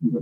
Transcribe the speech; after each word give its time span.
Salut 0.00 0.12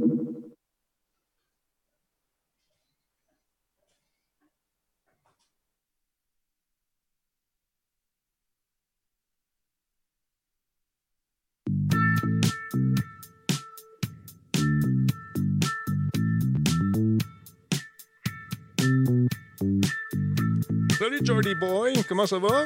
Jordy 21.23 21.55
Boy, 21.61 21.93
comment 22.09 22.27
ça 22.27 22.39
va? 22.39 22.65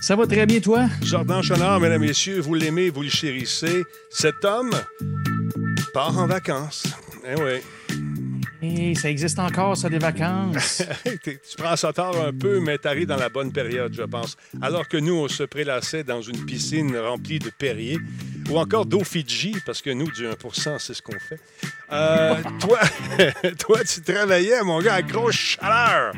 Ça 0.00 0.16
va 0.16 0.26
très 0.26 0.46
bien, 0.46 0.58
toi? 0.58 0.88
Jordan 1.02 1.42
Chenard, 1.42 1.78
mesdames, 1.78 2.00
messieurs, 2.00 2.40
vous 2.40 2.54
l'aimez, 2.54 2.90
vous 2.90 3.02
le 3.02 3.08
chérissez. 3.08 3.84
Cet 4.10 4.44
homme 4.44 4.72
part 5.98 6.16
en 6.16 6.28
vacances. 6.28 6.84
Eh 7.26 7.34
oui. 7.42 7.60
Hey, 8.62 8.94
ça 8.94 9.10
existe 9.10 9.40
encore, 9.40 9.76
ça, 9.76 9.88
des 9.88 9.98
vacances? 9.98 10.84
tu 11.24 11.40
prends 11.56 11.74
ça 11.74 11.92
tard 11.92 12.14
un 12.24 12.32
peu, 12.32 12.60
mais 12.60 12.78
tu 12.78 12.86
arrives 12.86 13.08
dans 13.08 13.16
la 13.16 13.28
bonne 13.28 13.50
période, 13.50 13.92
je 13.92 14.04
pense. 14.04 14.36
Alors 14.62 14.86
que 14.86 14.96
nous, 14.96 15.14
on 15.14 15.26
se 15.26 15.42
prélassait 15.42 16.04
dans 16.04 16.22
une 16.22 16.46
piscine 16.46 16.96
remplie 16.96 17.40
de 17.40 17.50
Perrier 17.50 17.98
ou 18.48 18.60
encore 18.60 18.86
d'eau 18.86 19.02
Fidji, 19.02 19.56
parce 19.66 19.82
que 19.82 19.90
nous, 19.90 20.08
du 20.12 20.24
1% 20.24 20.78
c'est 20.78 20.94
ce 20.94 21.02
qu'on 21.02 21.18
fait. 21.18 21.40
Euh, 21.90 22.36
toi, 22.60 22.78
toi, 23.58 23.80
tu 23.82 24.00
travaillais, 24.00 24.62
mon 24.62 24.80
gars, 24.80 24.94
à 24.94 25.02
grosse 25.02 25.34
chaleur. 25.34 26.12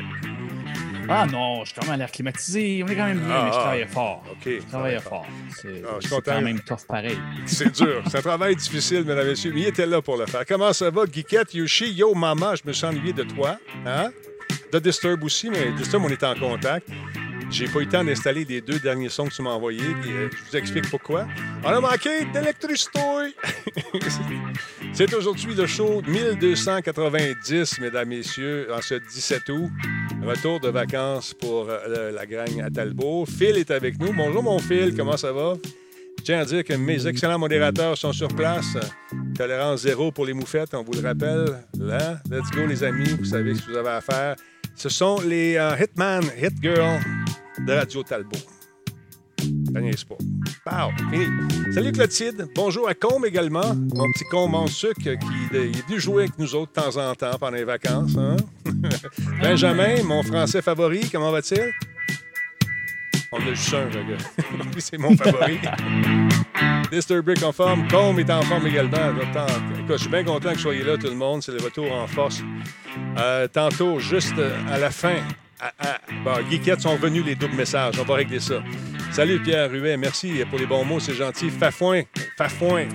Ah 1.13 1.25
non, 1.25 1.63
je 1.63 1.71
suis 1.71 1.79
quand 1.79 1.85
même 1.85 1.93
à 1.95 1.97
l'air 1.97 2.11
climatisé. 2.11 2.83
On 2.83 2.87
est 2.87 2.95
quand 2.95 3.05
même 3.05 3.19
bien, 3.19 3.43
mais 3.43 3.51
je 3.51 3.57
travaillais 3.57 3.85
fort. 3.87 4.23
OK. 4.31 4.37
Je 4.45 4.67
travaillais 4.67 4.99
fort. 4.99 5.25
C'est 5.55 5.83
Ah, 5.85 5.97
c'est 6.01 6.21
quand 6.23 6.41
même 6.41 6.59
tough 6.61 6.85
pareil. 6.87 7.17
C'est 7.45 7.71
dur. 7.71 8.01
C'est 8.09 8.17
un 8.17 8.21
travail 8.21 8.55
difficile, 8.55 9.03
mesdames 9.03 9.25
et 9.27 9.29
messieurs, 9.31 9.51
mais 9.53 9.61
il 9.61 9.67
était 9.67 9.85
là 9.85 10.01
pour 10.01 10.17
le 10.17 10.25
faire. 10.25 10.45
Comment 10.45 10.73
ça 10.73 10.89
va, 10.89 11.05
Guiquette, 11.05 11.53
Yoshi? 11.53 11.91
Yo, 11.93 12.13
maman, 12.13 12.55
je 12.55 12.61
me 12.65 12.73
suis 12.73 12.85
ennuyé 12.85 13.13
de 13.13 13.23
toi. 13.23 13.57
Hein? 13.85 14.09
De 14.71 14.79
Disturb 14.79 15.23
aussi, 15.23 15.49
mais 15.49 15.71
Disturb, 15.73 16.03
on 16.05 16.09
est 16.09 16.23
en 16.23 16.33
contact. 16.35 16.87
J'ai 17.51 17.67
pas 17.67 17.79
eu 17.79 17.83
le 17.83 17.89
temps 17.89 18.03
d'installer 18.03 18.45
les 18.45 18.61
deux 18.61 18.79
derniers 18.79 19.09
sons 19.09 19.25
que 19.27 19.33
tu 19.33 19.41
m'as 19.41 19.49
envoyés. 19.49 19.83
puis, 20.01 20.11
euh, 20.11 20.29
je 20.31 20.49
vous 20.49 20.57
explique 20.57 20.89
pourquoi. 20.89 21.27
On 21.65 21.67
a 21.67 21.81
manqué 21.81 22.23
d'électricité. 22.33 22.99
C'est 24.93 25.13
aujourd'hui 25.13 25.53
le 25.53 25.67
show 25.67 26.01
1290, 26.07 27.79
mesdames, 27.81 28.07
messieurs, 28.07 28.67
en 28.73 28.81
ce 28.81 28.95
17 28.95 29.49
août. 29.49 29.69
Retour 30.23 30.61
de 30.61 30.69
vacances 30.69 31.33
pour 31.33 31.67
euh, 31.69 32.11
la 32.11 32.25
gang 32.25 32.61
à 32.61 32.69
Talbot. 32.69 33.25
Phil 33.25 33.57
est 33.57 33.69
avec 33.69 33.99
nous. 33.99 34.13
Bonjour, 34.13 34.43
mon 34.43 34.59
Phil. 34.59 34.95
Comment 34.95 35.17
ça 35.17 35.33
va? 35.33 35.55
Je 36.19 36.23
tiens 36.23 36.39
à 36.39 36.45
dire 36.45 36.63
que 36.63 36.73
mes 36.73 37.05
excellents 37.05 37.39
modérateurs 37.39 37.97
sont 37.97 38.13
sur 38.13 38.29
place. 38.29 38.77
Tolérance 39.37 39.81
zéro 39.81 40.11
pour 40.13 40.25
les 40.25 40.33
moufettes, 40.33 40.73
on 40.73 40.83
vous 40.83 40.93
le 40.93 41.05
rappelle. 41.05 41.65
Là, 41.77 42.21
let's 42.29 42.49
go, 42.51 42.65
les 42.65 42.81
amis. 42.83 43.09
Vous 43.19 43.25
savez 43.25 43.55
ce 43.55 43.61
que 43.63 43.71
vous 43.71 43.77
avez 43.77 43.89
à 43.89 44.01
faire. 44.01 44.35
Ce 44.75 44.87
sont 44.87 45.19
les 45.19 45.57
euh, 45.57 45.75
Hitman, 45.77 46.23
Hit 46.41 46.53
Girl 46.61 46.99
de 47.65 47.73
Radio 47.73 48.03
Talbot. 48.03 48.37
Niaise 49.73 50.03
pas. 50.03 50.15
Pow, 50.65 50.91
fini. 51.09 51.25
Salut 51.73 51.91
Clotilde. 51.91 52.47
Bonjour 52.53 52.87
à 52.87 52.93
Combe 52.93 53.25
également. 53.25 53.73
Mon 53.95 54.05
petit 54.11 54.25
Combe 54.29 54.53
en 54.55 54.67
sucre 54.67 55.01
qui 55.01 55.09
est 55.09 55.19
venu 55.87 55.99
jouer 55.99 56.23
avec 56.23 56.37
nous 56.37 56.53
autres 56.55 56.71
de 56.73 56.81
temps 56.81 56.97
en 56.97 57.15
temps 57.15 57.37
pendant 57.39 57.57
les 57.57 57.63
vacances. 57.63 58.15
hein? 58.17 58.35
Benjamin, 59.41 60.03
mon 60.03 60.21
français 60.23 60.61
favori, 60.61 61.09
comment 61.09 61.31
va-t-il? 61.31 61.71
On 63.33 63.37
a 63.37 63.53
juste 63.53 63.73
un, 63.73 63.85
le 63.85 64.11
gars. 64.11 64.23
C'est 64.77 64.97
mon 64.97 65.15
favori. 65.15 65.57
Disturbic 66.91 67.41
en 67.43 67.53
forme. 67.53 67.87
Combe 67.87 68.19
est 68.19 68.29
en 68.29 68.41
forme 68.41 68.67
également. 68.67 69.13
Je 69.87 69.95
suis 69.95 70.09
bien 70.09 70.25
content 70.25 70.49
que 70.49 70.55
vous 70.55 70.61
soyez 70.61 70.83
là, 70.83 70.97
tout 70.97 71.07
le 71.07 71.15
monde. 71.15 71.41
C'est 71.41 71.53
le 71.53 71.63
retour 71.63 71.89
en 71.93 72.07
force. 72.07 72.43
Euh, 73.17 73.47
tantôt, 73.47 73.99
juste 73.99 74.35
à 74.69 74.77
la 74.77 74.91
fin, 74.91 75.15
à, 75.61 75.71
à, 75.91 75.97
bon, 76.23 76.49
Geekette 76.49 76.81
sont 76.81 76.91
revenus 76.93 77.23
les 77.25 77.35
doubles 77.35 77.55
messages. 77.55 77.95
On 77.99 78.03
va 78.03 78.15
régler 78.15 78.39
ça. 78.39 78.63
Salut 79.11 79.39
Pierre 79.41 79.69
Ruet, 79.69 79.97
merci 79.97 80.41
pour 80.49 80.57
les 80.57 80.65
bons 80.65 80.85
mots, 80.85 80.99
c'est 80.99 81.13
gentil. 81.13 81.49
Fafouin, 81.49 82.03
Fafouin, 82.37 82.85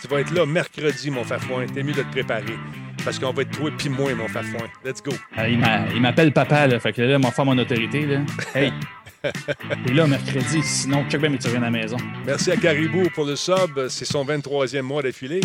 tu 0.00 0.06
vas 0.08 0.20
être 0.20 0.30
là 0.32 0.44
mercredi, 0.46 1.10
mon 1.10 1.24
Fafouin. 1.24 1.66
T'es 1.66 1.82
mieux 1.82 1.92
de 1.94 2.02
te 2.02 2.10
préparer. 2.10 2.58
Parce 3.04 3.18
qu'on 3.18 3.32
va 3.32 3.42
être 3.42 3.50
toi 3.50 3.70
puis 3.76 3.88
moi, 3.88 4.14
mon 4.14 4.28
Fafouin. 4.28 4.68
Let's 4.84 5.02
go. 5.02 5.12
Euh, 5.38 5.48
il 5.48 5.58
m'a- 5.58 5.86
il 5.94 6.00
m'appelle 6.00 6.32
papa, 6.32 6.66
là. 6.66 6.78
Fait 6.78 6.92
que 6.92 7.02
là, 7.02 7.18
m'a 7.18 7.30
fait 7.30 7.44
mon 7.44 7.56
autorité, 7.58 8.06
là. 8.06 8.20
Hey! 8.54 8.72
T'es 9.86 9.92
là 9.94 10.06
mercredi, 10.06 10.62
sinon, 10.62 11.04
check 11.08 11.20
bien, 11.20 11.30
mais 11.30 11.38
tu 11.38 11.46
reviens 11.46 11.62
à 11.62 11.66
la 11.66 11.70
maison. 11.70 11.96
Merci 12.26 12.50
à 12.52 12.56
Caribou 12.56 13.04
pour 13.14 13.24
le 13.24 13.36
sub. 13.36 13.88
C'est 13.88 14.04
son 14.04 14.24
23e 14.24 14.82
mois 14.82 15.02
d'affilée. 15.02 15.40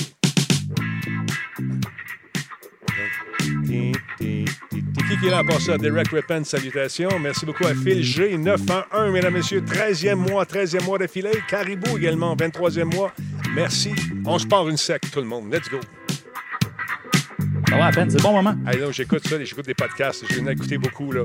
Qui 5.18 5.22
qui 5.22 5.28
est 5.28 5.32
là 5.32 5.44
pour 5.44 5.60
ça? 5.60 5.78
Derek 5.78 6.10
Rippin, 6.10 6.44
salutations. 6.44 7.18
Merci 7.20 7.46
beaucoup 7.46 7.66
à 7.66 7.74
Phil 7.74 8.04
G, 8.04 8.38
911, 8.38 9.12
mesdames, 9.12 9.34
messieurs. 9.34 9.62
13e 9.62 10.16
mois, 10.16 10.46
13e 10.46 10.84
mois 10.84 10.98
d'affilée. 11.00 11.32
Caribou 11.50 11.98
également, 11.98 12.36
23e 12.36 12.94
mois. 12.94 13.12
Merci. 13.56 13.92
On 14.26 14.38
se 14.38 14.46
part 14.46 14.68
une 14.70 14.78
sec, 14.78 15.02
tout 15.12 15.20
le 15.20 15.26
monde. 15.26 15.52
Let's 15.52 15.70
go. 15.70 15.80
Ça 17.70 17.76
va 17.78 17.86
à 17.88 17.92
peine, 17.92 18.10
c'est 18.10 18.22
bon 18.22 18.32
moment. 18.32 18.56
Là, 18.66 18.92
j'écoute 18.92 19.28
ça, 19.28 19.44
j'écoute 19.44 19.66
des 19.66 19.74
podcasts. 19.74 20.24
J'ai 20.30 20.40
écouté 20.52 20.78
beaucoup, 20.78 21.12
là. 21.12 21.24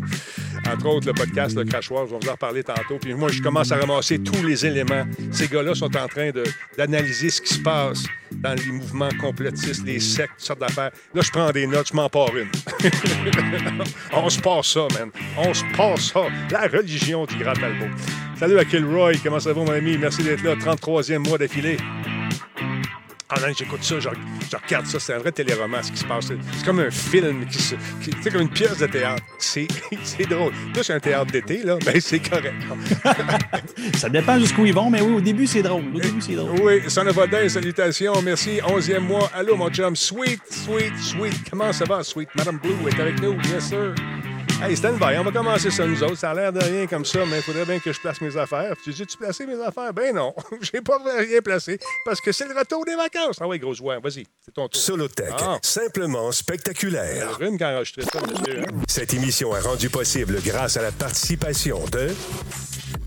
Entre 0.66 0.86
autres, 0.86 1.06
le 1.06 1.12
podcast 1.12 1.56
Le 1.56 1.64
Crachoir, 1.64 2.06
je 2.06 2.12
vais 2.14 2.18
vous 2.20 2.28
en 2.28 2.32
reparler 2.32 2.64
tantôt. 2.64 2.98
Puis 3.00 3.14
moi, 3.14 3.28
je 3.30 3.40
commence 3.42 3.70
à 3.72 3.76
ramasser 3.76 4.18
tous 4.18 4.42
les 4.44 4.64
éléments. 4.66 5.04
Ces 5.30 5.48
gars-là 5.48 5.74
sont 5.74 5.94
en 5.96 6.08
train 6.08 6.30
de- 6.30 6.44
d'analyser 6.76 7.30
ce 7.30 7.40
qui 7.42 7.54
se 7.54 7.60
passe 7.60 8.04
dans 8.42 8.54
les 8.54 8.72
mouvements 8.72 9.08
complotistes, 9.20 9.84
les 9.84 10.00
sectes, 10.00 10.32
toutes 10.36 10.46
sortes 10.46 10.60
d'affaires. 10.60 10.90
Là, 11.14 11.22
je 11.22 11.30
prends 11.30 11.50
des 11.50 11.66
notes, 11.66 11.88
je 11.88 11.96
m'en 11.96 12.08
pars 12.08 12.34
une. 12.36 12.48
On 14.12 14.28
se 14.28 14.40
passe 14.40 14.66
ça, 14.66 14.88
man. 14.98 15.10
On 15.38 15.54
se 15.54 15.64
passe 15.76 16.12
ça. 16.12 16.22
La 16.50 16.66
religion 16.66 17.24
du 17.24 17.36
Grand 17.36 17.54
Talbot. 17.54 17.86
Salut 18.38 18.58
à 18.58 18.64
Kilroy, 18.64 19.14
comment 19.22 19.38
ça 19.38 19.52
va, 19.52 19.60
mon 19.60 19.70
ami? 19.70 19.96
Merci 19.96 20.24
d'être 20.24 20.42
là. 20.42 20.56
33e 20.56 21.18
mois 21.18 21.38
d'affilée. 21.38 21.76
Ah 23.34 23.40
non, 23.40 23.46
j'écoute 23.56 23.82
ça, 23.82 23.98
je, 23.98 24.10
je 24.10 24.56
regarde 24.62 24.84
ça, 24.84 25.00
c'est 25.00 25.14
un 25.14 25.18
vrai 25.18 25.32
téléroman 25.32 25.82
ce 25.82 25.90
qui 25.90 25.96
se 25.96 26.04
passe. 26.04 26.26
C'est 26.26 26.66
comme 26.66 26.80
un 26.80 26.90
film, 26.90 27.46
qui 27.46 27.62
se, 27.62 27.74
c'est 28.22 28.30
comme 28.30 28.42
une 28.42 28.50
pièce 28.50 28.76
de 28.76 28.86
théâtre. 28.86 29.22
C'est 29.38 29.66
c'est 30.04 30.28
drôle. 30.28 30.52
Là, 30.74 30.82
c'est 30.82 30.92
un 30.92 31.00
théâtre 31.00 31.32
d'été, 31.32 31.62
là, 31.62 31.78
mais 31.86 31.98
c'est 32.00 32.20
correct. 32.20 32.54
Ça 33.94 34.10
dépend 34.10 34.38
jusqu'où 34.38 34.66
ils 34.66 34.74
vont, 34.74 34.90
mais 34.90 35.00
oui, 35.00 35.14
au 35.14 35.20
début, 35.20 35.46
c'est 35.46 35.62
drôle. 35.62 35.84
Au 35.94 35.98
début, 35.98 36.20
c'est 36.20 36.34
drôle. 36.34 36.60
Oui, 36.60 36.82
Son 36.88 37.06
of 37.06 37.16
Odin, 37.16 37.48
salutations, 37.48 38.20
merci. 38.20 38.58
11e 38.58 38.98
mois. 38.98 39.30
Allô, 39.34 39.56
mon 39.56 39.70
chum. 39.70 39.96
Sweet, 39.96 40.40
sweet, 40.50 40.92
sweet. 40.98 41.50
Comment 41.50 41.72
ça 41.72 41.86
va, 41.86 42.02
sweet? 42.02 42.28
Madame 42.34 42.58
Blue 42.58 42.74
est 42.86 43.00
avec 43.00 43.20
nous, 43.22 43.34
yes, 43.50 43.68
sir. 43.70 43.94
Hey, 44.64 44.76
stand 44.76 44.98
by, 44.98 45.16
on 45.18 45.24
va 45.24 45.32
commencer 45.32 45.70
ça 45.70 45.84
nous 45.86 46.00
autres. 46.04 46.16
Ça 46.18 46.30
a 46.30 46.34
l'air 46.34 46.52
de 46.52 46.60
rien 46.60 46.86
comme 46.86 47.04
ça, 47.04 47.20
mais 47.26 47.38
il 47.38 47.42
faudrait 47.42 47.64
bien 47.64 47.78
que 47.80 47.92
je 47.92 47.98
place 48.00 48.20
mes 48.20 48.36
affaires. 48.36 48.74
Tu 48.84 48.92
dis, 48.92 49.04
tu 49.06 49.16
placer 49.16 49.44
mes 49.44 49.60
affaires? 49.60 49.92
Ben 49.92 50.14
non, 50.14 50.32
j'ai 50.60 50.80
pas 50.80 50.98
rien 51.18 51.40
placé 51.42 51.78
parce 52.04 52.20
que 52.20 52.30
c'est 52.30 52.46
le 52.46 52.56
retour 52.56 52.84
des 52.84 52.94
vacances. 52.94 53.38
Ah 53.40 53.48
oui, 53.48 53.58
gros 53.58 53.74
joueur, 53.74 54.00
vas-y, 54.00 54.24
c'est 54.44 54.52
ton 54.54 54.68
tour. 54.68 54.80
Solotech, 54.80 55.32
Ah. 55.40 55.58
simplement 55.62 56.30
spectaculaire. 56.32 57.38
Ça, 57.38 58.20
monsieur. 58.20 58.60
hein? 58.60 58.66
Cette 58.88 59.14
émission 59.14 59.56
est 59.56 59.60
rendue 59.60 59.90
possible 59.90 60.38
grâce 60.44 60.76
à 60.76 60.82
la 60.82 60.92
participation 60.92 61.84
de 61.90 62.08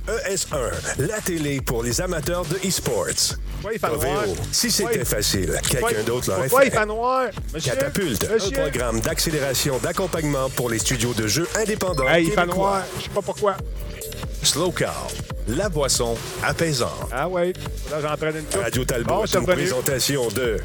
ES1, 0.07 1.07
la 1.07 1.19
télé 1.21 1.61
pour 1.61 1.83
les 1.83 1.99
amateurs 2.01 2.45
de 2.45 2.55
e-sports. 2.67 3.05
Pourquoi 3.61 3.73
il 3.73 3.79
fait 3.79 3.87
noir? 3.87 4.23
Oveo, 4.23 4.35
si 4.51 4.69
c'était 4.71 4.95
il- 4.99 5.05
facile, 5.05 5.59
quelqu'un 5.69 6.03
d'autre 6.05 6.29
l'aurait 6.29 6.41
Pourquoi 6.47 6.65
il 6.65 6.71
fait. 6.71 6.77
fait 6.77 6.85
noir? 6.85 7.27
Monsieur? 7.53 7.71
Catapulte, 7.73 8.29
Monsieur? 8.29 8.57
un 8.59 8.61
programme 8.61 8.99
d'accélération 9.01 9.77
d'accompagnement 9.79 10.49
pour 10.51 10.69
les 10.69 10.79
studios 10.79 11.13
de 11.13 11.27
jeux 11.27 11.47
indépendants. 11.55 12.07
Hey, 12.07 12.25
il 12.25 12.29
fait 12.29 12.35
québécois. 12.41 12.55
noir. 12.69 12.83
Je 12.99 13.03
sais 13.03 13.09
pas 13.09 13.21
pourquoi. 13.21 13.57
Slow 14.45 14.71
Car, 14.71 15.07
la 15.47 15.69
boisson 15.69 16.15
apaisante. 16.43 17.09
Ah 17.11 17.27
ouais, 17.27 17.51
là 17.89 17.99
j'en 17.99 18.15
prends 18.15 18.27
une 18.29 18.43
coupe. 18.43 18.61
Radio 18.61 18.85
Talbot, 18.85 19.13
Bon, 19.15 19.23
c'est 19.25 19.39
une 19.39 19.45
présentation 19.45 20.27
de 20.29 20.57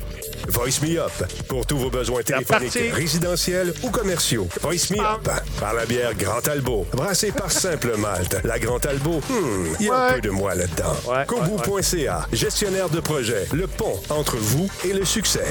Voice 0.49 0.81
Me 0.83 0.99
Up 1.01 1.11
pour 1.49 1.65
tous 1.65 1.79
vos 1.79 1.89
besoins 1.91 2.23
téléphoniques, 2.23 2.93
résidentiels 2.93 3.73
ou 3.83 3.91
commerciaux. 3.91 4.49
Voice 4.61 4.91
Me 4.91 5.01
Up 5.01 5.29
par 5.59 5.73
la 5.75 5.87
bière 5.87 6.15
Grand 6.15 6.41
Talbot, 6.43 6.87
brassée 6.93 7.33
par 7.33 7.51
Simple 7.53 7.97
Malte. 7.97 8.37
La 8.45 8.59
Grand 8.59 8.79
Talbot, 8.79 9.21
hmm, 9.31 9.75
il 9.81 9.87
y 9.87 9.91
a 9.91 9.95
un 10.09 10.13
peu 10.15 10.21
de 10.21 10.31
moi 10.31 10.55
là-dedans. 10.55 10.97
Ouais, 11.09 11.25
Kobu.ca, 11.27 12.27
gestionnaire 12.33 12.91
de 12.91 13.01
projet, 13.01 13.47
le 13.53 13.67
pont 13.67 13.99
entre 14.11 14.37
vous 14.37 14.69
et 14.85 14.93
le 14.93 15.05
succès. 15.07 15.47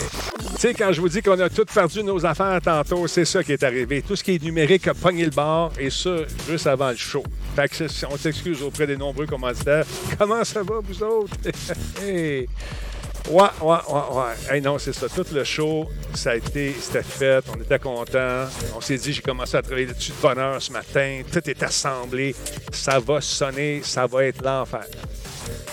Tu 0.56 0.68
sais, 0.68 0.74
quand 0.74 0.92
je 0.92 1.02
vous 1.02 1.10
dis 1.10 1.22
qu'on 1.22 1.40
a 1.40 1.50
tout 1.50 1.66
perdu 1.66 2.04
nos 2.04 2.26
affaires 2.26 2.60
tantôt, 2.62 3.08
c'est 3.08 3.26
ça 3.26 3.44
qui 3.44 3.54
est 3.54 3.64
arrivé. 3.64 4.02
Tout 4.02 4.16
ce 4.16 4.24
qui 4.24 4.36
est 4.36 4.44
numérique 4.44 4.88
a 4.88 4.94
pogné 4.94 5.26
le 5.26 5.32
bar, 5.32 5.72
et 5.80 5.90
ça, 5.90 6.12
juste 6.48 6.68
avant 6.68 6.90
le 6.90 6.98
show. 6.98 7.24
Fait 7.56 7.68
que 7.70 7.84
on 8.12 8.18
s'excuse 8.20 8.62
auprès 8.64 8.88
des 8.88 8.98
nombreux 8.98 9.26
commanditaires. 9.26 9.86
Comment 10.18 10.44
ça 10.44 10.64
va, 10.64 10.80
vous 10.82 11.04
autres? 11.04 11.36
Ouais, 13.30 13.44
ouais, 13.62 13.78
ouais, 13.88 14.18
ouais. 14.18 14.56
Hey, 14.56 14.62
non, 14.62 14.80
c'est 14.80 14.94
ça. 14.94 15.08
Tout 15.08 15.26
le 15.32 15.44
show, 15.44 15.88
ça 16.16 16.32
a 16.32 16.36
été, 16.36 16.74
c'était 16.80 17.04
fait. 17.04 17.44
On 17.56 17.62
était 17.62 17.78
contents. 17.78 18.46
On 18.76 18.82
s'est 18.82 18.98
dit, 18.98 19.14
j'ai 19.14 19.22
commencé 19.22 19.56
à 19.56 19.62
travailler 19.62 19.86
dessus 19.86 20.14
de 20.14 20.18
bonne 20.20 20.40
heure 20.40 20.60
ce 20.60 20.72
matin. 20.72 21.22
Tout 21.32 21.48
est 21.48 21.62
assemblé. 21.62 22.34
Ça 22.72 22.98
va 22.98 23.22
sonner, 23.22 23.82
ça 23.84 24.08
va 24.08 24.26
être 24.26 24.44
l'enfer. 24.44 24.86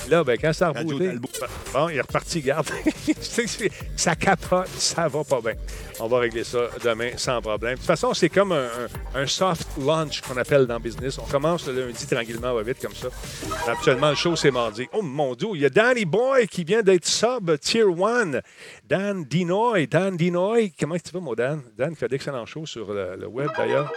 Là, 0.09 0.23
ben, 0.25 0.37
quand 0.41 0.53
ça 0.53 0.69
a 0.69 0.71
rebooté, 0.71 1.11
bon, 1.73 1.89
il 1.89 1.97
est 1.97 2.01
reparti, 2.01 2.41
garde. 2.41 2.69
ça 3.97 4.15
capote, 4.15 4.69
ça 4.69 5.09
va 5.09 5.25
pas 5.25 5.41
bien. 5.41 5.55
On 5.99 6.07
va 6.09 6.19
régler 6.21 6.45
ça 6.45 6.69
demain 6.85 7.11
sans 7.17 7.41
problème. 7.41 7.73
De 7.75 7.79
toute 7.79 7.87
façon, 7.87 8.13
c'est 8.15 8.29
comme 8.29 8.53
un, 8.53 8.67
un- 9.15 9.23
un 9.23 9.27
soft 9.27 9.67
launch 9.81 10.21
qu'on 10.21 10.37
appelle 10.37 10.67
dans 10.67 10.75
le 10.75 10.81
business. 10.81 11.19
On 11.19 11.23
commence 11.25 11.67
le 11.67 11.87
lundi 11.87 12.07
tranquillement, 12.07 12.55
va 12.55 12.63
vite 12.63 12.81
comme 12.81 12.95
ça. 12.95 13.09
Habituellement, 13.67 14.11
le 14.11 14.15
show, 14.17 14.37
c'est 14.37 14.51
mardi. 14.51 14.87
Oh 14.93 15.03
mon 15.03 15.35
Dieu, 15.35 15.49
il 15.55 15.61
y 15.63 15.65
a 15.67 15.71
Danny 15.71 16.05
Boy 16.05 16.47
qui 16.47 16.65
vient 16.65 16.83
d'être 16.83 17.07
sub 17.07 17.59
Tier 17.59 17.83
1. 17.85 18.41
Dan 18.87 19.25
Dinoy. 19.25 19.87
Dan 19.87 20.17
Dinoy, 20.17 20.73
comment 20.79 20.97
tu 20.99 21.11
vas, 21.13 21.21
mon 21.21 21.35
Dan? 21.35 21.63
Dan 21.77 21.91
qui 21.91 21.97
fait 21.97 22.09
d'excellents 22.09 22.47
shows 22.47 22.67
sur 22.67 22.93
le, 22.93 23.17
le 23.17 23.27
web, 23.27 23.49
d'ailleurs. 23.57 23.91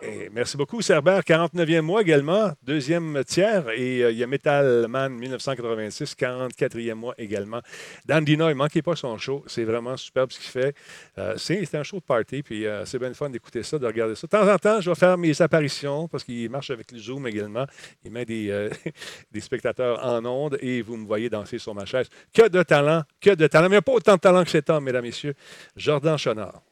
Eh, 0.00 0.30
merci 0.32 0.56
beaucoup, 0.56 0.80
Cerber, 0.80 1.20
49e 1.26 1.82
mois 1.82 2.00
également, 2.00 2.52
deuxième 2.62 3.22
tiers. 3.24 3.68
Et 3.70 4.02
euh, 4.02 4.12
il 4.12 4.18
y 4.18 4.22
a 4.22 4.26
Metal 4.26 4.86
Man 4.88 5.12
1986, 5.12 6.14
44e 6.18 6.94
mois 6.94 7.14
également. 7.18 7.60
Dan 8.06 8.24
Dinoy, 8.24 8.50
ne 8.50 8.54
manquez 8.54 8.80
pas 8.80 8.96
son 8.96 9.18
show. 9.18 9.44
C'est 9.46 9.64
vraiment 9.64 9.96
superbe 9.96 10.32
ce 10.32 10.38
qu'il 10.38 10.48
fait. 10.48 10.74
Euh, 11.18 11.34
c'est 11.36 11.74
un 11.74 11.82
show 11.82 11.98
de 11.98 12.04
party, 12.04 12.42
puis 12.42 12.66
euh, 12.66 12.86
c'est 12.86 12.98
bien 12.98 13.12
fun 13.12 13.28
d'écouter 13.28 13.62
ça, 13.62 13.78
de 13.78 13.86
regarder 13.86 14.14
ça. 14.14 14.26
De 14.26 14.30
temps 14.30 14.50
en 14.50 14.58
temps, 14.58 14.80
je 14.80 14.90
vais 14.90 14.96
faire 14.96 15.18
mes 15.18 15.40
apparitions 15.42 16.08
parce 16.08 16.24
qu'il 16.24 16.48
marche 16.48 16.70
avec 16.70 16.90
le 16.90 16.98
Zoom 16.98 17.26
également. 17.26 17.66
Il 18.04 18.10
met 18.10 18.24
des, 18.24 18.50
euh, 18.50 18.70
spectateurs 19.40 20.02
en 20.04 20.24
ondes 20.24 20.56
et 20.60 20.80
vous 20.80 20.96
me 20.96 21.06
voyez 21.06 21.28
danser 21.28 21.58
sur 21.58 21.74
ma 21.74 21.84
chaise. 21.84 22.08
Que 22.32 22.48
de 22.48 22.62
talent, 22.62 23.02
que 23.20 23.30
de 23.30 23.46
talent. 23.46 23.68
Mais 23.68 23.74
il 23.74 23.78
n'y 23.78 23.78
a 23.78 23.82
pas 23.82 23.92
autant 23.92 24.14
de 24.14 24.20
talent 24.20 24.44
que 24.44 24.50
cet 24.50 24.70
homme, 24.70 24.84
mesdames, 24.84 25.04
messieurs. 25.04 25.34
Jordan 25.76 26.16
Chenard. 26.16 26.62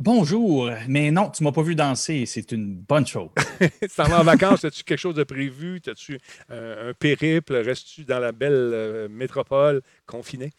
Bonjour, 0.00 0.70
mais 0.88 1.12
non, 1.12 1.30
tu 1.30 1.44
m'as 1.44 1.52
pas 1.52 1.62
vu 1.62 1.76
danser, 1.76 2.26
c'est 2.26 2.50
une 2.50 2.74
bonne 2.74 3.06
chose. 3.06 3.28
tu 3.60 3.88
t'en 3.96 4.10
en 4.10 4.24
vacances, 4.24 4.64
as-tu 4.64 4.82
quelque 4.82 4.98
chose 4.98 5.14
de 5.14 5.22
prévu? 5.22 5.80
As-tu 5.86 6.18
euh, 6.50 6.90
un 6.90 6.94
périple? 6.94 7.54
Restes-tu 7.54 8.04
dans 8.04 8.18
la 8.18 8.32
belle 8.32 8.52
euh, 8.52 9.08
métropole 9.08 9.82
confinée? 10.04 10.50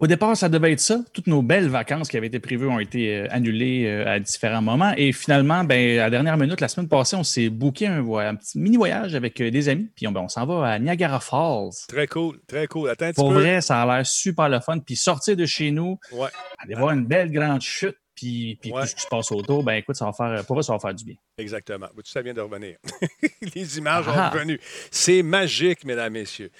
Au 0.00 0.06
départ, 0.06 0.34
ça 0.34 0.48
devait 0.48 0.72
être 0.72 0.80
ça. 0.80 1.00
Toutes 1.12 1.26
nos 1.26 1.42
belles 1.42 1.68
vacances 1.68 2.08
qui 2.08 2.16
avaient 2.16 2.28
été 2.28 2.40
prévues 2.40 2.66
ont 2.68 2.78
été 2.78 3.18
euh, 3.18 3.26
annulées 3.30 3.84
euh, 3.86 4.08
à 4.10 4.18
différents 4.18 4.62
moments. 4.62 4.94
Et 4.96 5.12
finalement, 5.12 5.62
ben, 5.62 5.98
à 5.98 6.04
la 6.04 6.10
dernière 6.10 6.38
minute, 6.38 6.60
la 6.62 6.68
semaine 6.68 6.88
passée, 6.88 7.16
on 7.16 7.22
s'est 7.22 7.50
booké 7.50 7.86
un, 7.86 8.34
petit 8.34 8.58
mini-voyage 8.58 9.14
avec 9.14 9.38
euh, 9.42 9.50
des 9.50 9.68
amis. 9.68 9.90
Puis 9.94 10.06
on, 10.06 10.12
ben, 10.12 10.22
on 10.22 10.28
s'en 10.28 10.46
va 10.46 10.66
à 10.68 10.78
Niagara 10.78 11.20
Falls. 11.20 11.72
Très 11.86 12.06
cool, 12.06 12.40
très 12.48 12.66
cool. 12.66 12.88
Attends 12.88 13.04
un 13.04 13.10
petit 13.10 13.20
Pour 13.20 13.28
peu. 13.28 13.40
vrai, 13.40 13.60
ça 13.60 13.82
a 13.82 13.86
l'air 13.96 14.06
super 14.06 14.48
le 14.48 14.60
fun. 14.60 14.78
Puis 14.78 14.96
sortir 14.96 15.36
de 15.36 15.44
chez 15.44 15.70
nous, 15.70 15.98
Ouais, 16.12 16.28
aller 16.58 16.74
voir 16.76 16.92
une 16.92 17.04
belle 17.04 17.30
grande 17.30 17.60
chute, 17.60 17.96
puis, 18.14 18.58
puis 18.62 18.72
Ouais. 18.72 18.80
tout 18.82 18.88
ce 18.88 18.94
qui 18.94 19.02
se 19.02 19.06
passe 19.08 19.30
autour, 19.32 19.62
ben 19.64 19.74
écoute, 19.74 19.96
ça 19.96 20.06
va 20.06 20.12
faire, 20.14 20.44
pour 20.46 20.64
ça 20.64 20.72
va 20.72 20.78
faire 20.78 20.94
du 20.94 21.04
bien. 21.04 21.16
exactement. 21.36 21.88
Vois-tu, 21.92 22.10
ça 22.10 22.22
vient 22.22 22.32
de 22.34 22.40
revenir? 22.40 22.76
Les 23.54 23.76
images 23.76 24.08
ont 24.08 24.12
Ah. 24.14 24.30
revenu. 24.30 24.58
C'est 24.90 25.22
magique, 25.22 25.84
mesdames, 25.84 26.14
messieurs. 26.14 26.50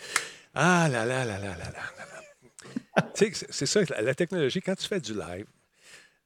Ah 0.54 0.88
là 0.92 1.06
là 1.06 1.24
là 1.24 1.38
là 1.38 1.48
là 1.48 1.56
là 1.56 1.72
là. 1.72 2.19
C'est- 3.14 3.66
ça, 3.66 3.80
la, 4.00 4.14
technologie, 4.14 4.60
quand 4.60 4.74
tu 4.74 4.86
fais 4.86 5.00
du 5.00 5.14
live, 5.14 5.46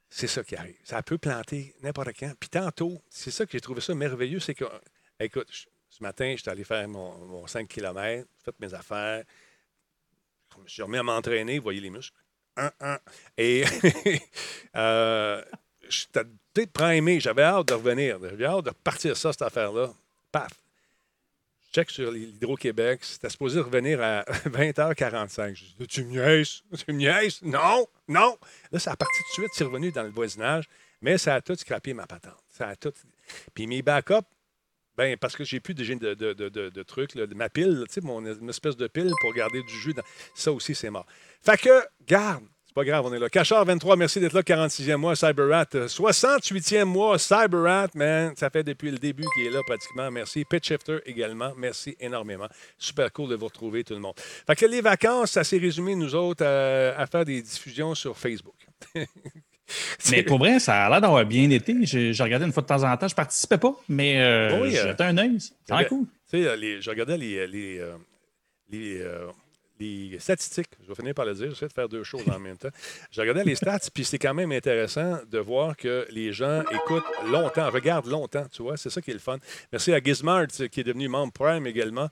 c'est 0.08 0.26
ça 0.26 0.44
qui 0.44 0.56
arrive. 0.56 0.76
Ça 0.84 1.02
peut 1.02 1.18
planter 1.18 1.74
n'importe 1.82 2.10
quand. 2.18 2.32
Puis 2.38 2.48
tantôt, 2.48 3.02
c'est 3.08 3.30
ça 3.30 3.44
que 3.46 3.52
j'ai 3.52 3.60
trouvé 3.60 3.80
ça 3.80 3.94
merveilleux, 3.94 4.40
c'est 4.40 4.54
que, 4.54 4.64
écoute, 5.18 5.48
ce 5.88 6.02
matin, 6.02 6.34
j'étais 6.36 6.50
allé 6.50 6.64
faire 6.64 6.86
mon, 6.88 7.16
mon 7.26 7.46
5 7.46 7.68
km, 7.68 8.28
fait 8.44 8.54
mes 8.60 8.74
affaires. 8.74 9.24
Je 10.56 10.62
me 10.62 10.68
suis 10.68 10.82
remis 10.82 10.98
à 10.98 11.02
m'entraîner, 11.02 11.58
vous 11.58 11.64
voyez 11.64 11.80
les 11.80 11.90
muscles. 11.90 12.16
Un, 12.56 12.70
un. 12.80 12.98
Et 13.36 13.64
euh, 14.76 15.42
j'étais 15.88 16.24
peut-être 16.52 16.72
primé, 16.72 17.18
j'avais 17.18 17.42
hâte 17.42 17.68
de 17.68 17.74
revenir. 17.74 18.18
J'avais 18.22 18.44
hâte 18.44 18.64
de 18.64 18.70
repartir 18.70 19.16
ça, 19.16 19.32
cette 19.32 19.42
affaire-là. 19.42 19.92
Paf! 20.30 20.63
Check 21.74 21.90
sur 21.90 22.12
l'Hydro-Québec, 22.12 23.00
c'était 23.02 23.28
supposé 23.28 23.58
revenir 23.58 24.00
à 24.00 24.22
20h45. 24.46 25.56
Je 25.56 25.64
dis, 25.76 25.86
tu 25.88 26.04
me 26.04 26.10
niaises? 26.10 26.62
Tu 26.78 26.92
me 26.92 26.98
niaises? 26.98 27.42
Non! 27.42 27.86
Non! 28.06 28.38
Là, 28.70 28.78
ça 28.78 28.92
a 28.92 28.96
parti 28.96 29.18
tout 29.18 29.40
de 29.42 29.46
suite, 29.46 29.50
c'est 29.54 29.64
revenu 29.64 29.90
dans 29.90 30.04
le 30.04 30.10
voisinage, 30.10 30.66
mais 31.02 31.18
ça 31.18 31.34
a 31.34 31.40
tout 31.40 31.56
scrappé 31.56 31.92
ma 31.92 32.06
patente. 32.06 32.38
Ça 32.48 32.68
a 32.68 32.76
tout. 32.76 32.92
Puis 33.54 33.66
mes 33.66 33.82
backups, 33.82 34.24
ben, 34.96 35.16
parce 35.16 35.34
que 35.34 35.42
j'ai 35.42 35.58
plus 35.58 35.74
de, 35.74 35.82
de, 35.82 36.14
de, 36.14 36.48
de- 36.48 36.68
de 36.70 36.82
trucs, 36.84 37.16
ma 37.16 37.48
pile, 37.48 37.84
tu 37.88 37.94
sais, 37.94 38.00
mon 38.02 38.24
espèce 38.48 38.76
de 38.76 38.86
pile 38.86 39.10
pour 39.20 39.34
garder 39.34 39.60
du 39.64 39.80
jus. 39.80 39.94
Ça 40.36 40.52
aussi, 40.52 40.76
c'est 40.76 40.90
mort. 40.90 41.06
Fait 41.42 41.56
que, 41.56 41.82
garde, 42.06 42.44
pas 42.74 42.84
grave, 42.84 43.06
on 43.06 43.14
est 43.14 43.18
là. 43.18 43.28
Cachard 43.28 43.64
23, 43.64 43.96
merci 43.96 44.18
d'être 44.20 44.32
là, 44.32 44.42
46e 44.42 44.96
mois, 44.96 45.14
CyberRat. 45.14 45.66
euh, 45.76 45.86
68e 45.86 46.84
mois, 46.84 47.18
CyberRat, 47.18 47.88
man. 47.94 48.32
Ça 48.36 48.50
fait 48.50 48.64
depuis 48.64 48.90
le 48.90 48.98
début 48.98 49.24
qu'il 49.34 49.46
est 49.46 49.50
là 49.50 49.60
pratiquement. 49.66 50.10
Merci. 50.10 50.44
Pitch 50.44 50.68
Shifter 50.68 50.98
également, 51.06 51.52
merci 51.56 51.96
énormément. 52.00 52.48
Super 52.76 53.12
cool 53.12 53.30
de 53.30 53.36
vous 53.36 53.46
retrouver, 53.46 53.84
tout 53.84 53.94
le 53.94 54.00
monde. 54.00 54.14
Fait 54.18 54.56
que 54.56 54.66
les 54.66 54.80
vacances, 54.80 55.30
ça 55.32 55.44
s'est 55.44 55.58
résumé, 55.58 55.94
nous 55.94 56.14
autres, 56.14 56.44
à, 56.44 57.00
à 57.00 57.06
faire 57.06 57.24
des 57.24 57.40
diffusions 57.40 57.94
sur 57.94 58.18
Facebook. 58.18 58.56
Mais 60.10 60.22
pour 60.22 60.38
vrai, 60.38 60.58
ça 60.58 60.84
a 60.84 60.90
l'air 60.90 61.00
d'avoir 61.00 61.24
bien 61.24 61.48
été. 61.50 61.86
Je, 61.86 62.12
je 62.12 62.22
regardais 62.22 62.44
une 62.44 62.52
fois 62.52 62.62
de 62.62 62.66
temps 62.68 62.82
en 62.82 62.96
temps. 62.96 63.08
Je 63.08 63.14
participais 63.14 63.56
pas, 63.56 63.74
mais 63.88 64.20
euh, 64.20 64.60
Oui, 64.60 64.76
euh, 64.76 64.88
j'étais 64.88 65.04
un 65.04 65.16
œil. 65.16 65.38
C'est 65.38 65.88
cool. 65.88 66.04
Tu 66.30 66.42
sais, 66.42 66.46
euh, 66.46 66.80
je 66.82 66.90
regardais 66.90 67.16
les, 67.16 67.46
les, 67.46 67.78
euh, 67.78 67.94
les, 68.70 69.00
euh, 69.00 69.26
les 69.78 70.18
statistiques. 70.18 70.70
Je 70.82 70.88
vais 70.88 70.94
finir 70.94 71.14
par 71.14 71.24
le 71.24 71.34
dire. 71.34 71.50
J'essaie 71.50 71.68
de 71.68 71.72
faire 71.72 71.88
deux 71.88 72.04
choses 72.04 72.28
en 72.28 72.38
même 72.38 72.56
temps. 72.56 72.70
Je 73.10 73.20
regardais 73.20 73.44
les 73.44 73.54
stats, 73.54 73.90
puis 73.92 74.04
c'est 74.04 74.18
quand 74.18 74.34
même 74.34 74.52
intéressant 74.52 75.18
de 75.30 75.38
voir 75.38 75.76
que 75.76 76.06
les 76.10 76.32
gens 76.32 76.62
écoutent 76.70 77.04
longtemps, 77.26 77.70
regardent 77.70 78.06
longtemps, 78.06 78.46
tu 78.50 78.62
vois. 78.62 78.76
C'est 78.76 78.90
ça 78.90 79.00
qui 79.00 79.10
est 79.10 79.14
le 79.14 79.20
fun. 79.20 79.38
Merci 79.72 79.92
à 79.92 80.00
Gizmart, 80.00 80.46
qui 80.70 80.80
est 80.80 80.84
devenu 80.84 81.08
membre 81.08 81.32
Prime 81.32 81.66
également. 81.66 82.08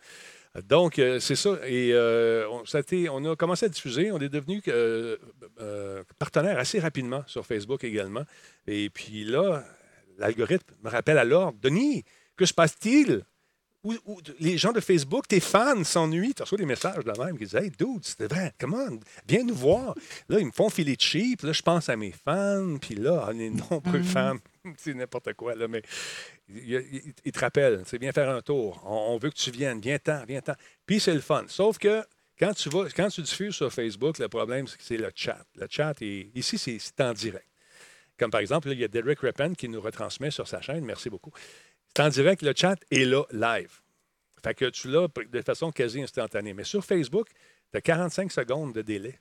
Donc, 0.68 0.98
euh, 0.98 1.18
c'est 1.18 1.36
ça. 1.36 1.58
Et 1.66 1.92
euh, 1.92 2.46
on, 2.48 3.24
a 3.24 3.36
commencé 3.36 3.66
à 3.66 3.68
diffuser. 3.68 4.12
On 4.12 4.20
est 4.20 4.28
devenu 4.28 4.62
euh, 4.68 5.16
euh, 5.60 6.04
partenaire 6.18 6.58
assez 6.58 6.78
rapidement 6.78 7.22
sur 7.26 7.46
Facebook 7.46 7.84
également. 7.84 8.24
Et 8.66 8.90
puis 8.90 9.24
là, 9.24 9.64
l'algorithme 10.18 10.74
me 10.84 10.90
rappelle 10.90 11.16
à 11.16 11.24
l'ordre. 11.24 11.58
Denis, 11.62 12.04
que 12.36 12.44
se 12.44 12.52
passe-t-il? 12.52 13.24
Où- 13.84 13.94
où- 14.06 14.20
les 14.38 14.56
gens 14.58 14.70
de 14.72 14.80
Facebook, 14.80 15.26
tes 15.26 15.40
fans 15.40 15.82
s'ennuient. 15.82 16.34
Tu 16.34 16.42
reçois 16.42 16.58
des 16.58 16.66
messages 16.66 17.04
de 17.04 17.10
la 17.10 17.24
même 17.24 17.36
qui 17.36 17.44
disent 17.44 17.56
Hey, 17.56 17.70
dude, 17.70 18.04
c'était 18.04 18.28
vrai, 18.28 18.52
comment? 18.58 18.86
Viens 19.26 19.42
nous 19.42 19.54
voir. 19.56 19.94
Là, 20.28 20.38
ils 20.38 20.46
me 20.46 20.52
font 20.52 20.70
filer 20.70 20.94
de 20.94 21.00
cheap. 21.00 21.42
Là, 21.42 21.52
je 21.52 21.62
pense 21.62 21.88
à 21.88 21.96
mes 21.96 22.12
fans. 22.12 22.76
Puis 22.80 22.94
là, 22.94 23.30
les 23.32 23.50
nombreux 23.50 24.02
fans, 24.02 24.36
c'est 24.78 24.94
n'importe 24.94 25.32
quoi. 25.34 25.56
Là, 25.56 25.66
mais 25.66 25.82
ils, 26.48 27.32
te 27.32 27.38
rappellent. 27.40 27.82
Viens 28.00 28.12
faire 28.12 28.30
un 28.30 28.40
tour. 28.40 28.80
On, 28.86 29.14
on 29.14 29.18
veut 29.18 29.30
que 29.30 29.36
tu 29.36 29.50
viennes. 29.50 29.80
Viens-t'en, 29.80 30.24
viens-t'en. 30.26 30.54
Puis 30.86 31.00
c'est 31.00 31.14
le 31.14 31.20
fun. 31.20 31.44
Sauf 31.48 31.78
que 31.78 32.04
quand 32.38 32.54
tu, 32.54 32.68
vas, 32.68 32.86
quand 32.94 33.08
tu 33.08 33.22
diffuses 33.22 33.54
sur 33.54 33.72
Facebook, 33.72 34.18
le 34.18 34.28
problème, 34.28 34.66
c'est 34.66 34.76
que 34.76 34.84
c'est 34.84 34.96
le 34.96 35.10
chat. 35.14 35.44
Le 35.56 35.66
chat, 35.68 35.94
est, 36.02 36.30
ici, 36.34 36.56
c'est 36.58 37.00
en 37.00 37.12
direct. 37.12 37.46
Comme 38.18 38.30
par 38.30 38.40
exemple, 38.40 38.68
là, 38.68 38.74
il 38.74 38.80
y 38.80 38.84
a 38.84 38.88
Derek 38.88 39.20
Reppen 39.20 39.54
qui 39.54 39.68
nous 39.68 39.80
retransmet 39.80 40.30
sur 40.30 40.46
sa 40.46 40.60
chaîne. 40.60 40.84
Merci 40.84 41.10
beaucoup. 41.10 41.32
C'est 41.96 42.02
en 42.02 42.08
direct, 42.08 42.42
le 42.42 42.52
chat 42.56 42.76
est 42.90 43.04
là, 43.04 43.24
live. 43.32 43.80
Fait 44.42 44.54
que 44.54 44.64
tu 44.70 44.88
l'as 44.88 45.08
de 45.30 45.42
façon 45.42 45.70
quasi 45.70 46.02
instantanée. 46.02 46.52
Mais 46.54 46.64
sur 46.64 46.84
Facebook, 46.84 47.28
tu 47.70 47.78
as 47.78 47.80
45 47.80 48.32
secondes 48.32 48.72
de 48.72 48.82
délai. 48.82 49.18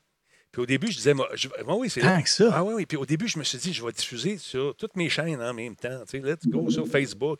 Puis 0.51 0.61
au 0.61 0.65
début, 0.65 0.87
je 0.91 0.97
disais, 0.97 1.13
moi, 1.13 1.29
je- 1.33 1.47
moi, 1.65 1.75
oui, 1.75 1.89
c'est 1.89 2.01
là. 2.01 2.15
Tant 2.17 2.21
que 2.23 2.29
ça. 2.29 2.49
Ah 2.53 2.63
oui, 2.63 2.73
oui. 2.73 2.85
Puis 2.85 2.97
au 2.97 3.05
début, 3.05 3.27
je 3.27 3.39
me 3.39 3.43
suis 3.43 3.57
dit, 3.57 3.71
je 3.73 3.85
vais 3.85 3.91
diffuser 3.93 4.37
sur 4.37 4.75
toutes 4.75 4.95
mes 4.97 5.07
chaînes 5.09 5.41
en 5.41 5.53
même 5.53 5.75
temps. 5.77 6.01
Tu 6.09 6.19
sais, 6.19 6.19
let's 6.19 6.45
go 6.47 6.69
sur 6.69 6.85
Facebook. 6.87 7.39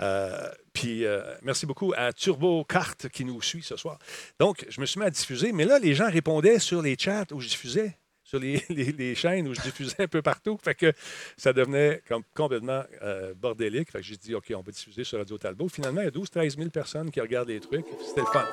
Euh, 0.00 0.50
puis 0.72 1.06
euh, 1.06 1.22
merci 1.42 1.64
beaucoup 1.64 1.94
à 1.96 2.12
Turbo 2.12 2.64
Carte 2.64 3.08
qui 3.08 3.24
nous 3.24 3.40
suit 3.40 3.62
ce 3.62 3.76
soir. 3.76 3.98
Donc, 4.38 4.66
je 4.68 4.80
me 4.80 4.86
suis 4.86 4.98
mis 5.00 5.06
à 5.06 5.10
diffuser, 5.10 5.52
mais 5.52 5.64
là, 5.64 5.78
les 5.78 5.94
gens 5.94 6.10
répondaient 6.10 6.58
sur 6.58 6.82
les 6.82 6.96
chats 6.98 7.24
où 7.32 7.40
je 7.40 7.48
diffusais, 7.48 7.96
sur 8.34 8.40
les, 8.98 9.14
chaînes 9.14 9.48
où 9.48 9.54
je 9.54 9.60
diffusais 9.60 10.02
un 10.02 10.08
peu 10.08 10.22
partout. 10.22 10.58
Fait 10.62 10.74
que 10.74 10.92
ça 11.36 11.52
devenait 11.52 12.02
complètement 12.34 12.82
euh, 13.02 13.34
bordélique. 13.34 13.90
Fait 13.90 13.98
que 13.98 14.04
j'ai 14.04 14.16
dit, 14.16 14.34
OK, 14.34 14.52
on 14.54 14.60
va 14.60 14.72
diffuser 14.72 15.04
sur 15.04 15.18
Radio 15.18 15.38
Talbot. 15.38 15.68
Finalement, 15.68 16.00
il 16.00 16.04
y 16.04 16.08
a 16.08 16.10
12-13 16.10 16.56
000 16.56 16.70
personnes 16.70 17.10
qui 17.10 17.20
regardent 17.20 17.48
les 17.48 17.60
trucs. 17.60 17.86
C'était 18.06 18.20
le 18.20 18.26
fun. 18.26 18.44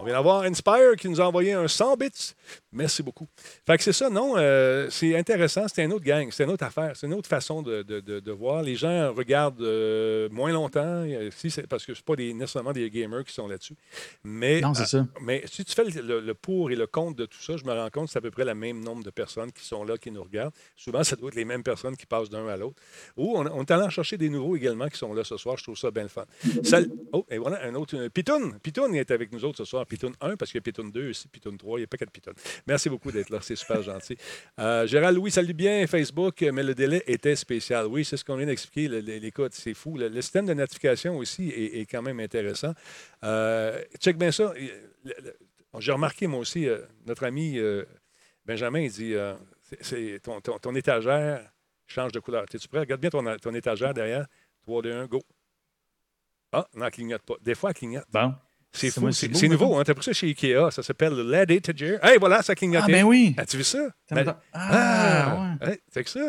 On 0.00 0.04
vient 0.04 0.14
d'avoir 0.14 0.42
Inspire 0.42 0.94
qui 0.96 1.08
nous 1.08 1.20
a 1.20 1.24
envoyé 1.26 1.54
un 1.54 1.66
100 1.66 1.96
bits. 1.96 2.34
Merci 2.70 3.02
beaucoup. 3.02 3.26
Fait 3.66 3.76
que 3.76 3.82
c'est 3.82 3.92
ça, 3.92 4.08
non, 4.08 4.34
euh, 4.36 4.88
c'est 4.90 5.16
intéressant. 5.16 5.66
C'est 5.66 5.82
une 5.84 5.92
autre 5.92 6.04
gang, 6.04 6.28
c'est 6.30 6.44
une 6.44 6.50
autre 6.50 6.64
affaire, 6.64 6.92
c'est 6.94 7.06
une 7.08 7.14
autre 7.14 7.28
façon 7.28 7.62
de, 7.62 7.82
de- 7.82 7.98
de- 7.98 8.20
de 8.20 8.32
voir. 8.32 8.62
Les 8.62 8.76
gens 8.76 9.12
regardent 9.12 9.60
euh, 9.60 10.28
moins 10.30 10.52
longtemps, 10.52 10.80
euh, 10.84 11.30
si 11.34 11.50
parce 11.68 11.84
que 11.84 11.94
ce 11.94 12.02
pas 12.02 12.14
des, 12.14 12.32
nécessairement 12.32 12.72
des 12.72 12.88
gamers 12.90 13.24
qui 13.24 13.32
sont 13.32 13.48
là-dessus. 13.48 13.74
Mais, 14.22 14.60
Non, 14.60 14.72
c'est 14.72 14.86
ça. 14.86 15.04
mais 15.20 15.42
si 15.50 15.64
tu 15.64 15.74
fais 15.74 15.82
le, 15.84 16.00
le- 16.00 16.20
le 16.20 16.34
pour 16.34 16.70
et 16.70 16.76
le 16.76 16.86
contre 16.86 17.16
de 17.16 17.26
tout 17.26 17.40
ça, 17.42 17.56
je 17.56 17.64
me 17.64 17.72
rends 17.72 17.90
compte 17.90 18.06
que 18.06 18.12
c'est 18.12 18.18
à 18.18 18.22
peu 18.22 18.30
près 18.30 18.44
le 18.44 18.54
même 18.54 18.80
nombre 18.84 19.02
de 19.02 19.10
personnes 19.10 19.50
qui 19.50 19.64
sont 19.64 19.82
là, 19.82 19.96
qui 19.98 20.12
nous 20.12 20.22
regardent. 20.22 20.54
Souvent, 20.76 21.02
ça 21.02 21.16
doit 21.16 21.28
être 21.30 21.34
les 21.36 21.44
mêmes 21.44 21.64
personnes 21.64 21.96
qui 21.96 22.06
passent 22.06 22.30
d'un 22.30 22.46
à 22.46 22.56
l'autre. 22.56 22.76
Ou 23.16 23.36
on, 23.36 23.46
on 23.46 23.62
est 23.62 23.70
allé 23.72 23.82
en 23.82 23.90
chercher 23.90 24.16
des 24.16 24.28
nouveaux 24.28 24.54
également 24.54 24.86
qui 24.88 24.98
sont 24.98 25.12
là 25.12 25.24
ce 25.24 25.36
soir. 25.36 25.56
Je 25.56 25.64
trouve 25.64 25.76
ça 25.76 25.90
bien 25.90 26.04
le 26.04 26.08
fun. 26.08 26.24
Oh, 27.12 27.24
et 27.30 27.38
voilà, 27.38 27.64
un 27.64 27.74
autre. 27.74 27.96
Pitoun. 28.08 28.58
Pitoun 28.62 28.94
est 28.94 29.10
avec 29.10 29.32
nous 29.32 29.42
autres 29.44 29.56
ce 29.58 29.64
soir. 29.64 29.86
Pitoun 29.88 30.14
1, 30.20 30.36
parce 30.36 30.50
qu'il 30.50 30.58
y 30.58 30.62
a 30.62 30.62
Pitoun 30.62 30.90
2 30.90 31.10
aussi, 31.10 31.28
Pitoun 31.28 31.56
3, 31.56 31.78
il 31.78 31.80
n'y 31.80 31.84
a 31.84 31.86
pas 31.86 31.96
quatre 31.96 32.10
Pitoun. 32.10 32.34
Merci 32.66 32.88
beaucoup 32.88 33.10
d'être 33.10 33.30
là, 33.30 33.38
c'est 33.42 33.56
super 33.56 33.82
gentil. 33.82 34.16
Euh, 34.58 34.86
Gérald 34.86 35.16
Louis, 35.16 35.30
salut 35.30 35.54
bien, 35.54 35.86
Facebook, 35.86 36.42
mais 36.42 36.62
le 36.62 36.74
délai 36.74 37.02
était 37.06 37.36
spécial. 37.36 37.86
Oui, 37.86 38.04
c'est 38.04 38.16
ce 38.16 38.24
qu'on 38.24 38.36
vient 38.36 38.46
d'expliquer, 38.46 38.88
l'écoute, 39.00 39.54
c'est 39.54 39.74
fou. 39.74 39.96
Le, 39.96 40.20
système 40.22 40.46
de 40.46 40.54
notification 40.54 41.16
aussi 41.16 41.48
est, 41.48 41.86
quand 41.90 42.02
même 42.02 42.20
intéressant. 42.20 42.74
Euh, 43.24 43.82
check 43.98 44.16
bien 44.16 44.30
ça. 44.30 44.52
Le- 45.04 45.36
J'ai 45.78 45.92
remarqué, 45.92 46.26
moi 46.26 46.40
aussi, 46.40 46.68
euh, 46.68 46.80
notre 47.06 47.24
ami 47.24 47.58
euh, 47.58 47.84
Benjamin, 48.44 48.80
il 48.80 48.90
dit 48.90 49.14
euh, 49.14 49.34
ton, 50.62 50.74
étagère 50.74 51.50
change 51.86 52.12
de 52.12 52.20
couleur. 52.20 52.44
Es-tu 52.52 52.68
prêt? 52.68 52.80
Regarde 52.80 53.00
bien 53.00 53.10
ton, 53.10 53.36
ton 53.36 53.54
étagère 53.54 53.94
derrière. 53.94 54.26
3, 54.62 54.82
2, 54.82 54.92
1, 54.92 55.06
go. 55.06 55.22
Ah, 56.52 56.66
non, 56.74 56.86
elle 56.86 56.90
clignote 56.90 57.22
pas. 57.22 57.34
Des 57.40 57.54
fois, 57.54 57.70
elle 57.70 57.76
clignote. 57.76 58.06
Bon. 58.10 58.34
C'est 58.72 58.90
C'est 58.90 59.00
fou. 59.00 59.06
nouveau. 59.48 59.64
maintenant. 59.66 59.78
Hein? 59.80 59.84
T'as 59.84 59.94
pris 59.94 60.04
ça 60.04 60.12
chez 60.12 60.26
Ikea. 60.28 60.70
Ça 60.70 60.82
s'appelle 60.82 61.14
le 61.14 61.22
LED 61.30 61.50
Étagère. 61.52 62.04
Hey, 62.04 62.18
voilà, 62.18 62.42
ça 62.42 62.54
clignote. 62.54 62.82
Ah, 62.84 62.86
ben 62.88 63.04
oui. 63.04 63.34
As-tu 63.38 63.56
vu 63.56 63.64
ça? 63.64 63.88
Ben- 64.10 64.24
donne- 64.24 64.36
Ah, 64.52 65.56
ouais. 65.62 65.72
hey, 65.72 65.78
c'est 65.92 66.04
que 66.04 66.10
ça. 66.10 66.20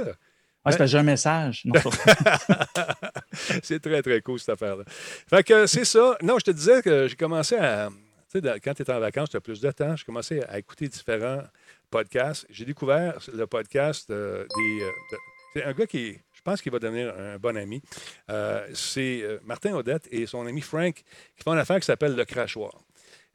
Ah, 0.66 0.76
que 0.76 0.86
j'ai 0.86 0.98
un 0.98 1.04
message. 1.04 1.64
C'est 3.64 3.80
très, 3.80 4.02
très 4.02 4.22
cool, 4.22 4.40
cette 4.40 4.50
affaire-là. 4.50 4.84
Fait 4.88 5.44
que 5.44 5.66
c'est 5.68 5.86
ça. 5.86 6.18
Non, 6.22 6.38
je 6.40 6.46
te 6.46 6.52
disais 6.52 6.82
que 6.82 7.08
j'ai 7.08 7.16
commencé 7.16 7.56
à. 7.56 7.90
Tu 8.32 8.40
sais, 8.40 8.60
quand 8.64 8.74
tu 8.74 8.82
étais 8.84 8.92
en 8.94 9.00
vacances, 9.00 9.30
tu 9.30 9.38
as 9.38 9.42
plus 9.42 9.60
de 9.60 9.72
temps. 9.72 9.96
J'ai 9.96 10.06
commencé 10.06 10.42
à 10.48 10.60
écouter 10.60 10.88
différents 10.88 11.42
podcasts. 11.90 12.46
J'ai 12.50 12.66
découvert 12.66 13.18
le 13.34 13.48
podcast 13.48 14.10
euh, 14.12 14.46
des. 14.58 14.82
euh, 14.84 14.90
de- 15.12 15.18
c'est 15.54 15.64
un 15.64 15.74
gars 15.74 15.88
qui, 15.88 16.16
je 16.40 16.44
pense 16.44 16.62
qu'il 16.62 16.72
va 16.72 16.80
devenir 16.80 17.14
un 17.20 17.38
bon 17.38 17.58
ami. 17.58 17.82
Euh, 18.30 18.66
c'est 18.74 19.22
euh, 19.24 19.40
Martin 19.44 19.74
Odette 19.76 20.08
et 20.10 20.26
son 20.26 20.48
ami 20.48 20.62
Frank 20.62 20.96
qui 20.96 21.44
font 21.44 21.52
une 21.52 21.60
affaire 21.60 21.82
qui 21.82 21.86
s'appelle 21.86 22.16
Le 22.16 22.24
Crachoir. 22.24 22.72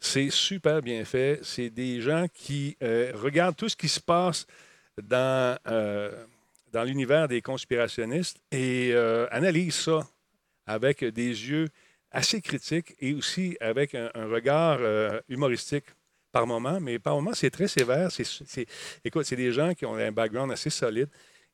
C'est 0.00 0.30
super 0.30 0.80
bien 0.80 1.04
fait. 1.04 1.38
C'est 1.42 1.68
des 1.68 2.00
gens 2.00 2.25
qui 2.32 2.78
euh, 2.82 3.12
regardent 3.14 3.56
tout 3.56 3.68
ce 3.68 3.76
qui 3.76 3.90
se 3.90 4.00
passe 4.00 4.46
dans, 5.02 5.58
dans 6.73 6.84
l'univers 6.84 7.28
des 7.28 7.42
conspirationnistes 7.42 8.38
et 8.50 8.94
analysent 9.30 9.75
ça 9.75 10.06
avec 10.66 11.04
des 11.04 11.28
yeux 11.28 11.68
assez 12.11 12.40
critiques 12.40 12.94
et 13.00 13.12
aussi 13.12 13.56
avec 13.61 13.94
un, 13.94 14.08
regard 14.14 14.78
humoristique 15.28 15.87
par 16.30 16.46
moment, 16.46 16.80
mais 16.80 17.00
par 17.00 17.16
moment, 17.16 17.32
c'est 17.34 17.50
très 17.50 17.66
sévère. 17.66 18.11
C'est- 18.12 18.66
écoute, 19.04 19.26
c'est 19.26 19.37
des 19.37 19.52
gens 19.52 19.75
qui 19.75 19.84
ont 19.84 19.96
un 19.96 20.12
background 20.12 20.52
assez 20.52 20.70
solide. 20.70 21.08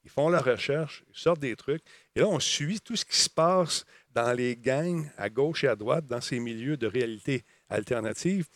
Ils 0.04 0.10
font 0.10 0.28
leur 0.30 0.44
recherche, 0.44 1.04
ils 1.12 1.18
sortent 1.18 1.40
des 1.40 1.54
trucs. 1.56 1.82
Et 2.16 2.20
là, 2.20 2.28
on 2.28 2.40
suit 2.40 2.80
tout 2.80 2.96
ce 2.96 3.04
qui 3.04 3.16
se 3.16 3.28
passe 3.28 3.84
dans 4.14 4.32
les 4.32 4.56
gangs 4.56 5.08
à 5.18 5.28
gauche 5.28 5.64
et 5.64 5.68
à 5.68 5.76
droite, 5.76 6.06
dans 6.06 6.20
ces 6.20 6.40
milieux 6.40 6.76
de 6.76 6.86
réalité 6.86 7.44
alternative. 7.68 8.46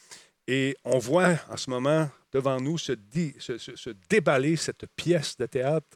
Et 0.46 0.76
on 0.84 0.98
voit 0.98 1.38
en 1.50 1.56
ce 1.56 1.70
moment 1.70 2.10
devant 2.32 2.60
nous 2.60 2.78
se, 2.78 2.92
dé- 2.92 3.34
se- 3.38 3.58
se- 3.58 3.76
se 3.76 3.90
déballer 4.08 4.56
cette 4.56 4.86
pièce 4.96 5.36
de 5.36 5.46
théâtre 5.46 5.86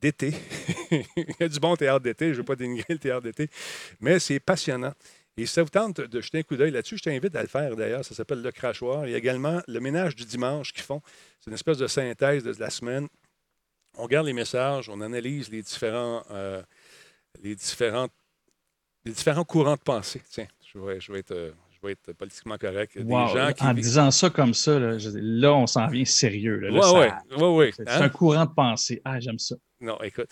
d'été. 0.00 0.32
Il 0.90 1.34
y 1.38 1.42
a 1.44 1.48
du 1.48 1.60
bon 1.60 1.76
théâtre 1.76 2.00
d'été, 2.02 2.26
je 2.28 2.30
ne 2.32 2.36
veux 2.38 2.44
pas 2.44 2.56
dénigrer 2.56 2.94
le 2.94 2.98
théâtre 2.98 3.22
d'été, 3.22 3.48
mais 4.00 4.18
c'est 4.18 4.40
passionnant. 4.40 4.92
Et 5.36 5.46
si 5.46 5.52
ça 5.54 5.62
vous 5.62 5.70
tente 5.70 6.00
de 6.00 6.20
jeter 6.20 6.38
un 6.38 6.42
coup 6.42 6.56
d'œil 6.56 6.70
là-dessus, 6.72 6.98
je 6.98 7.04
t'invite 7.04 7.34
à 7.36 7.40
le 7.42 7.48
faire 7.48 7.74
d'ailleurs. 7.74 8.04
Ça 8.04 8.14
s'appelle 8.14 8.42
Le 8.42 8.52
Crachoir. 8.52 9.06
Il 9.06 9.12
y 9.12 9.14
a 9.14 9.18
également 9.18 9.62
le 9.66 9.80
ménage 9.80 10.14
du 10.14 10.26
dimanche 10.26 10.72
qu'ils 10.74 10.82
font. 10.82 11.00
C'est 11.40 11.48
une 11.50 11.54
espèce 11.54 11.78
de 11.78 11.86
synthèse 11.86 12.44
de 12.44 12.54
la 12.60 12.68
semaine. 12.68 13.08
On 13.98 14.04
regarde 14.04 14.26
les 14.26 14.32
messages, 14.32 14.88
on 14.88 15.00
analyse 15.00 15.50
les 15.50 15.62
différents, 15.62 16.22
euh, 16.30 16.62
les 17.42 17.54
différentes, 17.54 18.12
les 19.04 19.12
différents 19.12 19.44
courants 19.44 19.74
de 19.76 19.80
pensée. 19.82 20.22
Tiens, 20.30 20.46
je 20.72 20.78
vais, 20.78 21.00
je 21.00 21.12
vais 21.12 21.18
être, 21.18 21.52
je 21.70 21.86
vais 21.86 21.92
être 21.92 22.12
politiquement 22.14 22.56
correct. 22.56 22.96
Des 22.96 23.04
Wow. 23.04 23.28
gens 23.28 23.52
qui 23.52 23.62
En 23.64 23.74
disant 23.74 24.10
ça 24.10 24.30
comme 24.30 24.54
ça, 24.54 24.78
là, 24.78 24.96
je- 24.98 25.10
là, 25.14 25.52
on 25.52 25.66
s'en 25.66 25.86
vient 25.88 26.04
sérieux. 26.06 26.56
Là, 26.58 26.70
Là, 26.70 26.74
Ouais, 26.92 27.08
ça- 27.10 27.36
ouais, 27.36 27.42
ouais, 27.42 27.54
ouais. 27.56 27.70
C'est 27.76 27.88
Hein? 27.88 28.02
un 28.02 28.08
courant 28.08 28.46
de 28.46 28.52
pensée. 28.54 29.02
Ah, 29.04 29.20
j'aime 29.20 29.38
ça. 29.38 29.56
Non, 29.80 30.00
écoute, 30.02 30.28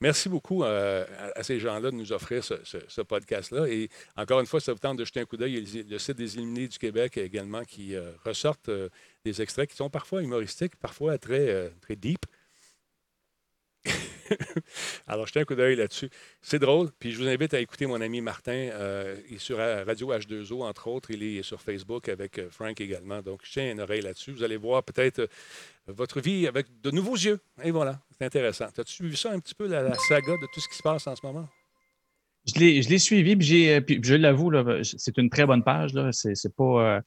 merci 0.00 0.30
beaucoup 0.30 0.64
euh, 0.64 1.04
à, 1.34 1.38
à 1.38 1.42
ces 1.42 1.60
gens-là 1.60 1.90
de 1.90 1.96
nous 1.96 2.10
offrir 2.12 2.42
ce, 2.42 2.54
ce- 2.64 2.78
ce 2.88 3.02
podcast-là. 3.02 3.68
Et 3.68 3.90
encore 4.16 4.40
une 4.40 4.46
fois, 4.46 4.60
ça 4.60 4.72
vous 4.72 4.78
tente 4.78 4.96
de 4.96 5.04
jeter 5.04 5.20
un 5.20 5.24
coup 5.26 5.36
d'œil, 5.36 5.58
il 5.58 5.76
y 5.76 5.80
a 5.80 5.84
le, 5.86 5.98
site 5.98 6.16
des 6.16 6.34
Illuminés 6.36 6.68
du 6.68 6.78
Québec 6.78 7.18
également 7.18 7.62
qui 7.64 7.94
euh, 7.94 8.10
ressortent 8.24 8.70
euh, 8.70 8.88
des 9.24 9.42
extraits 9.42 9.68
qui 9.70 9.76
sont 9.76 9.90
parfois 9.90 10.22
humoristiques, 10.22 10.74
parfois 10.76 11.18
très, 11.18 11.70
très 11.82 11.96
deep. 11.96 12.24
Alors, 15.06 15.26
jetez 15.26 15.40
un 15.40 15.44
coup 15.44 15.54
d'œil 15.54 15.76
là-dessus. 15.76 16.08
C'est 16.42 16.58
drôle. 16.58 16.90
Puis 16.98 17.12
je 17.12 17.18
vous 17.18 17.28
invite 17.28 17.54
à 17.54 17.60
écouter 17.60 17.86
mon 17.86 18.00
ami 18.00 18.20
Martin. 18.20 18.52
euh, 18.52 19.16
il 19.28 19.36
est 19.36 19.38
sur 19.38 19.58
euh, 19.58 19.84
Radio 19.84 20.12
H2O, 20.12 20.62
entre 20.62 20.88
autres. 20.88 21.10
Il 21.10 21.22
est 21.22 21.42
sur 21.42 21.60
Facebook 21.60 22.08
avec 22.08 22.38
euh, 22.38 22.48
Frank 22.50 22.80
également. 22.80 23.22
Donc, 23.22 23.40
je 23.44 23.52
tiens 23.52 23.70
une 23.72 23.80
oreille 23.80 24.02
là-dessus. 24.02 24.32
Vous 24.32 24.42
allez 24.42 24.56
voir 24.56 24.82
peut-être 24.82 25.28
votre 25.86 26.20
vie 26.20 26.46
avec 26.46 26.66
de 26.82 26.90
nouveaux 26.90 27.16
yeux. 27.16 27.38
Et 27.62 27.70
voilà, 27.70 28.00
c'est 28.18 28.24
intéressant. 28.24 28.66
As-tu 28.76 29.02
vu 29.04 29.16
ça 29.16 29.32
un 29.32 29.38
petit 29.40 29.54
peu, 29.54 29.66
la, 29.66 29.82
la 29.82 29.94
saga 29.94 30.32
de 30.32 30.46
tout 30.52 30.60
ce 30.60 30.68
qui 30.68 30.76
se 30.76 30.82
passe 30.82 31.06
en 31.06 31.14
ce 31.16 31.24
moment? 31.24 31.48
Je 32.46 32.60
l'ai, 32.60 32.82
je 32.82 32.96
suivi, 32.98 33.36
puis, 33.36 33.46
j'ai, 33.46 33.80
je 34.02 34.14
l'avoue, 34.16 34.50
c'est 34.82 35.16
une 35.16 35.30
très 35.30 35.46
bonne 35.46 35.64
page. 35.64 35.94
Là. 35.94 36.10
C'est, 36.12 36.54
pas. 36.54 36.96
euh, 36.96 37.00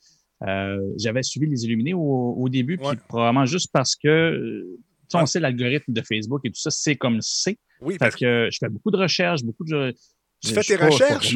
euh, 0.47 0.93
j'avais 0.97 1.21
suivi 1.23 1.47
les 1.47 1.63
Illuminés 1.65 1.93
au, 1.93 1.99
au 2.37 2.49
début, 2.49 2.77
puis 2.77 2.87
Ouais. 2.87 2.95
probablement 3.07 3.45
juste 3.45 3.71
parce 3.71 3.95
que 3.95 4.65
sais, 5.09 5.17
on 5.17 5.25
sait 5.25 5.39
l'algorithme 5.39 5.93
de 5.93 6.01
Facebook 6.01 6.41
et 6.43 6.49
tout 6.49 6.59
ça, 6.59 6.69
c'est 6.71 6.95
comme 6.95 7.19
c'est. 7.21 7.57
Oui, 7.81 7.97
parce 7.97 8.15
que 8.15 8.49
je 8.51 8.57
fais 8.59 8.69
beaucoup 8.69 8.91
de 8.91 8.97
recherches, 8.97 9.43
beaucoup 9.43 9.63
de. 9.63 9.93
Tu 10.41 10.49
je- 10.49 10.53
fais 10.53 10.61
je 10.63 10.67
tes 10.67 10.77
pas- 10.77 10.85
recherches? 10.87 11.33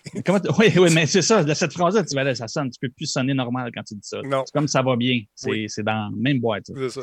Comment 0.26 0.40
oui, 0.58 0.66
oui, 0.76 0.88
mais 0.92 1.06
c'est 1.06 1.22
ça. 1.22 1.44
De 1.44 1.54
cette 1.54 1.72
phrase-là, 1.72 2.04
tu 2.04 2.14
vas 2.14 2.34
ça 2.34 2.48
sonne. 2.48 2.70
Tu 2.70 2.78
peux 2.80 2.88
plus 2.88 3.06
sonner 3.06 3.34
normal 3.34 3.70
quand 3.74 3.82
tu 3.84 3.94
dis 3.94 4.00
ça. 4.02 4.18
C'est 4.22 4.52
comme 4.52 4.66
ça 4.68 4.82
va 4.82 4.96
bien. 4.96 5.22
C'est, 5.34 5.50
Oui. 5.50 5.66
dans 5.84 5.92
la 5.92 6.10
même 6.16 6.40
boîte. 6.40 6.64
c'est 6.74 6.88
ça. 6.90 7.02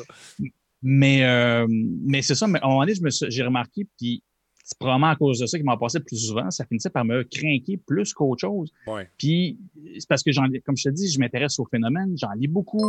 Mais, 0.82 1.24
euh, 1.24 1.66
mais 1.70 2.22
c'est 2.22 2.36
ça, 2.36 2.46
mais 2.46 2.60
à 2.60 2.66
un 2.66 2.70
moment 2.70 2.86
donné, 2.86 2.94
j'ai 3.30 3.44
remarqué, 3.44 3.88
puis 3.98 4.22
c'est 4.63 4.77
probablement 4.77 5.10
à 5.10 5.15
cause 5.15 5.39
de 5.39 5.46
ça 5.46 5.58
qu'il 5.58 5.65
m'en 5.65 5.77
passait 5.77 6.00
plus 6.00 6.15
souvent, 6.27 6.50
ça 6.50 6.65
finissait 6.65 6.89
par 6.89 7.03
me 7.05 7.24
craquer 7.24 7.77
plus 7.86 8.13
qu'autre 8.13 8.39
chose. 8.41 8.72
Ouais. 8.88 9.10
Puis 9.17 9.60
c'est 10.00 10.08
parce 10.08 10.24
que, 10.24 10.32
j'en, 10.32 10.46
comme 10.65 10.77
je 10.77 10.84
te 10.84 10.89
dis, 10.89 11.12
je 11.12 11.20
m'intéresse 11.20 11.60
au 11.60 11.65
phénomène, 11.65 12.15
j'en 12.17 12.32
lis 12.32 12.48
beaucoup, 12.48 12.86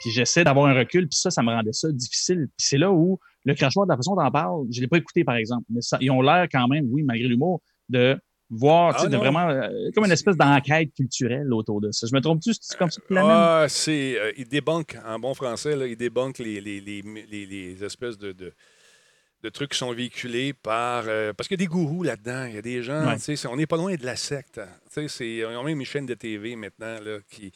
puis 0.00 0.10
j'essaie 0.10 0.44
d'avoir 0.44 0.66
un 0.66 0.74
recul, 0.74 1.08
puis 1.08 1.18
ça, 1.18 1.30
ça 1.30 1.42
me 1.42 1.48
rendait 1.50 1.72
ça 1.72 1.90
difficile. 1.90 2.48
Puis 2.56 2.66
c'est 2.68 2.78
là 2.78 2.92
où 2.92 3.18
le 3.46 3.54
crachoir, 3.54 3.86
de 3.86 3.90
la 3.92 3.96
façon 3.96 4.14
dont 4.14 4.22
on 4.24 4.30
parle, 4.30 4.66
je 4.70 4.80
l'ai 4.80 4.86
pas 4.88 4.98
écouté, 4.98 5.24
par 5.24 5.36
exemple, 5.36 5.64
mais 5.70 5.80
ça, 5.80 5.96
ils 6.00 6.10
ont 6.10 6.20
l'air 6.22 6.46
quand 6.52 6.68
même, 6.68 6.86
oui, 6.90 7.02
malgré 7.02 7.26
l'humour, 7.28 7.60
de 7.88 8.18
voir, 8.50 8.92
tu 8.94 9.00
Ah 9.00 9.04
sais, 9.04 9.08
de 9.10 9.16
vraiment, 9.16 9.48
euh, 9.48 9.68
comme 9.94 10.04
une 10.04 10.12
espèce 10.12 10.36
d'enquête 10.36 10.92
culturelle 10.94 11.52
autour 11.52 11.80
de 11.80 11.90
ça. 11.90 12.06
Je 12.06 12.14
me 12.14 12.20
trompe-tu, 12.20 12.52
c'est 12.60 12.76
comme 12.78 12.90
ça 12.90 13.00
que? 13.00 13.14
Ah, 13.16 13.64
c'est, 13.68 14.18
euh, 14.20 14.32
il 14.36 14.46
débunk, 14.46 14.96
en 15.06 15.18
bon 15.18 15.32
français, 15.34 15.74
là, 15.74 15.86
il 15.86 15.96
débunk 15.96 16.38
les, 16.38 16.60
les, 16.60 16.80
les, 16.80 17.02
les- 17.02 17.46
les 17.46 17.82
espèces 17.84 18.18
de, 18.18 18.32
de, 18.32 18.52
de 19.44 19.50
trucs 19.50 19.72
qui 19.72 19.78
sont 19.78 19.92
véhiculés 19.92 20.54
par. 20.54 21.04
euh, 21.06 21.32
parce 21.34 21.46
qu'il 21.48 21.60
y 21.60 21.62
a 21.62 21.64
des 21.66 21.70
gourous 21.70 22.02
là-dedans, 22.02 22.46
il 22.46 22.54
y 22.54 22.58
a 22.58 22.62
des 22.62 22.82
gens, 22.82 23.06
Ouais. 23.06 23.18
c'est- 23.18 23.46
on 23.46 23.56
n'est 23.56 23.66
pas 23.66 23.76
loin 23.76 23.94
de 23.94 24.04
la 24.04 24.16
secte. 24.16 24.58
c'est- 25.08 25.28
ils 25.28 25.44
ont 25.44 25.62
même 25.62 25.78
une 25.80 25.86
chaîne 25.86 26.06
de 26.06 26.14
TV 26.14 26.56
maintenant 26.56 26.98
là, 27.00 27.18
qui. 27.28 27.52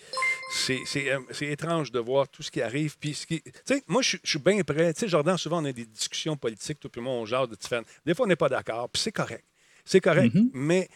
C'est, 0.53 0.79
euh, 1.11 1.21
c'est 1.31 1.47
étrange 1.47 1.91
de 1.91 1.99
voir 1.99 2.29
tout 2.29 2.43
ce 2.43 2.51
qui 2.51 2.61
arrive. 2.61 2.97
Puis, 2.99 3.15
ce 3.15 3.27
qui, 3.27 3.43
moi, 3.87 4.03
je 4.03 4.17
suis- 4.23 4.39
bien 4.39 4.61
prêt. 4.63 4.93
Sais, 4.95 5.09
Jordan, 5.09 5.37
souvent, 5.39 5.63
on 5.63 5.65
a 5.65 5.73
des 5.73 5.87
discussions 5.87 6.37
politiques, 6.37 6.79
tout 6.81 6.89
puis 6.89 7.01
moi, 7.01 7.13
on 7.15 7.25
jase 7.25 7.49
de 7.49 7.55
différentes. 7.57 7.87
Des 8.05 8.15
fois, 8.15 8.27
on 8.27 8.29
n'est 8.29 8.37
pas 8.37 8.49
d'accord, 8.49 8.89
puis 8.91 9.01
c'est 9.03 9.13
correct. 9.13 9.45
C'est 9.85 10.01
correct. 10.01 10.35
Mhm. 10.35 10.51
Mais, 10.53 10.89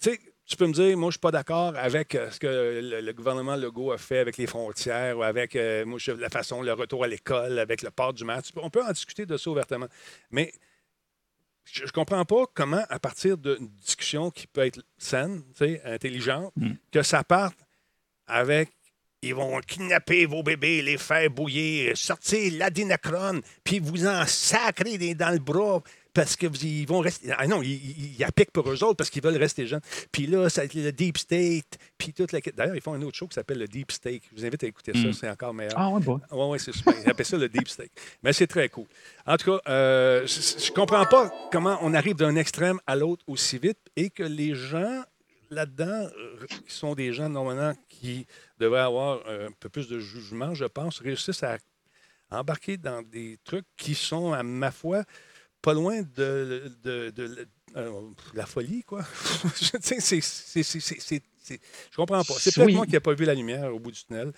tu 0.00 0.10
sais, 0.10 0.20
tu 0.46 0.56
peux 0.56 0.66
me 0.66 0.72
dire, 0.72 0.96
moi, 0.96 1.06
je 1.06 1.08
ne 1.08 1.10
suis 1.12 1.18
pas 1.20 1.30
d'accord 1.30 1.74
avec 1.76 2.14
euh, 2.14 2.30
ce 2.30 2.38
que 2.38 2.46
le, 2.46 3.00
le 3.00 3.12
gouvernement 3.12 3.56
Legault 3.56 3.92
a 3.92 3.98
fait 3.98 4.18
avec 4.18 4.36
les 4.36 4.46
frontières 4.46 5.16
ou 5.18 5.22
avec 5.22 5.56
euh, 5.56 5.84
moi, 5.86 5.98
je- 5.98 6.12
la 6.12 6.28
façon, 6.28 6.60
le 6.62 6.72
retour 6.74 7.04
à 7.04 7.08
l'école, 7.08 7.58
avec 7.58 7.82
le 7.82 7.90
port 7.90 8.12
du 8.12 8.24
masque. 8.24 8.54
On 8.56 8.68
peut 8.70 8.82
en 8.84 8.92
discuter 8.92 9.24
de 9.26 9.36
ça 9.38 9.50
ouvertement. 9.50 9.86
Mais 10.30 10.52
je 11.64 11.84
ne 11.84 11.88
comprends 11.88 12.24
pas 12.26 12.44
comment, 12.52 12.84
à 12.90 12.98
partir 12.98 13.38
d'une 13.38 13.68
discussion 13.82 14.30
qui 14.30 14.46
peut 14.46 14.66
être 14.66 14.82
saine, 14.98 15.42
intelligente, 15.84 16.52
Mm. 16.56 16.72
que 16.92 17.02
ça 17.02 17.24
parte 17.24 17.56
avec 18.26 18.70
ils 19.22 19.34
vont 19.34 19.58
kidnapper 19.60 20.26
vos 20.26 20.42
bébés, 20.42 20.82
les 20.82 20.98
faire 20.98 21.30
bouillir, 21.30 21.96
sortir 21.96 22.52
l'adénacrone, 22.58 23.40
puis 23.64 23.78
vous 23.78 24.06
en 24.06 24.26
sacrer 24.26 24.98
dans 25.14 25.30
le 25.30 25.38
bras 25.38 25.82
parce 26.14 26.36
que 26.36 26.46
vous- 26.46 26.64
ils 26.64 26.86
vont 26.86 27.00
rester. 27.00 27.30
Ah 27.36 27.46
non, 27.46 27.60
ils, 27.62 28.16
ils, 28.18 28.24
appliquent 28.24 28.52
pour 28.52 28.66
eux 28.70 28.82
autres 28.84 28.94
parce 28.94 29.10
qu'ils 29.10 29.22
veulent 29.22 29.36
rester 29.36 29.66
jeunes. 29.66 29.80
Puis 30.12 30.26
là, 30.26 30.48
ça, 30.48 30.62
le 30.64 30.90
Deep 30.92 31.18
State, 31.18 31.78
puis 31.98 32.12
toute 32.12 32.32
la. 32.32 32.40
D'ailleurs, 32.40 32.74
ils 32.76 32.80
font 32.80 32.94
un 32.94 33.02
autre 33.02 33.16
show 33.18 33.26
qui 33.26 33.34
s'appelle 33.34 33.58
le 33.58 33.66
Deep 33.68 33.92
Steak. 33.92 34.22
Je 34.32 34.40
vous 34.40 34.46
invite 34.46 34.64
à 34.64 34.66
écouter 34.68 34.92
ça, 34.94 35.08
Mm. 35.08 35.12
c'est 35.12 35.28
encore 35.28 35.52
meilleur. 35.52 35.74
Ah, 35.76 35.90
ouais, 35.90 36.00
bon. 36.00 36.20
Oui, 36.30 36.46
oui, 36.52 36.58
c'est 36.60 36.72
super. 36.72 36.94
Ils 37.04 37.10
appellent 37.10 37.26
ça 37.26 37.36
le 37.36 37.48
deep 37.48 37.68
steak. 37.68 37.90
Mais 38.22 38.32
c'est 38.32 38.46
très 38.46 38.68
cool. 38.68 38.86
En 39.26 39.36
tout 39.36 39.50
cas, 39.52 39.60
euh, 39.70 40.26
je 40.26 40.70
ne 40.70 40.74
comprends 40.74 41.04
pas 41.04 41.30
comment 41.52 41.78
on 41.82 41.92
arrive 41.94 42.14
d'un 42.16 42.36
extrême 42.36 42.78
à 42.86 42.96
l'autre 42.96 43.24
aussi 43.26 43.58
vite 43.58 43.78
et 43.96 44.08
que 44.10 44.22
les 44.22 44.54
gens 44.54 45.02
là-dedans, 45.50 45.84
euh, 46.18 46.46
qui 46.66 46.74
sont 46.74 46.94
des 46.94 47.12
gens 47.12 47.28
normalement 47.28 47.74
qui 47.88 48.26
devraient 48.58 48.80
avoir 48.80 49.20
un 49.28 49.50
peu 49.60 49.68
plus 49.68 49.88
de 49.88 49.98
jugement, 50.00 50.54
je 50.54 50.64
pense, 50.64 50.98
réussissent 51.00 51.42
à 51.42 51.58
embarquer 52.30 52.76
dans 52.76 53.02
des 53.02 53.38
trucs 53.44 53.66
qui 53.76 53.94
sont, 53.94 54.32
à 54.32 54.42
ma 54.42 54.70
foi, 54.70 55.04
pas 55.64 55.74
loin 55.74 56.02
de, 56.02 56.70
de- 56.84 57.10
de- 57.10 57.48
Euh, 57.76 57.90
la 58.34 58.46
folie, 58.46 58.84
quoi. 58.84 59.02
c'est, 59.80 60.20
je 61.50 61.96
comprends 61.96 62.22
pas. 62.22 62.34
C'est 62.38 62.54
peut-être 62.54 62.72
moi 62.72 62.86
qui 62.86 62.92
n'ai 62.92 63.00
pas 63.00 63.14
vu 63.14 63.24
la 63.24 63.34
lumière 63.34 63.74
au 63.74 63.80
bout 63.80 63.90
du 63.90 64.04
tunnel. 64.04 64.32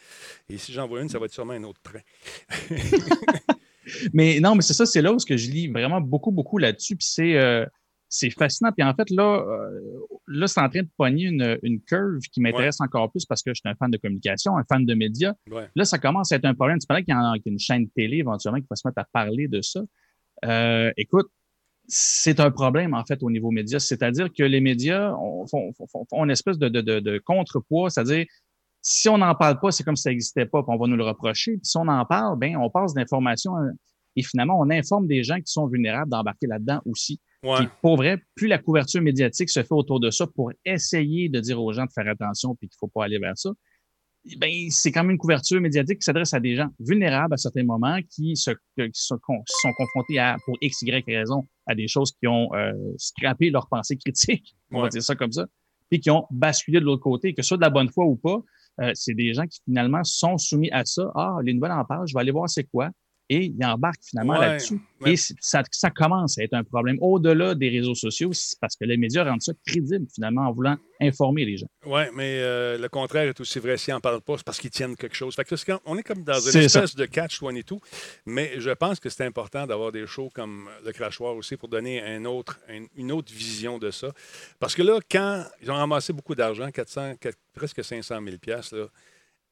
Et 0.48 0.56
si 0.56 0.72
j'en 0.72 0.88
vois 0.88 1.02
une, 1.02 1.10
ça 1.10 1.18
va 1.18 1.26
être 1.26 1.34
sûrement 1.34 1.52
un 1.52 1.64
autre 1.64 1.80
train. 1.82 2.00
mais 4.14 4.40
non, 4.40 4.54
mais 4.54 4.62
c'est 4.62 4.72
ça, 4.72 4.86
c'est 4.86 5.02
là 5.02 5.12
où 5.12 5.18
je 5.18 5.34
lis 5.50 5.68
vraiment 5.68 6.00
beaucoup, 6.00 6.30
beaucoup 6.32 6.56
là-dessus. 6.56 6.96
Puis 6.96 7.08
c'est, 7.10 7.36
euh, 7.36 7.66
c'est 8.08 8.30
fascinant. 8.30 8.72
Puis 8.72 8.82
en 8.84 8.94
fait, 8.94 9.10
là, 9.10 9.44
euh, 9.46 9.80
là 10.28 10.46
c'est 10.46 10.60
en 10.60 10.70
train 10.70 10.82
de 10.82 10.88
pogner 10.96 11.24
une, 11.24 11.58
une 11.62 11.80
curve 11.82 12.20
qui 12.32 12.40
m'intéresse 12.40 12.80
encore 12.80 13.10
plus 13.10 13.26
parce 13.26 13.42
que 13.42 13.50
je 13.50 13.60
suis 13.60 13.68
un 13.68 13.74
fan 13.74 13.90
de 13.90 13.98
communication, 13.98 14.56
un 14.56 14.64
fan 14.64 14.86
de 14.86 14.94
médias. 14.94 15.34
Là, 15.74 15.84
ça 15.84 15.98
commence 15.98 16.32
à 16.32 16.36
être 16.36 16.46
un 16.46 16.54
problème. 16.54 16.78
Tu 16.78 16.86
parlais 16.86 17.04
qu'il 17.04 17.14
y 17.14 17.18
a 17.18 17.34
une 17.44 17.58
chaîne 17.58 17.88
télé 17.90 18.18
éventuellement 18.18 18.60
qui 18.60 18.66
va 18.70 18.76
se 18.76 18.88
mettre 18.88 18.98
à 19.00 19.04
parler 19.04 19.46
de 19.46 19.60
ça. 19.60 19.82
Euh, 20.44 20.92
écoute, 20.96 21.28
c'est 21.88 22.40
un 22.40 22.50
problème, 22.50 22.94
en 22.94 23.04
fait, 23.04 23.22
au 23.22 23.30
niveau 23.30 23.50
média. 23.50 23.78
C'est-à-dire 23.78 24.28
que 24.32 24.42
les 24.42 24.60
médias 24.60 25.12
font, 25.50 25.72
une 26.12 26.30
espèce 26.30 26.58
de, 26.58 26.68
de, 26.68 26.80
de, 26.80 27.18
contrepoids, 27.18 27.90
c'est-à-dire 27.90 28.26
si 28.82 29.08
on 29.08 29.18
n'en 29.18 29.34
parle 29.34 29.58
pas, 29.60 29.70
c'est 29.70 29.84
comme 29.84 29.96
si 29.96 30.02
ça 30.02 30.10
n'existait 30.10 30.46
pas, 30.46 30.62
puis 30.62 30.72
on 30.72 30.78
va 30.78 30.86
nous 30.86 30.96
le 30.96 31.04
reprocher. 31.04 31.52
Puis 31.52 31.66
si 31.66 31.76
on 31.76 31.88
en 31.88 32.04
parle, 32.04 32.38
ben 32.38 32.56
on 32.56 32.70
passe 32.70 32.94
d'informations 32.94 33.52
et 34.16 34.22
finalement, 34.22 34.58
on 34.58 34.70
informe 34.70 35.06
des 35.06 35.22
gens 35.22 35.36
qui 35.36 35.52
sont 35.52 35.66
vulnérables 35.66 36.10
d'embarquer 36.10 36.46
là-dedans 36.46 36.80
aussi. 36.86 37.20
Ouais. 37.42 37.68
pour 37.80 37.96
vrai, 37.96 38.18
plus 38.34 38.48
la 38.48 38.58
couverture 38.58 39.02
médiatique 39.02 39.50
se 39.50 39.62
fait 39.62 39.72
autour 39.72 40.00
de 40.00 40.10
ça 40.10 40.26
pour 40.26 40.52
essayer 40.64 41.28
de 41.28 41.38
dire 41.38 41.62
aux 41.62 41.72
gens 41.72 41.84
de 41.84 41.92
faire 41.92 42.08
attention 42.08 42.56
puis 42.56 42.66
qu'il 42.66 42.76
ne 42.76 42.78
faut 42.80 42.92
pas 42.92 43.04
aller 43.04 43.18
vers 43.18 43.36
ça, 43.36 43.50
ben, 44.38 44.50
c'est 44.70 44.90
quand 44.90 45.02
même 45.02 45.12
une 45.12 45.18
couverture 45.18 45.60
médiatique 45.60 45.98
qui 45.98 46.04
s'adresse 46.04 46.34
à 46.34 46.40
des 46.40 46.56
gens 46.56 46.68
vulnérables 46.80 47.34
à 47.34 47.36
certains 47.36 47.64
moments 47.64 47.98
qui, 48.10 48.36
se, 48.36 48.50
qui 48.50 48.90
sont, 48.92 49.18
sont, 49.18 49.72
confrontés 49.76 50.18
à, 50.18 50.36
pour 50.44 50.56
X, 50.60 50.82
Y 50.82 51.04
raison, 51.06 51.46
à 51.66 51.74
des 51.74 51.86
choses 51.86 52.12
qui 52.12 52.26
ont 52.26 52.52
euh, 52.54 52.72
scrappé 52.98 53.50
leur 53.50 53.68
pensée 53.68 53.96
critique, 53.96 54.56
on 54.72 54.82
va 54.82 54.88
dire 54.88 55.02
ça 55.02 55.14
comme 55.14 55.32
ça, 55.32 55.46
puis 55.90 56.00
qui 56.00 56.10
ont 56.10 56.26
basculé 56.30 56.80
de 56.80 56.84
l'autre 56.84 57.02
côté, 57.02 57.34
que 57.34 57.42
ce 57.42 57.48
soit 57.48 57.56
de 57.56 57.62
la 57.62 57.70
bonne 57.70 57.90
foi 57.90 58.04
ou 58.04 58.16
pas, 58.16 58.42
euh, 58.80 58.90
c'est 58.94 59.14
des 59.14 59.32
gens 59.32 59.46
qui 59.46 59.60
finalement 59.64 60.04
sont 60.04 60.36
soumis 60.38 60.70
à 60.70 60.84
ça. 60.84 61.10
Ah, 61.14 61.36
les 61.42 61.54
nouvelles 61.54 61.72
en 61.72 61.84
parlent, 61.84 62.06
je 62.06 62.14
vais 62.14 62.20
aller 62.20 62.32
voir 62.32 62.48
c'est 62.48 62.64
quoi 62.64 62.90
et 63.28 63.46
il 63.46 63.64
embarque 63.64 64.02
finalement 64.02 64.38
là-dessus. 64.38 64.80
Et 65.04 65.16
ça, 65.16 65.62
ça, 65.70 65.90
commence 65.90 66.38
à 66.38 66.42
être 66.42 66.54
un 66.54 66.64
problème 66.64 66.96
au-delà 67.00 67.54
des 67.54 67.68
réseaux 67.68 67.94
sociaux, 67.94 68.30
parce 68.60 68.76
que 68.76 68.84
les 68.84 68.96
médias 68.96 69.24
rendent 69.24 69.42
ça 69.42 69.52
crédible 69.66 70.06
finalement 70.14 70.42
en 70.42 70.52
voulant 70.52 70.76
informer 71.00 71.44
les 71.44 71.58
gens. 71.58 71.66
Oui, 71.84 72.02
mais 72.14 72.38
euh, 72.40 72.78
le 72.78 72.88
contraire 72.88 73.28
est 73.28 73.38
aussi 73.40 73.58
vrai. 73.58 73.76
S'ils 73.76 73.92
n'en 73.92 74.00
parlent 74.00 74.22
pas, 74.22 74.38
c'est 74.38 74.44
parce 74.46 74.58
qu'ils 74.58 74.70
tiennent 74.70 74.96
quelque 74.96 75.14
chose. 75.14 75.34
Fait 75.34 75.44
que 75.44 75.54
on 75.84 75.98
est 75.98 76.02
comme 76.02 76.22
dans 76.22 76.40
une 76.40 76.60
espèce 76.60 76.94
de 76.94 77.04
catch 77.04 77.42
one 77.42 77.56
et 77.56 77.62
tout, 77.62 77.80
mais 78.24 78.58
je 78.58 78.70
pense 78.70 79.00
que 79.00 79.08
c'est 79.08 79.24
important 79.24 79.66
d'avoir 79.66 79.92
des 79.92 80.06
shows 80.06 80.30
comme 80.34 80.68
Le 80.84 80.92
Crachoir 80.92 81.36
aussi 81.36 81.56
pour 81.56 81.68
donner 81.68 82.02
un 82.02 82.24
autre, 82.24 82.58
une 82.96 83.12
autre 83.12 83.32
vision 83.32 83.78
de 83.78 83.90
ça. 83.90 84.12
Parce 84.58 84.74
que 84.74 84.82
là, 84.82 84.98
quand 85.10 85.44
ils 85.62 85.70
ont 85.70 85.74
ramassé 85.74 86.12
beaucoup 86.12 86.34
d'argent, 86.34 86.70
400, 86.70 87.14
presque 87.54 87.84
500 87.84 88.20
000 88.22 88.36
là, 88.46 88.86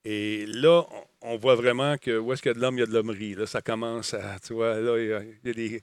et 0.05 0.45
là, 0.47 0.83
on 1.23 1.37
voit 1.37 1.55
vraiment 1.55 1.97
que 1.97 2.19
où 2.19 2.33
est-ce 2.33 2.43
qu'il 2.43 2.51
y 2.51 2.55
a 2.55 2.55
de 2.55 2.61
l'homme, 2.61 2.77
il 2.77 2.81
y 2.81 2.83
a 2.83 2.87
de 2.87 2.93
l'hommerie. 2.93 3.35
Là, 3.35 3.47
ça 3.47 3.63
commence 3.63 4.15
à, 4.15 4.39
tu 4.45 4.53
vois, 4.53 4.77
là, 4.77 4.99
il 4.99 5.09
y 5.09 5.51
a, 5.51 5.53
des... 5.55 5.83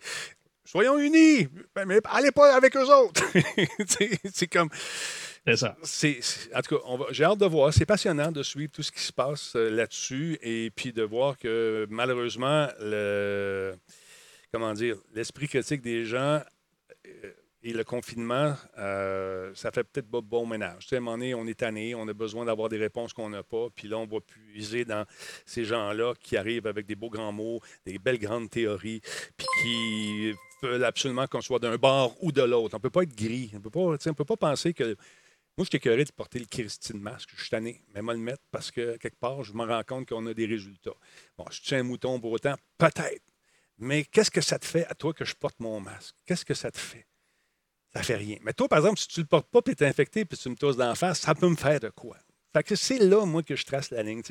Soyons 0.64 1.00
unis, 1.00 1.48
ben, 1.76 1.86
mais 1.86 2.00
allez 2.06 2.32
pas 2.32 2.56
avec 2.56 2.76
eux 2.78 2.88
autres. 2.88 3.24
c'est 4.34 4.48
comme... 4.48 4.70
C'est 5.44 5.56
ça. 5.56 5.76
en 6.56 6.62
tout 6.62 6.78
cas, 6.78 7.06
j'ai 7.10 7.24
hâte 7.24 7.40
de 7.40 7.48
voir. 7.48 7.74
C'est 7.74 7.88
passionnant 7.88 8.32
de 8.32 8.44
suivre 8.44 8.72
tout 8.72 8.84
ce 8.84 8.92
qui 8.92 9.02
se 9.02 9.12
passe 9.12 9.56
euh, 9.56 9.72
là-dessus 9.72 10.38
et 10.44 10.70
puis 10.70 10.94
de 10.94 11.02
voir 11.02 11.36
que 11.36 11.88
malheureusement, 11.90 12.68
le, 12.80 13.74
comment 14.54 14.72
dire, 14.74 14.98
l'esprit 15.16 15.48
critique 15.48 15.82
des 15.82 16.06
gens 16.06 16.42
et 17.64 17.74
le 17.74 17.84
confinement, 17.84 18.56
euh, 18.80 19.52
ça 19.54 19.72
fait 19.72 19.84
peut-être 19.84 20.10
pas 20.10 20.22
bon 20.22 20.48
ménage. 20.48 20.84
Tu 20.84 20.88
sais, 20.90 20.96
à 20.96 20.98
un 20.98 21.02
moment 21.02 21.18
donné, 21.18 21.36
on 21.36 21.46
est 21.46 21.60
tanné, 21.60 21.94
on 21.94 22.08
a 22.08 22.14
besoin 22.14 22.46
d'avoir 22.46 22.70
des 22.70 22.78
réponses 22.78 23.14
qu'on 23.14 23.30
n'a 23.30 23.44
pas. 23.44 23.68
Puis 23.76 23.88
là, 23.88 24.00
on 24.00 24.08
va 24.08 24.20
puiser 24.20 24.84
dans 24.84 25.06
ces 25.46 25.64
gens-là 25.64 26.14
qui 26.20 26.38
arrivent 26.38 26.66
avec 26.66 26.88
des 26.88 26.96
beaux 26.96 27.10
grands 27.10 27.32
mots, 27.32 27.60
des 27.86 28.00
belles 28.00 28.18
grandes 28.18 28.50
théories, 28.50 29.02
puis 29.38 29.48
qui 29.62 30.34
veulent 30.64 30.84
absolument 30.84 31.28
qu'on 31.28 31.42
soit 31.42 31.60
d'un 31.60 31.78
bord 31.78 32.16
ou 32.24 32.32
de 32.32 32.42
l'autre. 32.42 32.74
On 32.74 32.78
ne 32.78 32.82
peut 32.82 32.90
pas 32.90 33.04
être 33.04 33.16
gris. 33.16 33.52
On 33.54 33.58
ne 33.58 34.14
peut 34.14 34.26
pas 34.26 34.38
penser 34.38 34.74
que. 34.74 34.96
Moi, 35.58 35.68
je 35.72 35.78
suis 35.78 36.06
de 36.06 36.12
porter 36.14 36.40
le 36.40 36.46
Christine 36.46 37.00
masque. 37.00 37.30
Je 37.36 37.42
suis 37.42 37.50
tanné. 37.50 37.84
Mais 37.94 38.02
moi, 38.02 38.14
le 38.14 38.20
mettre 38.22 38.42
parce 38.52 38.72
que, 38.72 38.98
quelque 38.98 39.20
part, 39.20 39.44
je 39.44 39.54
me 39.54 39.66
rends 39.66 39.84
compte 39.84 40.08
qu'on 40.08 40.26
a 40.26 40.34
des 40.34 40.46
résultats. 40.46 40.96
Bon, 41.38 41.46
je 41.52 41.62
tiens 41.62 41.80
un 41.80 41.84
mouton 41.84 42.20
pour 42.20 42.32
autant? 42.32 42.56
Peut-être. 42.78 43.22
Mais 43.78 44.06
qu'est-ce 44.06 44.32
que 44.32 44.42
ça 44.42 44.58
te 44.58 44.66
fait 44.66 44.86
à 44.88 44.96
toi 44.96 45.14
que 45.14 45.26
je 45.26 45.36
porte 45.36 45.60
mon 45.60 45.80
masque? 45.82 46.16
Qu'est-ce 46.26 46.46
que 46.46 46.54
ça 46.54 46.72
te 46.72 46.80
fait? 46.80 47.06
Ça 47.94 48.04
fait 48.04 48.16
rien. 48.16 48.38
Mais 48.44 48.54
toi, 48.54 48.68
par 48.68 48.80
exemple, 48.80 49.00
si 49.00 49.08
tu 49.08 49.20
ne 49.20 49.24
le 49.24 49.28
portes 49.28 49.50
pas 49.50 49.60
et 49.68 49.76
tu 49.76 49.84
es 49.84 49.88
infecté 49.88 50.26
puis 50.26 50.38
tu 50.38 50.50
me 50.50 50.56
tousses 50.56 50.78
d'en 50.78 50.96
face, 50.96 51.20
ça 51.20 51.36
peut 51.36 51.50
me 51.50 51.56
faire 51.56 51.80
de 51.80 51.90
quoi? 51.90 52.18
Fait 52.54 52.64
que 52.64 52.76
c'est 52.76 53.00
là, 53.00 53.26
moi, 53.26 53.44
que 53.44 53.56
je 53.56 53.66
trace 53.66 53.92
la 53.92 54.04
ligne. 54.04 54.22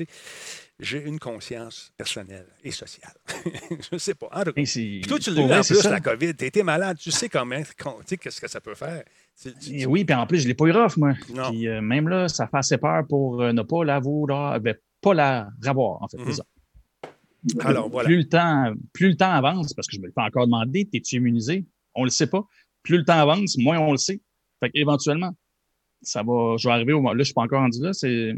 J'ai 0.79 1.03
une 1.03 1.17
conscience 1.17 1.91
personnelle 1.97 2.45
et 2.63 2.69
sociale. 2.69 3.13
je 3.71 3.87
ne 3.93 3.97
sais 3.97 4.13
pas. 4.13 4.27
En 4.31 4.43
toi, 4.43 4.53
tu 4.53 5.31
l'as 5.31 5.41
eu 5.41 5.53
en 5.53 5.61
plus, 5.63 5.83
la 5.85 5.99
COVID. 5.99 6.35
Tu 6.35 6.45
été 6.45 6.61
malade. 6.61 6.97
Tu 6.99 7.09
sais 7.09 7.29
quand 7.29 7.45
même 7.45 7.63
qu'est-ce 7.65 8.39
que 8.39 8.47
ça 8.47 8.61
peut 8.61 8.75
faire. 8.75 9.03
Oui, 9.87 10.05
puis 10.05 10.15
en 10.15 10.27
plus, 10.27 10.39
je 10.39 10.43
ne 10.43 10.49
l'ai 10.49 10.53
pas 10.53 10.65
eu 10.65 10.71
rough, 10.71 10.97
moi. 10.97 11.13
Puis, 11.49 11.67
euh, 11.67 11.81
même 11.81 12.07
là, 12.09 12.27
ça 12.27 12.47
fait 12.47 12.57
assez 12.57 12.77
peur 12.77 13.07
pour 13.07 13.41
euh, 13.41 13.53
ne 13.53 13.63
pas 13.63 13.83
la 13.83 13.99
vouloir, 13.99 14.59
ben, 14.59 14.75
pas 15.01 15.15
la 15.15 15.49
revoir, 15.65 16.03
en 16.03 16.07
fait. 16.07 16.17
Mhm. 16.17 17.61
Alors, 17.61 17.89
voilà. 17.89 18.05
Plus 18.07 18.17
le, 18.17 18.29
temps, 18.29 18.73
plus 18.93 19.09
le 19.09 19.15
temps 19.15 19.31
avance, 19.31 19.73
parce 19.73 19.87
que 19.87 19.95
je 19.95 20.01
me 20.01 20.05
le 20.05 20.13
fais 20.13 20.21
encore 20.21 20.45
demander, 20.45 20.87
es-tu 20.93 21.15
immunisé? 21.15 21.65
On 21.95 22.01
ne 22.01 22.05
le 22.05 22.11
sait 22.11 22.27
pas 22.27 22.45
plus 22.83 22.97
le 22.97 23.05
temps 23.05 23.19
avance, 23.19 23.57
moins 23.57 23.79
on 23.79 23.91
le 23.91 23.97
sait. 23.97 24.21
Fait 24.59 24.69
qu'éventuellement, 24.69 25.31
ça 26.01 26.23
va, 26.23 26.55
je 26.57 26.67
vais 26.67 26.73
arriver 26.73 26.93
au 26.93 27.01
Là, 27.01 27.13
je 27.17 27.23
suis 27.23 27.33
pas 27.33 27.41
encore 27.41 27.61
rendu 27.61 27.81
là. 27.81 27.93
C'est, 27.93 28.33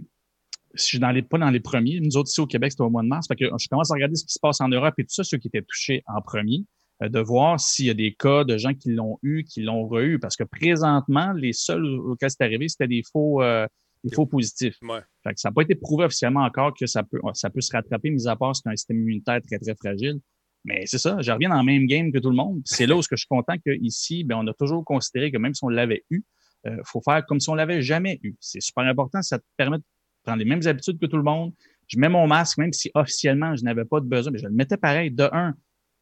je 0.73 0.81
suis 0.81 0.99
dans 0.99 1.11
les, 1.11 1.21
pas 1.21 1.37
dans 1.37 1.49
les 1.49 1.59
premiers. 1.59 1.99
Nous 1.99 2.17
autres, 2.17 2.29
ici 2.29 2.41
au 2.41 2.47
Québec, 2.47 2.71
c'était 2.71 2.83
au 2.83 2.89
mois 2.89 3.03
de 3.03 3.07
mars. 3.07 3.27
Fait 3.27 3.35
que 3.35 3.45
je 3.45 3.67
commence 3.67 3.91
à 3.91 3.93
regarder 3.93 4.15
ce 4.15 4.25
qui 4.25 4.33
se 4.33 4.39
passe 4.39 4.59
en 4.61 4.69
Europe 4.69 4.93
et 4.97 5.03
tout 5.03 5.13
ça, 5.13 5.23
ceux 5.23 5.37
qui 5.37 5.47
étaient 5.47 5.61
touchés 5.61 6.03
en 6.07 6.21
premier, 6.21 6.65
euh, 7.01 7.09
de 7.09 7.19
voir 7.19 7.59
s'il 7.59 7.85
y 7.85 7.89
a 7.89 7.93
des 7.93 8.13
cas 8.13 8.43
de 8.43 8.57
gens 8.57 8.73
qui 8.73 8.91
l'ont 8.91 9.17
eu, 9.21 9.43
qui 9.43 9.61
l'ont 9.61 9.87
re-eu. 9.87 10.19
Parce 10.19 10.35
que 10.35 10.43
présentement, 10.43 11.31
les 11.33 11.53
seuls 11.53 11.85
auxquels 11.85 12.31
c'est 12.31 12.43
arrivé, 12.43 12.67
c'était 12.67 12.87
des 12.87 13.03
faux, 13.11 13.41
euh, 13.41 13.67
des 14.03 14.13
faux 14.13 14.25
positifs. 14.25 14.77
Fait 15.23 15.33
que 15.33 15.39
ça 15.39 15.49
n'a 15.49 15.53
pas 15.53 15.61
été 15.61 15.75
prouvé 15.75 16.05
officiellement 16.05 16.43
encore 16.43 16.73
que 16.73 16.85
ça 16.87 17.03
peut, 17.03 17.19
ça 17.33 17.49
peut 17.49 17.61
se 17.61 17.71
rattraper, 17.71 18.09
mis 18.09 18.27
à 18.27 18.35
part 18.35 18.55
c'est 18.55 18.67
un 18.67 18.75
système 18.75 18.99
immunitaire 18.99 19.41
très, 19.41 19.59
très 19.59 19.75
fragile. 19.75 20.19
Mais 20.65 20.85
c'est 20.85 20.97
ça, 20.97 21.17
je 21.19 21.31
reviens 21.31 21.49
dans 21.49 21.59
le 21.59 21.65
même 21.65 21.85
game 21.87 22.11
que 22.11 22.19
tout 22.19 22.29
le 22.29 22.35
monde. 22.35 22.61
C'est 22.65 22.85
là 22.85 22.95
où 22.95 23.01
je 23.01 23.15
suis 23.15 23.27
content 23.27 23.55
qu'ici, 23.57 24.23
ben, 24.23 24.37
on 24.37 24.47
a 24.47 24.53
toujours 24.53 24.85
considéré 24.85 25.31
que 25.31 25.37
même 25.37 25.53
si 25.53 25.63
on 25.63 25.69
l'avait 25.69 26.05
eu, 26.09 26.23
il 26.65 26.71
euh, 26.71 26.81
faut 26.85 27.01
faire 27.01 27.25
comme 27.25 27.39
si 27.39 27.49
on 27.49 27.55
l'avait 27.55 27.81
jamais 27.81 28.19
eu. 28.23 28.35
C'est 28.39 28.61
super 28.61 28.85
important, 28.85 29.21
ça 29.21 29.39
te 29.39 29.43
permet 29.57 29.77
de 29.77 29.83
prendre 30.23 30.39
les 30.39 30.45
mêmes 30.45 30.65
habitudes 30.65 30.99
que 30.99 31.05
tout 31.05 31.17
le 31.17 31.23
monde. 31.23 31.53
Je 31.87 31.99
mets 31.99 32.07
mon 32.07 32.27
masque, 32.27 32.57
même 32.57 32.71
si 32.71 32.89
officiellement 32.93 33.55
je 33.55 33.63
n'avais 33.63 33.83
pas 33.83 33.99
de 33.99 34.05
besoin, 34.05 34.31
mais 34.31 34.39
je 34.39 34.47
le 34.47 34.53
mettais 34.53 34.77
pareil. 34.77 35.11
De 35.11 35.29
un, 35.33 35.53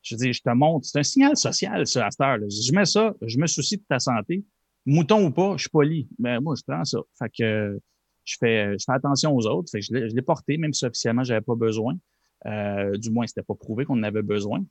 je 0.04 0.16
dis, 0.16 0.34
je 0.34 0.42
te 0.42 0.50
montre, 0.52 0.86
c'est 0.86 1.00
un 1.00 1.04
signal 1.04 1.36
social, 1.36 1.88
ça, 1.88 2.06
à 2.06 2.12
cette 2.12 2.22
heure. 2.22 2.38
Je 2.50 2.72
mets 2.74 2.86
ça, 2.86 3.14
je 3.22 3.38
me 3.40 3.48
soucie 3.48 3.78
de 3.78 3.84
ta 3.88 4.00
santé. 4.00 4.44
Mouton 4.86 5.26
ou 5.26 5.32
pas, 5.32 5.54
je 5.58 5.62
suis 5.62 5.70
poli. 5.70 6.08
Mais 6.20 6.40
moi, 6.40 6.56
je 6.56 6.64
prends 6.68 6.84
ça. 6.84 7.00
Fait 7.18 7.30
que 7.30 7.80
je 8.24 8.36
fais, 8.40 8.78
je 8.78 8.84
fais 8.86 8.94
attention 8.94 9.36
aux 9.36 9.46
autres. 9.48 9.70
Fait 9.72 9.80
que 9.80 9.86
je 9.86 10.16
l'ai 10.16 10.22
porté, 10.22 10.58
même 10.58 10.74
si 10.74 10.86
officiellement, 10.86 11.24
j'avais 11.24 11.42
pas 11.42 11.56
besoin. 11.56 11.96
Euh, 12.48 12.98
du 12.98 13.12
moins, 13.12 13.28
c'était 13.28 13.44
pas 13.44 13.56
prouvé 13.56 13.86
qu'on 13.86 14.00
en 14.00 14.04
avait 14.04 14.22
besoin. 14.22 14.64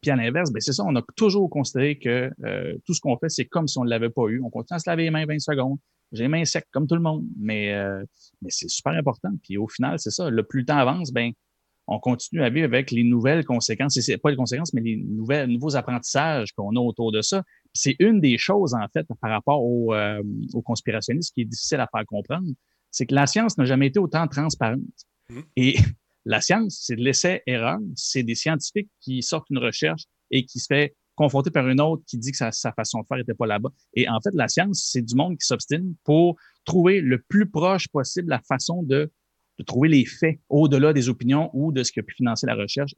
Puis 0.00 0.10
à 0.10 0.16
l'inverse, 0.16 0.52
ben 0.52 0.60
c'est 0.60 0.72
ça, 0.72 0.84
on 0.86 0.94
a 0.94 1.02
toujours 1.16 1.50
considéré 1.50 1.98
que 1.98 2.30
euh, 2.44 2.76
tout 2.86 2.94
ce 2.94 3.00
qu'on 3.00 3.16
fait, 3.16 3.28
c'est 3.28 3.46
comme 3.46 3.66
si 3.66 3.78
on 3.78 3.84
ne 3.84 3.90
l'avait 3.90 4.10
pas 4.10 4.28
eu. 4.28 4.40
On 4.42 4.50
continue 4.50 4.76
à 4.76 4.78
se 4.78 4.88
laver 4.88 5.04
les 5.04 5.10
mains 5.10 5.26
20 5.26 5.40
secondes. 5.40 5.78
J'ai 6.12 6.24
les 6.24 6.28
mains 6.28 6.44
secs 6.44 6.66
comme 6.72 6.86
tout 6.86 6.94
le 6.94 7.00
monde, 7.00 7.24
mais, 7.38 7.72
euh, 7.72 8.04
mais 8.42 8.50
c'est 8.50 8.68
super 8.68 8.92
important. 8.92 9.30
Puis 9.42 9.56
au 9.56 9.68
final, 9.68 9.98
c'est 9.98 10.10
ça, 10.10 10.30
le 10.30 10.42
plus 10.42 10.60
le 10.60 10.66
temps 10.66 10.76
avance, 10.76 11.12
ben 11.12 11.32
on 11.86 11.98
continue 11.98 12.42
à 12.42 12.50
vivre 12.50 12.66
avec 12.66 12.92
les 12.92 13.02
nouvelles 13.02 13.44
conséquences. 13.44 13.98
C'est 13.98 14.18
pas 14.18 14.30
les 14.30 14.36
conséquences, 14.36 14.72
mais 14.74 14.80
les 14.80 14.96
nouvelles, 14.96 15.48
nouveaux 15.48 15.74
apprentissages 15.74 16.52
qu'on 16.52 16.76
a 16.76 16.80
autour 16.80 17.10
de 17.10 17.20
ça. 17.20 17.42
C'est 17.72 17.96
une 17.98 18.20
des 18.20 18.38
choses, 18.38 18.74
en 18.74 18.86
fait, 18.92 19.06
par 19.20 19.30
rapport 19.30 19.60
aux 19.60 19.92
au 20.52 20.62
conspirationnistes 20.62 21.34
qui 21.34 21.40
est 21.40 21.46
difficile 21.46 21.80
à 21.80 21.88
faire 21.92 22.06
comprendre, 22.06 22.46
c'est 22.92 23.06
que 23.06 23.14
la 23.14 23.26
science 23.26 23.58
n'a 23.58 23.64
jamais 23.64 23.88
été 23.88 23.98
autant 23.98 24.28
transparente. 24.28 24.80
Mmh. 25.30 25.40
Et 25.56 25.76
la 26.24 26.40
science, 26.40 26.80
c'est 26.82 26.96
de 26.96 27.02
l'essai-erreur. 27.02 27.78
C'est 27.96 28.22
des 28.22 28.34
scientifiques 28.34 28.90
qui 29.00 29.22
sortent 29.22 29.48
une 29.50 29.58
recherche 29.58 30.04
et 30.30 30.44
qui 30.44 30.58
se 30.58 30.66
fait 30.66 30.94
confronter 31.14 31.50
par 31.50 31.68
une 31.68 31.80
autre 31.80 32.02
qui 32.06 32.18
dit 32.18 32.32
que 32.32 32.36
sa, 32.36 32.72
façon 32.72 33.00
de 33.00 33.06
faire 33.06 33.18
n'était 33.18 33.34
pas 33.34 33.46
là-bas. 33.46 33.70
Et 33.94 34.08
en 34.08 34.20
fait, 34.20 34.30
la 34.34 34.48
science, 34.48 34.88
c'est 34.90 35.02
du 35.02 35.14
monde 35.14 35.36
qui 35.38 35.46
s'obstine 35.46 35.94
pour 36.04 36.36
trouver 36.64 37.00
le 37.00 37.20
plus 37.20 37.48
proche 37.50 37.88
possible 37.88 38.30
la 38.30 38.40
façon 38.40 38.82
de, 38.82 39.10
trouver 39.66 39.90
les 39.90 40.06
faits 40.06 40.40
au-delà 40.48 40.94
des 40.94 41.10
opinions 41.10 41.50
ou 41.52 41.70
de 41.70 41.82
ce 41.82 41.92
qui 41.92 42.00
a 42.00 42.02
pu 42.02 42.14
financer 42.14 42.46
la 42.46 42.54
recherche. 42.54 42.92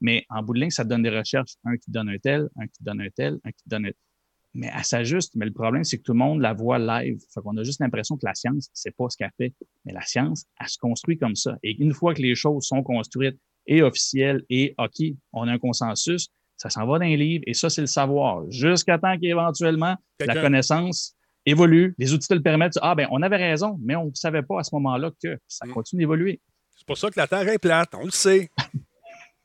Mais 0.00 0.24
en 0.30 0.42
bout 0.42 0.54
de 0.54 0.60
ligne, 0.60 0.70
ça 0.70 0.84
donne 0.84 1.02
des 1.02 1.10
recherches, 1.10 1.56
un 1.64 1.76
qui 1.76 1.90
donne 1.90 2.08
un 2.08 2.16
tel, 2.16 2.48
un 2.56 2.66
qui 2.66 2.82
donne 2.82 3.02
un 3.02 3.10
tel, 3.14 3.38
un 3.44 3.50
qui 3.50 3.64
donne 3.66 3.84
un 3.84 3.90
tel 3.90 4.07
mais 4.54 4.70
elle 4.74 4.84
s'ajuste. 4.84 5.32
Mais 5.36 5.46
le 5.46 5.52
problème, 5.52 5.84
c'est 5.84 5.98
que 5.98 6.02
tout 6.02 6.12
le 6.12 6.18
monde 6.18 6.40
la 6.40 6.52
voit 6.52 6.78
live. 6.78 7.18
Fait 7.32 7.40
qu'on 7.40 7.56
a 7.56 7.62
juste 7.62 7.80
l'impression 7.80 8.16
que 8.16 8.26
la 8.26 8.34
science, 8.34 8.70
c'est 8.72 8.94
pas 8.96 9.08
ce 9.08 9.16
qu'elle 9.16 9.32
fait. 9.36 9.54
Mais 9.84 9.92
la 9.92 10.02
science, 10.02 10.44
elle 10.60 10.68
se 10.68 10.78
construit 10.78 11.18
comme 11.18 11.36
ça. 11.36 11.56
Et 11.62 11.80
une 11.82 11.92
fois 11.92 12.14
que 12.14 12.22
les 12.22 12.34
choses 12.34 12.66
sont 12.66 12.82
construites 12.82 13.38
et 13.66 13.82
officielles 13.82 14.42
et 14.48 14.74
OK, 14.78 15.06
on 15.32 15.46
a 15.46 15.52
un 15.52 15.58
consensus, 15.58 16.28
ça 16.56 16.70
s'en 16.70 16.86
va 16.86 16.98
dans 16.98 17.04
les 17.04 17.16
livres 17.16 17.44
et 17.46 17.54
ça, 17.54 17.70
c'est 17.70 17.80
le 17.80 17.86
savoir. 17.86 18.50
Jusqu'à 18.50 18.98
temps 18.98 19.16
qu'éventuellement, 19.18 19.96
la 20.20 20.34
connaissance 20.34 21.14
évolue, 21.46 21.94
les 21.98 22.12
outils 22.12 22.28
te 22.28 22.34
le 22.34 22.42
permettent. 22.42 22.78
Ah, 22.82 22.94
ben, 22.94 23.06
on 23.10 23.22
avait 23.22 23.36
raison, 23.36 23.78
mais 23.80 23.96
on 23.96 24.06
ne 24.06 24.14
savait 24.14 24.42
pas 24.42 24.60
à 24.60 24.64
ce 24.64 24.74
moment-là 24.74 25.10
que 25.22 25.38
ça 25.46 25.66
mm. 25.66 25.70
continue 25.70 26.02
d'évoluer. 26.02 26.40
C'est 26.76 26.86
pour 26.86 26.98
ça 26.98 27.10
que 27.10 27.18
la 27.18 27.26
Terre 27.26 27.48
est 27.48 27.58
plate, 27.58 27.94
on 27.94 28.04
le 28.04 28.10
sait. 28.10 28.50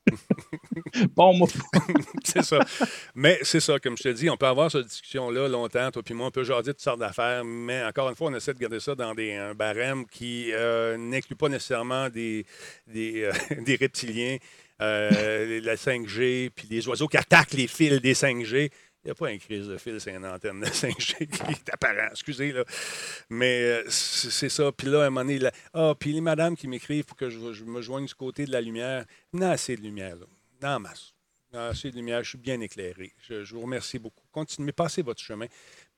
bon 1.16 1.34
mot. 1.34 1.48
c'est 2.24 2.42
ça. 2.42 2.58
Mais 3.14 3.38
c'est 3.42 3.60
ça, 3.60 3.78
comme 3.78 3.96
je 3.96 4.02
te 4.04 4.08
dis, 4.10 4.28
on 4.30 4.36
peut 4.36 4.46
avoir 4.46 4.70
cette 4.70 4.86
discussion-là 4.86 5.48
longtemps, 5.48 5.90
toi 5.90 6.02
puis 6.02 6.14
moi, 6.14 6.26
on 6.26 6.30
peut 6.30 6.44
jaser 6.44 6.72
toutes 6.72 6.80
sortes 6.82 7.00
d'affaires, 7.00 7.44
mais 7.44 7.84
encore 7.84 8.08
une 8.08 8.16
fois, 8.16 8.30
on 8.30 8.34
essaie 8.34 8.54
de 8.54 8.58
garder 8.58 8.80
ça 8.80 8.94
dans 8.94 9.14
des, 9.14 9.34
un 9.34 9.54
barème 9.54 10.06
qui 10.06 10.52
euh, 10.52 10.96
n'inclut 10.96 11.36
pas 11.36 11.48
nécessairement 11.48 12.08
des, 12.08 12.44
des, 12.86 13.22
euh, 13.22 13.76
reptiliens, 13.80 14.36
euh, 14.82 15.60
la 15.62 15.76
5G, 15.76 16.50
puis 16.50 16.68
des 16.68 16.86
oiseaux 16.88 17.08
qui 17.08 17.16
attaquent 17.16 17.54
les 17.54 17.66
fils 17.66 18.00
des 18.00 18.14
5G. 18.14 18.70
Il 19.04 19.08
n'y 19.08 19.10
a 19.10 19.14
pas 19.14 19.28
un 19.28 19.36
crise 19.36 19.68
de 19.68 19.76
fil, 19.76 20.00
c'est 20.00 20.14
une 20.14 20.24
antenne 20.24 20.60
de 20.60 20.66
5G 20.66 21.26
qui 21.26 21.52
est 21.52 21.70
apparent, 21.70 22.08
excusez, 22.10 22.52
là. 22.52 22.64
Mais 23.28 23.82
c'est 23.88 24.48
ça. 24.48 24.72
Puis 24.72 24.88
là, 24.88 25.02
à 25.02 25.06
un 25.06 25.10
moment 25.10 25.26
donné, 25.26 25.50
ah, 25.74 25.94
puis 25.98 26.12
les 26.14 26.22
madames 26.22 26.56
qui 26.56 26.68
m'écrivent 26.68 27.04
pour 27.04 27.16
que 27.16 27.28
je, 27.28 27.64
me 27.64 27.82
joigne 27.82 28.06
du 28.06 28.14
côté 28.14 28.46
de 28.46 28.52
la 28.52 28.62
lumière, 28.62 29.04
non, 29.34 29.50
assez 29.50 29.76
de 29.76 29.82
lumière, 29.82 30.16
là. 30.16 30.26
Non, 30.62 30.80
masse. 30.80 31.12
Non, 31.52 31.60
assez 31.60 31.90
de 31.90 31.96
lumière, 31.96 32.24
je 32.24 32.30
suis 32.30 32.38
bien 32.38 32.58
éclairé. 32.62 33.12
Je, 33.18 33.54
vous 33.54 33.60
remercie 33.60 33.98
beaucoup. 33.98 34.24
Continuez, 34.32 34.72
passez 34.72 35.02
votre 35.02 35.20
chemin 35.20 35.46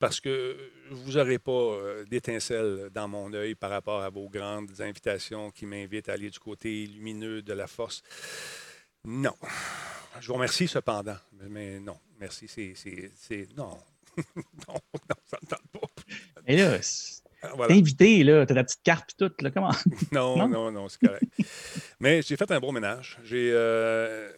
parce 0.01 0.21
que 0.21 0.71
vous 0.90 1.12
n'aurez 1.12 1.38
pas 1.38 1.53
euh, 1.53 2.05
d'étincelle 2.05 2.90
dans 2.92 3.07
mon 3.07 3.33
œil 3.33 3.55
par 3.55 3.71
rapport 3.71 4.03
à 4.03 4.11
vos 4.11 4.29
grandes 4.29 4.81
invitations 4.81 5.53
qui 5.53 5.64
m'invitent 5.64 6.09
à 6.09 6.14
aller 6.14 6.29
du 6.29 6.40
côté 6.40 6.87
lumineux 6.87 7.40
de 7.40 7.53
la 7.53 7.69
force. 7.69 8.03
Non. 9.07 9.35
Je 10.21 10.27
vous 10.27 10.35
remercie 10.35 10.66
cependant, 10.66 11.16
mais 11.49 11.79
non. 11.79 11.97
Merci, 12.19 12.49
c'est. 12.49 13.49
Non. 13.57 13.79
non, 14.37 14.75
non, 14.75 15.16
ça 15.27 15.38
ne 15.42 15.47
tente 15.47 15.69
pas. 15.73 16.03
Et 16.47 16.57
là, 16.57 16.79
ah, 17.53 17.67
t'es 17.67 17.75
invité, 17.75 18.25
là, 18.25 18.47
t'as 18.47 18.55
la 18.55 18.65
petite 18.65 18.83
carte 18.83 19.13
et 19.13 19.29
tout, 19.29 19.35
là, 19.41 19.51
comment? 19.51 19.71
non, 20.13 20.49
non, 20.49 20.71
non, 20.71 20.89
c'est 20.89 21.07
correct. 21.07 21.25
Mais 22.01 22.23
j'ai 22.23 22.37
fait 22.37 22.51
un 22.51 22.61
bon 22.61 22.73
ménage. 22.73 23.19
J'ai 23.25 23.51
euh, 23.53 24.31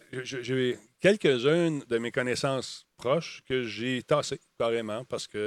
quelques-unes 0.99 1.83
de 1.87 1.97
mes 1.97 2.11
connaissances 2.11 2.85
proches 2.97 3.41
que 3.47 3.63
j'ai 3.63 4.03
tassées 4.03 4.39
carrément 4.57 5.05
parce 5.05 5.27
que 5.27 5.37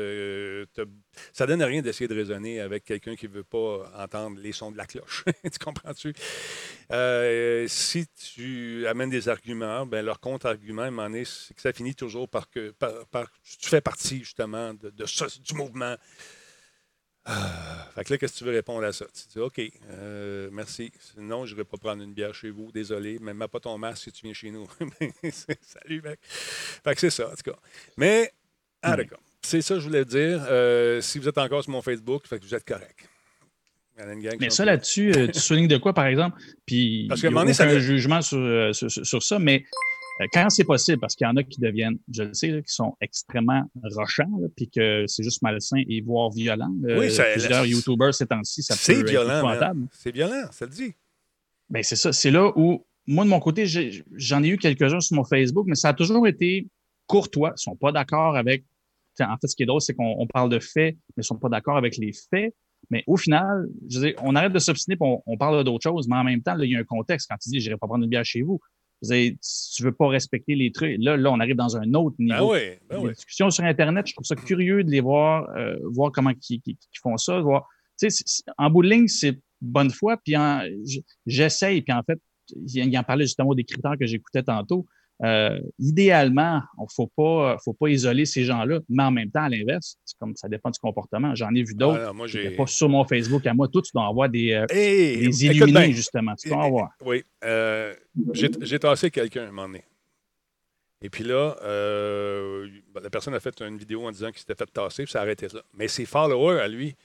euh, 0.79 0.85
ça 1.33 1.47
donne 1.47 1.63
rien 1.63 1.83
d'essayer 1.83 2.09
de 2.09 2.15
raisonner 2.15 2.61
avec 2.61 2.85
quelqu'un 2.85 3.15
qui 3.15 3.29
ne 3.29 3.33
veut 3.33 3.45
pas 3.45 3.91
entendre 3.97 4.39
les 4.41 4.53
sons 4.53 4.73
de 4.73 4.77
la 4.77 4.87
cloche. 4.87 5.25
tu 5.45 5.59
comprends-tu? 5.63 6.15
Euh, 6.91 7.67
si 7.69 8.07
tu 8.09 8.87
amènes 8.87 9.11
des 9.11 9.29
arguments, 9.29 9.87
ben 9.87 10.05
leur 10.05 10.21
contre-argument, 10.21 10.91
c'est 11.25 11.55
que 11.55 11.61
ça 11.61 11.73
finit 11.73 11.95
toujours 11.95 12.29
par 12.29 12.51
que 12.51 12.71
par, 12.71 13.31
tu 13.43 13.69
fais 13.69 13.81
partie 13.81 14.19
justement 14.21 14.75
de, 14.75 14.91
du 14.91 15.55
mouvement. 15.55 15.97
Ah, 17.25 17.87
fait 17.95 18.05
que 18.05 18.13
là, 18.13 18.19
qu'est-ce 18.19 18.33
que 18.33 18.39
tu 18.39 18.45
veux 18.45 18.53
répondre 18.53 18.85
à 18.85 18.93
ça? 18.93 19.05
Tu 19.07 19.29
dis, 19.33 19.39
OK, 19.39 19.61
euh, 19.91 20.49
merci. 20.53 20.91
Sinon, 20.99 21.47
je 21.47 21.53
ne 21.53 21.59
vais 21.59 21.65
pas 21.65 21.77
prendre 21.77 22.03
une 22.03 22.13
bière 22.13 22.35
chez 22.35 22.51
vous. 22.51 22.73
Désolé, 22.73 23.19
mais 23.21 23.33
mets 23.33 23.49
pas 23.49 23.61
ton 23.61 23.79
masque 23.79 24.05
si 24.05 24.13
tu 24.13 24.27
viens 24.27 24.35
chez 24.35 24.51
nous. 24.51 24.67
Salut, 25.31 26.03
mec. 26.03 26.19
Fait 26.23 26.95
que 26.95 27.01
c'est 27.01 27.11
ça, 27.11 27.29
en 27.29 27.35
tout 27.35 27.51
cas. 27.51 27.59
Mais, 27.97 28.33
ah, 28.83 28.97
d'accord. 28.97 29.21
C'est 29.43 29.63
ça 29.63 29.75
que 29.75 29.81
je 29.81 29.87
voulais 29.87 30.05
dire. 30.05 30.45
Euh, 30.49 31.01
si 31.01 31.19
vous 31.19 31.29
êtes 31.29 31.39
encore 31.39 31.63
sur 31.63 31.73
mon 31.73 31.83
Facebook, 31.83 32.27
fait 32.27 32.39
que 32.39 32.45
vous 32.45 32.55
êtes 32.55 32.67
correct. 32.67 33.09
Mais 34.41 34.51
ça, 34.51 34.65
là-dessus, 34.65 35.13
euh, 35.15 35.29
tu 35.29 35.39
soulignes 35.39 35.69
de 35.69 35.77
quoi, 35.77 35.93
par 35.93 36.07
exemple? 36.07 36.41
Puis, 36.67 37.07
Parce 37.09 37.21
que, 37.21 37.27
il 37.29 37.33
y 37.33 37.37
a 37.37 37.65
un 37.65 37.79
jugement 37.79 38.23
sur, 38.23 38.75
sur, 38.75 39.23
ça, 39.23 39.39
mais 39.39 39.65
quand 40.33 40.51
c'est 40.51 40.65
possible, 40.65 40.99
parce 40.99 41.15
qu'il 41.15 41.27
y 41.27 41.31
en 41.31 41.37
a 41.37 41.43
qui 41.43 41.61
deviennent, 41.61 41.99
je 42.13 42.23
le 42.23 42.35
sais, 42.35 42.63
qui 42.67 42.75
sont 42.75 42.97
extrêmement 43.01 43.65
rochants, 43.83 44.31
puis 44.57 44.69
que 44.69 45.05
c'est 45.07 45.23
juste 45.23 45.43
malsain 45.43 45.83
et 45.89 46.01
voire 46.01 46.31
violent. 46.31 46.73
Euh, 46.85 47.01
oui, 47.01 47.11
ça, 47.11 47.25
plusieurs 47.33 47.67
YouTubers 47.67 48.15
ces 48.15 48.27
temps-ci, 48.27 48.63
ça 48.63 48.75
peut 48.75 49.09
violent, 49.09 49.51
être 49.53 49.75
C'est 49.93 50.13
violent, 50.13 50.45
ça 50.51 50.67
le 50.67 50.71
dit. 50.71 50.95
Bien, 51.71 51.83
c'est 51.83 51.97
ça. 51.97 52.13
C'est 52.13 52.31
là 52.31 52.53
où, 52.57 52.85
moi, 53.07 53.25
de 53.25 53.31
mon 53.31 53.41
côté, 53.41 53.65
j'en 53.67 54.43
ai, 54.43 54.49
eu 54.49 54.59
quelques-uns 54.59 55.01
sur 55.01 55.17
mon 55.17 55.25
Facebook, 55.25 55.67
mais 55.67 55.75
ça 55.75 55.89
a 55.89 55.95
toujours 55.95 56.27
été 56.27 56.69
courtois. 57.07 57.51
Ils 57.51 57.53
ne 57.53 57.57
sont 57.73 57.77
pas 57.77 57.93
d'accord 57.93 58.37
avec. 58.37 58.65
En 59.21 59.37
fait, 59.41 59.49
ce 59.49 59.57
qui 59.57 59.63
est 59.63 59.67
drôle, 59.67 59.81
c'est 59.81 59.95
qu'on 59.95 60.27
parle 60.27 60.51
de 60.51 60.59
faits, 60.59 60.95
mais 60.95 61.19
ils 61.19 61.21
ne 61.21 61.23
sont 61.23 61.37
pas 61.37 61.49
d'accord 61.49 61.77
avec 61.77 61.97
les 61.97 62.13
faits. 62.13 62.55
Mais 62.91 63.05
au 63.07 63.17
final, 63.17 63.69
je 63.89 64.01
veux 64.01 64.07
dire, 64.07 64.15
on 64.23 64.35
arrête 64.35 64.53
de 64.53 64.59
s'obstiner 64.59 64.97
et 64.97 65.21
on, 65.27 65.37
parle 65.37 65.63
d'autre 65.65 65.83
chose, 65.83 66.09
mais 66.09 66.17
en 66.17 66.25
même 66.25 66.43
temps, 66.43 66.55
là, 66.55 66.65
il 66.65 66.73
y 66.73 66.77
a 66.77 66.81
un 66.81 66.85
contexte. 66.85 67.29
Quand 67.31 67.37
tu 67.37 67.51
dis, 67.51 67.61
je 67.61 67.67
n'irai 67.67 67.79
pas 67.79 67.87
prendre 67.87 68.05
une 68.05 68.11
bière 68.11 68.25
chez 68.25 68.43
vous, 68.43 68.61
tu 69.03 69.83
veux 69.83 69.93
pas 69.93 70.09
respecter 70.09 70.55
les 70.55 70.71
trucs, 70.71 70.97
là, 70.99 71.17
là, 71.17 71.31
on 71.31 71.41
arrive 71.41 71.57
dans 71.57 71.77
un 71.77 71.95
autre 71.95 72.17
ben 72.19 72.35
niveau. 72.35 72.55
Ben 72.89 73.07
les 73.07 73.13
discussions 73.15 73.51
sur 73.51 73.65
Internet, 73.65 74.07
je 74.07 74.15
trouve 74.15 74.27
ça 74.27 74.37
curieux 74.37 74.85
de 74.85 74.91
les 74.91 75.01
voir, 75.01 75.49
euh, 75.57 75.77
voir 75.93 76.13
comment 76.13 76.33
ils, 76.49 76.77
font 77.03 77.17
ça. 77.17 77.41
Voir, 77.41 77.69
en 78.59 78.71
bout 78.71 78.83
de 78.83 78.89
ligne, 78.89 79.09
c'est 79.09 79.39
bonne 79.61 79.91
foi, 79.91 80.17
puis 80.17 80.35
j'essaye, 81.27 81.83
puis 81.83 81.93
en 81.93 82.03
fait, 82.03 82.19
il 82.55 82.99
en 82.99 83.03
parlait 83.03 83.25
justement 83.25 83.55
des 83.55 83.65
critères 83.65 83.97
que 83.99 84.07
j'écoutais 84.07 84.43
tantôt. 84.43 84.87
Euh, 85.25 85.61
idéalement, 85.79 86.61
il 86.79 86.83
ne 86.83 86.87
faut 86.95 87.11
pas, 87.17 87.57
faut 87.65 87.75
pas 87.75 87.89
isoler 87.89 88.27
ces 88.27 88.45
gens-là, 88.45 88.81
mais 88.89 89.05
en 89.05 89.13
même 89.13 89.31
temps, 89.31 89.45
à 89.45 89.49
l'inverse, 89.49 89.97
comme 90.19 90.35
ça 90.35 90.49
dépend 90.49 90.71
du 90.71 90.79
comportement. 90.81 91.35
J'en 91.35 91.55
ai 91.55 91.63
vu 91.63 91.75
d'autres. 91.75 92.07
Ah, 92.09 92.13
moi, 92.13 92.27
pas 92.57 92.67
sur 92.67 92.89
mon 92.89 93.05
Facebook 93.05 93.47
à 93.47 93.55
moi. 93.55 93.69
Toi, 93.69 93.83
tu 93.83 93.93
dois 93.95 94.07
avoir 94.07 94.29
des, 94.29 94.53
euh, 94.53 94.67
des 94.67 95.47
illuminés, 95.47 95.93
justement. 95.93 96.35
Tu 96.35 96.49
dois 96.49 96.65
avoir. 96.65 96.91
Oui. 97.05 97.23
Euh, 97.45 97.95
j'ai 98.35 98.79
tassé 98.79 99.11
quelqu'un 99.11 99.43
à 99.43 99.49
un 99.49 99.53
moment 99.53 99.69
donné. 99.69 99.85
Et 101.05 101.11
puis 101.11 101.25
là, 101.25 101.57
la 101.63 103.11
personne 103.11 103.35
a 103.35 103.41
fait 103.41 103.61
une 103.61 103.77
vidéo 103.77 104.07
en 104.07 104.11
disant 104.11 104.31
qu'il 104.31 104.39
s'était 104.39 104.55
fait 104.55 104.73
tasser, 104.73 105.05
puis 105.05 105.13
ça 105.13 105.21
a 105.21 105.23
arrêté 105.23 105.47
là. 105.53 105.61
Mais 105.75 105.89
ses 105.89 106.05
followers, 106.05 106.61
à 106.61 106.69
lui, 106.69 106.97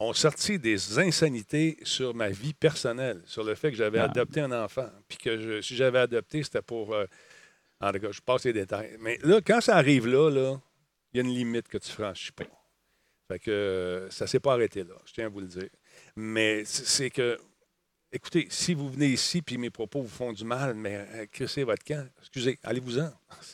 ont 0.00 0.12
sorti 0.12 0.58
des 0.58 0.98
insanités 0.98 1.78
sur 1.82 2.14
ma 2.14 2.28
vie 2.28 2.54
personnelle, 2.54 3.20
sur 3.24 3.42
le 3.42 3.54
fait 3.54 3.70
que 3.70 3.76
j'avais 3.76 3.98
ah. 3.98 4.04
adopté 4.04 4.40
un 4.40 4.52
enfant. 4.52 4.88
Puis 5.08 5.18
que 5.18 5.60
si 5.60 5.76
j'avais 5.76 5.98
adopté, 5.98 6.42
c'était 6.42 6.62
pour. 6.62 6.94
Euh, 6.94 7.06
en 7.80 7.92
tout 7.92 8.00
cas, 8.00 8.12
je 8.12 8.20
passe 8.20 8.44
les 8.44 8.52
détails. 8.52 8.96
Mais 9.00 9.18
là, 9.22 9.40
quand 9.40 9.60
ça 9.60 9.76
arrive 9.76 10.06
là, 10.06 10.30
là, 10.30 10.60
il 11.12 11.18
y 11.18 11.20
a 11.20 11.24
une 11.24 11.34
limite 11.34 11.68
que 11.68 11.78
tu 11.78 11.90
franchis 11.90 12.32
pas. 12.32 12.44
Fait 13.28 13.38
que 13.38 13.50
euh, 13.50 14.10
ça 14.10 14.26
s'est 14.26 14.40
pas 14.40 14.54
arrêté 14.54 14.84
là, 14.84 14.94
je 15.04 15.12
tiens 15.12 15.26
à 15.26 15.28
vous 15.28 15.40
le 15.40 15.46
dire. 15.46 15.68
Mais 16.16 16.64
c'est 16.64 17.10
que 17.10 17.38
Écoutez, 18.10 18.46
si 18.48 18.72
vous 18.72 18.88
venez 18.88 19.08
ici 19.08 19.42
puis 19.42 19.58
mes 19.58 19.68
propos 19.68 20.00
vous 20.00 20.08
font 20.08 20.32
du 20.32 20.42
mal, 20.42 20.72
mais 20.72 21.06
euh, 21.14 21.26
crissez 21.30 21.62
votre 21.62 21.84
camp. 21.84 22.08
Excusez, 22.20 22.58
allez-vous-en. 22.62 23.10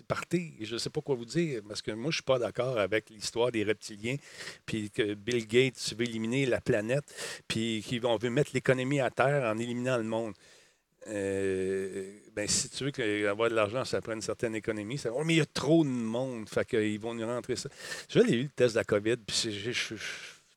Partez. 0.07 0.55
Je 0.61 0.75
ne 0.75 0.79
sais 0.79 0.91
pas 0.91 1.01
quoi 1.01 1.17
vous 1.17 1.25
dire 1.25 1.61
parce 1.67 1.83
que 1.83 1.91
moi, 1.91 2.05
je 2.05 2.07
ne 2.07 2.13
suis 2.13 2.23
pas 2.23 2.39
d'accord 2.39 2.79
avec 2.79 3.11
l'histoire 3.11 3.51
des 3.51 3.65
reptiliens 3.65 4.15
puis 4.65 4.91
que 4.91 5.15
Bill 5.15 5.49
Gates 5.49 5.95
veut 5.99 6.05
éliminer 6.05 6.47
la 6.47 6.61
planète 6.61 7.05
puis 7.49 7.85
qu'on 8.01 8.17
veut 8.17 8.31
mettre 8.31 8.53
l'économie 8.55 9.01
à 9.01 9.11
terre 9.11 9.43
en 9.43 9.59
éliminant 9.59 9.97
le 9.97 10.05
monde. 10.05 10.35
Euh, 11.09 12.13
ben, 12.33 12.47
si 12.47 12.71
tu 12.71 12.85
veux 12.85 12.91
qu'avoir 12.93 13.51
de 13.51 13.57
l'argent, 13.57 13.85
ça 13.85 14.01
prenne 14.01 14.19
une 14.19 14.23
certaine 14.23 14.55
économie, 14.55 14.99
ça, 14.99 15.11
oh, 15.13 15.25
mais 15.25 15.35
il 15.35 15.39
y 15.39 15.43
a 15.43 15.47
trop 15.47 15.85
de 15.85 15.91
monde, 15.91 16.49
fait 16.49 16.65
qu'ils 16.65 16.99
vont 17.01 17.13
nous 17.13 17.27
rentrer 17.27 17.57
ça. 17.57 17.69
Je 18.09 18.21
l'ai 18.21 18.37
eu 18.37 18.43
le 18.45 18.49
test 18.49 18.75
de 18.75 18.79
la 18.79 18.85
COVID, 18.85 19.17
puis 19.17 19.51
je 19.51 19.71
suis 19.73 19.97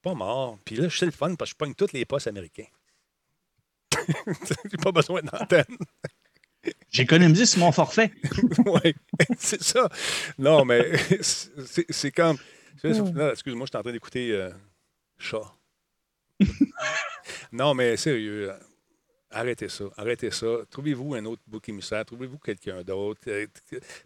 pas 0.01 0.13
mort. 0.13 0.57
Puis 0.63 0.75
là, 0.75 0.87
je 0.87 0.95
suis 0.95 1.05
le 1.05 1.11
fun 1.11 1.35
parce 1.35 1.51
que 1.51 1.55
je 1.55 1.57
pogne 1.57 1.73
tous 1.73 1.91
les 1.91 2.05
postes 2.05 2.27
américains. 2.27 2.67
J'ai 4.71 4.77
pas 4.77 4.91
besoin 4.91 5.21
d'antenne. 5.21 5.77
J'ai 6.91 7.03
économisé 7.03 7.45
sur 7.45 7.59
mon 7.59 7.71
forfait. 7.71 8.11
oui, 8.65 8.93
c'est 9.37 9.61
ça. 9.61 9.89
Non, 10.37 10.65
mais 10.65 10.91
c'est 11.21 12.11
comme. 12.11 12.37
Excuse-moi, 12.83 13.65
je 13.65 13.69
suis 13.69 13.77
en 13.77 13.81
train 13.81 13.91
d'écouter 13.91 14.31
euh, 14.31 14.51
Chat. 15.17 15.53
non, 17.51 17.73
mais 17.73 17.97
sérieux, 17.97 18.51
arrêtez 19.31 19.69
ça. 19.69 19.85
Arrêtez 19.97 20.31
ça. 20.31 20.47
Trouvez-vous 20.69 21.15
un 21.15 21.25
autre 21.25 21.41
bouc 21.47 21.67
émissaire. 21.69 22.05
Trouvez-vous 22.05 22.37
quelqu'un 22.37 22.83
d'autre? 22.83 23.21
Euh, 23.27 23.47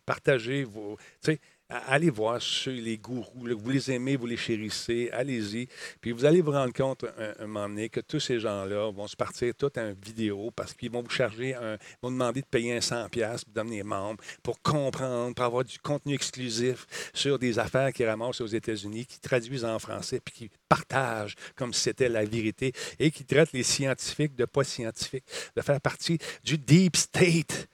partagez 0.06 0.64
vos. 0.64 0.98
Tu 1.22 1.34
sais, 1.34 1.40
allez 1.88 2.10
voir 2.10 2.40
les 2.68 2.98
gourous, 2.98 3.48
vous 3.58 3.70
les 3.70 3.92
aimez, 3.92 4.16
vous 4.16 4.26
les 4.26 4.38
chérissez, 4.38 5.10
allez-y. 5.12 5.68
Puis 6.00 6.12
vous 6.12 6.26
allez 6.26 6.42
vous 6.42 6.52
rendre 6.52 6.74
compte 6.74 7.06
un, 7.40 7.48
moment 7.48 7.70
donné 7.70 7.90
que 7.90 8.00
tous 8.00 8.20
ces 8.20 8.40
gens-là 8.40 8.92
vont 8.92 9.08
se 9.08 9.16
partir 9.16 9.54
tout 9.56 9.72
en 9.78 9.94
vidéo 9.94 10.52
parce 10.56 10.74
qu'ils 10.74 10.92
vont 10.92 11.02
vous 11.02 11.10
charger, 11.10 11.56
un, 11.56 11.78
vont 12.02 12.12
demander 12.12 12.42
de 12.42 12.48
payer 12.48 12.76
un 12.76 12.80
100$ 12.80 13.10
pour 13.10 13.54
devenir 13.54 13.86
membre, 13.86 14.24
pour 14.44 14.62
comprendre, 14.62 15.34
pour 15.34 15.46
avoir 15.46 15.64
du 15.64 15.80
contenu 15.80 16.14
exclusif 16.14 16.86
sur 17.14 17.40
des 17.40 17.60
affaires 17.60 17.94
qui 17.94 18.06
ramassent 18.06 18.42
aux 18.42 18.48
États-Unis, 18.48 19.06
qui 19.06 19.20
traduisent 19.20 19.66
en 19.66 19.80
français, 19.80 20.20
puis 20.20 20.34
qui 20.34 20.52
partagent 20.68 21.36
comme 21.56 21.74
si 21.74 21.82
c'était 21.82 22.10
la 22.10 22.26
vérité 22.26 22.74
et 23.00 23.12
qui 23.12 23.26
traitent 23.26 23.54
les 23.54 23.64
scientifiques 23.64 24.36
de 24.36 24.46
pas 24.46 24.64
scientifiques, 24.64 25.26
de 25.56 25.62
faire 25.62 25.82
partie 25.82 26.18
du 26.44 26.58
deep 26.58 26.96
state. 26.98 27.68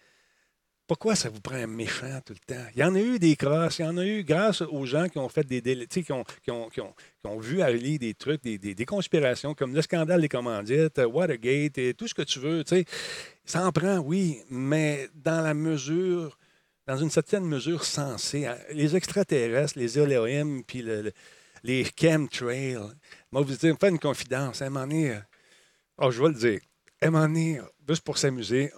Pourquoi 0.88 1.16
ça 1.16 1.30
vous 1.30 1.42
prend 1.42 1.56
un 1.56 1.68
méchant 1.68 2.22
tout 2.26 2.34
le 2.34 2.56
temps? 2.56 2.64
Il 2.74 2.80
y 2.80 2.84
en 2.84 2.96
a 2.96 3.00
eu 3.00 3.20
des 3.20 3.36
crosses, 3.36 3.80
il 3.80 3.82
y 3.82 3.86
en 3.86 3.98
a 3.98 4.06
eu 4.06 4.24
grâce 4.24 4.62
aux 4.62 4.86
gens 4.86 5.10
qui 5.10 5.18
ont 5.18 5.28
fait 5.28 5.46
des 5.46 5.62
qui 5.88 6.12
ont, 6.14 6.24
qui, 6.44 6.50
ont, 6.50 6.70
qui, 6.70 6.80
ont, 6.80 7.40
vu 7.40 7.62
aller 7.62 7.98
des 7.98 8.14
trucs, 8.14 8.42
des, 8.42 8.86
conspirations 8.86 9.54
comme 9.54 9.76
le 9.76 9.82
scandale 9.82 10.22
des 10.22 10.30
commandites, 10.30 10.98
Watergate 11.00 11.78
et 11.78 11.94
tout 11.94 12.08
ce 12.08 12.14
que 12.14 12.22
tu 12.22 12.40
veux. 12.40 12.64
Ça 13.44 13.68
en 13.68 13.72
prend, 13.74 13.98
oui, 13.98 14.40
mais 14.50 15.10
dans 15.14 15.42
la 15.42 15.54
mesure 15.54 16.38
dans 16.88 16.98
une 16.98 17.10
certaine 17.10 17.44
mesure 17.44 17.84
sensé. 17.84 18.46
Hein. 18.46 18.58
Les 18.72 18.96
extraterrestres, 18.96 19.78
les 19.78 20.00
Elohim, 20.00 20.62
puis 20.66 20.82
le, 20.82 21.12
les 21.64 21.84
chemtrails. 21.84 22.80
Moi, 23.32 23.42
vous 23.42 23.56
dire, 23.56 23.76
faites 23.80 23.92
une 23.92 24.00
confidence. 24.00 24.62
À 24.62 24.68
un 24.68 24.70
moment 24.70 25.20
oh, 25.98 26.12
je 26.12 26.22
vais 26.22 26.30
le 26.30 26.34
dire. 26.34 26.60
À 27.02 27.08
un 27.08 27.12
moment 27.12 27.64
juste 27.88 28.04
pour 28.04 28.18
s'amuser, 28.18 28.72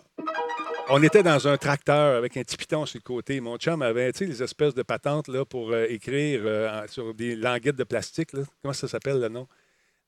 on 0.89 1.03
était 1.03 1.23
dans 1.23 1.47
un 1.47 1.57
tracteur 1.57 2.17
avec 2.17 2.35
un 2.37 2.41
petit 2.41 2.57
piton 2.57 2.85
sur 2.85 2.97
le 2.97 3.03
côté. 3.03 3.39
Mon 3.39 3.57
chum 3.57 3.81
avait 3.81 4.11
les 4.19 4.43
espèces 4.43 4.73
de 4.73 4.83
patentes 4.83 5.27
là, 5.27 5.45
pour 5.45 5.71
euh, 5.71 5.85
écrire 5.89 6.41
euh, 6.43 6.87
sur 6.87 7.13
des 7.13 7.35
languettes 7.35 7.75
de 7.75 7.83
plastique. 7.83 8.33
Là. 8.33 8.41
Comment 8.61 8.73
ça 8.73 8.87
s'appelle 8.87 9.19
le 9.19 9.29
nom? 9.29 9.47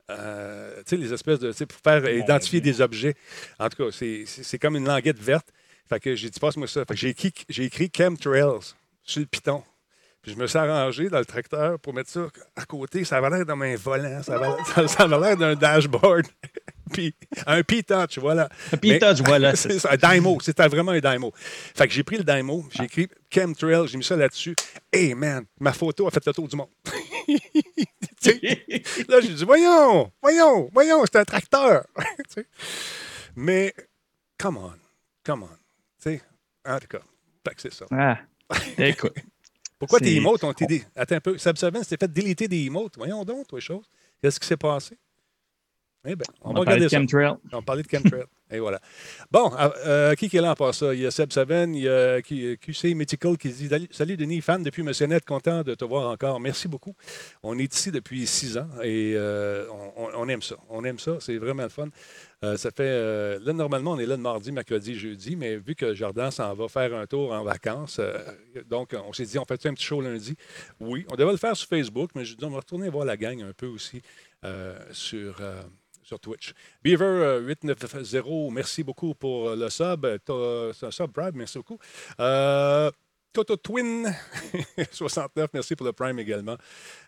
Euh, 0.10 0.82
les 0.92 1.14
espèces 1.14 1.40
de. 1.40 1.52
pour 1.66 1.80
faire 1.80 2.10
identifier 2.10 2.60
des 2.60 2.82
objets. 2.82 3.16
En 3.60 3.70
tout 3.70 3.84
cas, 3.84 3.92
c'est 3.92 4.60
comme 4.60 4.76
une 4.76 4.86
languette 4.86 5.20
verte. 5.20 5.48
Fait 5.88 6.00
que 6.00 6.16
j'ai 6.16 6.30
dit, 6.30 6.40
passe-moi 6.40 6.68
ça. 6.68 6.86
Fait 6.86 6.94
que 6.94 7.00
j'ai 7.00 7.10
écrit, 7.10 7.34
écrit 7.50 7.92
chemtrails 7.96 8.60
sur 9.04 9.22
le 9.22 9.26
piton. 9.26 9.64
Puis 10.22 10.34
je 10.34 10.38
me 10.38 10.46
suis 10.48 10.58
arrangé 10.58 11.10
dans 11.10 11.20
le 11.20 11.26
tracteur 11.26 11.80
pour 11.80 11.94
mettre 11.94 12.10
ça 12.10 12.28
à 12.56 12.66
côté. 12.66 13.04
Ça 13.04 13.18
avait 13.18 13.30
l'air 13.30 13.46
d'un 13.46 13.76
volant. 13.76 14.22
Ça 14.22 14.36
avait 14.36 15.20
l'air 15.20 15.38
d'un 15.38 15.56
dashboard. 15.56 16.28
Puis 16.92 17.16
un 17.46 17.64
P-Touch, 17.64 18.18
voilà. 18.20 18.50
Un 18.72 18.78
P-Touch, 18.78 19.22
voilà. 19.22 19.56
C'est 19.56 19.86
un 19.86 19.96
Dymo. 19.96 20.40
C'était 20.42 20.68
vraiment 20.68 20.92
un 20.92 21.00
Dymo. 21.00 21.32
Fait 21.36 21.88
que 21.88 21.94
j'ai 21.94 22.04
pris 22.04 22.18
le 22.18 22.24
Dymo, 22.24 22.66
j'ai 22.72 22.84
écrit 22.84 23.08
Chemtrail, 23.34 23.88
j'ai 23.88 23.98
mis 23.98 24.04
ça 24.04 24.16
là-dessus. 24.16 24.56
Hey 24.92 25.14
man, 25.14 25.46
ma 25.60 25.74
photo 25.74 26.08
a 26.08 26.12
fait 26.12 26.26
le 26.26 26.34
tour 26.34 26.48
du 26.48 26.56
monde. 26.56 26.70
là, 29.08 29.22
j'ai 29.22 29.34
dit, 29.34 29.46
voyons, 29.46 30.12
voyons, 30.22 30.70
voyons, 30.74 31.04
c'est 31.06 31.20
un 31.20 31.26
tracteur. 31.26 31.86
Mais, 33.36 33.74
come 34.38 34.58
on, 34.58 34.74
come 35.24 35.44
on. 35.44 35.50
sais, 35.98 36.22
en 36.66 36.80
tout 36.80 36.88
cas, 36.88 37.02
c'est 37.58 37.74
ça. 37.74 37.86
Ah, 37.92 38.20
écoute. 38.78 39.16
Pourquoi 39.80 40.00
tes 40.00 40.16
emotes 40.16 40.44
ont 40.44 40.52
été. 40.52 40.84
Attends 40.96 41.16
un 41.16 41.22
peu. 41.22 41.38
S'était 41.40 41.98
fait 41.98 42.12
déliter 42.12 42.48
des 42.48 42.66
emotes. 42.66 42.98
Voyons 42.98 43.26
donc, 43.26 43.48
toi, 43.48 43.60
chose. 43.60 43.86
Qu'est-ce 44.22 44.40
qui 44.40 44.46
s'est 44.46 44.58
passé? 44.58 44.96
Eh 46.04 46.16
bien, 46.16 46.26
on, 46.42 46.54
va 46.54 46.62
regarder 46.62 46.86
de 46.86 46.90
chemtrail. 46.90 47.36
On 47.52 47.62
parlait 47.62 47.84
de 47.84 47.90
chemtrail. 47.90 48.24
Et 48.52 48.60
voilà. 48.60 48.80
Bon, 49.32 49.52
euh, 49.58 49.70
euh, 49.86 50.16
qui 50.16 50.26
est 50.26 50.42
là 50.42 50.52
en 50.52 50.56
passant? 50.56 50.92
Il 50.92 51.00
y 51.00 51.06
a 51.06 51.12
Seb 51.12 51.32
Seven, 51.32 51.74
il 51.74 51.84
y 51.84 51.90
a 51.90 52.22
QC 52.22 52.94
Mythical 52.96 53.38
qui 53.38 53.50
dit 53.50 53.70
Salut 53.92 54.18
Denis, 54.18 54.42
fan 54.42 54.62
depuis 54.62 54.84
Monsieur 54.84 55.08
Net, 55.08 55.24
content 55.24 55.64
de 55.64 55.74
te 55.74 55.86
voir 55.86 56.10
encore. 56.10 56.40
Merci 56.40 56.68
beaucoup. 56.68 56.94
On 57.44 57.58
est 57.58 57.74
ici 57.74 57.92
depuis 57.92 58.28
six 58.28 58.58
ans 58.58 58.68
et 58.84 59.14
euh, 59.16 59.66
on, 59.96 60.28
aime 60.28 60.42
ça. 60.42 60.56
On 60.70 60.84
aime 60.84 61.00
ça. 61.00 61.18
C'est 61.20 61.38
vraiment 61.38 61.64
le 61.64 61.70
fun. 61.70 61.88
ça 62.58 62.72
fait. 62.72 63.40
là, 63.40 63.54
normalement, 63.54 63.92
on 63.92 64.00
est 64.00 64.06
là 64.06 64.18
le 64.18 64.22
mardi, 64.22 64.52
mercredi, 64.52 64.96
jeudi, 64.96 65.38
mais 65.38 65.56
vu 65.56 65.76
que 65.76 65.94
Jardin 65.94 66.30
s'en 66.30 66.54
va 66.54 66.68
faire 66.68 66.94
un 66.94 67.06
tour 67.06 67.32
en 67.32 67.44
vacances, 67.44 68.02
donc 68.70 68.94
on 69.08 69.14
s'est 69.14 69.26
dit 69.26 69.40
on 69.40 69.46
fait 69.46 69.66
un 69.66 69.74
petit 69.74 69.86
show 69.86 70.02
lundi. 70.02 70.36
Oui, 70.82 71.06
on 71.10 71.16
devait 71.16 71.32
le 71.32 71.38
faire 71.38 71.56
sur 71.56 71.70
Facebook, 71.70 72.10
mais 72.16 72.26
je 72.26 72.36
dis 72.36 72.44
on 72.44 72.50
va 72.50 72.58
retourner 72.58 72.90
voir 72.90 73.06
la 73.06 73.16
gang 73.16 73.42
un 73.44 73.54
peu 73.54 73.68
aussi 73.68 74.02
sur 74.92 75.42
sur 76.12 76.20
Twitch. 76.20 76.54
Beaver890, 76.84 78.18
euh, 78.18 78.52
merci 78.52 78.84
beaucoup 78.84 79.16
pour 79.16 79.50
euh, 79.50 79.56
le 79.56 79.70
sub. 79.70 80.06
C'est 80.74 80.86
un 80.86 80.92
sub 80.92 81.12
Prime, 81.12 81.32
merci 81.36 81.58
beaucoup. 81.58 81.78
Euh, 82.20 82.92
Toto 83.34 83.56
Twin, 83.56 84.14
69, 84.92 85.50
merci 85.54 85.76
pour 85.76 85.86
le 85.86 85.94
Prime 85.94 86.20
également. 86.20 86.58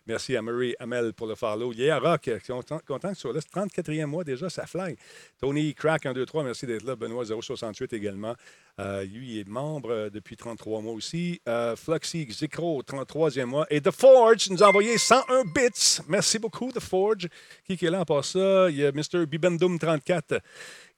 Merci 0.07 0.37
à 0.37 0.41
Marie 0.41 0.73
Amel 0.79 1.13
pour 1.13 1.27
le 1.27 1.35
follow. 1.35 1.73
Yeah, 1.73 1.99
Rock, 1.99 2.29
content, 2.47 2.79
que 2.79 3.09
tu 3.09 3.15
sois 3.15 3.33
là. 3.33 3.39
34e 3.41 4.05
mois 4.05 4.23
déjà, 4.23 4.49
ça 4.49 4.65
fly. 4.65 4.95
Tony 5.39 5.73
Crack, 5.73 6.05
1, 6.05 6.13
2, 6.13 6.25
3, 6.25 6.43
merci 6.43 6.65
d'être 6.65 6.83
là. 6.83 6.95
Benoît 6.95 7.25
068 7.25 7.91
également. 7.91 8.35
Euh, 8.79 9.03
lui 9.03 9.39
est 9.39 9.47
membre 9.47 9.91
euh, 9.91 10.09
depuis 10.09 10.37
33 10.37 10.81
mois 10.81 10.93
aussi. 10.93 11.41
Euh, 11.47 11.75
Fluxy 11.75 12.25
Zikro, 12.31 12.81
33e 12.83 13.45
mois. 13.45 13.67
Et 13.69 13.81
The 13.81 13.91
Forge 13.91 14.49
nous 14.49 14.63
a 14.63 14.69
envoyé 14.69 14.97
101 14.97 15.43
bits. 15.43 16.01
Merci 16.07 16.39
beaucoup, 16.39 16.71
The 16.71 16.79
Forge. 16.79 17.27
Qui, 17.65 17.73
est 17.73 17.89
là 17.89 17.99
en 17.99 18.05
part 18.05 18.23
ça? 18.23 18.69
Il 18.69 18.77
y 18.77 18.85
a 18.85 18.91
Mr. 18.93 19.25
Bibendum 19.25 19.77
34 19.77 20.39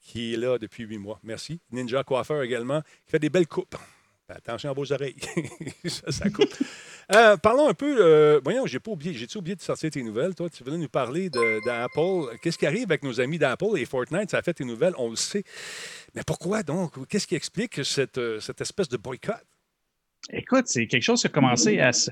qui 0.01 0.35
est 0.35 0.37
là 0.37 0.59
depuis 0.59 0.83
8 0.83 0.99
mois. 0.99 1.19
Merci. 1.23 1.59
Ninja 1.71 2.03
Coiffeur 2.03 2.43
également, 2.43 2.81
qui 2.81 3.11
fait 3.11 3.19
des 3.19 3.31
belles 3.31 3.47
coupes. 3.47 3.75
Attention 4.27 4.71
à 4.71 4.73
vos 4.73 4.91
oreilles. 4.91 5.15
ça, 5.85 6.29
coupe. 6.31 6.49
Euh, 7.13 7.37
parlons 7.37 7.69
un 7.69 7.75
peu. 7.75 7.97
Euh, 7.99 8.41
voyons, 8.43 8.65
j'ai 8.65 8.79
pas 8.79 8.91
oublié. 8.91 9.13
J'ai-tu 9.13 9.37
oublié 9.37 9.55
de 9.55 9.61
sortir 9.61 9.91
tes 9.91 10.01
nouvelles? 10.01 10.33
Toi, 10.33 10.49
tu 10.49 10.63
voulais 10.63 10.79
nous 10.79 10.89
parler 10.89 11.29
d'Apple. 11.29 12.35
Qu'est-ce 12.41 12.57
qui 12.57 12.65
arrive 12.65 12.85
avec 12.85 13.03
nos 13.03 13.21
amis 13.21 13.37
d'Apple 13.37 13.77
et 13.77 13.85
Fortnite? 13.85 14.31
Ça 14.31 14.39
a 14.39 14.41
fait 14.41 14.55
tes 14.55 14.65
nouvelles, 14.65 14.93
on 14.97 15.11
le 15.11 15.15
sait. 15.15 15.43
Mais 16.15 16.23
pourquoi 16.25 16.63
donc? 16.63 17.07
Qu'est-ce 17.07 17.27
qui 17.27 17.35
explique 17.35 17.85
cette, 17.85 18.17
euh, 18.17 18.39
cette 18.39 18.61
espèce 18.61 18.89
de 18.89 18.97
boycott? 18.97 19.45
Écoute, 20.31 20.65
c'est 20.65 20.87
quelque 20.87 21.03
chose 21.03 21.21
qui 21.21 21.27
a 21.27 21.29
commencé 21.29 21.79
à 21.79 21.93
se 21.93 22.09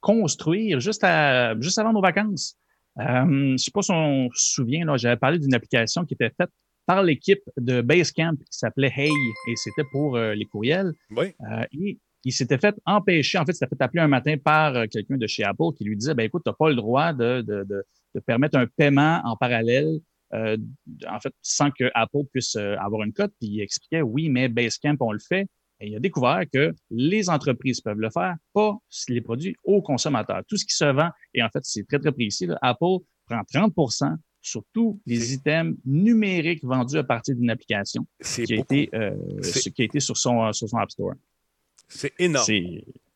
construire 0.00 0.80
juste, 0.80 1.04
à, 1.04 1.58
juste 1.60 1.78
avant 1.78 1.92
nos 1.92 2.02
vacances. 2.02 2.56
je 2.96 3.52
ne 3.52 3.56
sais 3.56 3.70
pas 3.70 3.82
si 3.82 3.92
on 3.92 4.28
se 4.34 4.54
souvient, 4.54 4.96
j'avais 4.96 5.16
parlé 5.16 5.38
d'une 5.38 5.54
application 5.54 6.04
qui 6.04 6.14
était 6.14 6.32
faite 6.36 6.50
par 6.86 7.02
l'équipe 7.02 7.42
de 7.56 7.80
Basecamp 7.80 8.36
qui 8.36 8.58
s'appelait 8.58 8.92
Hey 8.94 9.10
et 9.48 9.56
c'était 9.56 9.84
pour 9.90 10.16
euh, 10.16 10.34
les 10.34 10.44
courriels. 10.44 10.92
Oui. 11.10 11.34
Euh, 11.50 11.64
et 11.72 11.98
il 12.24 12.32
s'était 12.32 12.58
fait 12.58 12.74
empêcher, 12.86 13.38
en 13.38 13.44
fait, 13.44 13.52
s'était 13.52 13.68
fait 13.76 13.82
appeler 13.82 14.02
un 14.02 14.08
matin 14.08 14.36
par 14.42 14.74
euh, 14.74 14.86
quelqu'un 14.90 15.16
de 15.16 15.26
chez 15.26 15.44
Apple 15.44 15.72
qui 15.76 15.84
lui 15.84 15.96
disait, 15.96 16.14
ben 16.14 16.24
écoute, 16.24 16.42
tu 16.44 16.50
n'as 16.50 16.54
pas 16.54 16.68
le 16.68 16.76
droit 16.76 17.12
de, 17.12 17.42
de, 17.42 17.64
de, 17.64 17.84
de, 18.14 18.20
permettre 18.20 18.58
un 18.58 18.66
paiement 18.66 19.20
en 19.24 19.36
parallèle, 19.36 20.00
euh, 20.32 20.56
en 21.08 21.20
fait, 21.20 21.32
sans 21.42 21.70
que 21.70 21.90
Apple 21.94 22.24
puisse 22.32 22.56
avoir 22.56 23.02
une 23.02 23.12
cote. 23.12 23.32
Puis 23.40 23.50
il 23.50 23.60
expliquait, 23.60 24.02
oui, 24.02 24.30
mais 24.30 24.48
Basecamp, 24.48 24.96
on 25.00 25.12
le 25.12 25.18
fait. 25.18 25.46
Et 25.80 25.88
il 25.88 25.96
a 25.96 26.00
découvert 26.00 26.42
que 26.52 26.72
les 26.90 27.28
entreprises 27.28 27.80
peuvent 27.80 27.98
le 27.98 28.10
faire, 28.10 28.36
pas 28.52 28.78
les 29.08 29.20
produits 29.20 29.56
aux 29.64 29.82
consommateurs. 29.82 30.42
Tout 30.48 30.56
ce 30.56 30.64
qui 30.64 30.74
se 30.74 30.84
vend, 30.84 31.10
et 31.34 31.42
en 31.42 31.48
fait, 31.50 31.60
c'est 31.62 31.86
très, 31.86 31.98
très 31.98 32.12
précis, 32.12 32.46
là, 32.46 32.58
Apple 32.62 32.98
prend 33.26 33.42
30 33.52 33.74
sur 34.46 34.62
tous 34.72 35.00
les 35.06 35.34
items 35.34 35.76
numériques 35.84 36.64
vendus 36.64 36.98
à 36.98 37.04
partir 37.04 37.34
d'une 37.34 37.50
application 37.50 38.06
qui 38.22 38.52
a, 38.52 38.56
été, 38.56 38.90
euh, 38.94 39.16
qui 39.74 39.82
a 39.82 39.84
été 39.84 40.00
sur 40.00 40.16
son, 40.16 40.52
sur 40.52 40.68
son 40.68 40.76
App 40.78 40.90
Store. 40.90 41.14
C'est 41.88 42.12
énorme. 42.18 42.46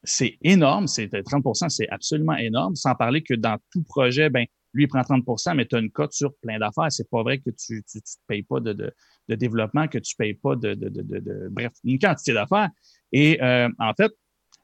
C'est 0.03 0.39
énorme. 0.43 0.87
C'est 0.87 1.13
30% 1.13 1.69
c'est 1.69 1.89
absolument 1.89 2.37
énorme. 2.37 2.77
Sans 2.77 2.95
parler 2.95 3.23
que 3.23 3.35
dans 3.35 3.59
tout 3.73 3.83
projet, 3.83 4.31
ben, 4.31 4.47
lui, 4.73 4.85
il 4.85 4.89
prend 4.89 5.01
30% 5.01 5.55
mais 5.55 5.67
tu 5.67 5.77
as 5.77 5.81
une 5.81 5.91
cote 5.91 6.13
sur 6.13 6.35
plein 6.37 6.59
d'affaires. 6.59 6.91
C'est 6.91 7.09
pas 7.11 7.23
vrai 7.23 7.39
que 7.39 7.51
tu 7.51 7.75
ne 7.75 8.01
tu, 8.01 8.01
payes 8.27 8.43
pas 8.43 8.61
de, 8.61 8.73
de, 8.73 8.93
de, 9.29 9.35
développement, 9.35 9.87
que 9.89 9.99
tu 9.99 10.15
ne 10.19 10.25
payes 10.25 10.35
pas 10.35 10.57
de, 10.57 10.75
de, 10.75 10.89
de, 10.89 11.49
bref, 11.51 11.73
une 11.85 11.99
quantité 11.99 12.33
d'affaires. 12.33 12.71
Et 13.13 13.43
euh, 13.43 13.69
en 13.79 13.93
fait, 13.95 14.13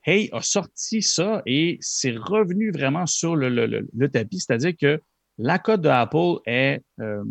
Hey 0.07 0.29
a 0.33 0.43
sorti 0.43 1.01
ça 1.01 1.43
et 1.47 1.79
c'est 1.81 2.15
revenu 2.15 2.71
vraiment 2.71 3.07
sur 3.07 3.37
le, 3.37 3.49
le, 3.49 3.89
le 3.91 4.09
tapis, 4.11 4.41
c'est-à-dire 4.41 4.75
que 4.79 5.01
la 5.39 5.59
cote 5.59 5.81
de 5.81 5.89
Apple 5.89 6.41
est, 6.47 6.81
euh, 7.01 7.25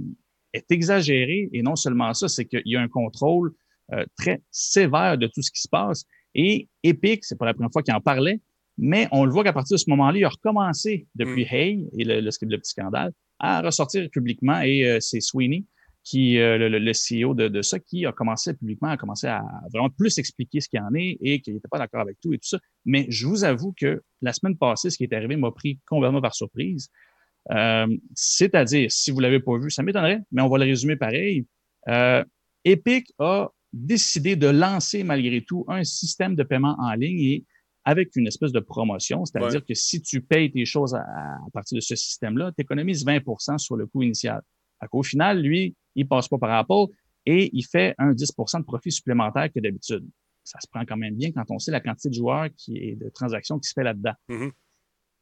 est 0.53 0.71
exagérée 0.71 1.49
et 1.53 1.61
non 1.61 1.75
seulement 1.75 2.13
ça, 2.13 2.27
c'est 2.27 2.45
qu'il 2.45 2.61
y 2.65 2.75
a 2.75 2.81
un 2.81 2.87
contrôle 2.87 3.53
euh, 3.93 4.05
très 4.17 4.41
sévère 4.51 5.17
de 5.17 5.27
tout 5.27 5.41
ce 5.41 5.51
qui 5.51 5.61
se 5.61 5.69
passe. 5.69 6.05
Et 6.35 6.67
Epic, 6.83 7.23
c'est 7.23 7.37
pas 7.37 7.45
la 7.45 7.53
première 7.53 7.71
fois 7.71 7.83
qu'il 7.83 7.93
en 7.93 8.01
parlait, 8.01 8.41
mais 8.77 9.07
on 9.11 9.25
le 9.25 9.31
voit 9.31 9.43
qu'à 9.43 9.53
partir 9.53 9.75
de 9.75 9.79
ce 9.79 9.89
moment-là, 9.89 10.17
il 10.17 10.25
a 10.25 10.29
recommencé 10.29 11.07
depuis 11.15 11.43
mm. 11.43 11.47
Hey 11.51 11.89
et 11.97 12.03
le, 12.03 12.21
le, 12.21 12.29
le, 12.41 12.57
petit 12.57 12.71
scandale 12.71 13.13
à 13.39 13.61
ressortir 13.61 14.09
publiquement 14.09 14.61
et 14.61 14.85
euh, 14.85 14.99
c'est 14.99 15.21
Sweeney 15.21 15.65
qui 16.05 16.33
le, 16.33 16.67
le, 16.67 16.91
CEO 16.91 17.33
de, 17.33 17.47
de, 17.47 17.61
ça 17.61 17.79
qui 17.79 18.05
a 18.05 18.11
commencé 18.11 18.53
publiquement 18.53 18.89
à 18.89 18.97
commencer 18.97 19.27
à 19.27 19.41
vraiment 19.73 19.89
plus 19.89 20.17
expliquer 20.17 20.59
ce 20.59 20.67
qu'il 20.67 20.81
en 20.81 20.93
est 20.95 21.17
et 21.21 21.39
qu'il 21.39 21.53
n'était 21.53 21.69
pas 21.69 21.77
d'accord 21.77 22.01
avec 22.01 22.19
tout 22.19 22.33
et 22.33 22.37
tout 22.37 22.47
ça. 22.49 22.59
Mais 22.83 23.05
je 23.07 23.25
vous 23.25 23.45
avoue 23.45 23.71
que 23.71 24.01
la 24.21 24.33
semaine 24.33 24.57
passée, 24.57 24.89
ce 24.89 24.97
qui 24.97 25.05
est 25.05 25.13
arrivé 25.13 25.37
m'a 25.37 25.51
pris 25.51 25.79
complètement 25.87 26.19
par 26.19 26.35
surprise. 26.35 26.89
Euh, 27.51 27.87
c'est-à-dire, 28.15 28.91
si 28.91 29.11
vous 29.11 29.19
l'avez 29.19 29.39
pas 29.39 29.57
vu, 29.57 29.69
ça 29.69 29.83
m'étonnerait, 29.83 30.21
mais 30.31 30.41
on 30.41 30.49
va 30.49 30.57
le 30.57 30.65
résumer 30.65 30.95
pareil. 30.95 31.45
Euh, 31.87 32.23
Epic 32.63 33.11
a 33.19 33.49
décidé 33.73 34.35
de 34.35 34.47
lancer 34.47 35.03
malgré 35.03 35.41
tout 35.41 35.65
un 35.67 35.83
système 35.83 36.35
de 36.35 36.43
paiement 36.43 36.75
en 36.79 36.93
ligne 36.93 37.19
et 37.19 37.45
avec 37.85 38.15
une 38.15 38.27
espèce 38.27 38.51
de 38.53 38.59
promotion, 38.59 39.25
c'est-à-dire 39.25 39.65
que 39.65 39.73
si 39.73 40.01
tu 40.01 40.21
payes 40.21 40.51
tes 40.51 40.63
choses 40.63 40.95
à, 40.95 41.03
partir 41.51 41.75
de 41.75 41.81
ce 41.81 41.95
système-là, 41.95 42.53
tu 42.57 42.61
économises 42.61 43.05
20% 43.05 43.57
sur 43.57 43.75
le 43.75 43.87
coût 43.87 44.03
initial. 44.03 44.41
Au 44.91 45.03
final, 45.03 45.41
lui, 45.41 45.75
il 45.95 46.07
passe 46.07 46.27
pas 46.27 46.37
par 46.37 46.51
Apple 46.51 46.93
et 47.25 47.49
il 47.53 47.63
fait 47.63 47.93
un 47.97 48.11
10% 48.11 48.59
de 48.59 48.63
profit 48.63 48.91
supplémentaire 48.91 49.51
que 49.51 49.59
d'habitude. 49.59 50.05
Ça 50.43 50.59
se 50.61 50.67
prend 50.67 50.85
quand 50.85 50.97
même 50.97 51.15
bien 51.15 51.31
quand 51.31 51.43
on 51.49 51.59
sait 51.59 51.71
la 51.71 51.79
quantité 51.79 52.09
de 52.09 52.15
joueurs 52.15 52.49
qui 52.55 52.77
est 52.77 52.95
de 52.95 53.09
transactions 53.09 53.59
qui 53.59 53.67
se 53.67 53.73
fait 53.73 53.83
là-dedans. 53.83 54.13
Mm-hmm. 54.29 54.51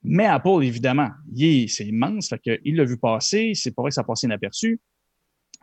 Mais 0.04 0.26
Apple, 0.26 0.64
évidemment, 0.64 1.10
c'est 1.36 1.86
immense, 1.86 2.30
fait 2.30 2.40
qu'il 2.40 2.76
l'a 2.76 2.86
vu 2.86 2.98
passer, 2.98 3.52
c'est 3.54 3.72
pas 3.76 3.84
vrai 3.84 3.90
que 3.90 3.96
ça 3.96 4.02
a 4.02 4.04
passé 4.04 4.26
inaperçu. 4.26 4.80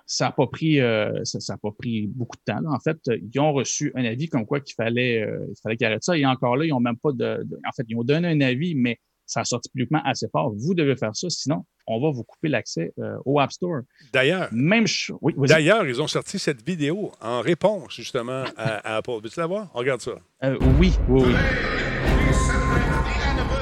Ça 0.07 0.27
n'a 0.27 0.33
pas 0.33 0.46
pris 0.46 0.81
euh, 0.81 1.22
ça, 1.24 1.53
a 1.53 1.59
pas 1.59 1.70
pris 1.70 2.07
beaucoup 2.07 2.37
de 2.38 2.53
temps. 2.53 2.61
En 2.72 2.79
fait, 2.79 2.98
ils 3.07 3.38
ont 3.40 3.53
reçu 3.53 3.92
un 3.94 4.05
avis 4.07 4.29
comme 4.29 4.46
quoi 4.46 4.61
qu'il 4.61 4.74
fallait 4.74 5.20
euh, 5.20 5.44
il 5.51 5.55
fallait 5.62 5.77
qu'ils 5.77 5.87
arrêtent 5.87 6.05
ça. 6.05 6.16
Et 6.16 6.24
encore 6.24 6.57
là, 6.57 6.64
ils 6.64 6.72
ont 6.72 6.81
même 6.81 6.96
pas 6.96 7.12
de, 7.12 7.46
En 7.66 7.72
fait, 7.77 7.85
ils 7.88 7.96
ont 7.96 8.05
donné 8.05 8.29
un 8.29 8.40
avis, 8.40 8.74
mais 8.74 8.98
ça 9.27 9.40
a 9.40 9.44
sorti 9.44 9.68
publiquement 9.68 10.01
assez 10.07 10.27
fort. 10.33 10.55
Vous 10.57 10.72
devez 10.72 10.96
faire 10.96 11.14
ça, 11.14 11.29
sinon 11.29 11.66
on 11.87 12.01
va 12.01 12.11
vous 12.11 12.24
couper 12.24 12.48
l'accès 12.48 12.92
euh, 12.98 13.16
au 13.27 13.38
App 13.38 13.53
Store. 13.53 13.81
D'ailleurs, 14.12 14.48
Même 14.51 14.87
oui, 15.20 15.35
d'ailleurs, 15.46 15.87
ils 15.87 16.01
ont 16.01 16.07
sorti 16.07 16.38
cette 16.38 16.66
vidéo 16.66 17.12
en 17.20 17.42
réponse 17.42 17.94
justement 17.94 18.44
à, 18.57 18.94
à 18.94 18.96
Apple. 18.96 19.20
Veux-tu 19.22 19.40
la 19.40 19.46
voir? 19.46 19.70
On 19.74 19.79
regarde 19.79 20.01
ça. 20.01 20.12
Oui, 20.42 20.92
oui, 21.11 21.22
oui. 21.27 21.35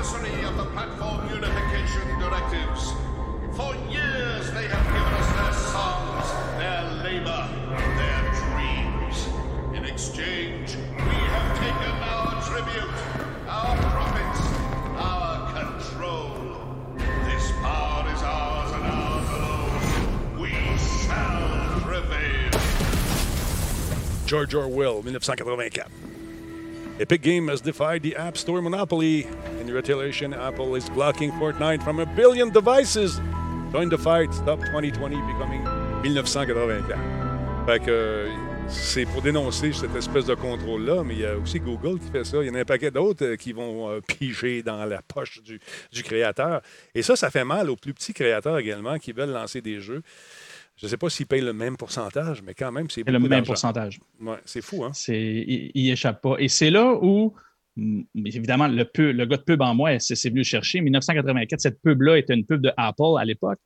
Anniversary 0.07 0.45
of 0.45 0.57
the 0.57 0.65
platform 0.67 1.29
unification 1.31 2.07
directives. 2.21 2.93
For 3.57 3.75
years, 3.91 4.53
they 4.53 4.69
have 4.69 4.87
given 4.87 5.13
us 5.19 5.29
their 5.35 5.53
songs, 5.73 6.27
their 6.59 6.83
labor, 7.03 7.49
their 7.99 8.23
dreams. 8.39 9.27
In 9.77 9.85
exchange, 9.85 10.77
we 10.77 11.15
have 11.35 11.59
taken 11.59 11.93
our 12.07 12.41
tribute, 12.45 12.99
our 13.49 13.77
profits, 13.91 14.41
our 14.97 15.53
control. 15.53 16.31
This 17.25 17.51
power 17.63 18.09
is 18.13 18.23
ours 18.23 18.73
and 18.75 18.85
ours 18.85 19.29
alone. 19.41 20.39
We 20.39 20.51
shall 20.79 21.81
prevail. 21.81 22.61
George 24.27 24.55
Orwell, 24.55 25.03
1984. 25.03 26.06
Epic 26.99 27.21
Game 27.21 27.49
has 27.49 27.61
defied 27.61 28.03
the 28.03 28.17
App 28.17 28.39
Store 28.39 28.63
monopoly. 28.63 29.27
In 29.61 29.71
retaliation, 29.71 30.33
Apple 30.33 30.75
is 30.77 30.89
blocking 30.89 31.31
Fortnite 31.33 31.83
from 31.83 32.01
a 32.01 32.07
billion 32.07 32.49
devices. 32.51 33.21
Join 33.71 33.91
the 33.91 33.99
fight. 33.99 34.33
Stop 34.33 34.61
2020 34.61 35.21
becoming 35.27 35.63
1984. 36.03 36.99
Fait 37.67 37.81
que 37.81 37.91
euh, 37.91 38.35
c'est 38.69 39.05
pour 39.05 39.21
dénoncer 39.21 39.75
cette 39.75 39.95
espèce 39.95 40.25
de 40.25 40.35
contrôle-là, 40.35 41.03
mais 41.05 41.15
il 41.15 41.21
y 41.21 41.27
a 41.27 41.37
aussi 41.37 41.61
Google 41.61 41.99
qui 42.01 42.11
fait 42.11 42.25
ça. 42.25 42.39
Il 42.43 42.47
y 42.47 42.51
en 42.51 42.55
a 42.55 42.61
un 42.61 42.65
paquet 42.65 42.91
d'autres 42.91 43.27
euh, 43.27 43.37
qui 43.37 43.53
vont 43.53 43.91
euh, 43.91 44.01
piger 44.01 44.63
dans 44.63 44.87
la 44.87 45.03
poche 45.03 45.43
du 45.43 46.03
créateur. 46.03 46.63
Et 46.95 47.03
ça, 47.03 47.15
ça 47.15 47.31
fait 47.31 47.45
mal 47.45 47.69
aux 47.69 47.77
plus 47.77 47.93
petits 47.93 48.15
créateurs 48.15 48.57
également 48.57 48.99
qui 48.99 49.13
veulent 49.13 49.33
lancer 49.33 49.61
des 49.61 49.81
jeux. 49.81 50.03
Je 50.77 50.85
ne 50.87 50.91
sais 50.91 50.97
pas 50.99 51.09
s'ils 51.09 51.27
payent 51.27 51.41
le 51.41 51.53
même 51.55 51.77
pourcentage, 51.77 52.43
mais 52.43 52.53
quand 52.55 52.71
même, 52.71 52.89
c'est 52.91 53.07
le 53.09 53.19
même 53.19 53.45
pourcentage. 53.45 53.99
Ouais, 54.21 54.37
c'est 54.45 54.61
fou, 54.63 54.85
hein? 54.85 54.91
C'est, 54.93 55.19
il, 55.23 55.71
il 55.75 55.91
échappe 55.91 56.21
pas. 56.21 56.37
Et 56.39 56.49
c'est 56.49 56.71
là 56.71 56.93
où, 57.01 57.35
mm, 57.77 58.03
évidemment, 58.27 58.69
le, 58.69 58.85
pu- 58.85 59.13
le 59.15 59.25
gars 59.25 59.39
de 59.39 59.43
pub 59.43 59.63
en 59.63 59.75
moi, 59.75 59.99
c'est, 59.99 60.29
venu 60.29 60.45
chercher. 60.45 60.81
1984, 60.83 61.61
cette 61.61 61.81
pub-là 61.81 62.19
était 62.19 62.35
une 62.35 62.45
pub 62.45 62.61
de 62.61 62.71
Apple 62.77 63.19
à 63.19 63.25
l'époque, 63.25 63.59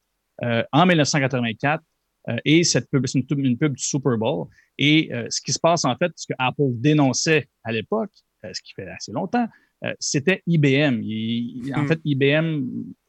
euh, 0.44 0.62
en 0.72 0.86
1984. 0.86 1.82
euh, 2.28 2.36
et 2.44 2.62
cette 2.64 2.88
pub, 2.90 3.04
c'est 3.06 3.18
une, 3.18 3.26
pub- 3.26 3.44
une 3.44 3.58
pub 3.58 3.74
du 3.74 3.82
Super 3.82 4.16
Bowl. 4.16 4.46
Et 4.78 5.12
euh, 5.12 5.26
ce 5.30 5.40
qui 5.40 5.52
se 5.52 5.58
passe, 5.58 5.84
en 5.84 5.96
fait, 5.96 6.12
ce 6.14 6.26
que 6.28 6.34
Apple 6.38 6.68
dénonçait 6.74 7.48
à 7.64 7.72
l'époque, 7.72 8.12
euh, 8.44 8.50
ce 8.52 8.62
qui 8.62 8.72
fait 8.74 8.86
assez 8.86 9.10
longtemps, 9.10 9.48
euh, 9.84 9.92
c'était 9.98 10.42
IBM. 10.46 11.00
Il- 11.02 11.66
il- 11.66 11.74
en 11.74 11.82
Hmm. 11.82 11.88
fait, 11.88 12.00
IBM 12.04 12.62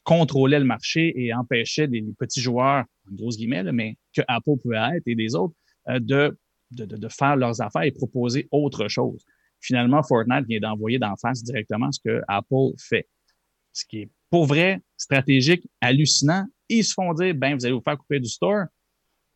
contrôlait 0.03 0.59
le 0.59 0.65
marché 0.65 1.13
et 1.15 1.33
empêchait 1.33 1.87
des, 1.87 2.03
petits 2.17 2.41
joueurs, 2.41 2.85
en 3.09 3.15
grosses 3.15 3.37
guillemets, 3.37 3.63
là, 3.63 3.71
mais 3.71 3.95
que 4.15 4.21
Apple 4.27 4.57
pouvait 4.61 4.77
être 4.97 5.03
et 5.07 5.15
des 5.15 5.35
autres, 5.35 5.53
euh, 5.89 5.99
de 5.99 6.37
de, 6.71 6.85
de- 6.85 7.07
faire 7.09 7.35
leurs 7.35 7.59
affaires 7.61 7.83
et 7.83 7.91
proposer 7.91 8.47
autre 8.49 8.87
chose. 8.87 9.25
Finalement, 9.59 10.01
Fortnite 10.03 10.45
vient 10.47 10.61
d'envoyer 10.61 10.97
d'en 10.99 11.17
face 11.17 11.43
directement 11.43 11.91
ce 11.91 11.99
que 11.99 12.21
Apple 12.29 12.71
fait. 12.79 13.09
Ce 13.73 13.83
qui 13.85 14.03
est 14.03 14.09
pour 14.29 14.45
vrai, 14.45 14.79
stratégique, 14.95 15.67
hallucinant. 15.81 16.45
Ils 16.69 16.85
se 16.85 16.93
font 16.93 17.13
dire, 17.13 17.35
ben, 17.35 17.55
vous 17.55 17.65
allez 17.65 17.73
vous 17.73 17.81
faire 17.81 17.97
couper 17.97 18.21
du 18.21 18.29
store. 18.29 18.67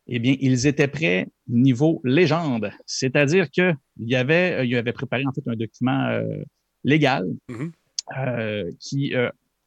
Eh 0.06 0.18
bien, 0.18 0.34
ils 0.40 0.66
étaient 0.66 0.88
prêts 0.88 1.28
niveau 1.46 2.00
légende. 2.04 2.70
C'est-à-dire 2.86 3.50
que 3.50 3.74
il 4.00 4.08
y 4.08 4.14
avait, 4.16 4.60
euh, 4.60 4.64
il 4.64 4.74
avait 4.76 4.94
préparé 4.94 5.26
en 5.26 5.32
fait 5.32 5.46
un 5.46 5.56
document 5.56 6.06
euh, 6.06 6.42
légal 6.84 7.26
Mhm. 7.50 7.72
euh, 8.16 8.70
qui 8.80 9.12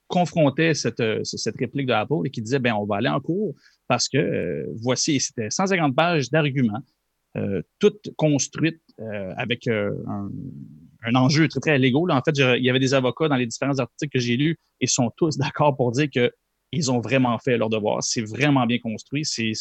confrontait 0.10 0.74
cette, 0.74 1.00
euh, 1.00 1.24
cette 1.24 1.56
réplique 1.58 1.88
de 1.88 1.94
Apple 1.94 2.26
et 2.26 2.30
qui 2.30 2.42
disait, 2.42 2.60
ben, 2.60 2.74
on 2.74 2.86
va 2.86 2.98
aller 2.98 3.08
en 3.10 3.22
cours 3.22 3.56
parce 3.88 4.10
que 4.10 4.18
euh, 4.18 4.66
voici, 4.82 5.20
c'était 5.22 5.50
150 5.50 5.96
pages 5.96 6.30
d'arguments 6.30 6.82
euh, 7.38 7.62
toutes 7.80 8.10
construites 8.18 8.82
euh, 9.00 9.32
avec 9.38 9.68
un, 9.68 9.92
un 11.04 11.16
enjeu 11.16 11.48
très, 11.48 11.60
très 11.60 11.78
légaux. 11.78 12.06
Là, 12.08 12.18
en 12.18 12.22
fait, 12.22 12.36
je- 12.36 12.58
il 12.58 12.64
y 12.64 12.70
avait 12.70 12.80
des 12.80 12.94
avocats 12.94 13.28
dans 13.30 13.36
les 13.36 13.46
différents 13.46 13.78
articles 13.80 14.12
que 14.12 14.20
j'ai 14.20 14.36
lus 14.36 14.58
et 14.82 14.88
sont 14.88 15.12
tous 15.16 15.38
d'accord 15.38 15.78
pour 15.78 15.92
dire 15.92 16.08
que 16.14 16.32
ils 16.72 16.92
ont 16.92 17.00
vraiment 17.00 17.38
fait 17.40 17.58
leur 17.58 17.70
devoir. 17.70 18.04
C'est 18.04 18.22
vraiment 18.22 18.66
bien 18.68 18.78
construit. 18.78 19.24
Ils 19.40 19.56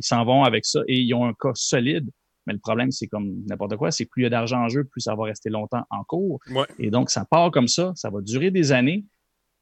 s'en 0.00 0.24
vont 0.24 0.44
avec 0.44 0.64
ça 0.64 0.80
et 0.88 0.98
ils 1.00 1.12
ont 1.12 1.26
un 1.26 1.34
cas 1.34 1.50
solide. 1.54 2.08
Mais 2.46 2.52
le 2.54 2.58
problème, 2.60 2.90
c'est 2.92 3.08
comme 3.08 3.42
n'importe 3.46 3.76
quoi, 3.76 3.90
c'est 3.90 4.04
plus 4.06 4.22
il 4.22 4.24
y 4.24 4.26
a 4.26 4.30
d'argent 4.30 4.60
en 4.64 4.68
jeu, 4.68 4.84
plus 4.84 5.00
ça 5.00 5.14
va 5.14 5.24
rester 5.24 5.50
longtemps 5.50 5.82
en 5.90 6.04
cours. 6.04 6.38
Ouais. 6.54 6.64
Et 6.78 6.90
donc, 6.90 7.10
ça 7.10 7.24
part 7.24 7.50
comme 7.50 7.66
ça, 7.68 7.92
ça 7.96 8.08
va 8.08 8.20
durer 8.22 8.50
des 8.50 8.72
années. 8.72 9.04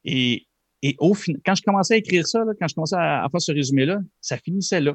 Et, 0.05 0.47
et 0.81 0.95
au 0.99 1.13
final, 1.13 1.41
quand 1.45 1.55
je 1.55 1.63
commençais 1.63 1.95
à 1.95 1.97
écrire 1.97 2.25
ça, 2.27 2.39
là, 2.45 2.53
quand 2.59 2.67
je 2.67 2.75
commençais 2.75 2.95
à, 2.95 3.25
à 3.25 3.29
faire 3.29 3.41
ce 3.41 3.51
résumé-là, 3.51 3.99
ça 4.21 4.37
finissait 4.37 4.79
là. 4.79 4.93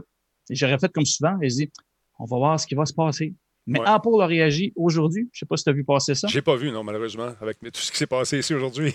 Et 0.49 0.55
j'aurais 0.55 0.79
fait 0.79 0.90
comme 0.92 1.05
souvent, 1.05 1.38
et 1.42 1.51
je 1.51 1.57
dis, 1.57 1.70
on 2.18 2.25
va 2.25 2.37
voir 2.37 2.61
ce 2.61 2.66
qui 2.66 2.75
va 2.75 2.87
se 2.87 2.94
passer. 2.94 3.35
Mais 3.66 3.79
Ouais. 3.79 3.87
Apple 3.87 4.20
a 4.20 4.27
réagi 4.27 4.73
aujourd'hui. 4.75 5.29
Je 5.33 5.40
sais 5.40 5.46
pas 5.46 5.57
si 5.57 5.64
tu 5.64 5.70
as 5.70 5.73
vu 5.73 5.85
passer 5.85 6.14
ça. 6.14 6.27
J'ai 6.29 6.42
pas 6.42 6.57
vu, 6.57 6.73
non, 6.73 6.83
malheureusement, 6.83 7.33
avec 7.40 7.59
tout 7.61 7.70
ce 7.75 7.92
qui 7.92 7.99
s'est 7.99 8.07
passé 8.07 8.38
ici 8.38 8.55
aujourd'hui. 8.55 8.92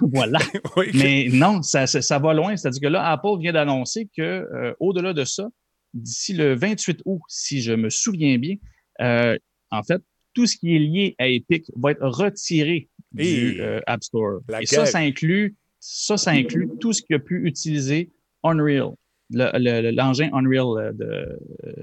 voilà. 0.00 0.38
oui, 0.76 0.90
Mais 0.94 1.28
non, 1.32 1.62
ça, 1.62 1.86
ça, 1.86 2.02
ça 2.02 2.18
va 2.18 2.34
loin. 2.34 2.56
C'est-à-dire 2.56 2.80
que 2.80 2.88
là, 2.88 3.10
Apple 3.10 3.38
vient 3.38 3.52
d'annoncer 3.52 4.08
que 4.16 4.22
euh, 4.22 4.74
au-delà 4.80 5.12
de 5.12 5.24
ça, 5.24 5.48
d'ici 5.94 6.32
le 6.32 6.54
28 6.56 7.02
août, 7.04 7.20
si 7.28 7.62
je 7.62 7.72
me 7.72 7.90
souviens 7.90 8.38
bien, 8.38 8.56
euh, 9.00 9.36
en 9.70 9.82
fait, 9.82 10.02
tout 10.34 10.46
ce 10.46 10.56
qui 10.56 10.74
est 10.74 10.78
lié 10.78 11.14
à 11.18 11.28
Epic 11.28 11.66
va 11.76 11.92
être 11.92 12.06
retiré 12.06 12.88
Et 13.18 13.34
du 13.52 13.60
euh, 13.60 13.80
App 13.86 14.02
Store. 14.04 14.40
Et 14.60 14.66
ça, 14.66 14.86
ça 14.86 14.98
inclut, 14.98 15.56
ça, 15.78 16.16
ça 16.16 16.30
inclut 16.32 16.68
tout 16.80 16.92
ce 16.92 17.02
qui 17.02 17.14
a 17.14 17.18
pu 17.18 17.46
utiliser 17.46 18.10
Unreal, 18.44 18.90
le- 19.30 19.50
le- 19.58 19.80
le- 19.82 19.90
l'engin 19.90 20.30
Unreal 20.32 20.66
euh, 20.78 20.92
de, 20.92 21.38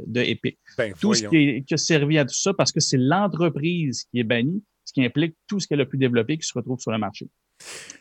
de 0.06 0.22
Epic. 0.22 0.58
ben, 0.78 0.94
Tout 1.00 1.13
ce 1.13 1.24
qui, 1.30 1.36
est- 1.38 1.62
qui 1.63 1.74
a 1.74 1.78
servi 1.78 2.18
à 2.18 2.26
tout 2.26 2.36
ça 2.36 2.54
parce 2.54 2.72
que 2.72 2.80
c'est 2.80 2.98
l'entreprise 2.98 4.06
qui 4.12 4.20
est 4.20 4.24
bannie, 4.24 4.63
ce 4.86 4.94
qui 4.94 5.04
implique 5.04 5.36
tout 5.48 5.60
ce 5.60 5.68
qu'elle 5.68 5.82
a 5.82 5.86
pu 5.86 5.98
développer 5.98 6.38
qui 6.38 6.48
se 6.48 6.54
retrouve 6.54 6.80
sur 6.80 6.92
le 6.92 6.98
marché. 6.98 7.28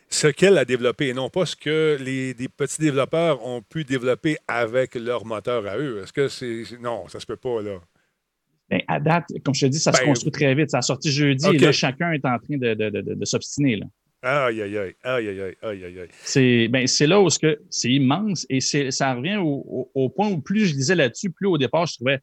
Ce 0.09 0.29
qu'elle 0.29 0.57
a 0.59 0.65
développé, 0.65 1.09
et 1.09 1.15
non 1.15 1.29
pas 1.31 1.47
ce 1.47 1.57
que 1.57 1.97
les 2.01 2.33
des 2.35 2.49
petits 2.49 2.81
développeurs 2.81 3.45
ont 3.45 3.63
pu 3.63 3.85
développer 3.85 4.37
avec 4.47 4.95
leur 4.95 5.25
moteur 5.27 5.67
à 5.67 5.79
eux. 5.79 6.01
Est-ce 6.03 6.13
que 6.13 6.29
c'est- 6.29 6.79
Non, 6.81 7.09
ça 7.09 7.19
se 7.21 7.27
peut 7.27 7.37
pas, 7.37 7.61
là. 7.63 7.81
Ben, 8.69 8.81
à 8.89 8.99
date, 8.99 9.27
comme 9.45 9.55
je 9.55 9.67
te 9.67 9.71
dis, 9.71 9.79
ça 9.79 9.93
se 9.93 10.01
ben, 10.01 10.07
construit 10.07 10.33
très 10.33 10.55
vite. 10.55 10.71
Ça 10.71 10.79
a 10.79 10.83
sorti 10.83 11.11
jeudi 11.11 11.47
et 11.55 11.59
là, 11.59 11.71
chacun 11.71 12.13
est 12.13 12.25
en 12.25 12.39
train 12.39 12.57
de, 12.57 12.75
de, 12.75 12.91
de, 12.91 13.15
de 13.15 13.25
s'obstiner. 13.25 13.81
Aïe, 14.23 14.61
aïe, 14.61 14.77
aïe, 14.77 14.95
aïe, 15.05 15.29
aïe, 15.29 15.57
aïe, 15.63 15.85
aïe. 16.01 16.09
C'est 16.23 16.69
ben, 16.69 16.87
là 17.01 17.21
où 17.21 17.29
c'est 17.31 17.91
immense 17.93 18.45
et 18.51 18.61
ça 18.61 19.15
revient 19.15 19.37
au, 19.37 19.65
au, 19.69 19.91
au, 19.95 20.09
point 20.09 20.29
où 20.31 20.41
plus 20.41 20.67
je 20.67 20.75
lisais 20.75 20.97
là-dessus, 20.97 21.31
plus 21.31 21.47
au 21.47 21.59
départ, 21.59 21.87
je 21.87 21.95
trouvais 21.95 22.21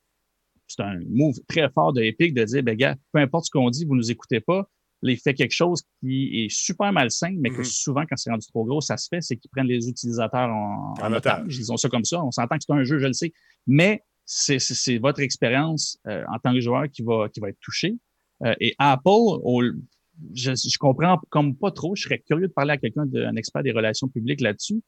c'est 0.67 0.81
un 0.81 0.99
move 1.09 1.35
très 1.47 1.69
fort 1.69 1.93
de 1.93 2.01
Epic 2.01 2.33
de 2.33 2.43
dire, 2.43 2.63
ben, 2.63 2.75
gars, 2.75 2.95
peu 3.11 3.19
importe 3.19 3.45
ce 3.45 3.51
qu'on 3.51 3.69
dit, 3.69 3.85
vous 3.85 3.95
nous 3.95 4.11
écoutez 4.11 4.39
pas. 4.39 4.67
Il 5.05 5.17
fait 5.17 5.33
quelque 5.33 5.51
chose 5.51 5.83
qui 5.99 6.45
est 6.45 6.49
super 6.49 6.93
malsain, 6.93 7.35
mais 7.37 7.49
que 7.49 7.61
mm-hmm. 7.61 7.83
souvent, 7.83 8.03
quand 8.09 8.15
c'est 8.15 8.31
rendu 8.31 8.47
trop 8.47 8.63
gros, 8.63 8.79
ça 8.79 8.95
se 8.95 9.09
fait, 9.09 9.19
c'est 9.19 9.35
qu'ils 9.35 9.51
prennent 9.51 9.67
les 9.67 9.89
utilisateurs 9.89 10.49
en, 10.49 10.93
en 11.01 11.13
otage. 11.13 11.57
Ils 11.57 11.71
ont 11.73 11.77
ça 11.77 11.89
comme 11.89 12.05
ça. 12.05 12.23
On 12.23 12.31
s'entend 12.31 12.55
que 12.55 12.63
c'est 12.65 12.73
un 12.73 12.83
jeu, 12.83 12.99
je 12.99 13.07
le 13.07 13.13
sais. 13.13 13.33
Mais 13.67 14.01
c'est- 14.25 14.97
votre 14.99 15.19
expérience 15.21 15.97
euh, 16.07 16.23
en 16.33 16.39
tant 16.39 16.53
que 16.53 16.59
joueur 16.61 16.85
qui 16.89 17.03
va, 17.03 17.29
qui 17.29 17.39
va 17.39 17.49
être 17.49 17.59
touchée. 17.61 17.95
Euh, 18.43 18.53
et 18.59 18.73
Apple, 18.79 19.09
au- 19.09 19.63
je, 20.33 20.51
je 20.53 20.77
comprends 20.77 21.19
comme 21.29 21.55
pas 21.55 21.71
trop. 21.71 21.95
Je 21.95 22.03
serais 22.03 22.19
curieux 22.19 22.47
de 22.47 22.53
parler 22.53 22.71
à 22.71 22.77
quelqu'un, 22.77 23.05
de- 23.05 23.23
un 23.23 23.35
expert 23.35 23.63
des 23.63 23.71
relations 23.71 24.07
publiques 24.07 24.41
là-dessus. 24.41 24.81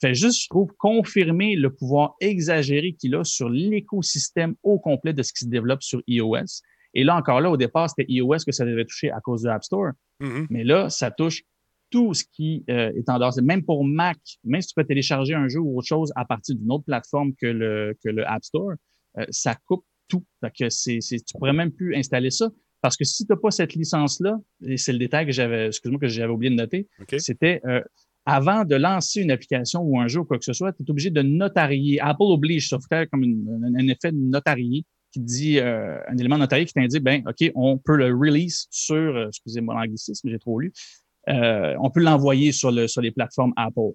Fait 0.00 0.14
juste, 0.14 0.42
je 0.42 0.48
trouve, 0.48 0.70
confirmer 0.78 1.56
le 1.56 1.72
pouvoir 1.72 2.16
exagéré 2.20 2.92
qu'il 2.92 3.14
a 3.14 3.24
sur 3.24 3.48
l'écosystème 3.48 4.54
au 4.62 4.78
complet 4.78 5.12
de 5.14 5.22
ce 5.22 5.32
qui 5.32 5.44
se 5.44 5.48
développe 5.48 5.82
sur 5.82 6.02
iOS. 6.06 6.60
Et 6.94 7.04
là, 7.04 7.16
encore 7.16 7.40
là, 7.40 7.50
au 7.50 7.56
départ, 7.56 7.88
c'était 7.88 8.10
iOS 8.10 8.38
que 8.44 8.52
ça 8.52 8.64
devait 8.66 8.84
toucher 8.84 9.10
à 9.10 9.20
cause 9.20 9.42
de 9.42 9.48
App 9.48 9.64
Store. 9.64 9.92
Mhm. 10.20 10.46
Mais 10.50 10.64
là, 10.64 10.90
ça 10.90 11.10
touche 11.10 11.42
tout 11.90 12.14
ce 12.14 12.24
qui 12.32 12.64
euh, 12.70 12.92
est 12.96 13.08
en 13.08 13.18
dehors. 13.18 13.32
C'est 13.32 13.42
Même 13.42 13.62
pour 13.64 13.84
Mac, 13.84 14.18
même 14.44 14.60
si 14.60 14.68
tu 14.68 14.74
peux 14.74 14.84
télécharger 14.84 15.34
un 15.34 15.48
jeu 15.48 15.60
ou 15.60 15.78
autre 15.78 15.86
chose 15.88 16.12
à 16.16 16.24
partir 16.24 16.54
d'une 16.56 16.70
autre 16.70 16.84
plateforme 16.84 17.32
que 17.34 17.46
le, 17.46 17.96
que 18.04 18.08
le 18.08 18.26
App 18.28 18.44
Store, 18.44 18.72
euh, 19.18 19.24
ça 19.30 19.54
coupe 19.66 19.84
tout. 20.08 20.24
Fait 20.40 20.50
que 20.58 20.68
c'est, 20.70 21.00
c'est, 21.00 21.18
tu 21.18 21.32
pourrais 21.38 21.52
même 21.52 21.72
plus 21.72 21.94
installer 21.96 22.30
ça. 22.30 22.48
Parce 22.82 22.96
que 22.96 23.04
si 23.04 23.24
tu 23.26 23.32
n'as 23.32 23.38
pas 23.38 23.50
cette 23.50 23.74
licence-là, 23.74 24.38
et 24.64 24.76
c'est 24.76 24.92
le 24.92 24.98
détail 24.98 25.26
que 25.26 25.32
j'avais, 25.32 25.68
excuse-moi, 25.68 25.98
que 25.98 26.08
j'avais 26.08 26.32
oublié 26.32 26.50
de 26.50 26.56
noter, 26.56 26.86
OK. 27.00 27.16
c'était 27.18 27.60
euh, 27.66 27.80
avant 28.26 28.64
de 28.64 28.74
lancer 28.76 29.22
une 29.22 29.30
application 29.30 29.80
ou 29.82 29.98
un 30.00 30.08
jeu 30.08 30.20
ou 30.20 30.24
quoi 30.24 30.38
que 30.38 30.44
ce 30.44 30.52
soit, 30.52 30.72
tu 30.72 30.82
es 30.82 30.90
obligé 30.90 31.10
de 31.10 31.22
notarier. 31.22 32.00
Apple 32.00 32.22
oblige 32.22 32.68
ça, 32.68 32.78
faire 32.88 33.08
comme 33.10 33.22
une- 33.22 33.48
un, 33.64 33.74
un 33.80 33.88
effet 33.88 34.12
de 34.12 34.18
notarié 34.18 34.84
qui 35.12 35.20
dit 35.20 35.58
euh, 35.58 35.98
un 36.08 36.16
élément 36.18 36.36
notarié 36.36 36.66
qui 36.66 36.74
t'indique 36.74 37.02
ben 37.02 37.22
ok 37.26 37.50
on 37.54 37.78
peut 37.78 37.96
le 37.96 38.06
release 38.14 38.66
sur 38.70 38.96
euh, 38.96 39.28
excusez-moi 39.28 39.74
l'anglicisme 39.74 40.28
j'ai 40.28 40.38
trop 40.38 40.58
lu 40.58 40.72
euh, 41.28 41.74
on 41.80 41.90
peut 41.90 42.00
l'envoyer 42.00 42.52
sur 42.52 42.70
le 42.70 42.88
sur 42.88 43.02
les 43.02 43.10
plateformes 43.10 43.52
Apple 43.56 43.92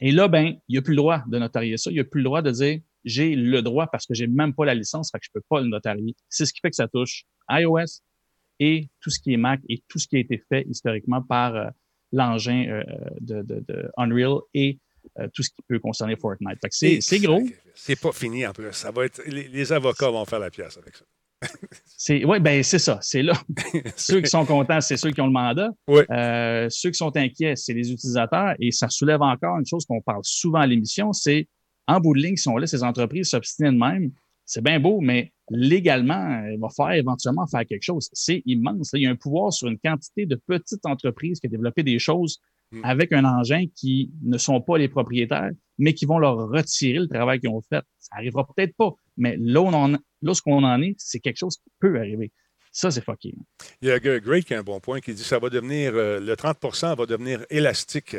et 0.00 0.12
là 0.12 0.28
ben 0.28 0.54
il 0.68 0.72
n'y 0.72 0.78
a 0.78 0.82
plus 0.82 0.92
le 0.92 0.98
droit 0.98 1.22
de 1.26 1.38
notarier 1.38 1.76
ça 1.76 1.90
il 1.90 1.94
n'y 1.94 2.00
a 2.00 2.04
plus 2.04 2.20
le 2.20 2.24
droit 2.24 2.42
de 2.42 2.50
dire 2.50 2.80
j'ai 3.04 3.34
le 3.34 3.62
droit 3.62 3.86
parce 3.86 4.06
que 4.06 4.14
j'ai 4.14 4.26
même 4.26 4.54
pas 4.54 4.64
la 4.64 4.74
licence 4.74 5.10
fait 5.10 5.18
que 5.18 5.24
je 5.24 5.30
peux 5.32 5.44
pas 5.48 5.60
le 5.60 5.68
notarier 5.68 6.14
c'est 6.28 6.44
ce 6.44 6.52
qui 6.52 6.60
fait 6.60 6.70
que 6.70 6.76
ça 6.76 6.88
touche 6.88 7.24
iOS 7.50 8.02
et 8.60 8.88
tout 9.00 9.10
ce 9.10 9.18
qui 9.20 9.32
est 9.32 9.36
Mac 9.36 9.60
et 9.68 9.82
tout 9.88 9.98
ce 9.98 10.08
qui 10.08 10.16
a 10.16 10.18
été 10.20 10.42
fait 10.48 10.66
historiquement 10.68 11.22
par 11.22 11.54
euh, 11.54 11.66
l'engin 12.12 12.66
euh, 12.68 12.82
de, 13.20 13.42
de, 13.42 13.64
de 13.66 13.90
Unreal 13.96 14.38
et 14.54 14.78
euh, 15.18 15.28
tout 15.32 15.42
ce 15.42 15.50
qui 15.50 15.62
peut 15.66 15.78
concerner 15.78 16.16
Fortnite. 16.16 16.58
C'est, 16.70 17.00
c'est 17.00 17.18
gros. 17.20 17.42
C'est 17.74 18.00
pas 18.00 18.12
fini 18.12 18.46
en 18.46 18.52
plus. 18.52 18.72
Ça 18.72 18.90
va 18.90 19.04
être, 19.04 19.22
les, 19.26 19.48
les 19.48 19.72
avocats 19.72 20.10
vont 20.10 20.24
faire 20.24 20.40
la 20.40 20.50
pièce 20.50 20.76
avec 20.76 20.96
ça. 20.96 21.04
Oui, 22.08 22.40
ben 22.40 22.62
c'est 22.62 22.78
ça. 22.78 22.98
C'est 23.02 23.22
là. 23.22 23.34
ceux 23.96 24.20
qui 24.20 24.30
sont 24.30 24.44
contents, 24.44 24.80
c'est 24.80 24.96
ceux 24.96 25.10
qui 25.10 25.20
ont 25.20 25.26
le 25.26 25.32
mandat. 25.32 25.70
Euh, 25.88 26.66
ceux 26.70 26.90
qui 26.90 26.96
sont 26.96 27.16
inquiets, 27.16 27.54
c'est 27.56 27.74
les 27.74 27.92
utilisateurs. 27.92 28.54
Et 28.60 28.70
ça 28.70 28.88
soulève 28.88 29.22
encore 29.22 29.58
une 29.58 29.66
chose 29.66 29.84
qu'on 29.84 30.00
parle 30.00 30.22
souvent 30.22 30.60
à 30.60 30.66
l'émission, 30.66 31.12
c'est 31.12 31.48
en 31.86 32.00
bout 32.00 32.14
de 32.14 32.20
ligne, 32.20 32.36
on 32.46 32.56
laisse 32.58 32.70
ces 32.70 32.82
entreprises 32.82 33.30
s'obstiner 33.30 33.70
de 33.70 33.78
même, 33.78 34.10
c'est 34.44 34.62
bien 34.62 34.78
beau, 34.78 35.00
mais 35.00 35.32
légalement, 35.50 36.44
il 36.52 36.58
va 36.58 36.68
faire 36.68 36.92
éventuellement 36.92 37.46
faire 37.46 37.64
quelque 37.66 37.82
chose. 37.82 38.10
C'est 38.12 38.42
immense. 38.44 38.92
là. 38.92 38.98
Il 38.98 39.02
y 39.02 39.06
a 39.06 39.10
un 39.10 39.16
pouvoir 39.16 39.52
sur 39.52 39.68
une 39.68 39.78
quantité 39.78 40.26
de 40.26 40.36
petites 40.46 40.84
entreprises 40.84 41.40
qui 41.40 41.46
ont 41.46 41.50
développé 41.50 41.82
des 41.82 41.98
choses 41.98 42.40
Mm. 42.70 42.80
avec 42.84 43.12
un 43.12 43.24
engin 43.24 43.64
qui 43.74 44.10
ne 44.22 44.36
sont 44.36 44.60
pas 44.60 44.76
les 44.76 44.88
propriétaires, 44.88 45.50
mais 45.78 45.94
qui 45.94 46.04
vont 46.04 46.18
leur 46.18 46.36
retirer 46.36 46.98
le 46.98 47.08
travail 47.08 47.40
qu'ils 47.40 47.48
ont 47.48 47.62
fait. 47.62 47.82
Ça 47.98 48.16
arrivera 48.16 48.46
peut-être 48.46 48.74
pas, 48.76 48.94
mais 49.18 49.36
là, 49.38 49.60
on 49.60 49.74
en, 49.74 49.94
en 49.94 50.82
est, 50.82 50.94
c'est 50.98 51.20
quelque 51.20 51.36
chose 51.36 51.56
qui 51.56 51.70
peut 51.80 51.98
arriver. 51.98 52.32
Ça, 52.72 52.90
c'est 52.90 53.04
fucké. 53.04 53.34
Il 53.82 53.88
y 53.88 53.90
a 53.90 53.98
Greg 53.98 54.44
qui 54.44 54.54
a 54.54 54.58
un 54.58 54.62
bon 54.62 54.78
point 54.80 55.00
qui 55.00 55.12
dit 55.12 55.22
que 55.22 55.28
ça 55.28 55.38
va 55.38 55.48
devenir, 55.50 55.92
euh, 55.94 56.20
le 56.20 56.34
30% 56.34 56.96
va 56.96 57.06
devenir 57.06 57.44
élastique 57.50 58.16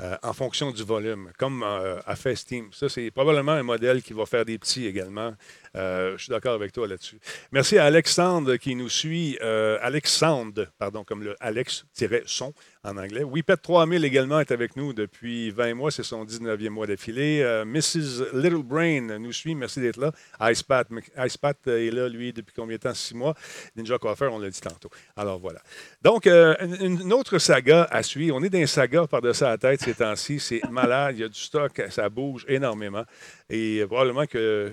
euh, 0.00 0.16
en 0.22 0.32
fonction 0.32 0.72
du 0.72 0.82
volume, 0.82 1.30
comme 1.38 1.62
euh, 1.62 2.00
a 2.06 2.16
fait 2.16 2.34
Steam. 2.34 2.72
Ça, 2.72 2.88
c'est 2.88 3.10
probablement 3.10 3.52
un 3.52 3.62
modèle 3.62 4.02
qui 4.02 4.12
va 4.12 4.26
faire 4.26 4.44
des 4.44 4.58
petits 4.58 4.86
également. 4.86 5.34
Euh, 5.76 6.16
je 6.18 6.24
suis 6.24 6.30
d'accord 6.30 6.54
avec 6.54 6.72
toi 6.72 6.86
là-dessus. 6.86 7.18
Merci 7.50 7.78
à 7.78 7.84
Alexandre 7.84 8.56
qui 8.56 8.74
nous 8.74 8.88
suit. 8.90 9.38
Euh, 9.40 9.78
Alexandre, 9.80 10.66
pardon, 10.78 11.02
comme 11.04 11.22
le 11.22 11.34
Alex-son 11.40 12.52
en 12.84 12.96
anglais. 12.96 13.22
Whippet 13.22 13.56
3000 13.56 14.04
également 14.04 14.40
est 14.40 14.50
avec 14.50 14.76
nous 14.76 14.92
depuis 14.92 15.50
20 15.50 15.74
mois. 15.74 15.90
C'est 15.90 16.02
son 16.02 16.24
19e 16.24 16.68
mois 16.68 16.86
d'affilée. 16.86 17.40
Euh, 17.42 17.64
Mrs. 17.64 18.34
Little 18.34 18.62
Brain 18.62 19.18
nous 19.18 19.32
suit. 19.32 19.54
Merci 19.54 19.80
d'être 19.80 19.98
là. 19.98 20.12
Icepat, 20.40 20.84
Icepat 21.16 21.54
est 21.66 21.90
là, 21.90 22.08
lui, 22.08 22.32
depuis 22.32 22.52
combien 22.54 22.76
de 22.76 22.82
temps? 22.82 22.94
Six 22.94 23.14
mois. 23.14 23.34
Ninja 23.74 23.96
Coffee, 23.98 24.24
on 24.24 24.38
l'a 24.38 24.50
dit 24.50 24.60
tantôt. 24.60 24.90
Alors 25.16 25.38
voilà. 25.38 25.60
Donc, 26.02 26.26
une, 26.26 27.00
une 27.00 27.12
autre 27.12 27.38
saga 27.38 27.88
à 27.90 28.02
suivre. 28.02 28.36
On 28.36 28.42
est 28.42 28.50
dans 28.50 28.58
un 28.58 28.66
saga 28.66 29.06
par-dessus 29.06 29.44
la 29.44 29.56
tête 29.56 29.80
ces 29.80 29.94
temps-ci. 29.94 30.38
C'est 30.38 30.62
malade. 30.70 31.16
Il 31.16 31.22
y 31.22 31.24
a 31.24 31.28
du 31.28 31.40
stock. 31.40 31.82
Ça 31.88 32.08
bouge 32.10 32.44
énormément. 32.48 33.04
Et 33.48 33.84
probablement 33.86 34.26
que 34.26 34.72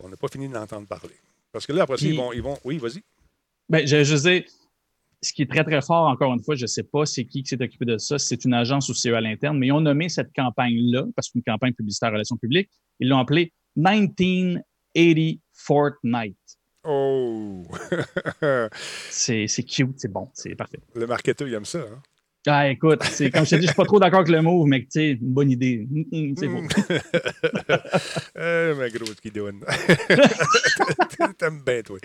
on 0.00 0.08
n'a 0.08 0.16
pas 0.16 0.28
fini 0.28 0.48
d'entendre 0.48 0.86
parler. 0.86 1.14
Parce 1.52 1.66
que 1.66 1.72
là, 1.72 1.82
après 1.82 1.96
ça, 1.96 2.06
ils 2.06 2.16
vont, 2.16 2.32
ils 2.32 2.42
vont. 2.42 2.58
Oui, 2.64 2.78
vas-y. 2.78 3.02
Ben, 3.68 3.86
je, 3.86 4.04
je 4.04 4.16
sais, 4.16 4.46
ce 5.22 5.32
qui 5.32 5.42
est 5.42 5.50
très, 5.50 5.64
très 5.64 5.82
fort, 5.82 6.08
encore 6.08 6.32
une 6.32 6.42
fois, 6.42 6.54
je 6.54 6.62
ne 6.62 6.66
sais 6.66 6.82
pas 6.82 7.04
c'est 7.06 7.24
qui 7.24 7.42
qui 7.42 7.48
s'est 7.48 7.62
occupé 7.62 7.84
de 7.84 7.98
ça, 7.98 8.18
si 8.18 8.28
c'est 8.28 8.44
une 8.44 8.54
agence 8.54 8.88
ou 8.88 8.94
c'est 8.94 9.10
eux 9.10 9.16
à 9.16 9.20
l'interne, 9.20 9.58
mais 9.58 9.68
ils 9.68 9.72
ont 9.72 9.80
nommé 9.80 10.08
cette 10.08 10.32
campagne-là, 10.34 11.04
parce 11.16 11.30
qu'une 11.30 11.42
campagne 11.42 11.72
publicitaire 11.72 12.12
relations 12.12 12.36
publiques, 12.36 12.70
ils 13.00 13.08
l'ont 13.08 13.18
appelée 13.18 13.52
1980 13.76 14.62
Fortnite. 15.52 16.36
Oh! 16.84 17.64
C'est 19.10 19.48
c'est 19.48 19.64
cute, 19.64 19.98
c'est 19.98 20.10
bon, 20.10 20.30
c'est 20.32 20.54
parfait. 20.54 20.78
le 20.94 21.06
marketeur, 21.06 21.48
il 21.48 21.54
aime 21.54 21.64
ça. 21.64 21.80
Hein? 21.80 22.00
Ah, 22.50 22.68
écoute, 22.70 23.02
c'est 23.04 23.30
comme 23.30 23.44
je 23.44 23.50
te 23.50 23.54
dis, 23.56 23.62
je 23.62 23.66
suis 23.68 23.76
pas 23.76 23.84
trop 23.84 24.00
d'accord 24.00 24.20
avec 24.20 24.32
le 24.32 24.40
move, 24.42 24.66
mais 24.66 24.80
tu 24.80 24.86
sais, 24.90 25.10
une 25.10 25.18
bonne 25.20 25.50
idée. 25.50 25.86
Hum, 25.92 26.04
hum, 26.12 26.34
c'est 26.38 26.48
beau. 26.48 26.62
Eh, 28.40 28.72
ma 28.76 28.88
grosse 28.88 29.16
qui 29.20 29.30
donne. 29.30 29.60
T'aimes 31.38 31.60
bien, 31.66 31.82
toi. 31.82 31.98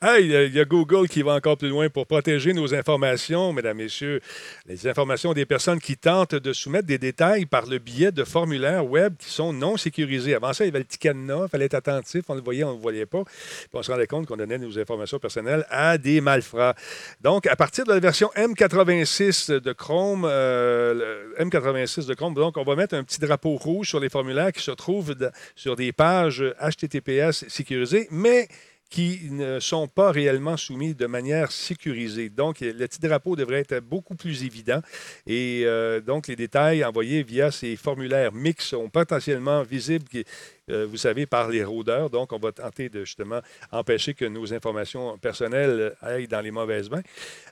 Hey, 0.00 0.24
il 0.24 0.30
y 0.30 0.36
a- 0.36 0.44
il 0.44 0.54
y 0.54 0.60
a 0.60 0.64
Google 0.64 1.08
qui 1.08 1.22
va 1.22 1.34
encore 1.34 1.56
plus 1.56 1.68
loin 1.68 1.88
pour 1.88 2.06
protéger 2.06 2.52
nos 2.52 2.72
informations, 2.74 3.52
mesdames, 3.52 3.76
messieurs. 3.76 4.20
Les 4.66 4.86
informations 4.86 5.32
des 5.32 5.44
personnes 5.46 5.80
qui 5.80 5.96
tentent 5.96 6.34
de 6.36 6.52
soumettre 6.52 6.86
des 6.86 6.98
détails 6.98 7.46
par 7.46 7.66
le 7.66 7.78
biais 7.78 8.12
de 8.12 8.22
formulaires 8.24 8.86
web 8.86 9.14
qui 9.18 9.30
sont 9.30 9.52
non 9.52 9.76
sécurisés. 9.76 10.34
Avant 10.34 10.52
ça, 10.52 10.64
il 10.64 10.68
y 10.68 10.70
avait 10.70 10.78
le 10.80 10.84
cadenas, 10.98 11.44
il 11.46 11.48
fallait 11.48 11.64
être 11.66 11.74
attentif, 11.74 12.22
on 12.28 12.34
le 12.34 12.40
voyait, 12.42 12.64
on 12.64 12.70
ne 12.70 12.76
le 12.76 12.80
voyait 12.82 13.06
pas. 13.06 13.24
Puis 13.24 13.68
on 13.74 13.82
se 13.82 13.90
rendait 13.90 14.06
compte 14.06 14.26
qu'on 14.26 14.36
donnait 14.36 14.58
nos 14.58 14.78
informations 14.78 15.18
personnelles 15.18 15.66
à 15.70 15.98
des 15.98 16.20
malfrats. 16.20 16.74
Donc, 17.20 17.46
à 17.46 17.56
partir 17.56 17.84
de 17.84 17.92
la 17.92 18.00
version 18.00 18.30
M86 18.36 19.60
de 19.60 19.72
Chrome, 19.72 19.89
euh, 19.92 21.32
le 21.36 21.44
M86 21.44 22.06
de 22.06 22.14
Chrome, 22.14 22.34
donc, 22.34 22.56
on 22.56 22.64
va 22.64 22.76
mettre 22.76 22.94
un 22.94 23.02
petit 23.02 23.20
drapeau 23.20 23.56
rouge 23.56 23.88
sur 23.88 24.00
les 24.00 24.08
formulaires 24.08 24.52
qui 24.52 24.62
se 24.62 24.70
trouvent 24.70 25.14
sur 25.56 25.76
des 25.76 25.92
pages 25.92 26.44
HTTPS 26.60 27.48
sécurisées, 27.48 28.06
mais 28.10 28.48
qui 28.90 29.28
ne 29.30 29.60
sont 29.60 29.86
pas 29.86 30.10
réellement 30.10 30.56
soumis 30.56 30.94
de 30.94 31.06
manière 31.06 31.52
sécurisée. 31.52 32.28
Donc, 32.28 32.60
le 32.60 32.72
petit 32.72 32.98
drapeau 32.98 33.36
devrait 33.36 33.64
être 33.68 33.84
beaucoup 33.84 34.16
plus 34.16 34.42
évident 34.44 34.80
et 35.26 35.62
euh, 35.64 36.00
donc 36.00 36.26
les 36.26 36.34
détails 36.34 36.84
envoyés 36.84 37.22
via 37.22 37.52
ces 37.52 37.76
formulaires 37.76 38.32
mix 38.32 38.66
sont 38.66 38.88
potentiellement 38.88 39.62
visibles, 39.62 40.06
euh, 40.70 40.86
vous 40.86 40.96
savez, 40.96 41.26
par 41.26 41.48
les 41.48 41.64
rôdeurs. 41.64 42.10
Donc, 42.10 42.32
on 42.32 42.38
va 42.38 42.52
tenter 42.52 42.88
de 42.88 43.04
justement 43.04 43.40
empêcher 43.72 44.14
que 44.14 44.24
nos 44.24 44.52
informations 44.52 45.18
personnelles 45.18 45.94
aillent 46.00 46.28
dans 46.28 46.40
les 46.40 46.50
mauvaises 46.50 46.90
mains. 46.90 47.02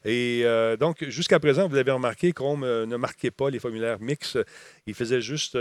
Et 0.05 0.43
euh, 0.45 0.77
donc, 0.77 1.05
jusqu'à 1.09 1.39
présent, 1.39 1.69
vous 1.69 1.75
l'avez 1.75 1.91
remarqué, 1.91 2.33
Chrome 2.33 2.65
euh, 2.65 2.87
ne 2.87 2.97
marquait 2.97 3.31
pas 3.31 3.51
les 3.51 3.59
formulaires 3.59 4.01
mix. 4.01 4.37
Il 4.87 4.95
faisait 4.95 5.21
juste 5.21 5.59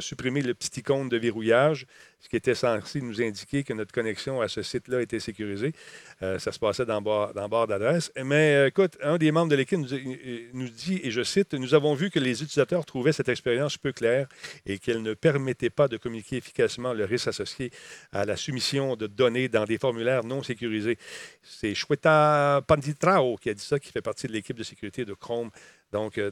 supprimer 0.00 0.42
le 0.42 0.52
petit 0.52 0.80
icône 0.80 1.08
de 1.08 1.16
verrouillage, 1.16 1.86
ce 2.20 2.28
qui 2.28 2.34
était 2.34 2.56
censé 2.56 3.00
nous 3.00 3.22
indiquer 3.22 3.62
que 3.62 3.72
notre 3.72 3.92
connexion 3.92 4.40
à 4.40 4.48
ce 4.48 4.62
site-là 4.62 5.02
était 5.02 5.20
sécurisée. 5.20 5.72
Ça 6.20 6.50
se 6.50 6.58
passait 6.58 6.84
dans 6.84 7.00
barre, 7.00 7.32
dans 7.32 7.66
d'adresse. 7.66 8.10
Mais 8.24 8.66
écoute, 8.66 8.98
un 9.00 9.18
des 9.18 9.30
membres 9.30 9.50
de 9.52 9.54
l'équipe 9.54 9.78
nous 9.78 10.68
dit, 10.68 11.00
et 11.04 11.12
je 11.12 11.22
cite, 11.22 11.54
Nous 11.54 11.74
avons 11.74 11.94
vu 11.94 12.10
que 12.10 12.18
les 12.18 12.42
utilisateurs 12.42 12.84
trouvaient 12.84 13.12
cette 13.12 13.28
expérience 13.28 13.78
peu 13.78 13.92
claire 13.92 14.26
et 14.64 14.78
qu'elle 14.78 15.02
ne 15.02 15.14
permettait 15.14 15.70
pas 15.70 15.86
de 15.86 15.96
communiquer 15.96 16.36
efficacement 16.36 16.85
le 16.92 17.04
risque 17.04 17.28
associé 17.28 17.70
à 18.12 18.24
la 18.24 18.36
soumission 18.36 18.96
de 18.96 19.06
données 19.06 19.48
dans 19.48 19.64
des 19.64 19.78
formulaires 19.78 20.24
non 20.24 20.42
sécurisés. 20.42 20.98
C'est 21.42 21.74
Shweta 21.74 22.62
Panditrao 22.66 23.36
qui 23.36 23.50
a 23.50 23.54
dit 23.54 23.64
ça, 23.64 23.78
qui 23.78 23.92
fait 23.92 24.02
partie 24.02 24.26
de 24.26 24.32
l'équipe 24.32 24.56
de 24.56 24.64
sécurité 24.64 25.04
de 25.04 25.14
Chrome. 25.14 25.50
Donc, 25.92 26.18
euh, 26.18 26.30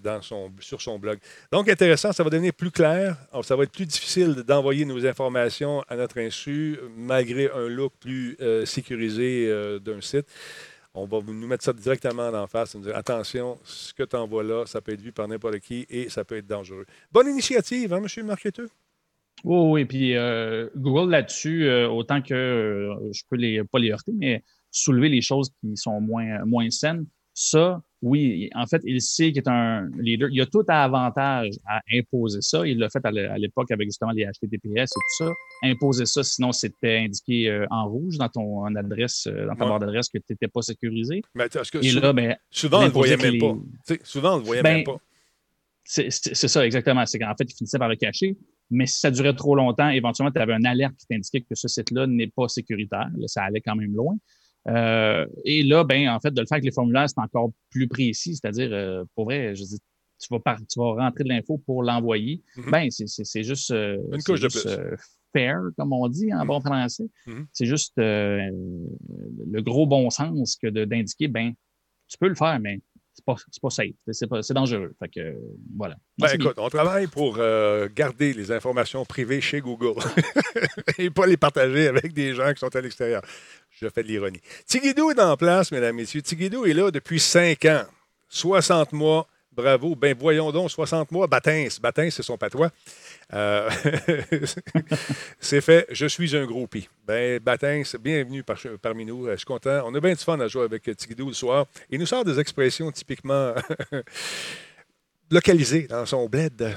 sur 0.61 0.83
son 0.83 0.99
blog. 0.99 1.19
Donc, 1.53 1.69
intéressant, 1.69 2.13
ça 2.13 2.25
va 2.25 2.31
devenir 2.31 2.53
plus 2.53 2.71
clair. 2.71 3.17
Ça 3.43 3.55
va 3.55 3.63
être 3.63 3.73
plus 3.73 3.87
difficile 3.87 4.35
d'envoyer 4.35 4.85
nos 4.85 5.07
informations 5.07 5.83
à 5.89 5.97
notre 5.97 6.19
insu, 6.19 6.79
malgré 6.97 7.51
un 7.51 7.69
look 7.69 7.93
plus 8.01 8.37
euh, 8.41 8.67
sécurisé 8.67 9.47
euh, 9.49 9.79
d'un 9.79 10.01
site. 10.01 10.27
On 10.93 11.07
va 11.07 11.19
nous 11.27 11.47
mettre 11.47 11.65
ça 11.65 11.73
directement 11.73 12.29
en 12.29 12.47
face 12.47 12.75
et 12.75 12.79
nous 12.79 12.85
dire 12.85 12.97
attention, 12.97 13.59
ce 13.65 13.93
que 13.93 14.05
tu 14.05 14.15
envoies 14.15 14.45
là, 14.45 14.65
ça 14.65 14.81
peut 14.81 14.93
être 14.93 15.01
vu 15.01 15.13
par 15.13 15.27
n'importe 15.27 15.59
qui 15.59 15.85
et 15.89 16.09
ça 16.09 16.25
peut 16.25 16.37
être 16.37 16.47
dangereux. 16.47 16.87
Bonne 17.11 17.29
initiative, 17.29 17.93
hein, 17.93 18.03
M. 18.03 18.27
Marqueteux? 18.27 18.69
Oui, 19.43 19.59
oui, 19.73 19.85
puis 19.85 20.17
euh, 20.17 20.69
Google 20.77 21.11
là-dessus, 21.11 21.65
euh, 21.67 21.89
autant 21.89 22.23
que 22.23 22.33
euh, 22.35 23.13
je 23.13 23.23
peux 23.29 23.37
les, 23.37 23.63
pas 23.65 23.79
les 23.79 23.91
heurter, 23.91 24.13
mais 24.17 24.43
soulever 24.71 25.09
les 25.09 25.21
choses 25.21 25.51
qui 25.61 25.77
sont 25.77 26.01
moins, 26.01 26.45
moins 26.45 26.71
saines, 26.71 27.05
ça, 27.35 27.83
oui, 28.01 28.49
en 28.55 28.65
fait, 28.67 28.81
il 28.85 29.01
sait 29.03 29.33
qu'il 29.33 29.39
est 29.39 29.49
un 29.49 29.89
leader. 29.99 30.29
Il 30.31 30.41
a 30.41 30.47
tout 30.47 30.63
à 30.69 30.85
avantage 30.85 31.55
à 31.67 31.81
imposer 31.93 32.41
ça. 32.43 32.67
Il 32.67 32.79
l'a 32.79 32.89
fait 32.91 33.05
à 33.05 33.11
l'é- 33.11 33.25
à 33.27 33.37
l'époque 33.39 33.71
avec 33.73 33.89
justement 33.89 34.13
les 34.13 34.25
HTTPS 34.25 34.69
et 34.77 34.85
tout 34.87 35.25
ça. 35.25 35.31
Imposer 35.65 36.07
ça, 36.07 36.23
sinon 36.23 36.53
c'était 36.53 36.99
indiqué 36.99 37.49
euh, 37.51 37.67
en 37.71 37.89
rouge 37.89 38.19
dans 38.19 38.29
ton 38.29 38.65
adresse, 38.77 39.27
dans 39.27 39.55
ta 39.57 39.65
Ouais. 39.65 39.71
barre 39.71 39.79
d'adresse 39.81 40.09
que 40.09 40.19
tu 40.19 40.25
n'étais 40.31 40.49
pas 40.49 40.63
sécurisé. 40.63 41.23
Mais 41.35 41.49
parce 41.49 41.71
que 41.71 41.79
Et 41.79 41.91
sou- 41.91 42.01
là, 42.01 42.13
ben, 42.13 42.37
souvent, 42.51 42.79
on 42.79 42.83
ne 42.83 42.87
le 42.87 42.93
voyait 42.93 43.17
l'imposer 43.17 43.39
même 43.39 43.59
pas. 43.89 43.95
Souvent, 44.05 44.33
on 44.33 44.37
ne 44.37 44.41
le 44.41 44.47
voyait 44.47 44.63
Ben, 44.63 44.75
même 44.77 44.85
pas. 44.85 44.97
c'est 45.83 46.11
ça, 46.11 46.65
exactement. 46.65 47.05
C'est 47.07 47.19
qu'en 47.19 47.35
fait, 47.37 47.45
il 47.51 47.55
finissait 47.57 47.79
par 47.79 47.89
le 47.89 47.97
cacher. 47.97 48.37
Mais 48.71 48.87
si 48.87 48.99
ça 48.99 49.11
durait 49.11 49.35
trop 49.35 49.55
longtemps, 49.55 49.89
éventuellement, 49.91 50.33
tu 50.33 50.41
avais 50.41 50.55
une 50.55 50.67
alerte 50.67 50.95
qui 50.97 51.07
t'indiquait 51.07 51.43
que 51.43 51.55
ce 51.55 51.69
site-là 51.69 52.07
n'est 52.07 52.29
pas 52.29 52.49
sécuritaire. 52.49 53.09
Là, 53.17 53.27
ça 53.29 53.43
allait 53.45 53.61
quand 53.61 53.77
même 53.77 53.95
loin. 53.95 54.17
Euh, 54.69 55.27
et 55.45 55.63
là, 55.63 55.85
ben, 55.85 56.09
en 56.09 56.19
fait, 56.21 56.31
de 56.31 56.41
le 56.41 56.47
faire 56.47 56.57
avec 56.57 56.65
les 56.65 56.73
formulaires, 56.73 57.09
c'est 57.09 57.21
encore 57.21 57.51
plus 57.71 57.87
précis. 57.89 58.37
C'est-à-dire, 58.37 58.71
euh, 58.73 59.05
pour 59.15 59.27
vrai, 59.27 59.55
je 59.55 59.63
dis, 59.65 59.79
tu 60.19 60.29
vas, 60.31 60.41
par- 60.41 60.59
tu 60.67 60.79
vas 60.79 60.95
rentrer 60.95 61.25
de 61.25 61.29
l'info 61.29 61.59
pour 61.67 61.83
l'envoyer. 61.83 62.43
Mhm. 62.57 62.71
Ben, 62.71 62.91
c'est- 62.91 63.43
juste, 63.43 63.71
euh, 63.73 63.97
Une 64.13 64.19
de 64.19 64.49
plus. 64.49 64.67
euh, 64.67 64.97
fair, 65.35 65.61
comme 65.77 65.93
on 65.93 66.09
dit 66.09 66.33
en 66.33 66.41
Mhm. 66.43 66.47
bon 66.47 66.61
français. 66.61 67.05
Mhm. 67.27 67.47
C'est 67.53 67.67
juste 67.67 67.99
euh, 67.99 68.49
le 69.47 69.61
gros 69.61 69.87
bon 69.87 70.09
sens 70.11 70.57
que 70.57 70.69
d'indiquer, 70.69 71.29
ben, 71.29 71.53
tu 72.09 72.17
peux 72.19 72.29
le 72.29 72.35
faire, 72.35 72.59
mais 72.61 72.81
c'est 73.15 73.25
pas, 73.25 73.37
pas 73.63 73.71
safe. 73.71 73.93
C'est 74.11 74.55
dangereux. 74.55 74.93
Fait 74.99 75.09
que, 75.09 75.37
voilà. 75.77 75.97
Ben, 76.19 76.29
écoute, 76.35 76.59
on 76.59 76.69
travaille 76.69 77.07
pour 77.07 77.37
euh, 77.39 77.89
garder 77.95 78.33
les 78.33 78.51
informations 78.51 79.05
privées 79.05 79.41
chez 79.41 79.61
Google 79.61 79.95
et 80.99 81.11
pas 81.11 81.27
les 81.27 81.37
partager 81.37 81.87
avec 81.87 82.13
des 82.13 82.35
gens 82.35 82.53
qui 82.53 82.59
sont 82.59 82.75
à 82.75 82.81
l'extérieur. 82.81 83.23
Je 83.71 83.89
fais 83.89 84.03
de 84.03 84.09
l'ironie. 84.09 84.41
Tigidou 84.67 85.13
est 85.13 85.21
en 85.21 85.37
place, 85.37 85.71
mesdames, 85.71 85.95
messieurs. 85.95 86.23
Tigidou 86.23 86.67
est 86.67 86.75
là 86.75 86.91
depuis 86.91 87.21
5 87.21 87.65
ans, 87.67 87.85
60 88.29 88.93
mois. 88.93 89.29
Bravo. 89.55 89.95
Ben 89.95 90.17
voyons 90.19 90.51
donc, 90.51 90.71
60 90.71 91.11
mois. 91.13 91.27
Batins, 91.27 91.69
Batins, 91.81 92.11
c'est 92.11 92.23
son 92.23 92.37
patois. 92.37 92.71
Euh, 93.33 93.71
c'est 95.41 95.61
fait. 95.61 95.87
Je 95.91 96.07
suis 96.07 96.37
un 96.37 96.45
groupie. 96.45 96.89
Ben, 97.07 97.39
Batins, 97.39 97.83
bienvenue 98.01 98.43
par- 98.43 98.59
parmi 98.83 99.05
nous. 99.05 99.27
Je 99.29 99.37
suis 99.37 99.45
content. 99.45 99.83
On 99.87 99.95
a 99.95 100.01
bien 100.01 100.13
du 100.13 100.19
fun 100.19 100.39
à 100.41 100.49
jouer 100.49 100.65
avec 100.65 100.83
Tigidou 100.97 101.29
le 101.29 101.35
soir. 101.35 101.67
Il 101.91 102.01
nous 102.01 102.07
sort 102.07 102.25
des 102.25 102.39
expressions 102.41 102.91
typiquement 102.91 103.55
localisées 105.31 105.87
dans 105.87 106.07
son 106.07 106.29
bled 106.29 106.77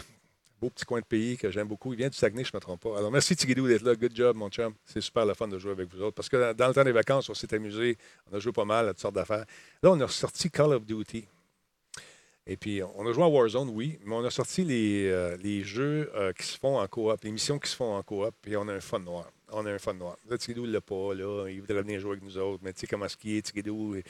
beau 0.60 0.70
petit 0.70 0.86
coin 0.86 1.00
de 1.00 1.06
pays 1.06 1.38
que 1.38 1.52
j'aime 1.52 1.68
beaucoup. 1.68 1.94
Il 1.94 1.98
vient 1.98 2.10
du 2.10 2.18
Saguenay, 2.18 2.44
je 2.44 2.52
ne 2.54 2.58
me 2.58 2.62
trompe 2.62 2.82
pas. 2.82 2.98
Alors, 2.98 3.12
merci 3.12 3.36
Tigidou 3.36 3.68
d'être 3.68 3.84
là. 3.84 3.96
Good 3.96 4.16
job, 4.16 4.36
mon 4.36 4.50
chum. 4.50 4.74
C'est 4.86 5.02
super 5.02 5.26
le 5.26 5.34
fun 5.34 5.48
de 5.48 5.58
jouer 5.60 5.72
avec 5.72 5.90
vous 5.94 6.02
autres. 6.02 6.16
Parce 6.16 6.30
que 6.30 6.54
dans, 6.54 6.68
le 6.68 6.74
temps 6.74 6.84
des 6.84 6.92
vacances, 6.92 7.30
on 7.30 7.34
s'est 7.34 7.54
amusé. 7.54 7.98
On 8.32 8.36
a 8.36 8.40
joué 8.40 8.52
pas 8.52 8.66
mal 8.66 8.88
à 8.88 8.94
toutes 8.94 9.02
sortes 9.02 9.16
d'affaires. 9.16 9.46
Là, 9.84 9.92
on 9.92 10.00
a 10.02 10.08
sorti 10.08 10.50
Call 10.50 10.74
of 10.74 10.86
Duty. 10.86 11.28
Et 12.50 12.56
puis, 12.56 12.82
on 12.96 13.06
a 13.06 13.12
joué 13.12 13.24
à 13.26 13.28
Warzone, 13.28 13.70
oui, 13.74 14.00
mais 14.06 14.16
on 14.16 14.24
a 14.24 14.30
sorti 14.30 14.64
les, 14.64 15.10
euh, 15.10 15.64
jeux 15.64 16.10
euh, 16.16 16.32
qui 16.32 16.46
se 16.46 16.58
font 16.58 16.80
en 16.80 16.88
coop, 16.88 17.20
les 17.22 17.32
missions 17.32 17.60
qui 17.60 17.70
se 17.70 17.76
font 17.76 17.94
en 17.94 18.02
coop, 18.04 18.34
puis 18.42 18.56
on 18.56 18.70
a 18.70 18.74
un 18.74 18.80
fun 18.80 19.00
noir. 19.00 19.30
On 19.52 19.66
a 19.66 19.72
un 19.72 19.78
fun 19.78 19.94
noir. 19.94 20.16
Là, 20.30 20.38
Tigidou 20.38 20.66
ne 20.66 20.72
l'a 20.72 20.82
pas, 20.82 21.14
là. 21.14 21.48
Il 21.50 21.60
voudrait 21.60 21.82
venir 21.82 22.00
jouer 22.00 22.12
avec 22.12 22.24
nous 22.24 22.38
autres, 22.38 22.62
mais 22.64 22.72
tu 22.72 22.82
sais 22.82 22.88
comment 22.88 23.08
ce 23.08 23.18
qui 23.18 23.38
est, 23.38 23.42
Tigidou. 23.42 23.96
Il 23.96 23.98
ne 23.98 24.04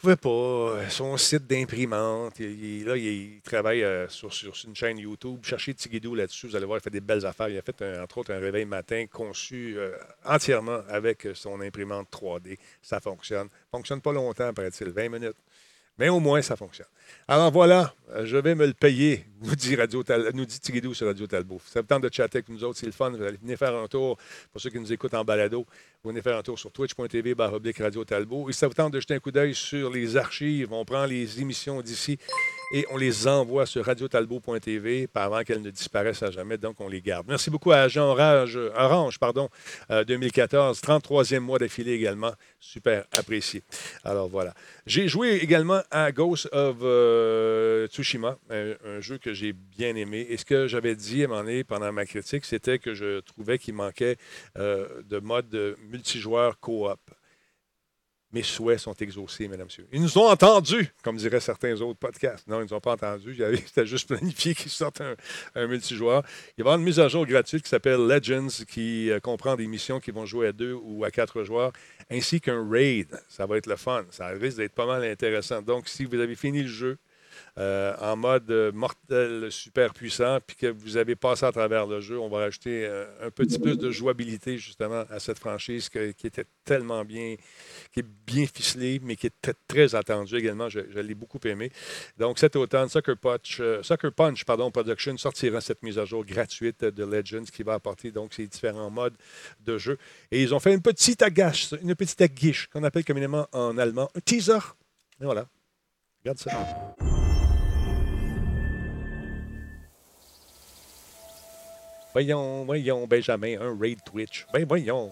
pouvait 0.00 0.16
pas. 0.16 0.30
Euh, 0.30 0.88
Son 0.88 1.14
site 1.18 1.46
d'imprimante, 1.46 2.40
il, 2.40 2.86
là, 2.86 2.96
il, 2.96 3.04
il 3.04 3.40
travaille 3.42 3.84
sur, 4.08 4.30
une 4.66 4.74
chaîne 4.74 4.96
YouTube. 4.98 5.40
Cherchez 5.42 5.74
Tigidou 5.74 6.14
là-dessus, 6.14 6.46
vous 6.46 6.56
allez 6.56 6.66
voir, 6.66 6.78
il 6.78 6.82
fait 6.82 6.90
des 6.90 7.00
belles 7.02 7.26
affaires. 7.26 7.50
Il 7.50 7.58
a 7.58 7.62
fait, 7.62 7.82
entre 8.00 8.16
autres, 8.16 8.32
un 8.32 8.38
réveil 8.38 8.64
matin 8.64 9.04
conçu 9.12 9.76
entièrement 10.24 10.80
avec 10.88 11.28
son 11.34 11.60
imprimante 11.60 12.08
3D. 12.10 12.56
Ça 12.80 12.98
fonctionne. 12.98 13.48
fonctionne 13.70 14.00
pas 14.00 14.12
longtemps, 14.12 14.54
paraît-il, 14.54 14.88
20 14.88 15.10
minutes. 15.10 15.36
Mais 15.98 16.08
au 16.10 16.20
moins, 16.20 16.42
ça 16.42 16.56
fonctionne. 16.56 16.86
Alors 17.26 17.50
voilà, 17.50 17.94
euh, 18.10 18.26
je 18.26 18.36
vais 18.36 18.54
me 18.54 18.66
le 18.66 18.74
payer, 18.74 19.24
nous 19.42 19.54
dit, 19.54 19.74
Radio 19.76 20.02
Tal- 20.02 20.30
nous 20.34 20.44
dit 20.44 20.60
sur 20.92 21.06
Radio 21.06 21.26
Talbot. 21.26 21.60
Ça 21.64 21.80
vous 21.80 21.86
tente 21.86 22.02
de 22.02 22.12
chatter 22.12 22.38
avec 22.38 22.48
nous 22.48 22.62
autres, 22.64 22.78
c'est 22.78 22.86
le 22.86 22.92
fun. 22.92 23.10
Vous 23.10 23.22
allez 23.22 23.38
venir 23.38 23.56
faire 23.56 23.74
un 23.74 23.86
tour, 23.86 24.18
pour 24.52 24.60
ceux 24.60 24.70
qui 24.70 24.78
nous 24.78 24.92
écoutent 24.92 25.14
en 25.14 25.24
balado, 25.24 25.66
vous 26.02 26.10
venez 26.10 26.20
faire 26.22 26.36
un 26.36 26.42
tour 26.42 26.58
sur 26.58 26.70
twitch.tv, 26.70 27.34
Radio 27.38 28.04
Talbot. 28.04 28.50
Et 28.50 28.52
ça 28.52 28.68
vous 28.68 28.74
tente 28.74 28.92
de 28.92 29.00
jeter 29.00 29.14
un 29.14 29.20
coup 29.20 29.30
d'œil 29.30 29.54
sur 29.54 29.90
les 29.90 30.16
archives, 30.16 30.72
on 30.72 30.84
prend 30.84 31.06
les 31.06 31.40
émissions 31.40 31.80
d'ici 31.80 32.18
et 32.72 32.86
on 32.90 32.96
les 32.96 33.26
envoie 33.26 33.66
sur 33.66 33.84
radiotalbot.tv 33.84 35.06
pas 35.06 35.24
avant 35.24 35.42
qu'elles 35.42 35.62
ne 35.62 35.70
disparaissent 35.70 36.22
à 36.22 36.30
jamais, 36.30 36.58
donc 36.58 36.80
on 36.80 36.88
les 36.88 37.00
garde. 37.00 37.26
Merci 37.28 37.50
beaucoup 37.50 37.72
à 37.72 37.88
Jean 37.88 38.10
Orange, 38.10 38.58
Orange 38.76 39.18
pardon, 39.18 39.48
euh, 39.90 40.04
2014, 40.04 40.80
33e 40.80 41.40
mois 41.40 41.58
d'affilée 41.58 41.92
également, 41.92 42.32
super 42.60 43.04
apprécié. 43.16 43.62
Alors 44.04 44.28
voilà. 44.28 44.54
J'ai 44.86 45.08
joué 45.08 45.36
également 45.36 45.80
à 45.90 46.12
Ghost 46.12 46.48
of 46.52 46.76
euh, 46.82 47.86
Tsushima, 47.88 48.38
un, 48.50 48.74
un 48.84 49.00
jeu 49.00 49.18
que 49.18 49.32
j'ai 49.32 49.52
bien 49.52 49.94
aimé. 49.96 50.26
Et 50.28 50.36
ce 50.36 50.44
que 50.44 50.66
j'avais 50.66 50.94
dit 50.94 51.22
à 51.22 51.26
un 51.26 51.28
moment 51.28 51.42
donné 51.42 51.64
pendant 51.64 51.92
ma 51.92 52.06
critique, 52.06 52.44
c'était 52.44 52.78
que 52.78 52.94
je 52.94 53.20
trouvais 53.20 53.58
qu'il 53.58 53.74
manquait 53.74 54.16
euh, 54.58 55.02
de 55.08 55.18
mode 55.18 55.76
multijoueur 55.90 56.58
coop. 56.60 56.98
Mes 58.32 58.42
souhaits 58.42 58.80
sont 58.80 58.94
exaucés, 58.94 59.46
mesdames 59.46 59.66
messieurs. 59.66 59.86
Ils 59.92 60.02
nous 60.02 60.18
ont 60.18 60.28
entendus, 60.28 60.92
comme 61.02 61.16
diraient 61.16 61.40
certains 61.40 61.80
autres 61.80 61.98
podcasts. 61.98 62.46
Non, 62.48 62.56
ils 62.56 62.64
ne 62.64 62.64
nous 62.64 62.74
ont 62.74 62.80
pas 62.80 62.92
entendus. 62.92 63.36
C'était 63.66 63.86
juste 63.86 64.08
planifié 64.08 64.54
qu'ils 64.54 64.70
sortent 64.70 65.00
un, 65.00 65.14
un 65.54 65.66
multijoueur. 65.68 66.22
Il 66.26 66.28
va 66.28 66.52
y 66.58 66.60
avoir 66.62 66.76
une 66.76 66.84
mise 66.84 66.98
à 66.98 67.08
jour 67.08 67.24
gratuite 67.24 67.62
qui 67.62 67.68
s'appelle 67.68 68.06
Legends, 68.06 68.64
qui 68.68 69.10
euh, 69.10 69.20
comprend 69.20 69.54
des 69.54 69.66
missions 69.68 70.00
qui 70.00 70.10
vont 70.10 70.26
jouer 70.26 70.48
à 70.48 70.52
deux 70.52 70.74
ou 70.74 71.04
à 71.04 71.10
quatre 71.10 71.44
joueurs, 71.44 71.72
ainsi 72.10 72.40
qu'un 72.40 72.68
raid. 72.68 73.08
Ça 73.28 73.46
va 73.46 73.58
être 73.58 73.66
le 73.66 73.76
fun. 73.76 74.04
Ça 74.10 74.26
risque 74.28 74.56
d'être 74.56 74.74
pas 74.74 74.86
mal 74.86 75.04
intéressant. 75.04 75.62
Donc, 75.62 75.88
si 75.88 76.04
vous 76.04 76.18
avez 76.18 76.34
fini 76.34 76.62
le 76.62 76.68
jeu, 76.68 76.98
euh, 77.58 77.94
en 78.00 78.16
mode 78.16 78.50
euh, 78.50 78.72
mortel 78.72 79.50
super 79.50 79.94
puissant, 79.94 80.38
puis 80.46 80.56
que 80.56 80.66
vous 80.66 80.96
avez 80.96 81.16
passé 81.16 81.46
à 81.46 81.52
travers 81.52 81.86
le 81.86 82.00
jeu, 82.00 82.18
on 82.18 82.28
va 82.28 82.38
rajouter 82.38 82.84
euh, 82.86 83.06
un 83.22 83.30
petit 83.30 83.58
plus 83.58 83.78
de 83.78 83.90
jouabilité 83.90 84.58
justement 84.58 85.04
à 85.10 85.18
cette 85.18 85.38
franchise 85.38 85.88
qui 85.88 85.98
était 85.98 86.44
tellement 86.64 87.04
bien, 87.04 87.36
qui 87.92 88.00
est 88.00 88.06
bien 88.26 88.46
ficelée, 88.46 89.00
mais 89.02 89.16
qui 89.16 89.28
était 89.28 89.54
très 89.66 89.94
attendue 89.94 90.36
également. 90.36 90.68
Je, 90.68 90.80
l'ai 90.80 91.14
beaucoup 91.14 91.40
aimé. 91.44 91.70
Donc 92.18 92.38
cet 92.38 92.56
automne, 92.56 92.88
Sucker 92.88 93.16
Punch, 93.16 93.62
Sucker 93.82 94.10
Punch 94.10 94.44
pardon, 94.44 94.70
Production 94.70 95.16
sortira 95.16 95.60
cette 95.60 95.82
mise 95.82 95.98
à 95.98 96.04
jour 96.04 96.24
gratuite 96.24 96.84
de 96.84 97.04
Legends 97.04 97.44
qui 97.44 97.62
va 97.62 97.74
apporter 97.74 98.10
donc 98.10 98.34
ces 98.34 98.46
différents 98.46 98.90
modes 98.90 99.16
de 99.64 99.78
jeu. 99.78 99.98
Et 100.30 100.42
ils 100.42 100.54
ont 100.54 100.60
fait 100.60 100.74
une 100.74 100.82
petite 100.82 101.22
agache, 101.22 101.72
une 101.82 101.94
petite 101.94 102.20
aguiche 102.20 102.68
qu'on 102.68 102.84
appelle 102.84 103.04
communément 103.04 103.46
en 103.52 103.78
allemand 103.78 104.10
un 104.14 104.20
teaser. 104.20 104.58
Et 105.20 105.24
voilà. 105.24 105.46
Regarde 106.22 106.38
ça. 106.38 107.15
Voyons, 112.16 112.64
voyons, 112.64 113.06
Benjamin, 113.06 113.60
un 113.60 113.76
raid 113.78 113.98
Twitch. 114.02 114.46
Ben 114.50 114.64
voyons. 114.66 115.10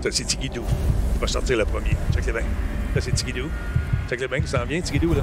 Ça, 0.00 0.10
c'est 0.10 0.24
Tigidou. 0.24 0.64
Il 1.16 1.20
va 1.20 1.26
sortir 1.26 1.58
le 1.58 1.66
premier. 1.66 1.90
Check 2.14 2.24
les 2.24 2.32
bien. 2.32 2.40
Ça, 2.94 3.02
c'est 3.02 3.12
Tigidou. 3.12 3.50
Check 4.08 4.20
les 4.20 4.28
bien 4.28 4.40
qui 4.40 4.48
s'en 4.48 4.64
vient, 4.64 4.80
Tigidou, 4.80 5.12
là. 5.12 5.20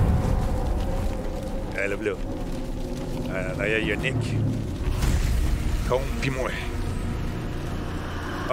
Ah, 1.75 1.87
là, 1.87 1.95
là. 1.99 2.11
Ah, 3.31 3.57
là, 3.57 3.79
il 3.79 3.87
y 3.87 3.91
a 3.91 3.95
Nick. 3.95 4.35
Combe, 5.89 6.03
puis 6.21 6.29
moi. 6.29 6.51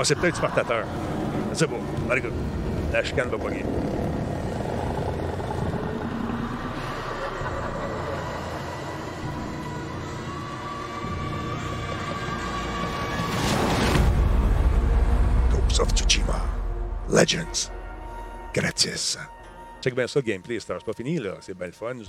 Ah, 0.01 0.05
c'est 0.05 0.15
peut-être 0.15 0.37
Spartateur. 0.37 0.87
C'est 1.53 1.67
bon. 1.67 1.81
Allez, 2.11 2.23
go. 2.23 2.29
La 2.91 3.05
chicane 3.05 3.29
va 3.29 3.37
pogner. 3.37 3.63
Ghost 15.51 15.81
of 15.81 15.89
Tsushima. 15.95 16.41
Legends. 17.09 17.71
Gratis. 18.55 19.19
Check 19.83 19.95
bien 19.95 20.07
ça, 20.07 20.21
le 20.21 20.25
gameplay. 20.25 20.59
C'est 20.61 20.85
pas 20.85 20.93
fini, 20.93 21.19
là. 21.19 21.35
C'est 21.41 21.57
bien 21.57 21.67
le 21.67 21.73
fun, 21.73 21.95
nous. 21.95 22.05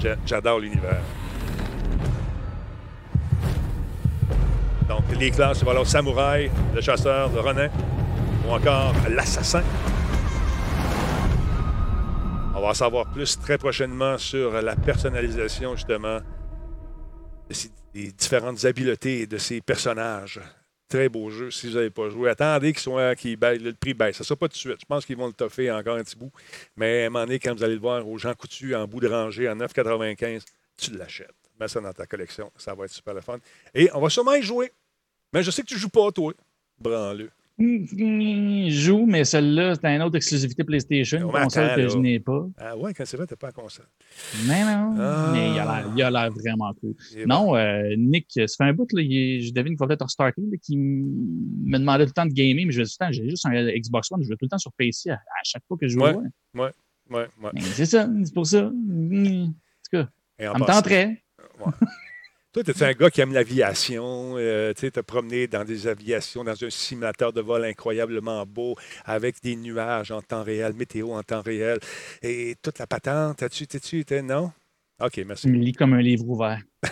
J'a- 0.00 0.16
J'adore 0.26 0.60
l'univers. 0.60 1.02
Donc, 4.88 5.02
les 5.18 5.30
classes, 5.30 5.62
voilà, 5.64 5.80
le 5.80 5.86
samouraï, 5.86 6.50
le 6.74 6.80
chasseur, 6.80 7.30
le 7.32 7.40
renin, 7.40 7.68
ou 8.46 8.52
encore 8.52 8.94
l'assassin. 9.10 9.62
On 12.54 12.60
va 12.60 12.68
en 12.68 12.74
savoir 12.74 13.06
plus 13.06 13.38
très 13.38 13.58
prochainement 13.58 14.16
sur 14.16 14.52
la 14.62 14.76
personnalisation, 14.76 15.74
justement, 15.74 16.20
des 17.94 18.12
différentes 18.12 18.64
habiletés 18.64 19.26
de 19.26 19.38
ces 19.38 19.60
personnages. 19.60 20.40
Très 20.88 21.08
beau 21.08 21.30
jeu. 21.30 21.50
Si 21.50 21.68
vous 21.68 21.74
n'avez 21.74 21.90
pas 21.90 22.08
joué, 22.08 22.30
attendez 22.30 22.72
qu'ils 22.72 22.80
soient, 22.82 23.14
baissent- 23.14 23.60
le 23.60 23.72
prix 23.74 23.92
baisse. 23.92 24.16
Ça 24.16 24.22
ne 24.22 24.26
sera 24.26 24.36
pas 24.36 24.46
tout 24.46 24.52
de 24.54 24.58
suite. 24.58 24.76
Je 24.80 24.86
pense 24.86 25.04
qu'ils 25.04 25.16
vont 25.16 25.26
le 25.26 25.32
toffer 25.32 25.70
encore 25.72 25.96
un 25.96 26.04
petit 26.04 26.16
bout. 26.16 26.30
Mais 26.76 27.02
à 27.02 27.06
un 27.06 27.10
moment 27.10 27.24
donné, 27.26 27.40
quand 27.40 27.54
vous 27.56 27.64
allez 27.64 27.74
le 27.74 27.80
voir 27.80 28.06
au 28.06 28.16
Jean 28.18 28.34
Coutu 28.34 28.72
en 28.76 28.86
bout 28.86 29.00
de 29.00 29.08
rangée, 29.08 29.48
en 29.48 29.56
9,95, 29.56 30.44
tu 30.76 30.92
l'achètes. 30.96 31.34
Mets 31.58 31.68
ça 31.68 31.80
dans 31.80 31.92
ta 31.92 32.06
collection. 32.06 32.50
Ça 32.56 32.74
va 32.74 32.84
être 32.84 32.92
super 32.92 33.14
le 33.14 33.20
fun. 33.20 33.38
Et 33.74 33.88
on 33.94 34.00
va 34.00 34.08
sûrement 34.10 34.34
y 34.34 34.42
jouer. 34.42 34.70
Mais 35.32 35.42
je 35.42 35.50
sais 35.50 35.62
que 35.62 35.68
tu 35.68 35.78
joues 35.78 35.88
pas, 35.88 36.10
toi. 36.12 36.32
Branle. 36.78 37.30
Je 37.58 38.68
joue, 38.70 39.06
mais 39.06 39.24
celle-là, 39.24 39.74
c'est 39.76 39.86
une 39.96 40.02
autre 40.02 40.16
exclusivité 40.16 40.62
PlayStation, 40.62 41.18
une 41.20 41.32
console 41.32 41.64
attends, 41.64 41.74
que 41.76 41.80
là. 41.80 41.88
je 41.88 41.96
n'ai 41.96 42.20
pas. 42.20 42.46
Ah 42.58 42.76
ouais, 42.76 42.92
quand 42.92 43.06
c'est 43.06 43.16
vrai, 43.16 43.26
t'es 43.26 43.34
pas 43.36 43.48
à 43.48 43.52
console. 43.52 43.86
Mais 44.46 44.60
non, 44.62 44.94
Ah. 44.98 45.30
mais 45.32 45.52
il 45.52 45.58
a 46.02 46.10
l'air- 46.10 46.30
vraiment 46.32 46.74
cool. 46.74 46.94
Non, 47.26 47.56
euh, 47.56 47.94
Nick, 47.96 48.26
ça 48.34 48.44
fait 48.58 48.64
un 48.64 48.74
bout, 48.74 48.92
là, 48.92 49.00
il 49.00 49.42
je 49.42 49.52
devine 49.54 49.72
qu'il 49.72 49.78
va 49.78 49.86
peut-être 49.86 50.02
restarter, 50.04 50.42
là, 50.42 50.56
qui 50.62 50.76
me 50.76 51.78
demandait 51.78 52.04
tout 52.04 52.10
le 52.10 52.12
temps 52.12 52.26
de 52.26 52.32
gamer, 52.34 52.66
mais 52.66 52.72
je 52.72 52.82
dis 52.82 52.90
tout 52.90 52.96
le 53.00 53.06
temps, 53.06 53.12
j'ai 53.12 53.30
juste 53.30 53.46
un 53.46 53.52
Xbox 53.70 54.12
One, 54.12 54.22
je 54.22 54.28
vais 54.28 54.36
tout 54.36 54.44
le 54.44 54.50
temps 54.50 54.58
sur 54.58 54.72
PC 54.74 55.08
à, 55.08 55.14
à 55.14 55.18
chaque 55.44 55.62
fois 55.66 55.78
que 55.80 55.88
je 55.88 55.94
joue. 55.94 56.00
Ouais. 56.04 56.14
ouais. 56.54 56.70
Ouais, 57.08 57.26
C'est 57.60 57.86
ça, 57.86 58.06
c'est 58.22 58.34
pour 58.34 58.46
ça. 58.46 58.64
Mm. 58.74 59.44
En 59.44 59.46
tout 59.46 59.52
cas, 59.92 60.08
en 60.40 60.52
ça 60.52 60.58
me 60.58 60.64
passant- 60.66 60.82
tenterait. 61.70 61.86
Toi, 62.52 62.64
tu 62.64 62.70
es 62.70 62.82
un 62.84 62.92
gars 62.92 63.10
qui 63.10 63.20
aime 63.20 63.34
l'aviation, 63.34 64.36
euh, 64.38 64.72
tu 64.72 64.80
sais, 64.80 64.90
te 64.90 65.00
promener 65.00 65.46
dans 65.46 65.62
des 65.62 65.86
aviations, 65.86 66.42
dans 66.42 66.64
un 66.64 66.70
simulateur 66.70 67.30
de 67.30 67.42
vol 67.42 67.64
incroyablement 67.66 68.46
beau, 68.46 68.76
avec 69.04 69.42
des 69.42 69.56
nuages 69.56 70.10
en 70.10 70.22
temps 70.22 70.42
réel, 70.42 70.72
météo 70.72 71.12
en 71.12 71.22
temps 71.22 71.42
réel, 71.42 71.78
et 72.22 72.56
toute 72.62 72.78
la 72.78 72.86
patente. 72.86 73.42
As-tu, 73.42 73.66
t'es-tu, 73.66 74.06
t'es- 74.06 74.22
non? 74.22 74.52
OK, 74.98 75.18
merci. 75.26 75.42
Tu 75.48 75.52
me 75.52 75.58
lis 75.58 75.74
comme 75.74 75.92
un 75.92 76.00
livre 76.00 76.26
ouvert. 76.28 76.62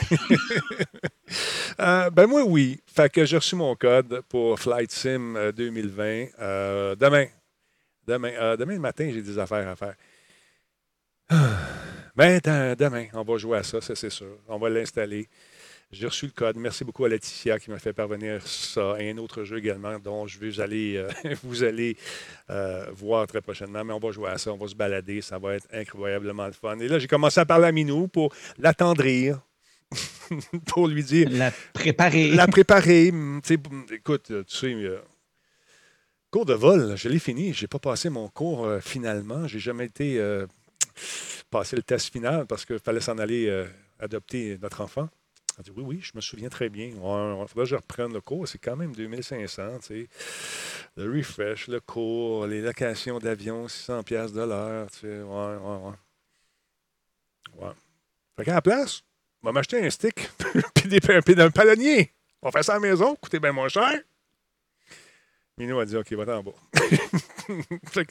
Euh, 1.80 2.10
ben 2.10 2.26
moi, 2.26 2.44
oui. 2.44 2.78
Fait 2.86 3.10
que 3.10 3.24
j'ai 3.24 3.36
reçu 3.38 3.56
mon 3.56 3.74
code 3.74 4.20
pour 4.28 4.60
Flight 4.60 4.92
Sim 4.92 5.34
euh, 5.36 5.50
2020 5.50 6.26
euh, 6.38 6.94
demain. 6.94 7.26
Demain, 8.06 8.32
euh, 8.38 8.56
demain 8.56 8.78
matin, 8.78 9.10
j'ai 9.12 9.22
des 9.22 9.38
affaires 9.38 9.66
à 9.68 9.74
faire. 9.74 9.94
Ben, 12.16 12.38
de- 12.38 12.74
demain, 12.76 13.06
on 13.12 13.22
va 13.24 13.36
jouer 13.38 13.58
à 13.58 13.62
ça, 13.62 13.80
ça 13.80 13.94
c'est 13.96 14.10
sûr. 14.10 14.38
On 14.48 14.58
va 14.58 14.68
l'installer. 14.70 15.28
J'ai 15.90 16.06
reçu 16.06 16.26
le 16.26 16.32
code. 16.32 16.56
Merci 16.56 16.84
beaucoup 16.84 17.04
à 17.04 17.08
Laetitia 17.08 17.58
qui 17.58 17.70
m'a 17.70 17.78
fait 17.78 17.92
parvenir 17.92 18.44
ça 18.46 18.96
et 18.98 19.10
un 19.10 19.18
autre 19.18 19.44
jeu 19.44 19.58
également 19.58 19.98
dont 19.98 20.26
je 20.26 20.38
vais 20.38 20.48
vous 20.48 20.60
allez, 20.60 20.96
euh, 20.96 21.08
vous 21.42 21.62
allez 21.64 21.96
euh, 22.50 22.86
voir 22.92 23.26
très 23.26 23.40
prochainement. 23.40 23.84
Mais 23.84 23.92
on 23.92 23.98
va 23.98 24.10
jouer 24.12 24.30
à 24.30 24.38
ça, 24.38 24.52
on 24.52 24.56
va 24.56 24.66
se 24.68 24.74
balader. 24.74 25.20
Ça 25.22 25.38
va 25.38 25.54
être 25.54 25.66
incroyablement 25.72 26.46
le 26.46 26.52
fun. 26.52 26.78
Et 26.78 26.88
là, 26.88 26.98
j'ai 26.98 27.06
commencé 27.08 27.40
à 27.40 27.46
parler 27.46 27.66
à 27.66 27.72
Minou 27.72 28.08
pour 28.08 28.32
l'attendrir. 28.58 29.40
pour 30.66 30.88
lui 30.88 31.04
dire. 31.04 31.28
La 31.30 31.52
préparer. 31.72 32.30
La 32.30 32.46
préparer. 32.48 33.12
Mm, 33.12 33.40
tu 33.42 33.54
sais, 33.54 33.94
écoute, 33.94 34.26
tu 34.46 34.56
sais. 34.56 34.72
euh, 34.74 34.98
cours 36.30 36.46
de 36.46 36.54
vol, 36.54 36.96
je 36.96 37.08
l'ai 37.08 37.20
fini. 37.20 37.52
Je 37.52 37.62
n'ai 37.64 37.68
pas 37.68 37.78
passé 37.78 38.08
mon 38.08 38.28
cours 38.28 38.68
finalement. 38.80 39.46
J'ai 39.46 39.60
jamais 39.60 39.84
été 39.86 40.18
passer 41.50 41.76
le 41.76 41.82
test 41.82 42.12
final 42.12 42.46
parce 42.46 42.64
qu'il 42.64 42.78
fallait 42.78 43.00
s'en 43.00 43.18
aller 43.18 43.48
euh, 43.48 43.66
adopter 43.98 44.58
notre 44.60 44.80
enfant. 44.80 45.08
Elle 45.56 45.64
dit 45.64 45.72
oui, 45.76 45.84
oui, 45.86 46.00
je 46.02 46.12
me 46.14 46.20
souviens 46.20 46.48
très 46.48 46.68
bien. 46.68 46.86
Il 46.86 46.94
faudrait 46.94 47.46
que 47.54 47.64
je 47.64 47.76
reprenne 47.76 48.12
le 48.12 48.20
cours. 48.20 48.48
C'est 48.48 48.58
quand 48.58 48.76
même 48.76 48.94
2500, 48.94 49.78
tu 49.78 49.86
sais. 49.86 50.08
Le 50.96 51.10
refresh, 51.16 51.68
le 51.68 51.80
cours, 51.80 52.46
les 52.46 52.60
locations 52.60 53.18
d'avion, 53.18 53.68
600 53.68 54.02
pièces 54.02 54.32
de 54.32 54.42
l'heure, 54.42 54.90
tu. 54.90 55.06
Ouais, 55.06 55.22
ouais, 55.22 55.78
ouais. 55.84 55.94
Ouais. 57.56 57.72
Fait 58.36 58.44
qu'à 58.44 58.54
la 58.54 58.62
place, 58.62 59.02
on 59.42 59.46
va 59.46 59.52
m'acheter 59.52 59.84
un 59.84 59.90
stick 59.90 60.28
puis 60.74 61.00
puis 61.00 61.40
un 61.40 61.50
palonnier. 61.50 62.12
On 62.42 62.50
faire 62.50 62.64
ça 62.64 62.72
à 62.72 62.74
la 62.76 62.80
maison, 62.80 63.14
coûter 63.16 63.38
bien 63.38 63.52
moins 63.52 63.68
cher. 63.68 63.92
Minou 65.56 65.78
a 65.78 65.84
dit 65.84 65.96
OK, 65.96 66.12
va-t'en 66.14 66.38
en 66.38 66.42
bas. 66.42 66.54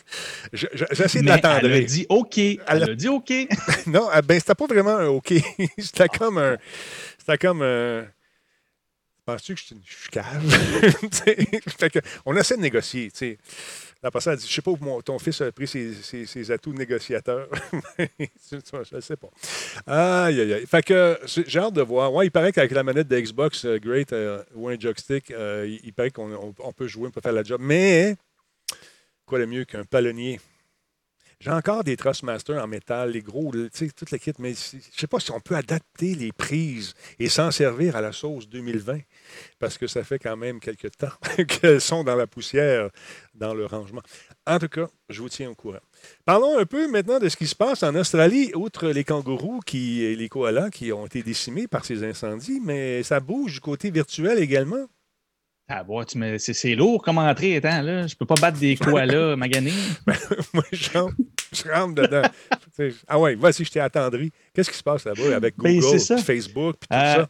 J'essaie 0.54 1.22
de 1.22 1.28
l'attendre. 1.28 1.66
elle 1.66 1.74
a 1.74 1.82
dit 1.82 2.06
OK. 2.08 2.38
Elle 2.38 2.60
Elle 2.70 2.84
a 2.84 2.96
dit 2.96 3.10
OK. 3.10 3.34
Non, 3.88 4.08
ah, 4.12 4.22
ben, 4.22 4.40
c'était 4.40 4.56
pas 4.56 4.66
vraiment 4.66 4.96
un 4.96 5.08
OK. 5.08 5.34
c'était 5.78 6.08
comme 6.08 6.38
un. 6.38 6.58
C'était 7.18 7.38
comme 7.38 7.62
un. 7.62 8.08
Penses-tu 9.26 9.56
que 9.56 9.60
je 9.60 9.66
suis 9.66 9.76
suis 9.86 10.10
cave? 10.10 10.44
On 12.26 12.36
essaie 12.38 12.56
de 12.56 12.62
négocier. 12.62 13.12
tu 13.12 13.18
sais. 13.18 13.38
La 14.04 14.12
personne 14.12 14.34
a 14.34 14.36
dit 14.36 14.46
Je 14.46 14.54
sais 14.54 14.62
pas 14.62 14.72
où 14.72 15.02
ton 15.02 15.18
fils 15.18 15.40
a 15.40 15.52
pris 15.52 15.66
ses, 15.66 16.52
atouts 16.52 16.74
de 16.74 16.78
négociateur. 16.78 17.48
Je 17.98 18.96
ne 18.96 19.02
sais 19.02 19.16
pas. 19.16 19.30
Aïe, 19.88 20.42
aïe, 20.42 20.54
aïe. 20.54 20.66
Fait 20.68 20.84
que 20.84 21.18
j'ai 21.26 21.60
hâte 21.60 21.74
de 21.74 21.82
voir. 21.82 22.14
Ouais, 22.14 22.28
il 22.28 22.32
paraît 22.32 22.52
qu'avec 22.52 22.72
la 22.72 22.84
manette 22.84 23.08
de 23.08 23.18
Xbox 23.20 23.64
euh, 23.66 23.80
Great 23.80 24.12
euh, 24.12 24.44
ou 24.56 24.68
un 24.68 24.78
joystick, 24.78 25.32
euh, 25.32 25.78
il, 25.84 25.94
paraît 25.94 26.12
qu'on 26.12 26.32
on- 26.34 26.54
on 26.60 26.74
peut 26.74 26.88
jouer, 26.88 27.08
on 27.08 27.12
peut 27.12 27.22
faire 27.22 27.32
la 27.32 27.44
job. 27.44 27.62
Mais 27.64 28.18
quoi 29.26 29.40
de 29.40 29.46
mieux 29.46 29.64
qu'un 29.64 29.86
palonnier? 29.86 30.40
J'ai 31.44 31.52
encore 31.52 31.84
des 31.84 31.98
Trustmasters 31.98 32.64
en 32.64 32.68
métal, 32.68 33.12
les 33.12 33.22
gros, 33.22 33.52
le- 33.52 33.70
tu 33.70 33.80
sais, 33.80 33.92
toute 33.92 34.12
la 34.12 34.18
kit, 34.18 34.32
mais 34.40 34.54
je 34.54 34.78
ne 34.78 34.82
sais 34.96 35.08
pas 35.08 35.20
si 35.20 35.30
on 35.32 35.42
peut 35.42 35.56
adapter 35.58 36.16
les 36.16 36.32
prises 36.32 36.94
et 37.20 37.28
s'en 37.28 37.52
servir 37.52 37.98
à 37.98 38.02
la 38.02 38.14
sauce 38.14 38.48
2020, 38.48 39.00
parce 39.60 39.78
que 39.78 39.86
ça 39.86 40.06
fait 40.06 40.20
quand 40.20 40.38
même 40.38 40.62
quelques 40.62 40.96
temps 40.98 41.12
qu'elles 41.50 41.82
sont 41.82 42.06
dans 42.06 42.16
la 42.16 42.28
poussière, 42.28 42.90
dans 43.34 43.54
le 43.54 43.66
rangement. 43.66 44.02
En 44.48 44.58
tout 44.58 44.70
cas, 44.70 44.88
je 45.10 45.22
vous 45.22 45.28
tiens 45.28 45.50
au 45.50 45.56
courant. 45.56 45.82
Parlons 46.24 46.58
un 46.58 46.66
peu 46.66 46.90
maintenant 46.90 47.20
de 47.20 47.28
ce 47.28 47.36
qui 47.36 47.48
se 47.48 47.56
passe 47.56 47.84
en 47.84 47.94
Australie, 47.96 48.52
outre 48.56 48.88
les 48.88 49.04
kangourous 49.04 49.60
qui, 49.66 50.02
et 50.02 50.16
les 50.16 50.30
koalas 50.30 50.70
qui 50.70 50.94
ont 50.94 51.06
été 51.08 51.24
décimés 51.24 51.68
par 51.68 51.84
ces 51.84 52.06
incendies, 52.06 52.62
mais 52.64 53.04
ça 53.04 53.20
bouge 53.20 53.56
du 53.56 53.60
côté 53.60 53.92
virtuel 53.92 54.40
également? 54.40 54.86
Ah, 55.70 55.82
bon, 55.82 56.04
c'est 56.38 56.76
lourd 56.76 57.02
comme 57.02 57.18
entrée, 57.20 57.56
étant 57.56 57.82
là. 57.82 58.06
Je 58.06 58.16
peux 58.16 58.26
pas 58.26 58.36
battre 58.36 58.60
des 58.60 58.76
koalas 58.76 59.36
maganés. 59.38 59.72
Moi, 60.54 60.64
je 60.74 60.90
rentre, 60.92 61.16
je 61.66 61.70
rentre 61.72 61.96
dedans. 61.96 62.22
Ah 63.08 63.20
ouais, 63.20 63.36
vas-y, 63.36 63.64
je 63.66 63.72
t'ai 63.72 63.80
attendri. 63.80 64.32
Qu'est-ce 64.54 64.72
qui 64.72 64.78
se 64.78 64.84
passe 64.84 65.06
là-bas 65.06 65.36
avec 65.36 65.56
Ben, 65.58 65.80
Google, 65.80 66.00
ça. 66.00 66.18
Facebook, 66.18 66.76
puis 66.80 66.88
tout 66.90 66.96
Euh, 66.98 67.16
ça? 67.16 67.28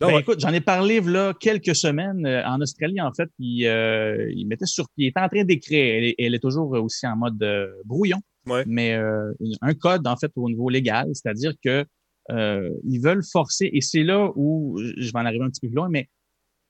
Non, 0.00 0.06
Ben, 0.08 0.14
ouais. 0.14 0.20
écoute, 0.20 0.38
j'en 0.40 0.52
ai 0.52 0.60
parlé 0.60 1.00
là 1.00 1.34
quelques 1.38 1.74
semaines 1.74 2.24
euh, 2.24 2.44
en 2.46 2.60
Australie, 2.60 3.00
en 3.00 3.12
fait. 3.12 3.28
Il, 3.38 3.66
euh, 3.66 4.30
il 4.34 4.46
mettait 4.46 4.66
sur 4.66 4.84
pied, 4.90 5.06
il 5.06 5.08
était 5.08 5.20
en 5.20 5.28
train 5.28 5.44
d'écrire. 5.44 5.78
Elle, 5.96 6.04
est- 6.04 6.14
elle 6.18 6.34
est 6.34 6.38
toujours 6.38 6.70
aussi 6.70 7.06
en 7.06 7.16
mode 7.16 7.42
euh, 7.42 7.66
brouillon, 7.84 8.20
Ouais. 8.46 8.62
mais 8.66 8.94
euh, 8.94 9.32
un 9.60 9.74
code 9.74 10.06
en 10.06 10.16
fait 10.16 10.30
au 10.36 10.48
niveau 10.48 10.68
légal, 10.70 11.08
c'est-à-dire 11.12 11.52
que 11.64 11.84
euh, 12.30 12.70
ils 12.84 13.00
veulent 13.00 13.24
forcer, 13.24 13.68
et 13.72 13.80
c'est 13.80 14.02
là 14.04 14.30
où 14.36 14.78
je 14.78 15.06
vais 15.12 15.18
en 15.18 15.26
arriver 15.26 15.44
un 15.44 15.48
petit 15.50 15.60
peu 15.62 15.68
plus 15.68 15.76
loin, 15.76 15.88
mais 15.90 16.08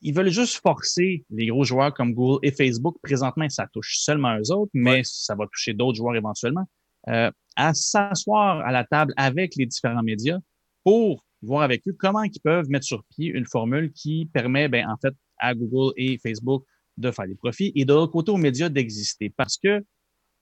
ils 0.00 0.14
veulent 0.14 0.30
juste 0.30 0.60
forcer 0.62 1.24
les 1.30 1.46
gros 1.46 1.64
joueurs 1.64 1.92
comme 1.92 2.14
Google 2.14 2.38
et 2.46 2.52
Facebook. 2.52 2.96
Présentement, 3.02 3.48
ça 3.48 3.66
touche 3.72 3.96
seulement 3.98 4.36
eux 4.38 4.52
autres, 4.52 4.70
mais 4.74 4.90
Ouais. 4.98 5.02
ça 5.04 5.34
va 5.34 5.46
toucher 5.46 5.74
d'autres 5.74 5.96
joueurs 5.96 6.14
éventuellement, 6.16 6.64
euh, 7.08 7.30
à 7.56 7.74
s'asseoir 7.74 8.60
à 8.66 8.70
la 8.70 8.84
table 8.84 9.12
avec 9.16 9.56
les 9.56 9.66
différents 9.66 10.02
médias 10.02 10.38
pour 10.84 11.24
voir 11.42 11.62
avec 11.62 11.86
eux 11.88 11.92
comment 11.98 12.22
ils 12.22 12.40
peuvent 12.42 12.68
mettre 12.68 12.84
sur 12.86 13.02
pied 13.04 13.26
une 13.26 13.46
formule 13.46 13.92
qui 13.92 14.26
permet, 14.32 14.68
ben, 14.68 14.86
en 14.88 14.96
fait, 14.96 15.14
à 15.38 15.54
Google 15.54 15.92
et 15.96 16.18
Facebook 16.18 16.64
de 16.96 17.10
faire 17.10 17.26
des 17.28 17.34
profits 17.36 17.72
et 17.74 17.84
de 17.84 17.92
l'autre 17.92 18.12
côté 18.12 18.30
aux 18.32 18.36
médias 18.36 18.68
d'exister. 18.68 19.30
Parce 19.30 19.56
que, 19.56 19.84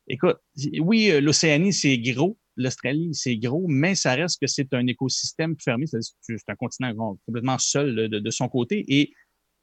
écoute, 0.08 0.36
oui, 0.80 1.10
l'Océanie, 1.20 1.72
c'est 1.72 1.98
gros, 1.98 2.38
l'Australie, 2.56 3.10
c'est 3.12 3.36
gros, 3.36 3.66
mais 3.68 3.94
ça 3.94 4.14
reste 4.14 4.40
que 4.40 4.46
c'est 4.46 4.72
un 4.72 4.86
écosystème 4.86 5.54
fermé, 5.62 5.86
c'est-à-dire 5.86 6.10
que 6.26 6.36
c'est 6.38 6.50
un 6.50 6.54
continent 6.54 7.18
complètement 7.26 7.58
seul 7.58 8.08
de- 8.08 8.18
de 8.18 8.30
son 8.30 8.48
côté 8.48 8.84
et 8.88 9.12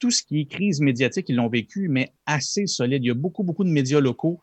tout 0.04 0.12
ce 0.12 0.22
qui 0.22 0.42
est 0.42 0.46
crise 0.48 0.82
médiatique, 0.82 1.30
ils 1.30 1.38
l'ont 1.38 1.48
vécu, 1.48 1.88
mais 1.88 2.12
assez 2.26 2.68
solide. 2.68 3.06
Il 3.06 3.08
y 3.08 3.12
a 3.12 3.14
beaucoup, 3.14 3.42
beaucoup 3.42 3.64
de 3.64 3.70
médias 3.70 4.02
locaux 4.02 4.42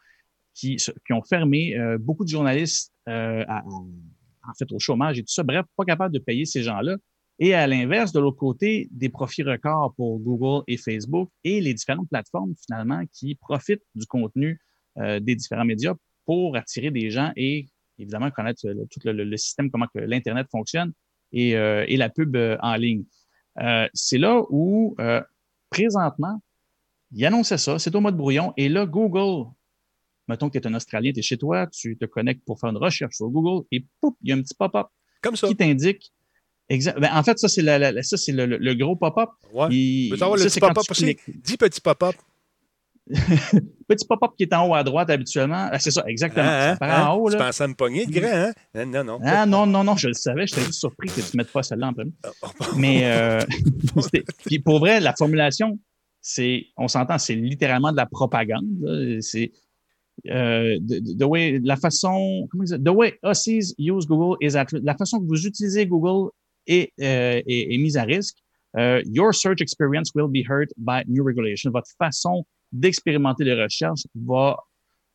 qui, 0.55 0.77
qui 0.77 1.13
ont 1.13 1.23
fermé, 1.23 1.77
euh, 1.77 1.99
beaucoup 1.99 2.25
de 2.25 2.31
journalistes 2.31 2.95
euh, 3.11 3.45
en 3.47 4.55
fait, 4.59 4.73
au 4.73 4.79
chômage 4.79 5.19
et 5.19 5.23
tout 5.23 5.35
ça. 5.35 5.43
Bref, 5.43 5.67
pas 5.77 5.85
capable 5.85 6.15
de 6.15 6.19
payer 6.19 6.47
ces 6.47 6.63
gens-là. 6.63 6.97
Et 7.41 7.53
à 7.53 7.67
l'inverse, 7.67 8.11
de 8.13 8.21
l'autre 8.21 8.39
côté, 8.39 8.89
des 8.91 9.11
profits 9.11 9.43
records 9.43 9.93
pour 9.99 10.19
Google 10.19 10.65
et 10.67 10.79
Facebook 10.79 11.29
et 11.45 11.61
les 11.61 11.75
différentes 11.75 12.09
plateformes, 12.09 12.55
finalement, 12.67 13.03
qui 13.13 13.35
profitent 13.35 13.85
du 13.95 14.07
contenu 14.07 14.59
euh, 14.97 15.21
des 15.21 15.35
différents 15.35 15.67
médias 15.67 15.95
pour 16.25 16.57
attirer 16.57 16.91
des 16.91 17.11
gens 17.11 17.33
et, 17.37 17.67
évidemment, 17.99 18.31
connaître 18.31 18.63
tout 18.63 19.01
le, 19.05 19.13
le- 19.13 19.37
système, 19.37 19.71
comment 19.71 19.89
l'Internet 19.95 20.47
fonctionne 20.51 20.95
et, 21.33 21.51
et 21.51 21.97
la 21.99 22.09
pub 22.09 22.35
en 22.61 22.77
ligne. 22.77 23.05
C'est 23.93 24.17
là 24.19 24.43
où, 24.49 24.97
présentement, 25.71 26.41
il 27.13 27.25
annonçait 27.25 27.59
ça, 27.59 27.79
c'est 27.79 27.95
au 27.95 28.01
mode 28.01 28.17
brouillon. 28.17 28.53
Et 28.57 28.69
là, 28.69 28.87
Google, 28.87 29.49
mettons 30.29 30.49
que 30.51 30.59
tu 30.59 30.65
es 30.65 30.67
un 30.67 30.75
Australien, 30.75 31.13
tu 31.13 31.21
es 31.21 31.23
chez 31.23 31.39
toi, 31.39 31.67
tu 31.67 31.97
te 31.97 32.05
connectes 32.05 32.45
pour 32.45 32.59
faire 32.61 32.71
une 32.71 32.77
recherche 32.77 33.17
sur 33.17 33.29
Google 33.29 33.67
et 33.73 33.85
pouf, 34.01 34.15
il 34.23 34.29
y 34.29 34.33
a 34.33 34.37
un 34.37 34.43
petit 34.43 34.55
pop-up 34.55 34.89
Comme 35.23 35.37
ça. 35.37 35.49
qui 35.49 35.57
t'indique. 35.57 36.13
Ben, 36.69 37.11
en 37.13 37.23
fait, 37.25 37.37
ça, 37.39 37.49
c'est 37.49 37.63
la- 37.63 37.79
la- 37.81 38.03
ça, 38.05 38.17
c'est 38.17 38.31
le, 38.31 38.47
le- 38.47 38.57
le 38.59 38.75
gros 38.75 38.95
pop-up. 38.95 39.31
Ouais. 39.53 39.67
Il- 39.75 40.11
Veux 40.11 40.17
savoir 40.17 40.37
le 40.37 40.43
ça, 40.45 40.49
petit 40.51 40.61
pop-up 40.61 40.85
tu 40.85 40.91
aussi? 40.93 41.03
cliques. 41.17 41.43
Dis 41.43 41.57
petit 41.57 41.81
pop-up. 41.81 42.15
Petit 43.89 44.07
pop-up 44.07 44.33
qui 44.37 44.45
est 44.45 44.53
en 44.53 44.69
haut 44.69 44.75
à 44.75 44.85
droite 44.85 45.11
habituellement. 45.11 45.69
Ah, 45.71 45.79
c'est 45.79 45.91
ça, 45.91 46.05
exactement. 46.07 46.47
Hein, 46.47 46.77
Ça 46.79 47.11
en 47.11 47.17
haut, 47.17 47.31
Tu 47.31 47.37
là. 47.37 47.47
pensais 47.47 47.65
à 47.65 47.69
me 47.69 47.75
pogner 47.75 48.07
de 48.07 48.13
grand, 48.13 48.53
hein? 48.75 48.85
Non, 48.87 49.05
non. 49.05 49.19
Ah 49.25 49.47
non, 49.47 49.67
non, 49.67 49.83
non, 49.83 49.97
je 49.97 50.09
le 50.09 50.15
savais. 50.15 50.47
J'étais 50.47 50.63
juste 50.63 50.81
surpris 50.81 51.09
que 51.09 51.21
tu 51.21 51.37
ne 51.37 51.39
mettes 51.39 51.53
pas 51.53 51.63
celle-là 51.63 51.89
en 51.89 51.93
premier. 51.93 52.13
Oh, 52.43 52.65
Mais 52.77 53.01
euh, 53.05 53.41
puis 54.47 54.61
pour 54.61 54.79
vrai, 54.79 55.01
la 55.01 55.15
formulation, 55.17 55.79
c'est, 56.21 56.67
on 56.77 56.89
s'entend, 56.89 57.19
c'est 57.19 57.35
littéralement 57.35 57.91
de 57.91 57.97
la 57.97 58.07
propagande. 58.07 59.19
C'est 59.21 59.51
euh, 60.29 60.79
the, 60.87 61.19
the 61.19 61.25
way, 61.25 61.61
la 61.63 61.77
façon, 61.77 62.47
comment 62.51 62.65
the 62.65 62.89
way 62.91 63.19
Aussies 63.23 63.75
use 63.79 64.07
Google 64.07 64.37
is 64.41 64.57
at 64.57 64.67
la 64.73 64.95
façon 64.95 65.19
que 65.21 65.27
vous 65.27 65.47
utilisez 65.47 65.87
Google 65.87 66.31
est, 66.67 66.93
euh, 67.01 67.41
est, 67.47 67.75
est 67.75 67.79
mise 67.79 67.97
à 67.97 68.03
risque. 68.03 68.37
Euh, 68.77 69.03
your 69.07 69.35
search 69.35 69.61
experience 69.61 70.13
will 70.15 70.29
be 70.29 70.45
hurt 70.49 70.69
by 70.77 71.03
new 71.09 71.25
regulation. 71.25 71.71
Votre 71.73 71.91
façon 71.99 72.45
d'expérimenter 72.73 73.45
les 73.45 73.61
recherches 73.61 74.07
va, 74.15 74.57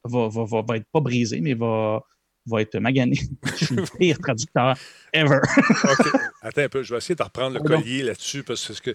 va, 0.03 0.27
va, 0.27 0.43
va, 0.45 0.61
va 0.61 0.77
être 0.77 0.87
pas 0.91 1.01
brisée, 1.01 1.41
mais 1.41 1.53
va, 1.53 2.01
va 2.45 2.61
être 2.61 2.77
maganée. 2.77 3.19
Je 3.57 3.65
suis 3.65 3.75
le 3.75 3.83
pire 3.97 4.17
traducteur 4.19 4.75
ever. 5.13 5.39
Attends 6.41 6.61
un 6.61 6.69
peu, 6.69 6.83
je 6.83 6.93
vais 6.93 6.97
essayer 6.97 7.15
de 7.15 7.23
reprendre 7.23 7.55
le 7.55 7.59
Pardon. 7.59 7.81
collier 7.81 8.03
là-dessus 8.03 8.43
parce 8.43 8.79
que 8.79 8.91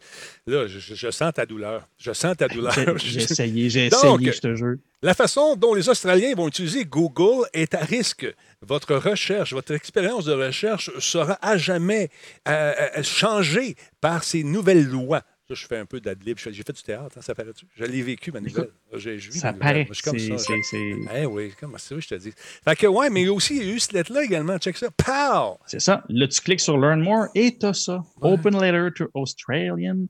là, 0.47 0.69
je, 0.69 1.11
sens 1.11 1.33
ta 1.33 1.47
douleur. 1.47 1.89
Je 1.99 2.13
sens 2.13 2.37
ta 2.37 2.47
douleur. 2.47 2.73
J'ai 2.97 3.23
essayé, 3.23 3.69
j'ai 3.69 3.87
essayé, 3.87 4.33
je 4.33 4.41
te 4.41 4.55
jure. 4.55 4.77
La 5.03 5.15
façon 5.15 5.57
dont 5.57 5.75
les 5.75 5.89
Australiens 5.89 6.33
vont 6.37 6.47
utiliser 6.47 6.85
Google 6.85 7.49
est 7.53 7.75
à 7.75 7.81
risque. 7.81 8.33
Votre 8.63 8.95
recherche, 8.95 9.53
votre 9.53 9.73
expérience 9.73 10.27
de 10.27 10.33
recherche 10.33 10.97
sera 11.01 11.39
à 11.43 11.57
jamais 11.57 12.11
euh, 12.47 12.73
euh, 12.97 13.03
changée 13.03 13.75
par 14.01 14.23
ces 14.23 14.45
nouvelles 14.45 14.87
lois. 14.87 15.23
Je 15.55 15.67
fais 15.67 15.79
un 15.79 15.87
peu 15.87 16.01
d'adlib. 16.01 16.39
J'ai 16.39 16.53
fait 16.63 16.73
du 16.73 16.83
théâtre, 16.83 17.17
hein, 17.19 17.23
ça 17.23 17.35
paraît-tu? 17.35 17.67
Je 17.77 17.85
l'ai 17.85 18.03
vécu, 18.03 18.31
ma 18.33 18.41
nouvelle. 18.41 18.69
J'ai- 18.95 19.17
vis 19.17 19.39
Ça 19.39 19.53
paraît. 19.53 19.87
Je 19.89 19.95
suis 19.95 20.03
comme 20.03 20.19
ça. 20.19 20.39
c'est- 20.39 20.63
c'est- 20.63 20.93
Eh 21.23 21.27
oui, 21.27 21.53
comme 21.59 21.77
ça, 21.79 21.97
je 21.99 22.07
te 22.09 22.15
dis. 22.15 22.33
Fait 22.65 22.77
que, 22.77 22.87
ouais, 22.87 23.11
mais 23.11 23.29
aussi, 23.29 23.57
il 23.57 23.67
y 23.67 23.71
a 23.71 23.75
eu 23.75 23.79
cette 23.79 23.93
lettre-là 23.93 24.23
également. 24.25 24.59
Check 24.59 24.77
ça. 24.77 24.89
Pow! 24.91 25.59
C'est 25.67 25.81
ça. 25.81 26.05
Là, 26.09 26.29
tu 26.29 26.41
cliques 26.41 26.61
sur 26.61 26.79
Learn 26.79 27.01
More 27.03 27.27
et 27.35 27.57
tu 27.59 27.67
as 27.67 27.75
ça. 27.75 28.03
Ouais. 28.21 28.33
Open 28.33 28.61
Letter 28.61 28.89
to 28.97 29.09
Australian. 29.15 30.07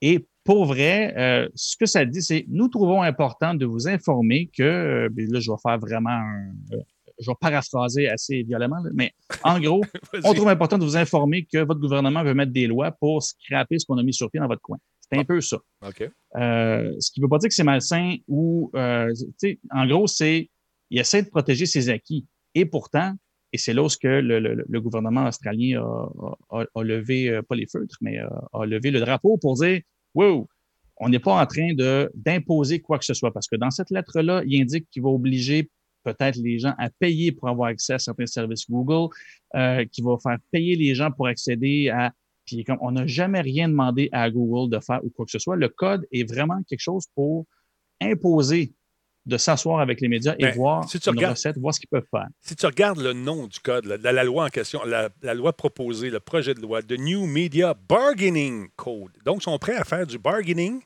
Et 0.00 0.26
pour 0.44 0.66
vrai, 0.66 1.14
euh, 1.16 1.48
ce 1.54 1.76
que 1.76 1.86
ça 1.86 2.04
dit, 2.04 2.22
c'est 2.22 2.44
nous 2.48 2.66
trouvons 2.68 3.02
important 3.02 3.54
de 3.54 3.64
vous 3.64 3.86
informer 3.86 4.50
que, 4.56 4.62
euh, 4.62 5.08
ben 5.12 5.30
là, 5.30 5.38
je 5.38 5.50
vais 5.50 5.56
faire 5.62 5.78
vraiment 5.78 6.10
un, 6.10 6.48
euh, 6.72 6.76
je 7.18 7.30
vais 7.30 7.36
paraphraser 7.40 8.08
assez 8.08 8.42
violemment, 8.42 8.78
là, 8.82 8.90
mais 8.94 9.12
en 9.44 9.60
gros, 9.60 9.82
on 10.24 10.34
trouve 10.34 10.48
important 10.48 10.78
de 10.78 10.84
vous 10.84 10.96
informer 10.96 11.44
que 11.44 11.58
votre 11.58 11.80
gouvernement 11.80 12.22
veut 12.24 12.34
mettre 12.34 12.52
des 12.52 12.66
lois 12.66 12.90
pour 12.92 13.22
scraper 13.22 13.78
ce 13.78 13.86
qu'on 13.86 13.98
a 13.98 14.02
mis 14.02 14.14
sur 14.14 14.30
pied 14.30 14.40
dans 14.40 14.48
votre 14.48 14.62
coin. 14.62 14.78
C'est 15.10 15.18
un 15.18 15.24
peu 15.24 15.40
ça. 15.40 15.58
Euh, 16.36 16.94
ce 16.98 17.10
qui 17.10 17.20
ne 17.20 17.24
veut 17.26 17.28
pas 17.28 17.38
dire 17.38 17.48
que 17.48 17.54
c'est 17.54 17.64
malsain 17.64 18.16
ou, 18.28 18.70
euh, 18.74 19.12
en 19.70 19.86
gros, 19.86 20.06
c'est, 20.06 20.48
il 20.90 20.98
essaie 20.98 21.22
de 21.22 21.28
protéger 21.28 21.66
ses 21.66 21.88
acquis. 21.90 22.26
Et 22.54 22.64
pourtant, 22.64 23.12
et 23.52 23.58
c'est 23.58 23.74
là 23.74 23.82
où 23.82 23.88
que 24.00 24.08
le, 24.08 24.38
le- 24.40 24.64
le 24.66 24.80
gouvernement 24.80 25.26
australien 25.26 25.82
a, 25.82 26.58
a- 26.60 26.66
a 26.74 26.82
levé, 26.82 27.28
euh, 27.28 27.42
pas 27.42 27.54
les 27.54 27.66
feutres, 27.66 27.96
mais 28.00 28.18
euh, 28.18 28.26
a 28.54 28.64
levé 28.64 28.90
le 28.90 29.00
drapeau 29.00 29.36
pour 29.36 29.54
dire, 29.56 29.80
wow, 30.14 30.48
on 30.96 31.08
n'est 31.10 31.18
pas 31.18 31.34
en 31.42 31.46
train 31.46 31.74
d'imposer 32.14 32.80
quoi 32.80 32.98
que 32.98 33.04
ce 33.04 33.12
soit. 33.14 33.32
Parce 33.32 33.48
que 33.48 33.56
dans 33.56 33.70
cette 33.70 33.90
lettre-là, 33.90 34.42
il 34.46 34.60
indique 34.62 34.88
qu'il 34.90 35.02
va 35.02 35.08
obliger 35.10 35.70
peut-être 36.04 36.36
les 36.36 36.58
gens 36.58 36.74
à 36.78 36.90
payer 36.90 37.32
pour 37.32 37.48
avoir 37.48 37.68
accès 37.68 37.94
à 37.94 37.98
certains 37.98 38.26
services 38.26 38.68
Google, 38.70 39.12
euh, 39.54 39.84
qu'il 39.90 40.04
va 40.04 40.16
faire 40.22 40.38
payer 40.50 40.76
les 40.76 40.94
gens 40.94 41.10
pour 41.10 41.26
accéder 41.26 41.88
à 41.90 42.12
puis 42.44 42.64
comme 42.64 42.78
on 42.80 42.90
n'a 42.90 43.06
jamais 43.06 43.40
rien 43.40 43.68
demandé 43.68 44.08
à 44.10 44.28
Google 44.28 44.74
de 44.74 44.80
faire 44.80 44.98
ou 45.04 45.10
quoi 45.10 45.24
que 45.24 45.30
ce 45.30 45.38
soit, 45.38 45.54
le 45.54 45.68
code 45.68 46.04
est 46.10 46.28
vraiment 46.28 46.60
quelque 46.68 46.80
chose 46.80 47.04
pour 47.14 47.46
imposer 48.00 48.72
de 49.24 49.36
s'asseoir 49.36 49.78
avec 49.78 50.00
les 50.00 50.08
médias 50.08 50.34
et 50.40 50.42
Ben, 50.46 50.54
voir 50.56 50.88
si 50.88 50.98
tu 50.98 51.08
une 51.08 51.14
regardes- 51.16 51.34
recette, 51.36 51.56
voir 51.56 51.72
ce 51.72 51.78
qu'ils 51.78 51.88
peuvent 51.88 52.02
faire. 52.10 52.26
Si 52.40 52.56
tu 52.56 52.66
regardes 52.66 52.98
le 52.98 53.12
nom 53.12 53.46
du 53.46 53.60
code, 53.60 53.84
la 53.84 54.24
loi 54.24 54.46
en 54.46 54.48
question, 54.48 54.82
la, 54.84 55.10
la 55.22 55.34
loi 55.34 55.52
proposée, 55.52 56.10
le 56.10 56.18
projet 56.18 56.54
de 56.54 56.60
loi, 56.60 56.82
The 56.82 56.98
New 56.98 57.26
Media 57.26 57.74
Bargaining 57.88 58.66
Code. 58.74 59.12
Donc, 59.24 59.36
ils 59.38 59.44
sont 59.44 59.58
prêts 59.60 59.76
à 59.76 59.84
faire 59.84 60.04
du 60.08 60.18
bargaining 60.18 60.80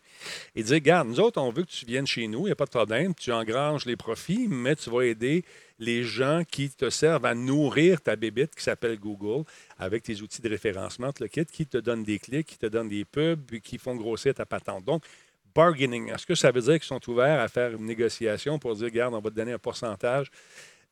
et 0.55 0.63
dire, 0.63 0.75
regarde, 0.75 1.09
nous 1.09 1.21
autres, 1.21 1.41
on 1.41 1.51
veut 1.51 1.65
que 1.65 1.71
tu 1.71 1.87
viennes 1.87 2.07
chez 2.07 2.27
nous, 2.27 2.41
il 2.41 2.47
n'y 2.47 2.53
a 2.53 2.57
pas 2.57 2.65
de 2.65 2.71
problème, 2.71 3.15
tu 3.15 3.33
engranges 3.33 3.85
les 3.87 3.97
profits, 3.97 4.47
mais 4.49 4.77
tu 4.77 4.91
vas 4.91 5.03
aider 5.03 5.45
les 5.79 6.05
gens 6.05 6.43
qui 6.51 6.71
te 6.71 6.91
servent 6.91 7.27
à 7.27 7.35
nourrir 7.35 8.01
ta 8.01 8.17
bébite 8.17 8.55
qui 8.55 8.63
s'appelle 8.63 8.99
Google 8.99 9.45
avec 9.79 10.03
tes 10.03 10.21
outils 10.23 10.41
de 10.41 10.49
référencement, 10.49 11.11
le 11.21 11.29
kit, 11.29 11.45
qui 11.45 11.67
te 11.67 11.79
donnent 11.79 12.05
des 12.05 12.19
clics, 12.19 12.47
qui 12.47 12.59
te 12.59 12.67
donnent 12.67 12.89
des 12.89 13.05
pubs, 13.05 13.59
qui 13.61 13.79
font 13.79 13.95
grossir 13.95 14.35
ta 14.35 14.47
patente. 14.47 14.85
Donc, 14.85 15.05
bargaining, 15.55 16.13
est-ce 16.13 16.27
que 16.27 16.35
ça 16.35 16.51
veut 16.51 16.61
dire 16.61 16.75
qu'ils 16.75 16.85
sont 16.85 17.11
ouverts 17.11 17.41
à 17.41 17.49
faire 17.49 17.73
une 17.73 17.87
négociation 17.87 18.59
pour 18.59 18.75
dire, 18.75 18.87
regarde, 18.87 19.15
on 19.15 19.21
va 19.21 19.31
te 19.31 19.35
donner 19.35 19.53
un 19.53 19.59
pourcentage 19.59 20.31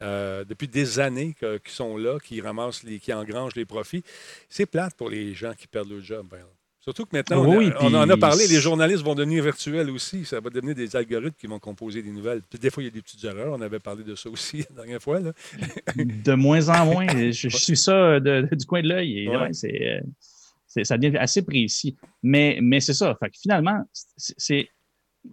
euh, 0.02 0.44
depuis 0.44 0.68
des 0.68 0.98
années 0.98 1.34
qu'ils 1.38 1.60
sont 1.66 1.96
là, 1.96 2.18
qui 2.18 2.40
ramassent 2.40 2.82
les, 2.82 2.98
qui 2.98 3.12
engrangent 3.12 3.54
les 3.54 3.64
profits? 3.64 4.02
C'est 4.48 4.66
plate 4.66 4.94
pour 4.96 5.08
les 5.08 5.34
gens 5.34 5.54
qui 5.54 5.66
perdent 5.66 5.90
leur 5.90 6.02
job. 6.02 6.26
ben. 6.30 6.44
Surtout 6.84 7.06
que 7.06 7.16
maintenant, 7.16 7.42
on, 7.80 7.94
en 7.94 8.10
a 8.10 8.16
parlé, 8.18 8.46
les 8.46 8.60
journalistes 8.60 9.02
vont 9.02 9.14
devenir 9.14 9.42
virtuels 9.42 9.88
aussi. 9.88 10.26
Ça 10.26 10.38
va 10.38 10.50
devenir 10.50 10.74
des 10.74 10.94
algorithmes 10.94 11.34
qui 11.40 11.46
vont 11.46 11.58
composer 11.58 12.02
des 12.02 12.10
nouvelles. 12.12 12.42
Puis 12.50 12.58
des 12.58 12.68
fois, 12.68 12.82
il 12.82 12.86
y 12.86 12.88
a 12.90 12.92
des 12.92 13.00
petites 13.00 13.24
erreurs. 13.24 13.54
On 13.58 13.60
avait 13.62 13.78
parlé 13.78 14.04
de 14.04 14.14
ça 14.14 14.28
aussi 14.28 14.58
la 14.68 14.76
dernière 14.76 15.00
fois. 15.00 15.18
Là. 15.18 15.32
De 15.96 16.34
moins 16.34 16.68
en 16.68 16.84
moins, 16.84 17.06
je, 17.32 17.48
je 17.48 17.56
suis 17.56 17.78
ça 17.78 18.20
de- 18.20 18.46
du 18.54 18.66
coin 18.66 18.82
de 18.82 18.88
l'œil 18.88 19.26
Ouais. 19.30 19.50
euh, 19.64 20.00
ça 20.84 20.98
devient 20.98 21.16
assez 21.16 21.40
précis. 21.42 21.96
Mais, 22.22 22.58
mais 22.60 22.80
c'est 22.80 22.92
ça. 22.92 23.16
Fait 23.18 23.30
que 23.30 23.38
finalement, 23.40 23.80
c'est, 24.18 24.34
c'est, 24.36 24.68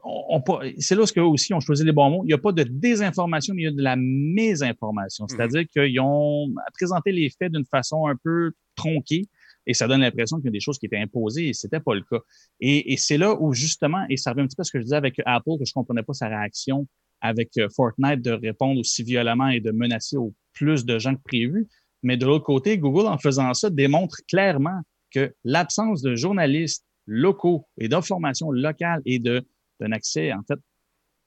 on- 0.06 0.24
on 0.38 0.42
pas- 0.42 0.62
c'est 0.78 0.96
là 0.96 1.02
où 1.02 1.06
qu'eux 1.06 1.22
aussi 1.22 1.54
ont 1.54 1.60
choisi 1.60 1.84
les 1.84 1.92
bons 1.92 2.12
mots. 2.12 2.22
Il 2.24 2.28
n'y 2.28 2.34
a 2.34 2.38
pas 2.38 2.54
de 2.54 2.64
désinformation, 2.64 3.54
mais 3.56 3.64
il 3.64 3.66
y 3.66 3.68
a 3.68 3.72
de 3.72 3.82
la 3.84 3.98
mésinformation. 3.98 5.28
C'est-à-dire 5.28 5.64
qu'ils 5.68 6.00
ont 6.00 6.48
présenté 6.74 7.12
les 7.12 7.30
faits 7.30 7.52
d'une 7.52 7.66
façon 7.66 8.08
un 8.08 8.16
peu 8.24 8.52
tronquée 8.78 9.24
et 9.66 9.74
ça 9.74 9.88
donne 9.88 10.02
l'impression 10.02 10.38
qu'il 10.38 10.46
y 10.46 10.50
a 10.50 10.52
des 10.52 10.60
choses 10.60 10.80
qui 10.80 10.86
étaient 10.86 10.98
imposées 10.98 11.50
et 11.50 11.54
c'était 11.54 11.80
pas 11.80 11.94
le 11.94 12.02
cas. 12.02 12.20
Et, 12.60 12.96
c'est 12.98 13.18
là 13.18 13.36
où 13.40 13.54
justement, 13.54 14.06
et 14.10 14.18
ça 14.18 14.32
revient 14.32 14.44
un 14.44 14.48
petit 14.48 14.56
peu 14.56 14.62
à 14.62 14.64
ce 14.64 14.72
que 14.72 14.80
je 14.80 14.84
disais 14.84 14.96
avec 14.96 15.22
Apple, 15.26 15.58
que 15.60 15.66
je 15.66 15.74
comprenais 15.74 16.04
pas 16.04 16.14
sa 16.14 16.28
réaction 16.28 16.88
avec 17.22 17.50
euh, 17.58 17.68
Fortnite 17.76 18.22
de 18.22 18.32
répondre 18.32 18.80
aussi 18.80 19.04
violemment 19.04 19.48
et 19.48 19.60
de 19.60 19.72
menacer 19.72 20.18
au 20.18 20.34
plus 20.54 20.86
de 20.86 20.98
gens 20.98 21.16
que 21.16 21.22
prévu. 21.24 21.68
Mais 22.04 22.18
de 22.18 22.26
l'autre 22.26 22.46
côté, 22.46 22.78
Google, 22.78 23.08
en 23.08 23.18
faisant 23.18 23.54
ça, 23.54 23.70
démontre 23.70 24.18
clairement 24.28 24.82
que 25.12 25.34
l'absence 25.44 26.02
de 26.02 26.16
journalistes 26.16 26.86
locaux 27.06 27.68
et 27.78 27.88
d'informations 27.88 28.52
locales 28.52 29.02
et 29.06 29.20
d'un 29.20 29.92
accès, 29.92 30.34
en 30.34 30.42
fait, 30.48 30.60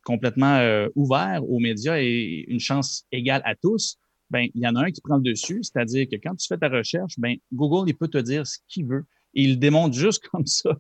complètement 0.04 0.56
euh, 0.56 0.88
ouvert 0.94 1.42
aux 1.48 1.60
médias 1.60 1.98
et 1.98 2.44
une 2.48 2.60
chance 2.60 3.06
égale 3.12 3.42
à 3.44 3.54
tous, 3.54 3.98
ben, 4.34 4.48
il 4.54 4.60
y 4.62 4.66
en 4.66 4.74
a 4.74 4.80
un 4.86 4.90
qui 4.90 5.00
prend 5.00 5.16
le 5.16 5.22
dessus, 5.22 5.60
c'est-à-dire 5.62 6.06
que 6.10 6.16
quand 6.16 6.34
tu 6.34 6.46
fais 6.48 6.58
ta 6.58 6.68
recherche, 6.68 7.14
ben, 7.18 7.36
Google, 7.52 7.88
il 7.88 7.94
peut 7.96 8.08
te 8.08 8.18
dire 8.18 8.44
ce 8.46 8.58
qu'il 8.68 8.84
veut. 8.86 9.04
Et 9.34 9.42
il 9.44 9.58
démontre 9.58 9.94
juste 9.94 10.22
comme 10.32 10.44
ça 10.46 10.70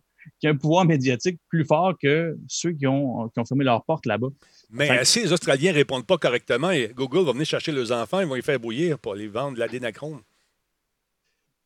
qu'il 0.40 0.46
y 0.48 0.50
a 0.50 0.50
un 0.54 0.56
pouvoir 0.56 0.84
médiatique 0.86 1.38
plus 1.48 1.64
fort 1.64 1.94
que 2.02 2.36
ceux 2.48 2.72
qui 2.72 2.86
ont, 2.86 3.28
qui 3.28 3.38
ont 3.40 3.44
fermé 3.44 3.62
leurs 3.64 3.84
portes 3.84 4.06
là-bas. 4.06 4.28
Mais 4.70 4.90
euh, 4.90 5.04
si 5.04 5.20
les 5.20 5.32
Australiens 5.32 5.70
ne 5.72 5.76
répondent 5.76 6.06
pas 6.06 6.18
correctement, 6.18 6.70
Google 6.94 7.24
va 7.26 7.32
venir 7.32 7.46
chercher 7.46 7.72
leurs 7.72 7.92
enfants, 7.92 8.20
ils 8.20 8.26
vont 8.26 8.34
les 8.34 8.42
faire 8.42 8.58
bouillir 8.58 8.98
pour 8.98 9.14
les 9.14 9.28
vendre 9.28 9.54
de 9.54 9.60
l'adénachrome. 9.60 10.20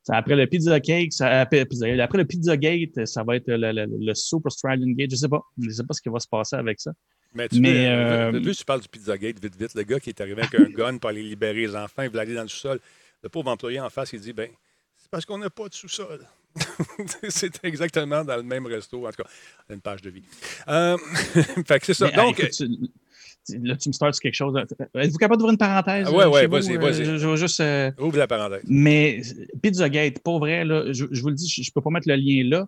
Ça, 0.03 0.15
Après 0.17 0.35
le 0.35 0.45
Pizza 0.47 0.79
Cake, 0.79 1.13
ça, 1.13 1.41
après, 1.41 1.65
pizza- 1.65 2.03
après 2.03 2.17
le 2.19 2.25
Pizza 2.25 2.55
Gate, 2.57 3.05
ça 3.05 3.23
va 3.23 3.35
être 3.35 3.47
le, 3.47 3.71
le, 3.71 3.85
le 3.99 4.13
Super 4.13 4.47
Australian 4.47 4.91
Gate. 4.91 5.11
Je 5.11 5.15
sais 5.15 5.29
pas. 5.29 5.41
Je 5.61 5.69
sais 5.69 5.83
pas 5.83 5.93
ce 5.93 6.01
qui 6.01 6.09
va 6.09 6.19
se 6.19 6.27
passer 6.27 6.55
avec 6.55 6.79
ça. 6.79 6.91
Mais 7.33 7.47
tu 7.47 7.59
Mais, 7.61 7.71
veux, 7.71 7.77
euh, 7.89 8.31
que 8.41 8.49
tu 8.57 8.65
parles 8.65 8.81
du 8.81 8.87
Pizzagate 8.87 9.39
vite, 9.41 9.55
vite, 9.55 9.75
le 9.75 9.83
gars 9.83 9.99
qui 9.99 10.09
est 10.09 10.19
arrivé 10.21 10.41
avec 10.41 10.55
un 10.55 10.69
gun 10.75 10.97
pour 10.97 11.09
aller 11.11 11.21
libérer 11.23 11.53
les 11.61 11.75
enfants, 11.75 12.01
il 12.01 12.09
voulait 12.09 12.21
aller 12.21 12.33
dans 12.35 12.41
le 12.41 12.47
sous-sol. 12.47 12.79
Le 13.21 13.29
pauvre 13.29 13.49
employé 13.51 13.79
en 13.79 13.89
face, 13.89 14.13
il 14.13 14.19
dit 14.19 14.33
ben, 14.33 14.49
c'est 14.97 15.09
parce 15.11 15.25
qu'on 15.25 15.37
n'a 15.37 15.49
pas 15.49 15.67
de 15.69 15.73
sous-sol. 15.73 16.25
c'est 17.29 17.63
exactement 17.63 18.23
dans 18.25 18.35
le 18.37 18.43
même 18.43 18.65
resto. 18.65 19.05
En 19.05 19.11
tout 19.11 19.21
cas, 19.23 19.29
une 19.69 19.81
page 19.81 20.01
de 20.01 20.09
vie. 20.09 20.23
Euh, 20.67 20.97
fait 21.67 21.79
que 21.79 21.85
c'est 21.85 21.93
ça. 21.93 22.05
Mais, 22.07 22.13
euh, 22.13 22.23
Donc, 22.23 22.39
écoute, 22.39 22.51
tu- 22.51 23.57
là, 23.63 23.75
tu 23.75 23.89
me 23.89 23.93
starts 23.93 24.19
quelque 24.19 24.33
chose. 24.33 24.55
Êtes-vous 24.95 25.17
capable 25.17 25.37
d'ouvrir 25.37 25.51
une 25.53 25.57
parenthèse? 25.57 26.07
Ah 26.07 26.11
euh, 26.11 26.27
ouais, 26.29 26.41
chez 26.41 26.47
vous? 26.47 26.53
vas-y, 26.53 26.75
Euh, 26.75 26.79
vas-y. 26.79 27.05
Je, 27.05 27.17
je 27.17 27.27
vais 27.27 27.37
juste. 27.37 27.59
euh, 27.59 27.91
ouvre 27.99 28.17
la 28.17 28.27
parenthèse. 28.27 28.63
Mais 28.67 29.21
Pizzagate, 29.61 30.19
pour 30.23 30.39
vrai, 30.39 30.65
là, 30.65 30.91
je, 30.91 31.05
je 31.11 31.21
vous 31.21 31.29
le 31.29 31.35
dis, 31.35 31.47
je 31.47 31.61
ne 31.61 31.73
peux 31.73 31.81
pas 31.81 31.91
mettre 31.91 32.07
le 32.09 32.15
lien 32.15 32.43
là. 32.49 32.67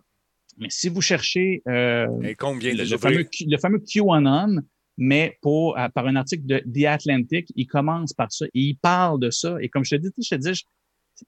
Mais 0.58 0.68
si 0.70 0.88
vous 0.88 1.00
cherchez 1.00 1.62
euh, 1.68 2.06
combien 2.38 2.72
le, 2.72 2.84
de 2.84 2.90
le 2.90 2.98
fameux, 2.98 3.26
le 3.46 3.56
fameux 3.58 3.78
QAnon, 3.80 4.60
mais 4.98 5.38
pour, 5.40 5.78
euh, 5.78 5.88
par 5.88 6.06
un 6.06 6.16
article 6.16 6.44
de 6.46 6.58
The 6.58 6.84
Atlantic, 6.86 7.48
il 7.56 7.66
commence 7.66 8.12
par 8.12 8.30
ça 8.30 8.44
et 8.46 8.50
il 8.60 8.76
parle 8.76 9.18
de 9.20 9.30
ça. 9.30 9.56
Et 9.60 9.68
comme 9.68 9.84
je 9.84 9.96
te 9.96 10.00
dis, 10.00 10.10
je 10.22 10.28
te 10.28 10.40
dis, 10.40 10.54
je- 10.54 10.64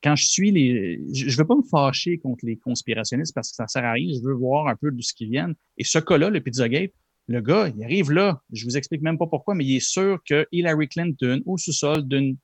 quand 0.03 0.17
je 0.17 0.27
suis 0.27 0.51
les. 0.51 1.01
Je 1.13 1.27
ne 1.27 1.31
veux 1.33 1.47
pas 1.47 1.55
me 1.57 1.63
fâcher 1.63 2.19
contre 2.19 2.45
les 2.45 2.57
conspirationnistes 2.57 3.35
parce 3.35 3.51
que 3.51 3.57
ça 3.57 3.67
sert 3.69 3.85
à 3.85 3.93
rien. 3.93 4.13
Je 4.15 4.27
veux 4.27 4.35
voir 4.35 4.67
un 4.69 4.77
peu 4.77 4.91
d'où 4.91 5.03
ce 5.03 5.15
qu'ils 5.15 5.31
viennent. 5.31 5.55
Et 5.79 5.85
ce 5.85 5.99
cas-là, 5.99 6.31
le 6.31 6.41
Pizzagate, 6.41 6.93
le 7.29 7.41
gars, 7.41 7.69
il 7.75 7.83
arrive 7.85 8.11
là. 8.11 8.43
Je 8.53 8.65
vous 8.65 8.77
explique 8.77 9.03
même 9.03 9.19
pas 9.19 9.27
pourquoi, 9.27 9.55
mais 9.55 9.65
il 9.65 9.77
est 9.77 9.87
sûr 9.87 10.19
que 10.29 10.47
Hillary 10.53 10.89
Clinton, 10.89 11.43
au 11.47 11.57
sous-sol 11.59 12.07
d'une 12.09 12.37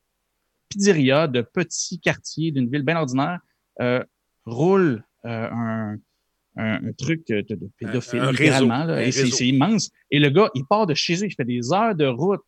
pizzeria 0.68 1.26
de 1.26 1.42
petit 1.42 1.98
quartier 1.98 2.52
d'une 2.52 2.70
ville 2.70 2.82
bien 2.82 2.96
ordinaire, 2.96 3.40
euh, 3.80 4.04
roule 4.44 5.04
euh, 5.24 5.48
un, 5.50 5.96
un, 6.60 6.88
un 6.88 6.92
truc 6.92 7.26
de, 7.28 7.40
de 7.40 7.58
pédophile, 7.78 8.20
Un- 8.20 8.30
littéralement. 8.32 8.86
c'est 9.10 9.46
immense. 9.46 9.90
Et 10.10 10.18
le 10.18 10.30
gars, 10.30 10.48
il 10.54 10.64
part 10.64 10.86
de 10.86 10.94
chez 10.94 11.14
eux, 11.22 11.26
il 11.26 11.34
fait 11.34 11.44
des 11.44 11.72
heures 11.72 11.94
de 11.94 12.06
route. 12.06 12.40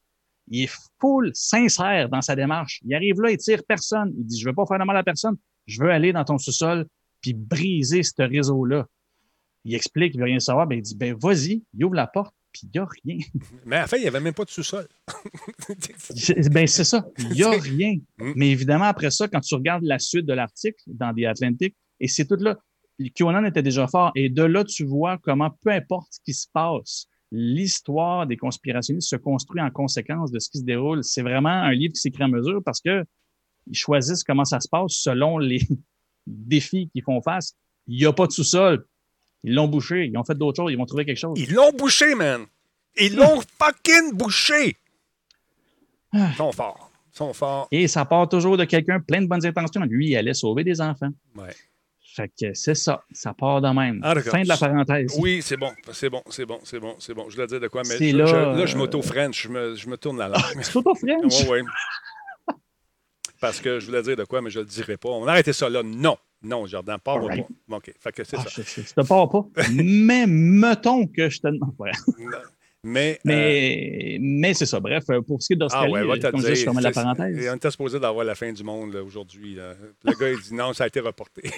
Il 0.48 0.62
est 0.64 0.70
full 1.00 1.30
sincère 1.34 2.08
dans 2.08 2.20
sa 2.20 2.34
démarche. 2.34 2.80
Il 2.84 2.94
arrive 2.94 3.20
là, 3.20 3.30
il 3.30 3.38
tire 3.38 3.62
personne. 3.66 4.12
Il 4.18 4.24
dit, 4.26 4.40
je 4.40 4.46
veux 4.48 4.54
pas 4.54 4.66
faire 4.66 4.78
de 4.78 4.84
mal 4.84 4.96
à 4.96 5.02
personne. 5.04 5.36
Je 5.66 5.80
veux 5.82 5.90
aller 5.90 6.12
dans 6.12 6.24
ton 6.24 6.36
sous-sol 6.38 6.86
puis 7.20 7.32
briser 7.34 8.02
ce 8.02 8.20
réseau-là. 8.22 8.86
Il 9.64 9.74
explique, 9.76 10.14
il 10.14 10.18
veut 10.18 10.24
rien 10.24 10.40
savoir. 10.40 10.66
Ben, 10.66 10.76
il 10.78 10.82
dit, 10.82 10.96
ben, 10.96 11.14
vas-y, 11.20 11.62
il 11.72 11.84
ouvre 11.84 11.94
la 11.94 12.08
porte 12.08 12.34
puis 12.52 12.62
il 12.64 12.76
y 12.76 12.78
a 12.80 12.86
rien. 13.04 13.16
Mais 13.64 13.76
à 13.76 13.80
la 13.82 13.86
fin, 13.86 13.96
il 13.96 14.00
n'y 14.02 14.08
avait 14.08 14.20
même 14.20 14.34
pas 14.34 14.44
de 14.44 14.50
sous-sol. 14.50 14.86
C'est- 15.78 16.50
Ben, 16.52 16.66
c'est 16.66 16.84
ça. 16.84 17.06
Il 17.18 17.28
n'y 17.30 17.42
a 17.44 17.50
rien. 17.50 17.94
Mm. 18.18 18.32
Mais 18.36 18.50
évidemment, 18.50 18.84
après 18.84 19.10
ça, 19.10 19.28
quand 19.28 19.40
tu 19.40 19.54
regardes 19.54 19.84
la 19.84 19.98
suite 19.98 20.26
de 20.26 20.32
l'article 20.32 20.82
dans 20.86 21.14
The 21.14 21.24
Atlantic, 21.24 21.74
et 22.00 22.08
c'est 22.08 22.26
tout 22.26 22.36
là, 22.36 22.58
QAnon 23.14 23.44
était 23.44 23.62
déjà 23.62 23.86
fort. 23.86 24.12
Et 24.14 24.28
de 24.28 24.42
là, 24.42 24.64
tu 24.64 24.84
vois 24.84 25.18
comment, 25.18 25.50
peu 25.62 25.70
importe 25.70 26.08
ce 26.12 26.20
qui 26.24 26.34
se 26.34 26.46
passe, 26.52 27.06
l'histoire 27.30 28.26
des 28.26 28.36
conspirationnistes 28.36 29.08
se 29.08 29.16
construit 29.16 29.60
en 29.60 29.70
conséquence 29.70 30.30
de 30.30 30.38
ce 30.38 30.50
qui 30.50 30.58
se 30.58 30.64
déroule. 30.64 31.02
C'est 31.02 31.22
vraiment 31.22 31.48
un 31.48 31.72
livre 31.72 31.94
qui 31.94 32.00
s'écrit 32.00 32.22
à 32.22 32.28
mesure 32.28 32.62
parce 32.64 32.80
que 32.80 33.04
ils 33.66 33.76
choisissent 33.76 34.24
comment 34.24 34.44
ça 34.44 34.60
se 34.60 34.68
passe 34.68 34.92
selon 34.92 35.38
les 35.38 35.60
défis 36.26 36.90
qu'ils 36.92 37.02
font 37.02 37.22
face. 37.22 37.54
Il 37.86 37.96
n'y 37.96 38.06
a 38.06 38.12
pas 38.12 38.26
de 38.26 38.32
sous-sol. 38.32 38.84
Ils 39.44 39.54
l'ont 39.54 39.68
bouché. 39.68 40.06
Ils 40.06 40.16
ont 40.16 40.24
fait 40.24 40.36
d'autres 40.36 40.62
choses. 40.62 40.72
Ils 40.72 40.78
vont 40.78 40.86
trouver 40.86 41.04
quelque 41.04 41.18
chose. 41.18 41.38
Ils 41.38 41.52
l'ont 41.52 41.72
bouché, 41.72 42.14
man. 42.14 42.46
Ils 42.96 43.16
l'ont 43.16 43.40
fucking 43.58 44.12
bouché. 44.14 44.76
Ils 46.12 46.34
sont 46.36 46.52
forts. 46.52 46.90
Ils 47.12 47.16
sont 47.16 47.32
forts. 47.32 47.68
Et 47.70 47.88
ça 47.88 48.04
part 48.04 48.28
toujours 48.28 48.56
de 48.56 48.64
quelqu'un 48.64 49.00
plein 49.00 49.22
de 49.22 49.26
bonnes 49.26 49.44
intentions. 49.44 49.80
Lui, 49.82 50.10
il 50.10 50.16
allait 50.16 50.34
sauver 50.34 50.64
des 50.64 50.80
enfants. 50.80 51.10
Ouais. 51.34 51.54
Fait 52.14 52.28
que 52.28 52.52
c'est 52.54 52.74
ça. 52.74 53.02
Ça 53.12 53.32
part 53.32 53.60
de 53.62 53.68
même. 53.68 54.00
Ah, 54.02 54.14
fin 54.20 54.42
de 54.42 54.48
la 54.48 54.56
parenthèse. 54.56 55.14
Oui, 55.18 55.40
c'est 55.42 55.56
bon. 55.56 55.70
C'est 55.92 56.10
bon, 56.10 56.22
c'est 56.28 56.44
bon, 56.46 56.58
c'est 56.64 56.78
bon, 56.78 56.94
c'est 56.98 57.14
bon. 57.14 57.28
Je 57.30 57.36
voulais 57.36 57.46
dire 57.46 57.60
de 57.60 57.68
quoi, 57.68 57.82
mais 57.88 57.96
je- 58.10 58.16
là, 58.16 58.26
je- 58.26 58.34
là, 58.36 58.66
je 58.66 58.74
euh, 58.74 58.78
m'auto-French. 58.78 59.42
Je 59.44 59.48
me, 59.48 59.74
je 59.74 59.88
me 59.88 59.96
tourne 59.96 60.18
la 60.18 60.28
langue. 60.28 60.40
Au 60.84 60.94
French. 60.94 61.42
Oui, 61.48 61.60
oui. 61.62 62.54
Parce 63.40 63.60
que 63.60 63.80
je 63.80 63.86
voulais 63.86 64.02
dire 64.02 64.16
de 64.16 64.24
quoi, 64.24 64.40
mais 64.40 64.50
je 64.50 64.58
ne 64.60 64.64
le 64.64 64.70
dirai 64.70 64.96
pas. 64.96 65.08
On 65.08 65.26
a 65.26 65.32
arrêté 65.32 65.52
ça 65.52 65.68
là. 65.68 65.82
Non. 65.82 66.16
Non, 66.44 66.66
Jordan, 66.66 66.98
pas 66.98 67.16
moi 67.18 67.30
Alright. 67.30 67.46
pas. 67.68 67.76
OK. 67.76 67.92
Fait 67.98 68.12
que 68.12 68.24
c'est 68.24 68.36
Ah, 68.36 68.42
ça. 68.42 68.48
je, 68.50 68.62
je- 68.62 68.86
je 68.86 68.94
te 68.94 69.06
pars 69.06 69.28
pas. 69.28 69.46
Mais 69.72 70.26
mettons 70.26 71.06
que 71.06 71.28
je 71.28 71.40
te 71.40 71.46
demande. 71.48 71.72
Ouais. 72.84 72.90
Mais, 72.90 73.20
euh, 73.20 73.20
Mais, 73.24 74.18
mais 74.20 74.54
c'est 74.54 74.66
ça. 74.66 74.80
Bref, 74.80 75.04
euh, 75.10 75.20
pour 75.22 75.40
ce 75.42 75.46
qui 75.48 75.52
est 75.52 75.56
ah 75.56 75.58
d'Australie, 75.60 75.92
ouais, 75.92 76.04
va 76.06 76.18
te 76.18 76.26
comme 76.30 76.40
dis, 76.40 76.46
je 76.48 76.52
dire, 76.54 76.64
ferme 76.64 76.80
la 76.80 76.90
parenthèse. 76.90 77.48
On 77.52 77.54
était 77.56 77.70
supposé 77.70 78.00
d'avoir 78.00 78.24
la 78.24 78.34
fin 78.34 78.52
du 78.52 78.64
monde 78.64 78.94
aujourd'hui. 78.96 79.54
Le 79.54 80.18
gars, 80.18 80.30
il 80.30 80.40
dit 80.40 80.54
non, 80.54 80.72
ça 80.72 80.84
a 80.84 80.86
été 80.88 81.00
reporté. 81.00 81.42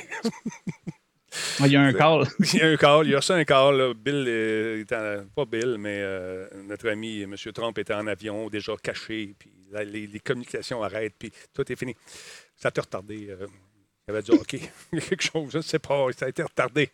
Il 1.60 1.66
y 1.66 1.76
a 1.76 1.82
un 1.82 1.92
call. 1.92 2.26
il 2.54 2.60
y 2.60 2.62
a 2.62 2.68
un 2.68 2.76
call, 2.76 3.06
il 3.06 3.10
y 3.10 3.14
a 3.14 3.16
reçu 3.18 3.32
un 3.32 3.44
call. 3.44 3.76
là. 3.76 3.92
Bill, 3.92 4.24
euh, 4.28 4.80
était 4.80 4.94
en- 4.94 5.24
pas 5.34 5.44
Bill, 5.44 5.76
mais 5.78 5.98
euh, 6.00 6.46
notre 6.68 6.88
ami 6.88 7.22
M. 7.22 7.34
Trump 7.52 7.76
était 7.78 7.92
en 7.94 8.06
avion, 8.06 8.48
déjà 8.48 8.72
caché, 8.80 9.34
puis 9.36 9.50
là, 9.72 9.82
les, 9.82 10.06
les 10.06 10.20
communications 10.20 10.80
arrêtent, 10.82 11.16
puis 11.18 11.32
tout 11.52 11.70
est 11.72 11.76
fini. 11.76 11.96
Ça 12.56 12.70
t'a 12.70 12.82
retardé. 12.82 13.26
euh. 13.30 13.48
il 14.06 14.12
avait 14.12 14.22
dit 14.22 14.30
OK, 14.30 14.54
a 14.92 15.00
quelque 15.00 15.22
chose, 15.22 15.50
je 15.50 15.56
ne 15.58 15.62
sais 15.62 15.80
pas, 15.80 16.06
ça 16.16 16.26
a 16.26 16.28
été 16.28 16.42
retardé. 16.44 16.88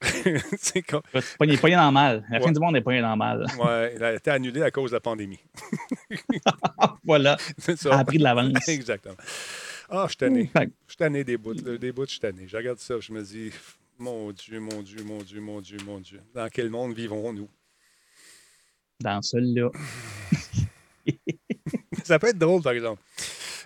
c'est 0.58 0.82
con. 0.82 1.02
Pas 1.12 1.20
pas 1.38 1.70
dans 1.70 1.92
mal. 1.92 2.24
La 2.30 2.40
fin 2.40 2.52
du 2.52 2.60
monde 2.60 2.74
n'est 2.74 2.80
pas 2.80 3.00
dans 3.00 3.16
mal. 3.16 3.46
Ouais, 3.58 3.94
il 3.96 4.04
a 4.04 4.14
été 4.14 4.30
annulé 4.30 4.62
à 4.62 4.70
cause 4.70 4.90
de 4.90 4.96
la 4.96 5.00
pandémie. 5.00 5.40
Voilà. 7.04 7.36
Ça 7.58 7.98
a 7.98 8.04
pris 8.04 8.18
de 8.18 8.22
l'avance. 8.22 8.68
Exactement. 8.68 9.16
Ah, 9.88 10.04
je 10.04 10.08
suis 10.08 10.16
tanné. 10.18 10.46
Que, 10.46 10.60
Je 10.60 10.66
suis 10.88 10.96
tanné 10.96 11.24
des 11.24 11.38
bouts. 11.38 11.54
Des 11.54 11.90
bouts, 11.90 12.04
je 12.04 12.10
suis 12.10 12.20
tanné. 12.20 12.46
Je 12.46 12.56
regarde 12.56 12.78
ça, 12.78 13.00
je 13.00 13.12
me 13.12 13.22
dis, 13.22 13.50
mon 13.98 14.30
Dieu, 14.30 14.60
mon 14.60 14.82
Dieu, 14.82 15.02
mon 15.02 15.22
Dieu, 15.22 15.40
mon 15.40 15.60
Dieu, 15.60 15.78
mon 15.86 15.98
Dieu. 15.98 16.20
Dans 16.34 16.48
quel 16.50 16.68
monde 16.68 16.94
vivons-nous? 16.94 17.48
Dans 19.00 19.22
celui-là. 19.22 19.70
Ça 22.04 22.18
peut 22.18 22.28
être 22.28 22.38
drôle, 22.38 22.62
par 22.62 22.72
exemple. 22.72 23.02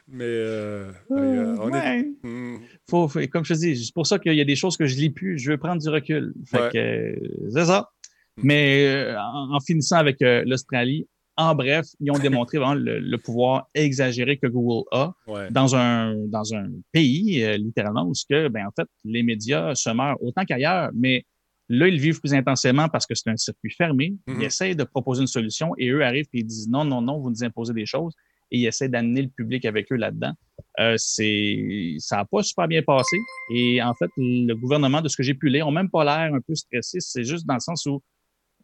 Mais 0.09 0.25
euh, 0.25 0.91
euh, 1.13 1.57
on 1.61 1.73
est. 1.75 2.05
Hmm, 2.23 2.57
Faut- 2.91 3.09
faut- 3.09 3.27
comme 3.29 3.45
je 3.45 3.55
te 3.55 3.59
dis, 3.59 3.77
c'est 3.85 3.95
pour 3.95 4.07
ça 4.07 4.19
qu'il 4.19 4.35
y 4.35 4.41
a 4.41 4.45
des 4.45 4.57
choses 4.57 4.77
que 4.77 4.87
je 4.87 4.97
lis 4.97 5.11
plus. 5.11 5.39
Je 5.39 5.51
veux 5.51 5.59
prendre 5.59 5.81
du 5.81 5.89
recul. 5.89 6.35
Fait 6.47 6.59
Ouais. 6.61 6.71
que, 6.73 7.51
c'est 7.51 7.65
ça. 7.67 7.89
Mais 8.37 8.87
euh, 8.87 9.17
en, 9.19 9.55
en 9.55 9.61
finissant 9.61 9.97
avec 9.97 10.17
l'Australie, 10.21 11.07
en 11.37 11.55
bref, 11.55 11.87
ils 12.01 12.11
ont 12.11 12.19
démontré 12.19 12.59
vraiment 12.59 12.75
le, 12.75 12.99
le 12.99 13.19
pouvoir 13.19 13.69
exagéré 13.75 14.37
que 14.37 14.47
Google 14.47 14.87
a 14.93 15.13
ouais. 15.27 15.51
dans 15.51 15.75
un, 15.75 16.15
dans 16.29 16.55
un 16.55 16.69
pays, 16.93 17.43
euh, 17.43 17.57
littéralement, 17.57 18.05
où 18.07 18.13
que, 18.29 18.49
ben, 18.49 18.67
en 18.67 18.71
fait, 18.79 18.87
les 19.05 19.23
médias 19.23 19.75
se 19.75 19.89
meurent 19.91 20.23
autant 20.23 20.45
qu'ailleurs, 20.45 20.91
mais 20.95 21.25
là, 21.71 21.89
ils 21.89 21.99
vivent 21.99 22.21
plus 22.21 22.35
intensément 22.35 22.89
parce 22.91 23.07
que 23.07 23.15
c'est 23.15 23.31
un 23.31 23.37
circuit 23.39 23.71
fermé. 23.71 24.15
Ils 24.29 24.43
essayent 24.43 24.77
de 24.77 24.85
proposer 24.85 25.23
une 25.23 25.27
solution 25.27 25.73
et 25.79 25.89
eux 25.89 26.03
arrivent 26.05 26.27
et 26.35 26.41
ils 26.41 26.45
disent 26.47 26.69
non, 26.69 26.85
non, 26.85 27.01
non, 27.01 27.19
vous 27.19 27.31
nous 27.31 27.43
imposez 27.45 27.73
des 27.73 27.87
choses 27.87 28.13
et 28.53 28.59
ils 28.59 28.67
essaient 28.67 28.89
d'amener 28.89 29.23
le 29.23 29.29
public 29.29 29.65
avec 29.65 29.91
eux 29.91 29.97
là-dedans. 29.97 30.33
Euh, 30.79 30.95
c'est, 30.99 31.97
ça 31.99 32.19
n'a 32.19 32.25
pas 32.25 32.43
super 32.43 32.69
bien 32.69 32.83
passé. 32.83 33.17
Et 33.53 33.83
en 33.83 33.95
fait, 33.95 34.11
le 34.17 34.55
gouvernement, 34.55 35.01
de 35.01 35.09
ce 35.09 35.17
que 35.17 35.23
j'ai 35.25 35.35
pu 35.35 35.49
lire, 35.49 35.67
ont 35.67 35.73
même 35.73 35.91
pas 35.91 36.05
l'air 36.05 36.33
un 36.35 36.41
peu 36.41 36.55
stressé. 36.55 36.99
C'est 37.01 37.25
juste 37.25 37.47
dans 37.47 37.55
le 37.55 37.61
sens 37.61 37.85
où 37.87 38.01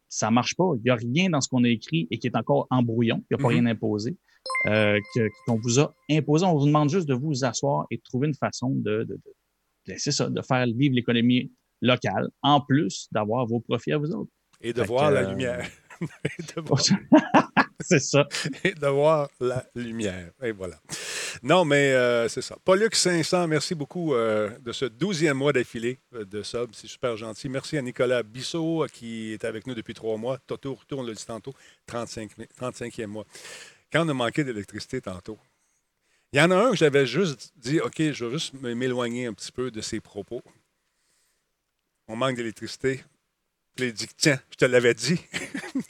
ça 0.07 0.31
marche 0.31 0.55
pas. 0.55 0.71
Il 0.77 0.83
n'y 0.83 0.89
a 0.91 0.95
rien 0.95 1.29
dans 1.29 1.41
ce 1.41 1.49
qu'on 1.49 1.63
a 1.63 1.67
écrit 1.69 2.07
et 2.09 2.17
qui 2.19 2.27
est 2.27 2.35
encore 2.37 2.67
en 2.69 2.81
brouillon. 2.83 3.23
Il 3.29 3.35
n'y 3.35 3.41
a 3.41 3.43
pas 3.43 3.49
Mhm. 3.49 3.59
rien 3.59 3.65
imposé 3.67 4.15
euh, 4.67 4.99
qu'on 5.45 5.59
vous 5.59 5.79
a 5.79 5.93
imposé. 6.09 6.45
On 6.45 6.55
vous 6.57 6.65
demande 6.65 6.89
juste 6.89 7.07
de 7.07 7.13
vous 7.13 7.43
asseoir 7.43 7.85
et 7.91 7.97
de 7.97 8.01
trouver 8.03 8.27
une 8.27 8.35
façon 8.35 8.69
de, 8.69 9.03
de, 9.87 9.95
ça, 9.97 10.29
de 10.29 10.41
faire 10.41 10.65
vivre 10.67 10.95
l'économie 10.95 11.51
locale, 11.81 12.29
en 12.43 12.61
plus 12.61 13.07
d'avoir 13.11 13.45
vos 13.45 13.59
profits 13.59 13.91
à 13.93 13.97
vous 13.97 14.11
autres. 14.11 14.31
Et 14.61 14.73
de 14.73 14.81
Fait 14.81 14.87
voir 14.87 15.09
que, 15.09 15.13
la 15.15 15.21
euh, 15.21 15.29
lumière. 15.31 15.67
de 16.55 16.61
voir, 16.61 16.79
c'est 17.83 17.99
ça. 17.99 18.27
et 18.63 18.73
de 18.73 18.87
voir 18.87 19.29
la 19.39 19.65
lumière. 19.75 20.31
Et 20.41 20.51
voilà. 20.51 20.79
Non, 21.43 21.63
mais 21.63 21.93
euh, 21.93 22.27
c'est 22.27 22.41
ça. 22.41 22.57
Pollux 22.65 22.89
500, 22.91 23.47
merci 23.47 23.75
beaucoup 23.75 24.13
euh, 24.13 24.49
de 24.59 24.71
ce 24.71 24.85
douzième 24.85 25.37
mois 25.37 25.53
d'affilée 25.53 25.99
euh, 26.13 26.25
de 26.25 26.43
sub. 26.43 26.71
C'est 26.73 26.87
super 26.87 27.15
gentil. 27.15 27.47
Merci 27.47 27.77
à 27.77 27.81
Nicolas 27.81 28.23
Bissot 28.23 28.87
qui 28.91 29.33
est 29.33 29.45
avec 29.45 29.65
nous 29.65 29.75
depuis 29.75 29.93
trois 29.93 30.17
mois. 30.17 30.37
Toto, 30.39 30.75
retourne 30.75 31.07
le 31.07 31.13
dit 31.13 31.25
tantôt, 31.25 31.53
35, 31.87 32.31
35e 32.59 33.05
mois. 33.05 33.25
Quand 33.91 34.05
on 34.05 34.09
a 34.09 34.13
manqué 34.13 34.43
d'électricité 34.43 35.01
tantôt, 35.01 35.37
il 36.33 36.39
y 36.39 36.41
en 36.41 36.51
a 36.51 36.57
un 36.57 36.71
que 36.71 36.77
j'avais 36.77 37.07
juste 37.07 37.53
dit, 37.55 37.79
OK, 37.79 37.95
je 37.97 38.25
vais 38.25 38.31
juste 38.31 38.53
m'éloigner 38.53 39.25
un 39.25 39.33
petit 39.33 39.51
peu 39.51 39.71
de 39.71 39.81
ses 39.81 39.99
propos. 39.99 40.41
On 42.07 42.15
manque 42.15 42.35
d'électricité. 42.35 43.03
Puis 43.79 43.87
il 43.87 43.93
dit, 43.93 44.07
tiens, 44.17 44.37
je 44.51 44.57
te 44.57 44.65
l'avais 44.65 44.93
dit. 44.93 45.21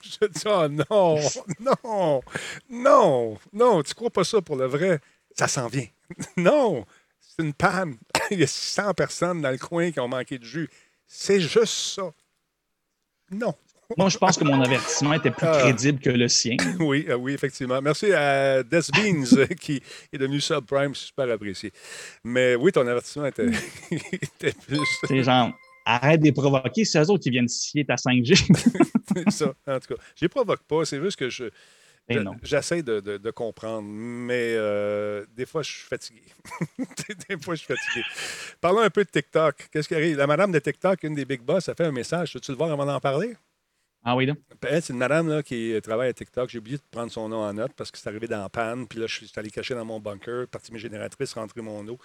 je 0.03 0.27
dis, 0.27 0.43
oh 0.45 0.67
non, 0.67 1.19
non, 1.59 2.21
non, 2.69 3.37
non, 3.51 3.81
tu 3.81 3.95
crois 3.95 4.11
pas 4.11 4.23
ça 4.23 4.41
pour 4.43 4.57
le 4.57 4.67
vrai? 4.67 4.99
Ça 5.35 5.47
s'en 5.47 5.67
vient. 5.67 5.87
non, 6.37 6.85
c'est 7.19 7.43
une 7.43 7.53
panne. 7.53 7.97
il 8.29 8.39
y 8.39 8.43
a 8.43 8.47
600 8.47 8.93
personnes 8.93 9.41
dans 9.41 9.49
le 9.49 9.57
coin 9.57 9.89
qui 9.91 9.99
ont 9.99 10.07
manqué 10.07 10.37
de 10.37 10.43
jus. 10.45 10.69
C'est 11.07 11.39
juste 11.41 11.95
ça. 11.95 12.11
Non. 13.31 13.55
Moi, 13.97 14.09
je 14.09 14.19
pense 14.19 14.37
que 14.37 14.43
mon 14.43 14.61
avertissement 14.61 15.13
était 15.13 15.31
plus 15.31 15.47
Ah. 15.47 15.61
crédible 15.61 15.99
que 15.99 16.11
le 16.11 16.27
sien. 16.27 16.57
Oui, 16.79 17.07
euh, 17.09 17.15
oui, 17.15 17.33
effectivement. 17.33 17.81
Merci 17.81 18.13
à 18.13 18.61
Des 18.61 18.81
Beans 18.93 19.47
qui 19.59 19.81
est 20.13 20.17
devenu 20.19 20.39
subprime, 20.39 20.93
super 20.93 21.27
apprécié. 21.31 21.71
Mais 22.23 22.53
oui, 22.53 22.71
ton 22.71 22.85
avertissement 22.85 23.25
était, 23.25 23.47
était 23.89 24.51
plus 24.51 24.79
C'est 25.07 25.23
genre, 25.23 25.51
arrête 25.95 26.19
de 26.19 26.25
les 26.25 26.31
provoquer, 26.31 26.85
c'est 26.85 26.99
eux 27.01 27.09
autres 27.09 27.23
qui 27.23 27.29
viennent 27.29 27.47
scier 27.47 27.85
ta 27.85 27.95
5G. 27.95 28.35
ça. 29.31 29.53
En 29.67 29.79
tout 29.79 29.95
cas, 29.95 30.01
je 30.15 30.25
les 30.25 30.29
provoque 30.29 30.63
pas, 30.63 30.85
c'est 30.85 31.01
juste 31.01 31.17
que 31.17 31.29
je, 31.29 31.45
j'essaie 32.43 32.81
de, 32.83 32.99
de- 32.99 33.17
de 33.17 33.31
comprendre, 33.31 33.87
mais 33.87 34.53
euh, 34.55 35.25
des 35.35 35.45
fois, 35.45 35.61
je 35.61 35.71
suis 35.71 35.83
fatigué. 35.87 36.23
des 37.29 37.37
fois, 37.41 37.55
je 37.55 37.59
suis 37.63 37.73
fatigué. 37.73 38.03
Parlons 38.61 38.79
un 38.79 38.89
peu 38.89 39.03
de 39.03 39.09
TikTok. 39.09 39.69
Qu'est-ce 39.71 39.87
qui 39.87 39.95
arrive? 39.95 40.17
La 40.17 40.27
madame 40.27 40.51
de 40.51 40.59
TikTok, 40.59 41.03
une 41.03 41.13
des 41.15 41.25
big 41.25 41.41
boss, 41.41 41.69
a 41.69 41.75
fait 41.75 41.85
un 41.85 41.91
message. 41.91 42.33
Veux-tu 42.33 42.51
le 42.51 42.57
voir 42.57 42.71
avant 42.71 42.85
d'en 42.85 42.99
parler? 42.99 43.35
Ah 44.03 44.15
oui. 44.15 44.29
Elle, 44.61 44.81
c'est 44.81 44.93
une 44.93 44.99
madame 44.99 45.27
là, 45.27 45.43
qui 45.43 45.77
travaille 45.83 46.09
à 46.09 46.13
TikTok. 46.13 46.49
J'ai 46.49 46.59
oublié 46.59 46.77
de 46.77 46.83
prendre 46.89 47.11
son 47.11 47.27
nom 47.27 47.41
en 47.43 47.53
note 47.53 47.73
parce 47.75 47.91
que 47.91 47.97
c'est 47.97 48.07
arrivé 48.07 48.27
dans 48.27 48.41
la 48.41 48.49
panne. 48.49 48.87
Puis 48.87 48.97
là, 48.97 49.07
je 49.07 49.25
suis 49.25 49.31
allé 49.35 49.51
cacher 49.51 49.75
dans 49.75 49.85
mon 49.85 49.99
bunker, 49.99 50.47
parti 50.47 50.71
mes 50.71 50.79
génératrices, 50.79 51.33
rentrer 51.33 51.61
mon 51.61 51.85
eau. 51.87 51.99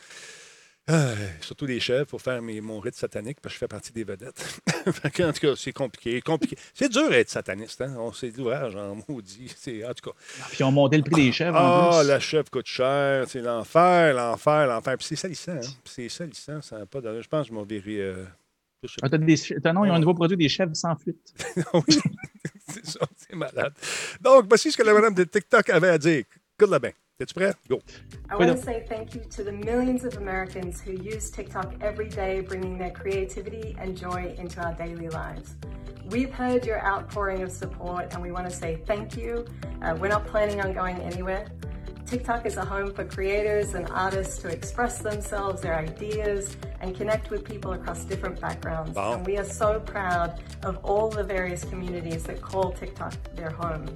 Ah, 0.86 1.14
surtout 1.40 1.64
des 1.64 1.80
chefs 1.80 2.08
pour 2.08 2.20
faire 2.20 2.42
mes, 2.42 2.60
mon 2.60 2.78
rite 2.78 2.94
satanique 2.94 3.40
parce 3.40 3.54
que 3.54 3.56
je 3.56 3.58
fais 3.60 3.68
partie 3.68 3.92
des 3.92 4.04
vedettes. 4.04 4.60
En 4.86 5.32
tout 5.32 5.40
cas, 5.40 5.54
c'est 5.56 5.72
compliqué. 5.72 6.20
compliqué. 6.20 6.58
C'est 6.74 6.90
dur 6.90 7.08
d'être 7.08 7.30
sataniste. 7.30 7.80
Hein? 7.80 7.94
On 7.98 8.10
de 8.10 8.36
l'ouvrage 8.36 8.76
en 8.76 8.94
maudit. 9.08 9.54
En 9.88 9.94
tout 9.94 10.10
cas, 10.10 10.16
Puis 10.50 10.58
ils 10.60 10.64
ont 10.64 10.72
monté 10.72 10.98
le 10.98 11.02
prix 11.02 11.24
des 11.24 11.32
chèvres 11.32 11.56
en 11.56 11.90
ah, 11.90 11.98
plus. 12.00 12.08
la 12.08 12.20
chef 12.20 12.50
coûte 12.50 12.66
cher. 12.66 13.24
C'est 13.26 13.40
l'enfer, 13.40 14.12
l'enfer, 14.12 14.66
l'enfer. 14.66 14.98
Puis 14.98 15.06
c'est 15.06 15.16
salissant. 15.16 15.52
Hein? 15.52 15.60
Puis 15.60 15.92
c'est 15.94 16.08
salissant. 16.10 16.60
Ça 16.60 16.78
n'a 16.80 16.86
pas 16.86 17.00
d'allure. 17.00 17.22
Je 17.22 17.28
pense 17.28 17.44
que 17.46 17.48
je 17.48 17.54
m'en 17.54 17.64
verrai. 17.64 17.98
euh, 18.00 18.24
Ah, 19.00 19.08
t'as 19.08 19.16
des, 19.16 19.36
non, 19.72 19.86
ils 19.86 19.90
ont 19.90 19.94
un 19.94 19.98
nouveau 19.98 20.12
produit 20.12 20.36
des 20.36 20.50
chèvres 20.50 20.76
sans 20.76 20.94
flûte. 20.96 21.32
oui, 21.72 21.98
c'est 22.68 22.84
ça, 22.84 23.00
c'est 23.16 23.34
malade. 23.34 23.72
Donc, 24.20 24.44
voici 24.48 24.70
ce 24.70 24.76
que 24.76 24.82
la 24.82 24.92
madame 24.92 25.14
de 25.14 25.24
TikTok 25.24 25.70
avait 25.70 25.88
à 25.88 25.98
dire. 25.98 26.24
Écoute-la 26.58 26.78
bien. 26.78 26.92
Es-tu 27.20 27.32
prêt? 27.32 27.54
Go. 27.68 27.80
I 28.28 28.34
want 28.34 28.50
to 28.50 28.60
say 28.60 28.84
thank 28.88 29.14
you 29.14 29.20
to 29.20 29.44
the 29.44 29.52
millions 29.52 30.04
of 30.04 30.16
Americans 30.16 30.80
who 30.80 30.94
use 30.94 31.30
TikTok 31.30 31.74
every 31.80 32.08
day, 32.08 32.40
bringing 32.40 32.76
their 32.76 32.90
creativity 32.90 33.76
and 33.78 33.96
joy 33.96 34.34
into 34.36 34.60
our 34.60 34.74
daily 34.74 35.08
lives. 35.08 35.54
We've 36.10 36.32
heard 36.32 36.66
your 36.66 36.84
outpouring 36.84 37.42
of 37.42 37.52
support 37.52 38.12
and 38.12 38.20
we 38.20 38.32
want 38.32 38.50
to 38.50 38.52
say 38.52 38.82
thank 38.84 39.16
you. 39.16 39.46
Uh, 39.80 39.96
we're 39.96 40.08
not 40.08 40.26
planning 40.26 40.60
on 40.60 40.72
going 40.72 40.96
anywhere. 41.02 41.46
TikTok 42.04 42.46
is 42.46 42.56
a 42.56 42.64
home 42.64 42.92
for 42.92 43.04
creators 43.04 43.74
and 43.74 43.88
artists 43.90 44.38
to 44.38 44.48
express 44.48 44.98
themselves, 44.98 45.62
their 45.62 45.76
ideas, 45.76 46.56
and 46.80 46.96
connect 46.96 47.30
with 47.30 47.44
people 47.44 47.74
across 47.74 48.04
different 48.04 48.40
backgrounds. 48.40 48.96
Wow. 48.96 49.12
And 49.12 49.24
we 49.24 49.38
are 49.38 49.44
so 49.44 49.78
proud 49.78 50.42
of 50.64 50.84
all 50.84 51.10
the 51.10 51.22
various 51.22 51.62
communities 51.62 52.24
that 52.24 52.42
call 52.42 52.72
TikTok 52.72 53.14
their 53.36 53.50
home. 53.50 53.86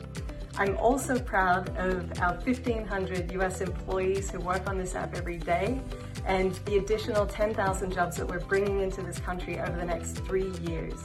I'm 0.58 0.76
also 0.78 1.20
proud 1.20 1.68
of 1.76 2.20
our 2.20 2.34
1,500 2.34 3.30
US 3.34 3.60
employees 3.60 4.28
who 4.28 4.40
work 4.40 4.68
on 4.68 4.76
this 4.76 4.96
app 4.96 5.14
every 5.16 5.38
day 5.38 5.80
and 6.26 6.52
the 6.64 6.78
additional 6.78 7.26
10,000 7.26 7.92
jobs 7.92 8.16
that 8.16 8.26
we're 8.26 8.40
bringing 8.40 8.80
into 8.80 9.00
this 9.02 9.20
country 9.20 9.60
over 9.60 9.78
the 9.78 9.84
next 9.84 10.18
three 10.26 10.50
years. 10.68 11.00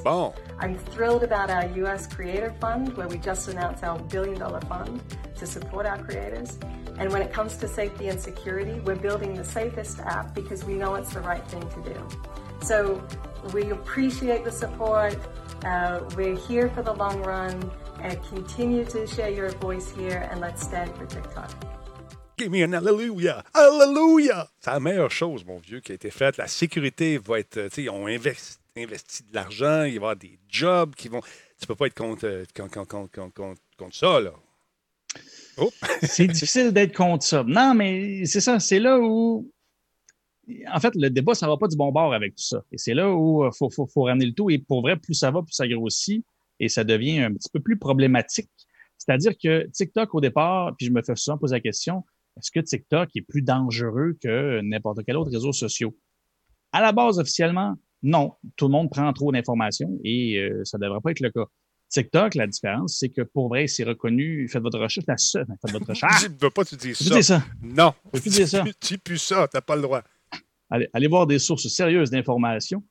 I'm 0.58 0.76
thrilled 0.76 1.22
about 1.22 1.51
our 1.51 1.68
US 1.86 2.08
Creator 2.08 2.56
Fund, 2.60 2.97
where 2.97 3.08
we 3.08 3.20
just 3.20 3.47
announced 3.47 3.84
our 3.84 3.99
billion 3.99 4.39
dollar 4.39 4.62
fund 4.62 5.04
to 5.38 5.45
support 5.45 5.86
our 5.86 6.04
creators. 6.04 6.58
And 6.97 7.12
when 7.12 7.22
it 7.22 7.32
comes 7.32 7.56
to 7.58 7.68
safety 7.68 8.08
and 8.08 8.20
security, 8.20 8.80
we're 8.80 8.95
building 8.95 9.36
the 9.36 9.45
safest 9.45 9.99
app 9.99 10.34
because 10.34 10.64
we 10.66 10.74
know 10.74 10.95
it's 10.95 11.14
the 11.14 11.22
right 11.22 11.47
thing 11.47 11.62
to 11.70 11.93
do. 11.93 12.08
So 12.64 13.06
we 13.54 13.70
appreciate 13.70 14.43
the 14.45 14.51
support. 14.51 15.16
Uh, 15.64 15.99
we're 16.18 16.38
here 16.38 16.70
for 16.70 16.82
the 16.82 16.93
long 16.93 17.22
run 17.22 17.72
and 18.04 18.16
continue 18.30 18.86
to 18.86 19.06
share 19.08 19.30
your 19.32 19.49
voice 19.60 19.91
here 19.97 20.28
and 20.32 20.39
let's 20.41 20.64
stand 20.64 20.89
for 20.95 21.06
TikTok. 21.08 21.49
Give 22.38 22.49
me 22.51 22.64
an 22.64 22.74
hallelujah. 22.74 23.43
Hallelujah. 23.54 24.49
C'est 24.60 24.72
la 24.72 24.80
meilleure 24.80 25.12
chose, 25.12 25.45
mon 25.45 25.60
vieux, 25.60 25.80
qui 25.80 25.91
a 25.91 25.95
été 25.95 26.10
faite. 26.10 26.38
La 26.38 26.47
sécurité 26.47 27.18
va 27.18 27.39
être. 27.39 27.58
euh, 27.58 27.70
Tu 27.70 27.76
sais, 27.76 27.84
ils 27.84 27.89
ont 27.89 28.08
investi, 28.08 28.58
investi 28.76 29.24
de 29.24 29.34
l'argent, 29.36 29.84
il 29.84 29.89
va 29.89 29.93
y 29.93 29.97
avoir 29.97 30.16
des 30.16 30.39
jobs 30.49 30.95
qui 30.95 31.08
vont. 31.10 31.22
Tu 31.60 31.68
peux 31.68 31.76
pas 31.76 31.86
être 31.88 31.93
contre, 31.95 32.26
euh, 32.26 32.43
contre, 32.56 32.74
contre, 32.74 32.88
contre, 32.89 33.12
contre, 33.12 33.34
contre- 33.34 33.62
contre 33.78 33.95
ça, 33.95 34.20
là. 34.20 34.32
Oh. 35.58 35.70
C'est 36.01 36.26
difficile 36.28 36.72
d'être 36.72 36.95
contre 36.95 37.24
ça. 37.24 37.43
Non, 37.45 37.76
mais 37.76 38.26
c'est 38.26 38.41
ça, 38.41 38.60
c'est 38.60 38.80
là 38.80 38.97
où. 38.99 39.47
En 40.74 40.80
fait, 40.80 40.91
le 40.95 41.10
débat, 41.10 41.36
ça 41.36 41.47
va 41.47 41.56
pas 41.56 41.68
du 41.68 41.78
bon 41.78 41.91
bord 41.91 42.14
avec 42.14 42.36
tout 42.36 42.43
ça. 42.43 42.64
Et 42.72 42.78
c'est 42.80 42.95
là 42.95 43.10
où 43.12 43.45
il 43.45 43.51
faut, 43.56 43.70
faut, 43.70 43.86
faut 43.86 44.01
ramener 44.04 44.26
le 44.26 44.34
tout. 44.34 44.49
Et 44.49 44.58
pour 44.58 44.82
vrai, 44.82 44.97
plus 44.97 45.14
ça 45.14 45.30
va, 45.32 45.41
plus 45.43 45.54
ça 45.54 45.68
grossit. 45.68 46.26
Et 46.64 46.70
ça 46.70 46.84
devient 46.84 47.20
un 47.20 47.34
petit 47.34 47.49
peu 47.51 47.59
plus 47.59 47.78
problématique. 47.78 48.49
C'est-à-dire 48.97 49.34
que 49.41 49.68
TikTok, 49.72 50.14
au 50.16 50.22
départ, 50.22 50.74
puis 50.78 50.88
je 50.88 50.91
me 50.91 51.01
fais 51.01 51.16
souvent 51.16 51.38
poser 51.38 51.55
la 51.55 51.59
question, 51.61 52.03
est-ce 52.38 52.51
que 52.51 52.59
TikTok 52.59 53.09
est 53.16 53.22
plus 53.22 53.41
dangereux 53.41 54.18
que 54.22 54.61
n'importe 54.61 54.99
quel 55.05 55.18
autre 55.18 55.32
réseau 55.32 55.51
social? 55.51 55.91
À 56.72 56.82
la 56.82 56.91
base, 56.91 57.20
officiellement, 57.20 57.76
non. 58.01 58.34
Tout 58.55 58.66
le 58.66 58.72
monde 58.72 58.89
prend 58.89 59.11
trop 59.14 59.32
d'informations 59.32 59.99
et 60.03 60.38
euh, 60.39 60.61
ça 60.64 60.78
ne 60.78 60.84
devrait 60.84 60.99
pas 61.01 61.11
être 61.11 61.20
le 61.20 61.32
cas. 61.32 61.45
TikTok, 61.89 62.34
la 62.36 62.47
différence, 62.47 62.97
c'est 62.99 63.09
que 63.09 63.22
pour 63.22 63.49
vrai, 63.49 63.68
c'est 63.68 63.84
reconnu. 63.84 64.47
Faites 64.49 64.64
votre 64.64 64.80
recherche, 64.80 65.05
la 65.07 65.18
seule. 65.18 65.45
Faites 65.61 65.72
votre 65.72 65.86
recherche. 65.89 66.24
Je 66.24 66.28
ne 66.28 66.34
veux 66.39 66.49
pas 66.49 66.66
tu 66.66 66.76
Tu 66.76 66.95
ça. 66.95 67.16
dis 67.16 67.24
ça. 67.24 67.43
Non. 67.61 67.93
Faut 68.11 68.20
plus 68.20 68.32
dire 68.32 68.47
ça? 68.47 68.64
Tu 68.80 68.97
plus 68.97 69.20
ça, 69.20 69.47
tu 69.47 69.55
n'as 69.57 69.61
pas 69.61 69.76
le 69.76 69.84
droit. 69.84 70.01
Allez, 70.74 70.88
allez 70.91 71.05
voir 71.05 71.28
des 71.28 71.38
sources 71.38 71.67
sérieuses 71.67 72.09
d'informations 72.09 72.84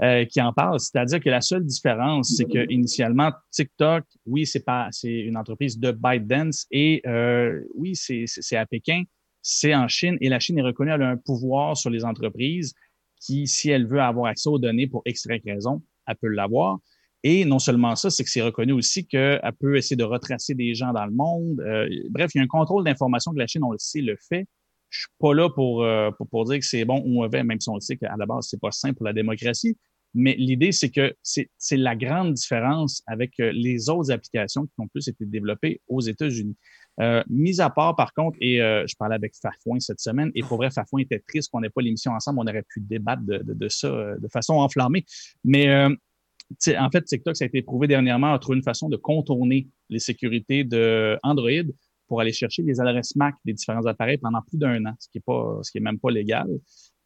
euh, 0.00 0.24
qui 0.24 0.40
en 0.40 0.52
parlent. 0.52 0.78
C'est-à-dire 0.78 1.18
que 1.18 1.28
la 1.28 1.40
seule 1.40 1.64
différence, 1.64 2.32
c'est 2.36 2.44
que 2.44 2.70
initialement, 2.72 3.32
TikTok, 3.50 4.04
oui, 4.24 4.46
c'est 4.46 4.64
pas, 4.64 4.86
c'est 4.92 5.10
une 5.10 5.36
entreprise 5.36 5.76
de 5.80 5.90
ByteDance 5.90 6.66
et 6.70 7.02
euh, 7.08 7.60
oui, 7.74 7.96
c'est, 7.96 8.56
à 8.56 8.66
Pékin, 8.66 9.02
c'est 9.42 9.74
en 9.74 9.88
Chine 9.88 10.16
et 10.20 10.28
la 10.28 10.38
Chine 10.38 10.58
est 10.58 10.62
reconnue, 10.62 10.92
elle 10.92 11.02
a 11.02 11.08
un 11.08 11.16
pouvoir 11.16 11.76
sur 11.76 11.90
les 11.90 12.04
entreprises 12.04 12.72
qui, 13.20 13.48
si 13.48 13.68
elle 13.68 13.88
veut 13.88 14.00
avoir 14.00 14.26
accès 14.26 14.48
aux 14.48 14.60
données 14.60 14.86
pour 14.86 15.02
X, 15.04 15.26
raison, 15.44 15.82
elle 16.06 16.14
peut 16.14 16.28
l'avoir. 16.28 16.78
Et 17.24 17.44
non 17.44 17.58
seulement 17.58 17.96
ça, 17.96 18.10
c'est 18.10 18.22
que 18.22 18.30
c'est 18.30 18.42
reconnu 18.42 18.72
aussi 18.74 19.08
qu'elle 19.08 19.40
peut 19.58 19.76
essayer 19.76 19.96
de 19.96 20.04
retracer 20.04 20.54
des 20.54 20.76
gens 20.76 20.92
dans 20.92 21.06
le 21.06 21.10
monde. 21.10 21.60
Euh, 21.62 21.88
bref, 22.10 22.30
il 22.32 22.38
y 22.38 22.40
a 22.42 22.44
un 22.44 22.46
contrôle 22.46 22.84
d'information 22.84 23.32
que 23.32 23.38
la 23.38 23.48
Chine, 23.48 23.64
on 23.64 23.72
le 23.72 23.78
sait, 23.78 24.02
le 24.02 24.16
fait. 24.28 24.46
Je 24.94 25.00
suis 25.00 25.08
pas 25.18 25.34
là 25.34 25.50
pour, 25.50 25.82
euh, 25.82 26.12
pour, 26.12 26.28
pour 26.28 26.44
dire 26.44 26.60
que 26.60 26.64
c'est 26.64 26.84
bon 26.84 27.02
ou 27.04 27.14
mauvais, 27.14 27.42
même 27.42 27.60
si 27.60 27.68
on 27.68 27.74
le 27.74 27.80
sait 27.80 27.96
qu'à 27.96 28.14
la 28.16 28.26
base, 28.26 28.46
c'est 28.48 28.60
pas 28.60 28.70
simple 28.70 28.94
pour 28.94 29.06
la 29.06 29.12
démocratie. 29.12 29.76
Mais 30.16 30.36
l'idée, 30.38 30.70
c'est 30.70 30.90
que 30.90 31.12
c'est 31.22 31.76
la 31.76 31.96
grande 31.96 32.34
différence 32.34 33.02
avec 33.08 33.32
euh, 33.40 33.50
les 33.52 33.88
autres 33.88 34.12
applications 34.12 34.66
qui 34.66 34.72
ont 34.78 34.86
plus 34.86 35.08
été 35.08 35.26
développées 35.26 35.80
aux 35.88 36.00
États-Unis. 36.00 36.56
Euh, 37.00 37.24
mis 37.28 37.60
à 37.60 37.70
part, 37.70 37.96
par 37.96 38.14
contre, 38.14 38.38
et 38.40 38.58
je 38.58 38.94
parlais 38.96 39.16
avec 39.16 39.34
Fafouin 39.34 39.80
cette 39.80 39.98
semaine, 39.98 40.30
et 40.36 40.42
pour 40.42 40.58
vrai, 40.58 40.70
Fafouin 40.70 41.00
était 41.00 41.18
triste 41.18 41.50
qu'on 41.50 41.60
n'ait 41.60 41.70
pas 41.70 41.82
l'émission 41.82 42.12
ensemble, 42.12 42.38
on 42.38 42.46
aurait 42.46 42.62
pu 42.62 42.80
débattre 42.80 43.22
de, 43.24 43.42
de, 43.44 43.68
ça 43.68 43.88
de 44.16 44.28
façon 44.28 44.54
enflammée. 44.54 45.04
Mais 45.42 45.68
en 45.74 46.90
fait, 46.92 47.04
TikTok, 47.04 47.36
ça 47.36 47.46
a 47.46 47.48
été 47.48 47.62
prouvé 47.62 47.88
dernièrement 47.88 48.32
à 48.32 48.38
trouver 48.38 48.58
une 48.58 48.62
façon 48.62 48.88
de 48.88 48.96
contourner 48.96 49.66
les 49.88 49.98
sécurités 49.98 50.62
de 50.62 51.18
Android 51.24 51.64
pour 52.06 52.20
aller 52.20 52.32
chercher 52.32 52.62
les 52.62 52.80
adresses 52.80 53.16
MAC 53.16 53.34
des 53.44 53.52
différents 53.52 53.86
appareils 53.86 54.18
pendant 54.18 54.42
plus 54.42 54.58
d'un 54.58 54.84
an, 54.86 54.94
ce 54.98 55.08
qui 55.08 55.18
est 55.18 55.24
pas, 55.24 55.58
ce 55.62 55.70
qui 55.70 55.78
est 55.78 55.80
même 55.80 55.98
pas 55.98 56.10
légal. 56.10 56.48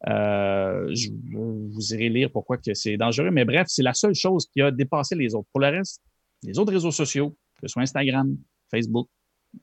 Euh, 0.07 0.93
je, 0.93 1.09
vous 1.31 1.93
irez 1.93 2.09
lire 2.09 2.31
pourquoi 2.31 2.57
que 2.57 2.73
c'est 2.73 2.97
dangereux, 2.97 3.31
mais 3.31 3.45
bref, 3.45 3.67
c'est 3.67 3.83
la 3.83 3.93
seule 3.93 4.15
chose 4.15 4.47
qui 4.47 4.61
a 4.61 4.71
dépassé 4.71 5.15
les 5.15 5.35
autres. 5.35 5.47
Pour 5.51 5.61
le 5.61 5.67
reste, 5.67 6.01
les 6.43 6.57
autres 6.57 6.73
réseaux 6.73 6.91
sociaux, 6.91 7.31
que 7.61 7.67
ce 7.67 7.73
soit 7.73 7.81
Instagram, 7.81 8.37
Facebook, 8.71 9.09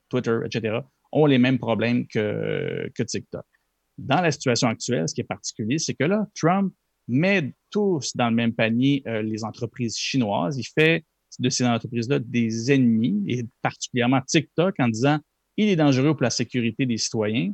Twitter, 0.09 0.39
etc., 0.45 0.79
ont 1.11 1.25
les 1.25 1.37
mêmes 1.37 1.57
problèmes 1.57 2.05
que, 2.07 2.89
TikTok. 2.97 3.45
Dans 3.97 4.21
la 4.21 4.31
situation 4.31 4.67
actuelle, 4.67 5.07
ce 5.07 5.15
qui 5.15 5.21
est 5.21 5.27
particulier, 5.27 5.79
c'est 5.79 5.95
que 5.95 6.03
là, 6.03 6.27
Trump 6.35 6.73
met 7.07 7.53
tous 7.71 8.15
dans 8.15 8.29
le 8.29 8.35
même 8.35 8.53
panier 8.53 9.01
euh, 9.07 9.21
les 9.21 9.43
entreprises 9.43 9.97
chinoises. 9.97 10.57
Il 10.57 10.65
fait 10.65 11.03
de 11.39 11.49
ces 11.49 11.65
entreprises-là 11.65 12.19
des 12.19 12.71
ennemis, 12.71 13.23
et 13.27 13.45
particulièrement 13.61 14.21
TikTok, 14.21 14.75
en 14.79 14.87
disant 14.87 15.19
il 15.57 15.69
est 15.69 15.75
dangereux 15.75 16.13
pour 16.13 16.23
la 16.23 16.29
sécurité 16.29 16.85
des 16.85 16.97
citoyens. 16.97 17.53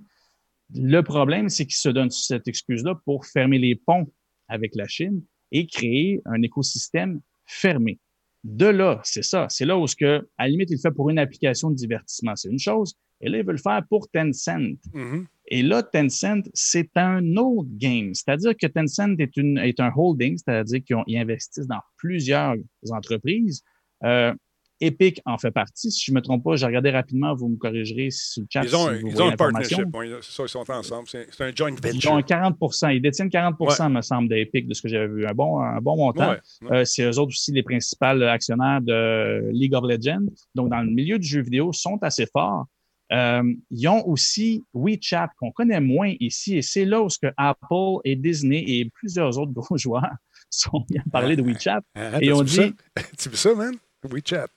Le 0.75 1.01
problème, 1.01 1.49
c'est 1.49 1.65
qu'il 1.65 1.75
se 1.75 1.89
donne 1.89 2.09
cette 2.09 2.47
excuse-là 2.47 2.95
pour 3.05 3.25
fermer 3.25 3.59
les 3.59 3.75
ponts 3.75 4.11
avec 4.47 4.75
la 4.75 4.88
Chine 4.88 5.21
et 5.51 5.67
créer 5.67 6.21
un 6.25 6.41
écosystème 6.41 7.21
fermé. 7.45 7.99
De 8.43 8.65
là, 8.65 8.99
c'est 9.03 9.23
ça. 9.23 9.47
C'est 9.49 9.65
là 9.65 9.77
où, 9.77 9.88
ce 9.88 9.95
que, 9.95 10.27
à 10.38 10.43
la 10.43 10.49
limite, 10.49 10.69
il 10.69 10.73
le 10.73 10.79
fait 10.79 10.91
pour 10.91 11.09
une 11.09 11.19
application 11.19 11.69
de 11.69 11.75
divertissement. 11.75 12.36
C'est 12.36 12.49
une 12.49 12.59
chose. 12.59 12.95
Et 13.21 13.29
là, 13.29 13.38
il 13.38 13.45
veut 13.45 13.53
le 13.53 13.57
faire 13.57 13.81
pour 13.88 14.09
Tencent. 14.09 14.77
Mhm. 14.93 15.27
Et 15.47 15.63
là, 15.63 15.81
Tencent, 15.81 16.49
c'est 16.53 16.89
un 16.95 17.38
autre 17.38 17.69
game. 17.71 18.13
C'est-à-dire 18.13 18.53
que 18.59 18.67
Tencent 18.67 19.15
est, 19.19 19.38
une, 19.38 19.57
est 19.59 19.79
un 19.79 19.91
holding, 19.95 20.38
c'est-à-dire 20.38 20.84
qu'ils 20.84 21.17
investissent 21.17 21.67
dans 21.67 21.81
plusieurs 21.97 22.55
entreprises. 22.89 23.63
Euh, 24.06 24.34
Epic 24.82 25.22
en 25.26 25.38
fait 25.38 25.51
partie. 25.51 25.91
Si 25.91 26.06
je 26.06 26.12
ne 26.12 26.18
me 26.18 26.22
trompe 26.22 26.43
pas, 26.43 26.56
j'ai 26.56 26.66
regardé 26.66 26.89
rapidement, 26.91 27.34
vous 27.36 27.47
me 27.47 27.56
corrigerez 27.56 28.10
sur 28.12 28.41
le 28.41 28.47
chat. 28.49 28.64
Ils 28.64 28.76
ont, 28.76 28.89
si 28.89 28.89
un, 28.89 28.99
vous 28.99 29.08
ils 29.08 29.22
ont 29.22 29.28
un 29.30 29.36
partnership. 29.36 29.86
Ça, 30.22 30.43
ils 30.43 30.49
sont 30.49 30.70
ensemble. 30.70 31.08
C'est 31.08 31.41
un 31.41 31.51
joint 31.56 31.70
Ils 31.72 31.91
venture. 31.91 32.12
ont 32.12 32.18
un 32.18 32.22
40 32.22 32.58
Ils 32.91 33.01
détiennent 33.01 33.30
40 33.30 33.56
me 33.89 34.01
semble, 34.01 34.28
d'Epic, 34.28 34.68
de 34.68 34.74
ce 34.74 34.82
que 34.82 34.89
j'avais 34.89 35.08
vu. 35.08 35.26
Un 35.26 35.34
bon, 35.34 35.60
un 35.60 35.80
bon 35.80 35.95
montant. 35.95 36.32
Ouais, 36.32 36.39
ouais. 36.64 36.78
Euh, 36.80 36.86
c'est 36.86 37.04
eux 37.04 37.18
autres 37.20 37.30
aussi 37.30 37.51
les 37.54 37.64
principaux 37.64 38.24
actionnaires 38.24 38.82
de 38.82 39.49
League 39.51 39.74
of 39.74 39.86
Legends. 39.88 40.26
Donc, 40.54 40.70
dans 40.70 40.82
le 40.82 40.91
milieu 40.91 41.18
du 41.18 41.28
jeu 41.28 41.41
vidéo, 41.41 41.72
sont 41.72 41.99
assez 42.01 42.26
forts. 42.26 42.66
Euh, 43.12 43.43
ils 43.70 43.88
ont 43.88 44.06
aussi 44.08 44.64
WeChat, 44.74 45.30
qu'on 45.38 45.51
connaît 45.51 45.82
moins 45.82 46.14
ici, 46.20 46.58
et 46.58 46.62
c'est 46.62 46.86
là 46.86 47.01
où 47.01 47.10
ce 47.10 47.20
que 47.20 47.32
Apple 47.38 47.99
et 48.06 48.16
Disney 48.16 48.64
et 48.66 48.89
plusieurs 48.89 49.38
autres 49.38 49.51
gros 49.51 49.78
joueurs 49.78 50.16
sont 50.49 50.84
bien 50.89 51.04
parlé 51.12 51.36
de 51.36 51.41
WeChat. 51.41 51.82
Ah, 51.95 52.18
et 52.22 52.28
t'as-tu 52.28 52.34
on 52.34 52.43
dit, 52.43 52.56
ça? 52.56 52.70
Tu 53.18 53.30
veux 53.30 53.36
ça, 53.36 53.54
man? 53.54 53.76
WeChat. 54.10 54.47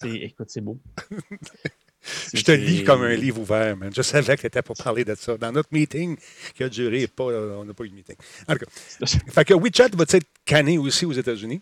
c'est, 0.00 0.10
écoute, 0.14 0.48
c'est 0.50 0.60
beau. 0.60 0.78
Je 2.32 2.42
te 2.42 2.52
lis 2.52 2.82
comme 2.82 3.02
un 3.02 3.14
livre 3.14 3.40
ouvert, 3.40 3.76
man. 3.76 3.92
Je 3.94 4.00
savais 4.00 4.34
que 4.36 4.40
tu 4.40 4.46
étais 4.46 4.62
pour 4.62 4.74
parler 4.76 5.04
de 5.04 5.14
ça. 5.14 5.36
Dans 5.36 5.52
notre 5.52 5.68
meeting 5.70 6.16
qui 6.54 6.64
a 6.64 6.68
duré 6.70 7.06
pas, 7.06 7.24
on 7.24 7.64
n'a 7.64 7.74
pas 7.74 7.84
eu 7.84 7.90
de 7.90 7.94
meeting. 7.94 8.16
En 8.48 8.54
tout 8.54 8.60
cas, 8.60 9.06
fait 9.28 9.44
que 9.44 9.52
WeChat 9.54 9.88
va 9.94 10.04
être 10.08 10.26
canné 10.46 10.78
aussi 10.78 11.04
aux 11.04 11.12
États-Unis? 11.12 11.60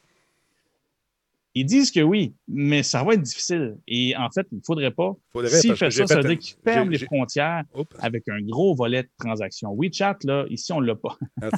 Ils 1.57 1.65
disent 1.67 1.91
que 1.91 1.99
oui, 2.01 2.35
mais 2.47 2.85
ça 2.85 3.03
va 3.03 3.15
être 3.15 3.23
difficile. 3.23 3.79
Et 3.89 4.15
en 4.17 4.31
fait, 4.31 4.47
il 4.53 4.59
ne 4.59 4.63
faudrait 4.65 4.93
pas. 4.93 5.17
Faudrait, 5.33 5.51
S'ils 5.61 5.75
j'ai 5.75 5.91
ça, 5.91 6.07
ça 6.07 6.15
veut 6.21 6.27
un- 6.27 6.29
dire 6.29 6.39
qu'ils 6.39 6.57
ferment 6.63 6.91
les 6.91 6.99
frontières 6.99 7.65
Oups. 7.75 7.97
avec 7.99 8.29
un 8.29 8.41
gros 8.43 8.77
volet 8.77 9.03
de 9.03 9.09
transactions. 9.19 9.75
WeChat, 9.77 10.19
là, 10.23 10.45
ici, 10.51 10.73
on 10.73 10.81
ne 10.81 10.87
l'a 10.87 10.95
pas. 10.95 11.19
Ah, 11.43 11.49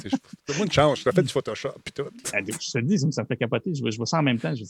Donne-moi 0.47 0.65
une 0.65 0.71
chance. 0.71 0.99
Je 0.99 1.03
t'ai 1.03 1.11
fait 1.11 1.21
du 1.21 1.29
Photoshop 1.33 1.73
puis 1.83 1.93
tout. 1.93 2.09
Je 2.25 2.71
te 2.71 2.77
le 2.79 2.83
dis, 2.83 2.97
ça 2.97 3.05
me- 3.05 3.11
ça 3.11 3.25
fait 3.25 3.37
capoter. 3.37 3.73
Je 3.75 3.95
vois, 3.95 4.07
ça 4.07 4.17
en 4.17 4.23
même 4.23 4.39
temps. 4.39 4.55
Je, 4.55 4.63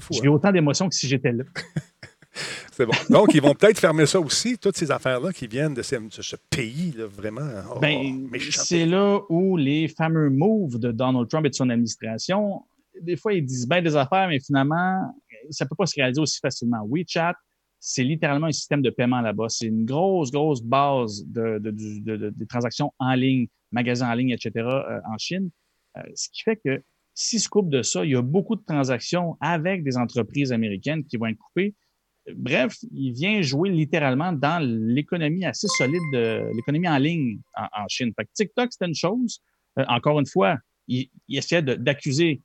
C'est 0.00 0.06
fou. 0.06 0.12
je 0.14 0.18
hein? 0.18 0.22
vis 0.22 0.28
autant 0.28 0.52
d'émotions 0.52 0.88
que 0.88 0.94
si 0.94 1.06
j'étais 1.08 1.32
là. 1.32 1.44
C'est 2.72 2.86
bon. 2.86 2.92
Donc, 3.10 3.34
ils 3.34 3.42
vont 3.42 3.54
peut-être 3.54 3.80
fermer 3.80 4.06
ça 4.06 4.20
aussi, 4.20 4.56
toutes 4.58 4.76
ces 4.76 4.90
affaires-là 4.92 5.32
qui 5.32 5.48
viennent 5.48 5.74
de 5.74 5.82
ce, 5.82 5.96
de 5.96 6.22
ce 6.22 6.36
pays, 6.50 6.92
là, 6.96 7.06
vraiment. 7.06 7.40
oh, 7.74 7.80
Ben, 7.80 8.28
c'est 8.50 8.86
là 8.86 9.20
où 9.28 9.56
les 9.56 9.88
fameux 9.88 10.30
moves 10.30 10.78
de 10.78 10.92
Donald 10.92 11.28
Trump 11.28 11.46
et 11.46 11.50
de 11.50 11.54
son 11.54 11.68
administration, 11.70 12.62
des 13.00 13.16
fois, 13.16 13.32
ils 13.32 13.44
disent 13.44 13.68
bien 13.68 13.82
des 13.82 13.96
affaires, 13.96 14.28
mais 14.28 14.38
finalement, 14.38 15.12
ça 15.50 15.64
ne 15.64 15.68
peut 15.68 15.74
pas 15.76 15.86
se 15.86 15.94
réaliser 15.96 16.20
aussi 16.20 16.38
facilement. 16.38 16.86
WeChat, 16.88 17.34
c'est 17.80 18.04
littéralement 18.04 18.46
un 18.46 18.52
système 18.52 18.82
de 18.82 18.90
paiement 18.90 19.20
là-bas. 19.20 19.46
C'est 19.48 19.66
une 19.66 19.84
grosse, 19.84 20.30
grosse 20.30 20.62
base 20.62 21.24
de, 21.26 21.58
de- 21.58 21.70
du- 21.72 22.00
de- 22.00 22.16
de- 22.16 22.30
des 22.30 22.46
transactions 22.46 22.92
en 23.00 23.14
ligne, 23.14 23.46
magasins 23.72 24.08
en 24.10 24.14
ligne, 24.14 24.30
etc., 24.30 24.50
euh, 24.56 25.00
en 25.12 25.18
Chine. 25.18 25.50
Euh, 25.96 26.02
ce 26.14 26.28
qui 26.32 26.42
fait 26.42 26.56
que 26.64 26.80
si 27.20 27.40
se 27.40 27.48
coupe 27.48 27.68
de 27.68 27.82
ça, 27.82 28.04
il 28.04 28.12
y 28.12 28.14
a 28.14 28.22
beaucoup 28.22 28.54
de 28.54 28.62
transactions 28.64 29.36
avec 29.40 29.82
des 29.82 29.96
entreprises 29.96 30.52
américaines 30.52 31.04
qui 31.04 31.16
vont 31.16 31.26
être 31.26 31.36
coupées. 31.38 31.74
Bref, 32.32 32.76
il 32.92 33.12
vient 33.12 33.42
jouer 33.42 33.70
littéralement 33.70 34.32
dans 34.32 34.62
l'économie 34.62 35.44
assez 35.44 35.66
solide 35.66 36.00
de 36.12 36.54
l'économie 36.54 36.88
en 36.88 36.98
ligne 36.98 37.40
en, 37.56 37.82
en 37.82 37.88
Chine. 37.88 38.12
Fait 38.16 38.24
que 38.24 38.30
TikTok, 38.34 38.68
c'était 38.72 38.86
une 38.86 38.94
chose. 38.94 39.40
Euh, 39.80 39.84
encore 39.88 40.20
une 40.20 40.26
fois, 40.26 40.58
il, 40.86 41.10
il 41.26 41.38
essayait 41.38 41.60
d'accuser 41.60 42.40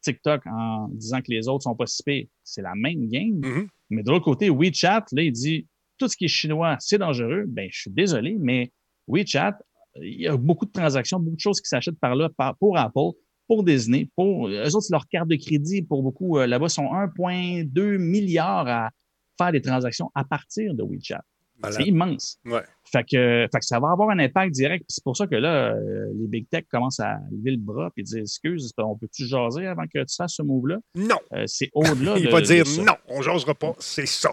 TikTok 0.00 0.44
en 0.46 0.88
disant 0.88 1.20
que 1.20 1.30
les 1.30 1.46
autres 1.46 1.62
sont 1.62 1.76
pas 1.76 1.86
si 1.86 2.02
pires. 2.02 2.26
C'est 2.42 2.62
la 2.62 2.74
même 2.74 3.06
game. 3.06 3.38
Mhm. 3.44 3.68
Mais 3.90 4.02
de 4.02 4.10
l'autre 4.10 4.24
côté, 4.24 4.50
WeChat, 4.50 5.04
là, 5.12 5.22
il 5.22 5.30
dit 5.30 5.68
tout 5.98 6.08
ce 6.08 6.16
qui 6.16 6.24
est 6.24 6.28
chinois, 6.28 6.76
c'est 6.80 6.98
dangereux. 6.98 7.44
Ben, 7.46 7.68
je 7.70 7.82
suis 7.82 7.92
désolé, 7.92 8.36
mais 8.40 8.72
WeChat, 9.06 9.56
il 10.02 10.22
y 10.22 10.26
a 10.26 10.36
beaucoup 10.36 10.66
de 10.66 10.72
transactions, 10.72 11.20
beaucoup 11.20 11.36
de 11.36 11.40
choses 11.40 11.60
qui 11.60 11.68
s'achètent 11.68 12.00
par 12.00 12.16
là 12.16 12.28
par- 12.36 12.56
pour 12.56 12.76
Apple, 12.76 13.12
pour 13.46 13.64
Disney, 13.64 14.08
pour 14.16 14.48
eux 14.48 14.74
autres, 14.74 14.82
c'est 14.82 14.92
leur 14.92 15.06
carte 15.08 15.28
de 15.28 15.36
crédit 15.36 15.82
pour 15.82 16.02
beaucoup 16.02 16.38
euh, 16.38 16.46
là-bas 16.46 16.68
sont 16.68 16.86
1,2 16.86 17.98
milliard 17.98 18.66
à 18.68 18.90
faire 19.38 19.52
des 19.52 19.60
transactions 19.60 20.10
à 20.14 20.24
partir 20.24 20.74
de 20.74 20.82
WeChat. 20.82 21.22
C'est 21.70 21.84
immense. 21.84 22.38
Ouais. 22.44 22.62
Fait 22.84 23.02
que, 23.02 23.46
fait 23.50 23.58
que 23.58 23.64
ça 23.64 23.80
va 23.80 23.90
avoir 23.90 24.10
un 24.10 24.18
impact 24.18 24.52
direct. 24.52 24.84
C'est 24.88 25.02
pour 25.02 25.16
ça 25.16 25.26
que 25.26 25.34
là, 25.34 25.74
euh, 25.74 26.12
les 26.14 26.28
big 26.28 26.48
tech 26.48 26.64
commencent 26.70 27.00
à 27.00 27.18
lever 27.32 27.52
le 27.52 27.56
bras 27.56 27.90
et 27.96 28.02
dire 28.02 28.20
excuse, 28.20 28.72
on 28.78 28.96
peut-tu 28.96 29.26
jaser 29.26 29.66
avant 29.66 29.84
que 29.84 29.98
tu 30.04 30.14
fasses 30.14 30.34
ce 30.34 30.42
move-là? 30.42 30.78
Non. 30.94 31.18
Euh, 31.32 31.44
c'est 31.46 31.70
au-delà 31.72 32.14
Il 32.18 32.26
de. 32.26 32.30
va 32.30 32.40
dire 32.40 32.64
non, 32.84 32.94
on 33.08 33.22
jasera 33.22 33.54
pas, 33.54 33.74
c'est 33.78 34.06
ça. 34.06 34.32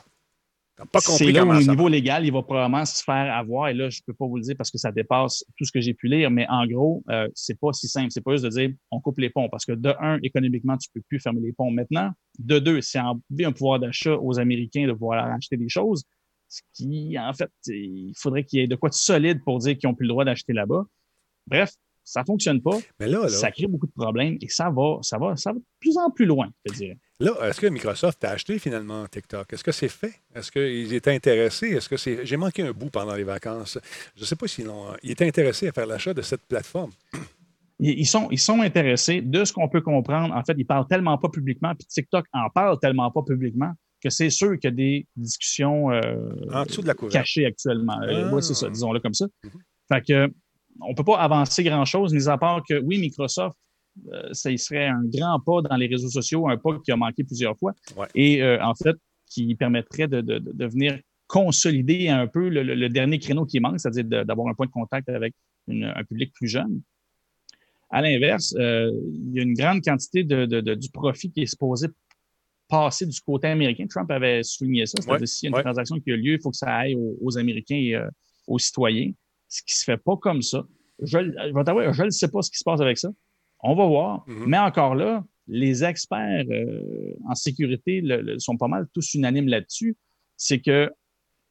Pas 0.75 1.01
compris 1.01 1.31
là 1.31 1.45
où, 1.45 1.51
au 1.51 1.61
niveau 1.61 1.87
légal, 1.87 2.25
il 2.25 2.33
va 2.33 2.41
probablement 2.41 2.83
se 2.83 3.03
faire 3.03 3.33
avoir. 3.35 3.69
Et 3.69 3.75
là, 3.75 3.89
je 3.89 4.01
peux 4.05 4.13
pas 4.13 4.25
vous 4.25 4.37
le 4.37 4.41
dire 4.41 4.55
parce 4.57 4.71
que 4.71 4.79
ça 4.79 4.91
dépasse 4.91 5.45
tout 5.55 5.65
ce 5.65 5.71
que 5.71 5.79
j'ai 5.79 5.93
pu 5.93 6.07
lire. 6.07 6.31
Mais 6.31 6.47
en 6.49 6.65
gros, 6.65 7.03
euh, 7.09 7.27
c'est 7.35 7.59
pas 7.59 7.73
si 7.73 7.87
simple. 7.87 8.09
C'est 8.09 8.21
pas 8.21 8.31
juste 8.31 8.45
de 8.45 8.49
dire 8.49 8.71
on 8.89 8.99
coupe 8.99 9.19
les 9.19 9.29
ponts 9.29 9.49
parce 9.49 9.65
que 9.65 9.73
de 9.73 9.93
un, 9.99 10.19
économiquement, 10.23 10.75
tu 10.77 10.89
peux 10.93 11.01
plus 11.07 11.19
fermer 11.19 11.41
les 11.41 11.53
ponts 11.53 11.69
maintenant. 11.69 12.11
De 12.39 12.57
deux, 12.57 12.81
c'est 12.81 12.99
enlever 12.99 13.45
un 13.45 13.51
pouvoir 13.51 13.79
d'achat 13.79 14.17
aux 14.17 14.39
Américains 14.39 14.87
de 14.87 14.93
pouvoir 14.93 15.31
acheter 15.31 15.57
des 15.57 15.69
choses. 15.69 16.03
Ce 16.49 16.61
qui, 16.73 17.17
en 17.19 17.33
fait, 17.33 17.51
il 17.67 18.13
faudrait 18.17 18.43
qu'il 18.43 18.59
y 18.59 18.63
ait 18.63 18.67
de 18.67 18.75
quoi 18.75 18.89
de 18.89 18.95
solide 18.95 19.43
pour 19.43 19.59
dire 19.59 19.77
qu'ils 19.77 19.89
ont 19.89 19.95
plus 19.95 20.05
le 20.05 20.09
droit 20.09 20.25
d'acheter 20.25 20.53
là-bas. 20.53 20.85
Bref, 21.47 21.73
ça 22.03 22.21
ne 22.21 22.25
fonctionne 22.25 22.61
pas. 22.61 22.77
Mais 22.99 23.07
là, 23.07 23.21
là, 23.23 23.29
Ça 23.29 23.51
crée 23.51 23.67
beaucoup 23.67 23.87
de 23.87 23.91
problèmes 23.93 24.37
et 24.41 24.47
ça 24.49 24.69
va, 24.69 24.99
ça 25.01 25.17
va, 25.17 25.35
ça 25.35 25.51
va 25.51 25.59
de 25.59 25.63
plus 25.79 25.97
en 25.97 26.09
plus 26.09 26.25
loin, 26.25 26.49
je 26.65 26.71
te 26.73 26.77
dirais. 26.77 26.97
là, 27.19 27.31
est-ce 27.47 27.61
que 27.61 27.67
Microsoft 27.67 28.23
a 28.25 28.31
acheté 28.31 28.59
finalement 28.59 29.05
TikTok? 29.07 29.51
Est-ce 29.53 29.63
que 29.63 29.71
c'est 29.71 29.87
fait? 29.89 30.13
Est-ce 30.35 30.51
qu'ils 30.51 30.93
étaient 30.93 31.13
intéressés? 31.15 31.67
Est-ce 31.69 31.87
que 31.89 31.97
c'est. 31.97 32.25
J'ai 32.25 32.37
manqué 32.37 32.61
un 32.63 32.71
bout 32.71 32.89
pendant 32.89 33.15
les 33.15 33.23
vacances. 33.23 33.77
Je 34.15 34.21
ne 34.21 34.25
sais 34.25 34.35
pas 34.35 34.47
s'ils 34.47 34.69
ont. 34.69 34.87
Ils 35.03 35.11
étaient 35.11 35.27
intéressés 35.27 35.67
à 35.67 35.71
faire 35.71 35.87
l'achat 35.87 36.13
de 36.13 36.21
cette 36.21 36.45
plateforme. 36.45 36.91
Ils 37.79 38.05
sont, 38.05 38.27
ils 38.31 38.39
sont 38.39 38.61
intéressés. 38.61 39.21
De 39.21 39.43
ce 39.43 39.51
qu'on 39.51 39.67
peut 39.67 39.81
comprendre, 39.81 40.33
en 40.33 40.43
fait, 40.43 40.53
ils 40.57 40.65
parlent 40.65 40.87
tellement 40.87 41.17
pas 41.17 41.27
publiquement, 41.29 41.73
puis 41.75 41.85
TikTok 41.87 42.25
en 42.31 42.49
parle 42.49 42.79
tellement 42.79 43.11
pas 43.11 43.23
publiquement 43.23 43.71
que 44.01 44.09
c'est 44.09 44.29
sûr 44.29 44.51
qu'il 44.59 44.69
y 44.69 44.73
a 44.73 44.75
des 44.75 45.07
discussions 45.15 45.91
euh, 45.91 46.01
En 46.53 46.63
dessous 46.63 46.81
de 46.81 46.87
la 46.87 46.93
couverte. 46.93 47.13
cachées 47.13 47.45
actuellement. 47.45 47.99
Euh, 48.03 48.27
Ah. 48.29 48.33
ouais, 48.35 48.41
c'est 48.41 48.53
ça, 48.53 48.69
disons-le 48.69 48.99
comme 48.99 49.13
ça. 49.13 49.25
Mhm. 49.43 49.51
Fait 49.91 50.01
que 50.01 50.33
on 50.81 50.89
ne 50.91 50.95
peut 50.95 51.03
pas 51.03 51.17
avancer 51.19 51.63
grand-chose, 51.63 52.13
mis 52.13 52.27
à 52.27 52.37
part 52.37 52.61
que 52.67 52.79
oui, 52.79 52.97
Microsoft, 52.99 53.57
euh, 54.11 54.29
ça 54.31 54.49
y 54.51 54.57
serait 54.57 54.87
un 54.87 55.03
grand 55.05 55.39
pas 55.39 55.61
dans 55.61 55.75
les 55.75 55.87
réseaux 55.87 56.09
sociaux, 56.09 56.47
un 56.49 56.57
pas 56.57 56.79
qui 56.83 56.91
a 56.91 56.95
manqué 56.95 57.23
plusieurs 57.23 57.57
fois. 57.57 57.73
Ouais. 57.95 58.07
Et 58.15 58.41
euh, 58.41 58.63
en 58.63 58.73
fait, 58.75 58.95
qui 59.27 59.53
permettrait 59.55 60.07
de, 60.07 60.21
de- 60.21 60.65
venir 60.67 60.99
consolider 61.27 62.09
un 62.09 62.27
peu 62.27 62.49
le, 62.49 62.61
le- 62.63 62.75
le 62.75 62.89
dernier 62.89 63.17
créneau 63.19 63.45
qui 63.45 63.59
manque, 63.59 63.79
c'est-à-dire 63.79 64.25
d'avoir 64.25 64.47
un 64.47 64.53
point 64.53 64.65
de 64.67 64.71
contact 64.71 65.09
avec 65.09 65.33
une- 65.67 65.85
un 65.85 66.03
public 66.03 66.31
plus 66.33 66.47
jeune. 66.47 66.81
À 67.89 68.01
l'inverse, 68.01 68.55
euh, 68.57 68.91
il 69.13 69.33
y 69.35 69.39
a 69.39 69.43
une 69.43 69.53
grande 69.53 69.81
quantité 69.83 70.23
de, 70.23 70.45
de- 70.45 70.61
de- 70.61 70.73
du 70.75 70.89
profit 70.89 71.31
qui 71.31 71.41
est 71.43 71.45
supposé 71.45 71.87
passer 72.67 73.05
du 73.05 73.19
côté 73.21 73.47
américain. 73.47 73.85
Trump 73.87 74.09
avait 74.09 74.41
souligné 74.41 74.85
ça. 74.87 74.93
C'est-à-dire 74.99 75.21
Ouais, 75.21 75.27
s'il 75.27 75.45
y 75.45 75.47
a 75.47 75.49
une 75.49 75.55
ouais. 75.57 75.63
transaction 75.63 75.99
qui 75.99 76.11
a 76.11 76.15
lieu, 76.15 76.33
il 76.33 76.41
faut 76.41 76.49
que 76.49 76.57
ça 76.57 76.73
aille 76.73 76.95
aux, 76.95 77.15
aux 77.21 77.37
Américains 77.37 77.75
et 77.75 77.95
euh, 77.95 78.07
aux 78.47 78.57
citoyens. 78.57 79.11
Ce 79.53 79.61
qui 79.61 79.75
se 79.75 79.83
fait 79.83 79.97
pas 79.97 80.17
comme 80.17 80.41
ça. 80.41 80.65
Je, 81.01 81.19
ne 81.19 82.09
sais 82.09 82.27
pas 82.27 82.41
ce 82.41 82.49
qui 82.49 82.57
se 82.57 82.63
passe 82.63 82.81
avec 82.81 82.97
ça. 82.97 83.09
On 83.59 83.75
va 83.75 83.85
voir. 83.85 84.23
Mhm. 84.27 84.45
Mais 84.47 84.57
encore 84.57 84.95
là, 84.95 85.23
les 85.47 85.83
experts 85.83 86.45
euh, 86.49 87.13
en 87.29 87.35
sécurité 87.35 88.01
le- 88.01 88.21
le- 88.21 88.39
sont 88.39 88.57
pas 88.57 88.67
mal 88.67 88.87
tous 88.93 89.13
unanimes 89.13 89.47
là-dessus. 89.47 89.95
C'est 90.37 90.59
que 90.59 90.91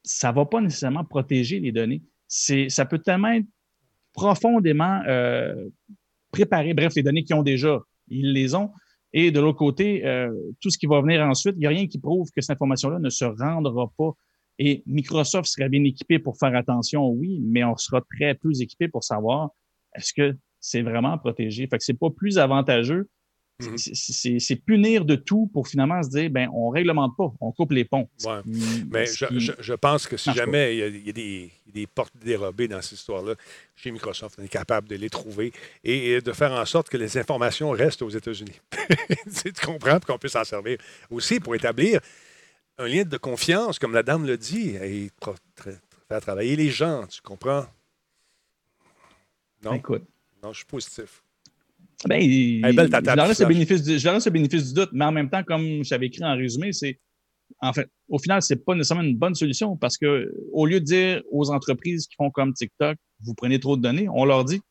ça 0.03 0.31
ne 0.31 0.35
va 0.35 0.45
pas 0.45 0.59
nécessairement 0.59 1.05
protéger 1.05 1.59
les 1.61 1.71
données. 1.71 2.01
C'est, 2.27 2.67
ça 2.67 2.85
peut 2.85 2.99
tellement 2.99 3.29
être 3.29 3.45
profondément 4.13 5.01
euh, 5.07 5.69
préparé. 6.31 6.73
Bref, 6.73 6.93
les 6.95 7.03
données 7.03 7.23
qu'ils 7.23 7.35
ont 7.35 7.43
déjà, 7.43 7.79
ils 8.09 8.33
les 8.33 8.53
ont. 8.55 8.71
Et 9.13 9.31
de 9.31 9.39
l'autre 9.39 9.59
côté, 9.59 10.05
euh, 10.05 10.29
tout 10.59 10.69
ce 10.69 10.77
qui 10.77 10.87
va 10.87 10.99
venir 11.01 11.21
ensuite, 11.21 11.55
il 11.55 11.59
n'y 11.59 11.65
a 11.67 11.69
rien 11.69 11.87
qui 11.87 11.99
prouve 11.99 12.29
que 12.35 12.41
cette 12.41 12.51
information-là 12.55 12.99
ne 12.99 13.09
se 13.09 13.25
rendra 13.25 13.91
pas. 13.97 14.11
Et 14.59 14.83
Microsoft 14.85 15.49
serait 15.49 15.69
bien 15.69 15.83
équipé 15.83 16.19
pour 16.19 16.37
faire 16.37 16.55
attention, 16.55 17.07
oui, 17.09 17.39
mais 17.43 17.63
on 17.63 17.75
sera 17.75 18.01
très 18.01 18.35
peu 18.35 18.51
équipé 18.59 18.87
pour 18.87 19.03
savoir 19.03 19.49
est-ce 19.95 20.13
que 20.13 20.35
c'est 20.59 20.81
vraiment 20.81 21.17
protégé? 21.17 21.67
Fait 21.67 21.77
que 21.77 21.83
c'est 21.83 21.97
pas 21.97 22.09
plus 22.09 22.37
avantageux. 22.37 23.09
Mhm. 23.61 23.77
C'est- 23.77 24.55
punir 24.55 25.05
de 25.05 25.15
tout 25.15 25.49
pour 25.53 25.67
finalement 25.67 26.01
se 26.01 26.09
dire, 26.09 26.29
ben, 26.29 26.49
on 26.53 26.69
réglemente 26.69 27.15
pas, 27.15 27.31
on 27.39 27.51
coupe 27.51 27.71
les 27.71 27.85
ponts. 27.85 28.09
Ouais. 28.25 28.39
Mais 28.91 29.05
qui- 29.05 29.39
je, 29.39 29.73
pense 29.73 30.07
que 30.07 30.17
si 30.17 30.33
jamais 30.33 30.75
il 30.75 30.79
y 30.79 30.83
a, 30.83 30.87
il 30.87 31.05
y 31.05 31.09
a 31.09 31.71
des, 31.71 31.87
portes 31.87 32.15
dérobées 32.17 32.67
dans 32.67 32.81
cette 32.81 32.97
histoire-là, 32.97 33.35
chez 33.75 33.91
Microsoft, 33.91 34.37
on 34.39 34.43
est 34.43 34.47
capable 34.47 34.87
de 34.87 34.95
les 34.95 35.09
trouver 35.09 35.53
et, 35.83 36.13
et 36.13 36.21
de 36.21 36.31
faire 36.31 36.51
en 36.51 36.65
sorte 36.65 36.89
que 36.89 36.97
les 36.97 37.15
informations 37.17 37.69
restent 37.69 38.01
aux 38.01 38.09
États-Unis. 38.09 38.59
tu 39.43 39.53
comprends, 39.63 39.99
qu'on 39.99 40.17
puisse 40.17 40.33
s'en 40.33 40.43
servir. 40.43 40.77
Aussi, 41.11 41.39
pour 41.39 41.53
établir 41.53 41.99
un 42.77 42.87
lien 42.87 43.03
de 43.03 43.17
confiance, 43.17 43.79
comme 43.79 43.93
la 43.93 44.03
dame 44.03 44.25
le 44.25 44.37
dit, 44.37 44.69
et 44.75 45.09
faire 46.07 46.21
travailler 46.21 46.55
les 46.55 46.69
gens, 46.69 47.05
tu 47.07 47.21
comprends? 47.21 47.65
Non, 49.63 49.73
Écoute. 49.75 50.03
non, 50.41 50.51
je 50.51 50.57
suis 50.57 50.65
positif. 50.65 51.23
Ben, 52.05 52.21
il- 52.21 52.65
Hey, 52.65 52.75
belle 52.75 52.89
ta 52.89 52.99
je, 52.99 53.05
table 53.05 53.15
leur 53.17 53.25
qui 53.25 53.29
laisse 53.29 53.39
le 53.39 53.45
flash. 53.45 53.53
bénéfice 53.53 53.83
du, 53.83 53.97
je 53.99 54.03
leur 54.03 54.13
laisse 54.15 54.25
le 54.25 54.31
bénéfice 54.31 54.67
du 54.67 54.73
doute, 54.73 54.89
mais 54.91 55.05
en 55.05 55.11
même 55.11 55.29
temps, 55.29 55.43
comme 55.43 55.83
j'avais 55.83 56.07
écrit 56.07 56.23
en 56.25 56.35
résumé, 56.35 56.73
c'est 56.73 56.99
en 57.61 57.71
fait, 57.71 57.87
au 58.09 58.17
final, 58.19 58.41
c'est 58.41 58.57
pas 58.65 58.73
nécessairement 58.75 59.03
une 59.03 59.15
bonne 59.15 59.35
solution 59.35 59.77
parce 59.77 59.97
que 59.97 60.33
au 60.51 60.65
lieu 60.65 60.79
de 60.79 60.85
dire 60.85 61.21
aux 61.31 61.49
entreprises 61.51 62.07
qui 62.07 62.15
font 62.15 62.29
comme 62.31 62.53
TikTok, 62.53 62.97
vous 63.21 63.33
prenez 63.35 63.59
trop 63.59 63.77
de 63.77 63.81
données, 63.81 64.07
on 64.09 64.25
leur 64.25 64.43
dit, 64.43 64.61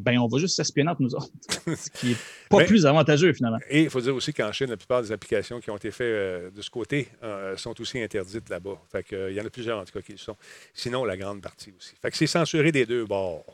ben, 0.00 0.18
on 0.18 0.26
va 0.26 0.38
juste 0.38 0.56
s'espionner 0.56 0.90
entre 0.90 1.02
nous 1.02 1.14
autres, 1.14 1.28
ce 1.76 1.90
qui 1.90 2.12
est 2.12 2.16
pas 2.48 2.64
plus 2.64 2.86
avantageux 2.86 3.32
finalement. 3.32 3.58
Et 3.68 3.82
il 3.84 3.90
faut 3.90 4.00
dire 4.00 4.14
aussi 4.14 4.32
qu'en 4.32 4.50
Chine, 4.52 4.68
la 4.68 4.76
plupart 4.76 5.02
des 5.02 5.12
applications 5.12 5.60
qui 5.60 5.70
ont 5.70 5.76
été 5.76 5.90
faites 5.90 6.06
euh, 6.06 6.50
de 6.50 6.62
ce 6.62 6.70
côté 6.70 7.08
euh, 7.22 7.56
sont 7.56 7.78
aussi 7.80 8.00
interdites 8.00 8.48
là-bas. 8.48 8.80
Fait 8.90 9.02
que, 9.02 9.14
euh, 9.14 9.30
il 9.30 9.36
y 9.36 9.40
en 9.40 9.44
a 9.46 9.50
plusieurs, 9.50 9.78
en 9.78 9.84
tout 9.84 9.92
cas, 9.92 10.00
qui 10.00 10.12
le 10.12 10.18
sont. 10.18 10.36
Sinon, 10.74 11.04
la 11.04 11.16
grande 11.16 11.40
partie 11.42 11.72
aussi. 11.78 11.94
Fait 12.00 12.10
que 12.10 12.16
c'est 12.16 12.26
censuré 12.26 12.72
des 12.72 12.86
deux 12.86 13.04
bords. 13.04 13.44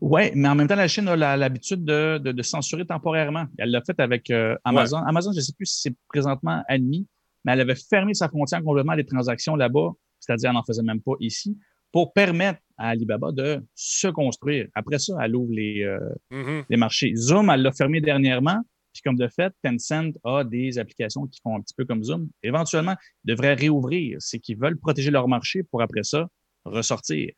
Ouais, 0.00 0.32
mais 0.34 0.48
en 0.48 0.54
même 0.54 0.68
temps, 0.68 0.74
la 0.76 0.88
Chine 0.88 1.08
a 1.08 1.36
l'habitude 1.36 1.84
de, 1.84 2.18
de- 2.18 2.32
de 2.32 2.42
censurer 2.42 2.86
temporairement. 2.86 3.46
Elle 3.58 3.70
l'a 3.70 3.82
fait 3.82 3.98
avec 4.00 4.32
Amazon. 4.64 4.98
Amazon, 5.06 5.32
je 5.32 5.36
ne 5.36 5.42
sais 5.42 5.52
plus 5.52 5.66
si 5.66 5.80
c'est 5.82 5.94
présentement 6.08 6.62
admis, 6.68 7.06
mais 7.44 7.52
elle 7.52 7.60
avait 7.60 7.74
fermé 7.74 8.14
sa 8.14 8.28
frontière 8.28 8.62
complètement 8.62 8.92
à 8.92 8.96
des 8.96 9.04
transactions 9.04 9.54
là-bas, 9.54 9.90
c'est-à-dire 10.18 10.48
elle 10.50 10.54
n'en 10.56 10.64
faisait 10.64 10.82
même 10.82 11.02
pas 11.02 11.12
ici, 11.20 11.58
pour 11.96 12.12
permettre 12.12 12.60
à 12.76 12.90
Alibaba 12.90 13.32
de 13.32 13.64
se 13.74 14.08
construire. 14.08 14.68
Après 14.74 14.98
ça, 14.98 15.14
elle 15.22 15.34
ouvre 15.34 15.50
les, 15.54 15.82
euh, 15.82 15.98
Mhm. 16.30 16.64
les 16.68 16.76
marchés. 16.76 17.14
Zoom, 17.16 17.48
elle 17.48 17.62
l'a 17.62 17.72
fermé 17.72 18.02
dernièrement. 18.02 18.60
Puis 18.92 19.00
comme 19.02 19.16
de 19.16 19.26
fait, 19.28 19.50
Tencent 19.64 20.12
a 20.22 20.44
des 20.44 20.78
applications 20.78 21.26
qui 21.26 21.40
font 21.42 21.56
un 21.56 21.62
petit 21.62 21.72
peu 21.74 21.86
comme 21.86 22.04
Zoom. 22.04 22.28
Éventuellement, 22.42 22.96
ils 23.24 23.28
devraient 23.30 23.54
réouvrir. 23.54 24.18
C'est 24.20 24.38
qu'ils 24.40 24.58
veulent 24.58 24.76
protéger 24.76 25.10
leur 25.10 25.26
marché 25.26 25.62
pour 25.62 25.80
après 25.80 26.02
ça 26.02 26.28
ressortir. 26.66 27.30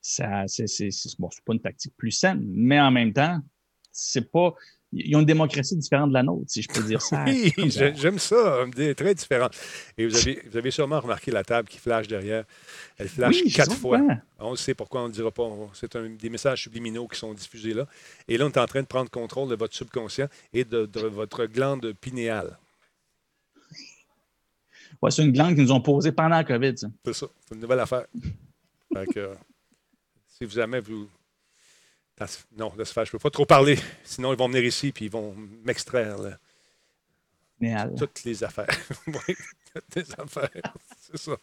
Ça, 0.00 0.44
c'est, 0.46 0.88
bon, 1.18 1.28
pas 1.44 1.54
une 1.54 1.60
tactique 1.60 1.94
plus 1.96 2.12
saine, 2.12 2.44
mais 2.46 2.78
en 2.80 2.92
même 2.92 3.12
temps, 3.12 3.40
c'est 3.90 4.30
pas. 4.30 4.54
Ils 5.04 5.14
ont 5.16 5.20
une 5.20 5.26
démocratie 5.26 5.76
différente 5.76 6.08
de 6.08 6.14
la 6.14 6.22
nôtre, 6.22 6.44
si 6.48 6.62
je 6.62 6.68
peux 6.68 6.82
dire 6.82 7.02
ça. 7.02 7.24
Oui, 7.26 7.52
j'ai- 7.70 7.94
j'aime 7.94 8.18
ça. 8.18 8.64
idée 8.66 8.94
Très 8.94 9.14
différent. 9.14 9.48
Et 9.98 10.06
vous 10.06 10.16
avez, 10.16 10.42
vous 10.50 10.56
avez 10.56 10.70
sûrement 10.70 11.00
remarqué 11.00 11.30
la 11.30 11.44
table 11.44 11.68
qui 11.68 11.78
flash 11.78 12.08
derrière. 12.08 12.44
Elle 12.98 13.08
flash 13.08 13.36
Oui, 13.44 13.52
quatre 13.52 13.74
fois. 13.74 13.98
pas. 13.98 14.14
On 14.38 14.56
sait 14.56 14.74
pourquoi 14.74 15.00
on 15.00 15.04
ne 15.04 15.08
le 15.08 15.14
dira 15.14 15.30
pas. 15.30 15.48
C'est 15.74 15.96
des 15.96 16.30
messages 16.30 16.62
subliminaux 16.62 17.06
qui 17.08 17.18
sont 17.18 17.32
diffusés 17.34 17.74
là. 17.74 17.86
Et 18.28 18.38
là, 18.38 18.46
on 18.46 18.50
est 18.50 18.58
en 18.58 18.66
train 18.66 18.82
de 18.82 18.86
prendre 18.86 19.10
contrôle 19.10 19.48
de 19.48 19.54
votre 19.56 19.74
subconscient 19.74 20.28
et 20.52 20.64
de, 20.64 20.86
de 20.86 21.00
votre 21.00 21.46
glande 21.46 21.92
pinéale. 22.00 22.58
Ouais, 25.02 25.10
c'est 25.10 25.24
une 25.24 25.32
glande 25.32 25.54
qu'ils 25.54 25.64
nous 25.64 25.72
ont 25.72 25.80
posée 25.80 26.12
pendant 26.12 26.36
la 26.36 26.44
COVID. 26.44 26.74
C'est 27.04 27.12
ça. 27.12 27.26
C'est 27.46 27.54
une 27.54 27.60
nouvelle 27.60 27.80
affaire. 27.80 28.06
Que, 29.12 29.18
euh, 29.18 29.34
si 30.28 30.44
vous 30.44 30.52
jamais 30.52 30.80
vous. 30.80 31.08
Ce- 32.24 32.38
Non, 32.56 32.72
laisse 32.78 32.92
faire, 32.92 33.04
je 33.04 33.10
ne 33.10 33.12
peux 33.12 33.18
pas 33.18 33.30
trop 33.30 33.44
parler. 33.46 33.78
Sinon, 34.04 34.32
ils 34.32 34.38
vont 34.38 34.48
venir 34.48 34.64
ici 34.64 34.88
et 34.88 35.04
ils 35.04 35.10
vont 35.10 35.34
m'extraire 35.64 36.16
toutes 37.98 38.24
les 38.24 38.42
affaires. 38.44 38.66
oui, 39.06 39.34
toutes 39.74 39.94
les 39.96 40.12
affaires. 40.18 40.50
C'est 41.00 41.18
ça. 41.18 41.36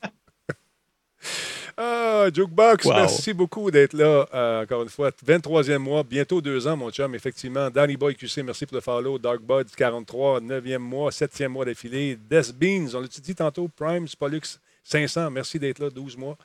Ah, 1.76 2.28
Jukebox, 2.32 2.86
Wow. 2.86 2.94
merci 2.94 3.34
beaucoup 3.34 3.72
d'être 3.72 3.94
là 3.94 4.28
euh, 4.34 4.64
encore 4.64 4.84
une 4.84 4.90
fois. 4.90 5.10
23e 5.26 5.78
mois, 5.80 6.04
bientôt 6.04 6.40
deux 6.42 6.68
ans, 6.68 6.78
mon 6.78 6.92
chum, 6.92 7.16
effectivement. 7.16 7.70
Danny 7.72 7.98
Boy 7.98 8.16
QC, 8.16 8.44
merci 8.44 8.66
pour 8.68 8.76
le 8.76 8.82
follow. 8.82 9.18
Dark 9.18 9.42
Buds, 9.42 9.72
43, 9.76 10.42
9e 10.42 10.78
mois, 10.78 11.10
7e 11.10 11.48
mois 11.48 11.66
d'affilée. 11.66 12.16
Death 12.30 12.52
Beans, 12.54 12.90
on 12.94 13.00
l'a 13.02 13.08
dit 13.08 13.34
tantôt, 13.36 13.68
Prime, 13.70 14.06
Pollux, 14.20 14.60
500, 14.84 15.32
merci 15.32 15.60
d'être 15.60 15.80
là, 15.80 15.90
12 15.90 16.18
mois. 16.18 16.38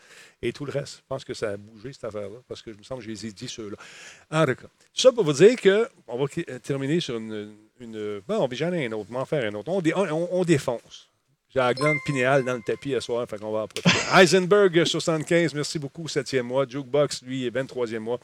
Et 0.43 0.53
tout 0.53 0.65
le 0.65 0.73
reste, 0.73 0.99
je 0.99 1.03
pense 1.09 1.25
que 1.25 1.35
ça 1.35 1.51
a 1.51 1.57
bougé 1.57 1.93
cette 1.93 2.05
affaire-là, 2.05 2.39
parce 2.47 2.63
que 2.63 2.73
je 2.73 2.79
me 2.79 2.83
semble 2.83 3.01
que 3.01 3.07
je 3.07 3.11
les 3.11 3.27
ai 3.27 3.33
dit 3.33 3.49
ceux-là. 3.49 4.45
D'accord. 4.47 4.71
Tout 4.95 5.01
ça 5.01 5.13
pour 5.13 5.25
vous 5.25 5.33
dire 5.33 5.57
que 5.61 5.89
on 6.07 6.17
va 6.19 6.27
euh, 6.49 6.59
terminer 6.61 7.01
sur 7.01 7.17
une. 7.17 7.55
une 7.81 8.21
bon, 8.27 8.37
on 8.39 8.47
va 8.47 8.55
j'en 8.55 8.73
ai 8.73 8.87
un 8.87 8.93
autre, 8.93 9.11
m'en 9.11 9.25
faire 9.25 9.45
un 9.45 9.55
autre. 9.55 9.69
On, 9.71 9.81
dé- 9.81 9.93
on- 9.95 10.29
on 10.33 10.45
défonce. 10.45 11.09
J'ai 11.51 11.61
la 11.61 11.73
glande 11.73 11.97
pinéale 12.05 12.45
dans 12.45 12.55
le 12.57 12.61
tapis 12.63 12.95
à 12.95 13.01
soir, 13.01 13.27
fait 13.27 13.39
qu'on 13.39 13.51
va 13.51 13.61
en 13.61 13.69
profiter. 13.69 13.91
Heisenberg, 14.15 14.85
75, 14.85 15.55
merci 15.55 15.79
beaucoup, 15.79 16.05
7e 16.07 16.43
mois. 16.43 16.67
Jukebox, 16.69 17.23
lui, 17.23 17.47
est 17.47 17.51
23e 17.51 17.99
mois. 18.01 18.21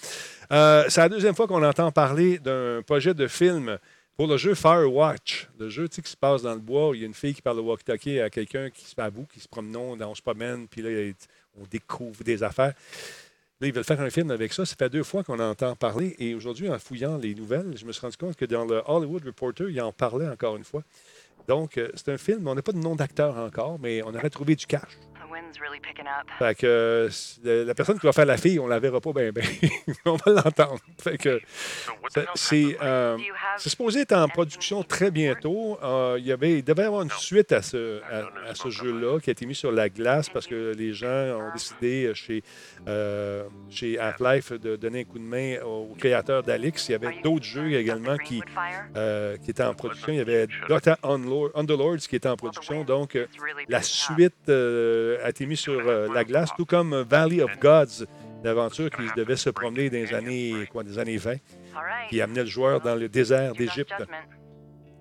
Euh, 0.52 0.84
c'est 0.90 1.00
la 1.00 1.08
deuxième 1.08 1.34
fois 1.34 1.46
qu'on 1.48 1.62
entend 1.64 1.90
parler 1.90 2.38
d'un 2.38 2.82
projet 2.86 3.14
de 3.14 3.26
film 3.26 3.78
pour 4.16 4.26
le 4.26 4.36
jeu 4.36 4.54
Firewatch. 4.54 5.48
Le 5.58 5.68
jeu 5.68 5.88
qui 5.88 6.02
se 6.02 6.16
passe 6.16 6.42
dans 6.42 6.54
le 6.54 6.60
bois, 6.60 6.92
il 6.94 7.00
y 7.00 7.04
a 7.04 7.06
une 7.06 7.14
fille 7.14 7.34
qui 7.34 7.42
parle 7.42 7.58
au 7.60 7.64
walkie-talkie 7.64 8.20
à 8.20 8.30
quelqu'un 8.30 8.70
qui 8.70 8.84
se 8.84 9.00
à 9.00 9.10
bout, 9.10 9.26
qui 9.32 9.40
se 9.40 9.48
promène, 9.48 10.02
on 10.02 10.14
se 10.14 10.22
promène, 10.22 10.68
puis 10.68 10.82
là, 10.82 11.12
on 11.60 11.64
découvre 11.70 12.22
des 12.22 12.42
affaires. 12.42 12.74
Là, 13.60 13.68
ils 13.68 13.72
veulent 13.72 13.84
faire 13.84 14.00
un 14.00 14.10
film 14.10 14.30
avec 14.30 14.52
ça. 14.52 14.66
Ça 14.66 14.74
fait 14.76 14.88
deux 14.88 15.04
fois 15.04 15.22
qu'on 15.22 15.38
entend 15.38 15.76
parler. 15.76 16.16
Et 16.18 16.34
aujourd'hui, 16.34 16.68
en 16.68 16.78
fouillant 16.78 17.16
les 17.16 17.34
nouvelles, 17.34 17.76
je 17.76 17.84
me 17.84 17.92
suis 17.92 18.00
rendu 18.00 18.16
compte 18.16 18.36
que 18.36 18.44
dans 18.44 18.64
le 18.64 18.82
Hollywood 18.86 19.24
Reporter, 19.24 19.70
il 19.70 19.80
en 19.80 19.92
parlait 19.92 20.28
encore 20.28 20.56
une 20.56 20.64
fois. 20.64 20.82
Donc, 21.46 21.78
euh, 21.78 21.88
c'est 21.94 22.08
un 22.08 22.18
film. 22.18 22.48
On 22.48 22.54
n'a 22.54 22.62
pas 22.62 22.72
de 22.72 22.78
nom 22.78 22.96
d'acteur 22.96 23.36
encore, 23.36 23.78
mais 23.78 24.02
on 24.02 24.14
aurait 24.14 24.30
trouvé 24.30 24.56
du 24.56 24.66
cash. 24.66 24.98
Fait 26.38 26.54
que 26.54 26.66
euh, 27.46 27.64
la 27.64 27.74
personne 27.74 27.98
qui 27.98 28.06
va 28.06 28.12
faire 28.12 28.26
la 28.26 28.36
fille, 28.36 28.58
on 28.58 28.66
la 28.66 28.78
verra 28.78 29.00
pas 29.00 29.12
bien, 29.12 29.30
bien. 29.32 29.44
on 30.04 30.16
va 30.16 30.32
l'entendre. 30.32 30.78
Fait 31.02 31.16
que 31.18 31.40
So 31.84 31.92
what 32.02 32.08
the 32.14 32.28
c'est- 32.34 32.76
euh, 32.82 33.16
Do 33.16 33.22
you 33.22 33.32
have 33.34 33.58
c'est 33.58 33.68
supposé 33.70 34.00
être 34.00 34.12
en 34.12 34.28
production 34.28 34.82
très 34.82 35.10
bientôt. 35.10 35.78
Euh, 35.82 36.16
il, 36.18 36.26
y 36.26 36.32
avait, 36.32 36.58
il 36.58 36.64
devait 36.64 36.82
y 36.82 36.86
avoir 36.86 37.02
une 37.02 37.10
suite 37.10 37.52
à 37.52 37.62
ce, 37.62 38.00
à, 38.02 38.50
à 38.50 38.54
ce 38.54 38.68
jeu-là 38.70 39.18
qui 39.20 39.30
a 39.30 39.32
été 39.32 39.46
mis 39.46 39.54
sur 39.54 39.72
la 39.72 39.88
glace 39.88 40.28
parce 40.28 40.46
que 40.46 40.72
les 40.76 40.92
gens 40.92 41.06
ont 41.08 41.52
décidé 41.52 42.06
euh, 42.06 42.14
chez, 42.14 42.42
euh, 42.88 43.44
chez 43.70 43.98
Half-Life 43.98 44.52
de 44.52 44.76
donner 44.76 45.00
un 45.00 45.04
coup 45.04 45.18
de 45.18 45.24
main 45.24 45.56
au 45.64 45.94
créateur 45.98 46.42
d'Alix. 46.42 46.88
Il 46.88 46.92
y 46.92 46.94
avait 46.94 47.14
you 47.16 47.22
d'autres 47.22 47.44
jeux 47.44 47.72
également 47.74 48.16
qui, 48.16 48.42
euh, 48.96 49.36
qui 49.38 49.50
étaient 49.50 49.62
en 49.62 49.74
production. 49.74 50.12
Il 50.12 50.18
y 50.18 50.20
avait 50.20 50.46
Dota 50.68 50.98
Underlords 51.02 51.98
qui 52.08 52.16
était 52.16 52.28
en 52.28 52.36
production. 52.36 52.84
Donc, 52.84 53.18
la 53.68 53.82
suite 53.82 54.34
euh, 54.48 55.13
a 55.22 55.30
été 55.30 55.46
mise 55.46 55.60
sur 55.60 55.80
euh, 55.86 56.08
la 56.12 56.24
glace, 56.24 56.50
tout 56.56 56.64
comme 56.64 56.92
euh, 56.92 57.04
Valley 57.04 57.42
of 57.42 57.58
Gods, 57.60 58.04
l'aventure 58.42 58.90
qui 58.90 59.02
devait 59.16 59.36
se 59.36 59.50
promener 59.50 59.90
dans 59.90 59.96
les 59.96 60.14
années, 60.14 60.68
quoi, 60.70 60.82
des 60.82 60.98
années 60.98 61.16
20, 61.16 61.30
All 61.30 61.38
right. 61.74 62.10
qui 62.10 62.20
amenait 62.20 62.42
le 62.42 62.48
joueur 62.48 62.80
dans 62.80 62.94
le 62.94 63.08
désert 63.08 63.52
d'Égypte. 63.54 63.92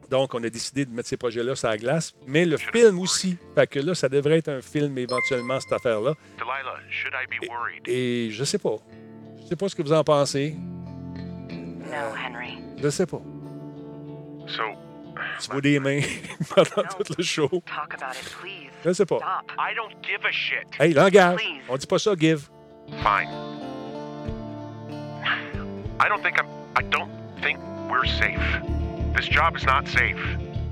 Donc, 0.09 0.33
on 0.35 0.43
a 0.43 0.49
décidé 0.49 0.85
de 0.85 0.91
mettre 0.91 1.09
ces 1.09 1.17
projets-là 1.17 1.55
sur 1.55 1.69
la 1.69 1.77
glace, 1.77 2.13
mais 2.27 2.45
le 2.45 2.57
film 2.57 2.99
aussi. 2.99 3.37
Fait 3.55 3.65
que 3.67 3.79
là, 3.79 3.95
ça 3.95 4.09
devrait 4.09 4.37
être 4.39 4.49
un 4.49 4.61
film 4.61 4.97
éventuellement, 4.97 5.59
cette 5.59 5.73
affaire-là. 5.73 6.13
Delilah, 6.37 6.79
should 6.89 7.13
I 7.13 7.25
be 7.27 7.49
worried? 7.49 7.81
Et 7.87 8.29
je 8.31 8.43
sais 8.43 8.59
pas. 8.59 8.75
Je 9.41 9.47
sais 9.47 9.55
pas 9.55 9.69
ce 9.69 9.75
que 9.75 9.81
vous 9.81 9.93
en 9.93 10.03
pensez. 10.03 10.55
No, 11.49 12.15
Henry. 12.15 12.59
Je 12.81 12.89
sais 12.89 13.05
pas. 13.05 13.21
So, 14.47 14.61
Tu 15.39 15.49
vois 15.51 15.61
des 15.61 15.79
mains 15.79 16.01
pendant 16.55 16.87
tout 17.05 17.13
le 17.17 17.23
show. 17.23 17.47
Talk 17.65 17.93
about 17.93 18.15
it, 18.15 18.35
please. 18.41 18.69
Je 18.85 18.93
sais 18.93 19.05
pas. 19.05 19.17
Stop. 19.17 19.51
I 19.57 19.73
don't 19.75 19.93
give 20.01 20.25
a 20.25 20.31
shit. 20.31 20.65
Hey, 20.79 20.93
langage. 20.93 21.37
Please. 21.37 21.61
On 21.69 21.77
dit 21.77 21.87
pas 21.87 21.99
ça, 21.99 22.15
give. 22.15 22.49
Fine. 23.01 23.29
I 25.99 26.09
don't 26.09 26.21
think 26.21 26.39
I'm. 26.39 26.47
I 26.75 26.81
don't 26.89 27.09
think 27.41 27.59
we're 27.89 28.05
safe. 28.05 28.41
This 29.15 29.27
job 29.27 29.55
is 29.55 29.65
not 29.65 29.87
safe. 29.87 30.19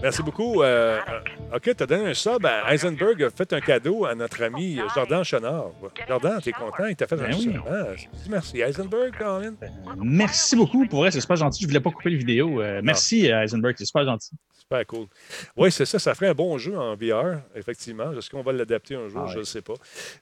Merci 0.02 0.24
beaucoup. 0.24 0.64
Euh, 0.64 1.00
euh, 1.08 1.56
OK, 1.56 1.62
tu 1.76 1.84
as 1.84 1.86
donné 1.86 2.08
un 2.10 2.14
sub 2.14 2.44
à 2.46 2.74
Heisenberg, 2.74 3.22
a 3.24 3.30
fait 3.30 3.54
un 3.54 3.62
cadeau 3.62 4.06
à 4.06 4.16
notre 4.16 4.42
ami 4.44 4.80
euh, 4.80 4.88
Jordan 4.96 5.24
Chenard. 5.24 5.72
Jordan, 6.08 6.42
t'es 6.42 6.52
content? 6.52 6.86
Il 6.88 6.96
t'a 6.96 7.06
fait 7.06 7.18
Ben 7.18 7.26
un 7.26 7.34
oui. 7.36 7.44
sub. 7.44 7.62
Ah, 7.70 7.86
merci. 8.28 8.62
Heisenberg, 8.62 9.16
Colin? 9.16 9.54
Merci 9.98 10.56
beaucoup. 10.56 10.88
Pour 10.88 11.02
vrai, 11.02 11.12
c'est 11.12 11.22
super 11.22 11.36
gentil. 11.36 11.62
Je 11.64 11.68
voulais 11.68 11.80
pas 11.80 11.92
couper 11.92 12.10
les 12.10 12.18
vidéos. 12.18 12.62
Euh, 12.62 12.82
merci, 12.84 13.32
euh, 13.32 13.42
Heisenberg. 13.44 13.76
C'est 13.78 13.86
super 13.86 14.06
gentil. 14.06 14.32
Super 14.58 14.86
cool. 14.88 15.06
Oui, 15.56 15.72
c'est 15.72 15.86
ça. 15.86 16.00
Ça 16.00 16.16
ferait 16.16 16.30
un 16.30 16.34
bon 16.34 16.58
jeu 16.58 16.76
en 16.78 16.96
VR, 16.96 17.42
effectivement. 17.56 18.12
Est-ce 18.14 18.30
qu'on 18.30 18.42
va 18.42 18.54
l'adapter 18.54 18.96
un 18.96 19.08
jour? 19.08 19.26
Ah 19.28 19.32
Je 19.32 19.40
ne 19.40 19.44
sais 19.44 19.62
pas. 19.62 19.76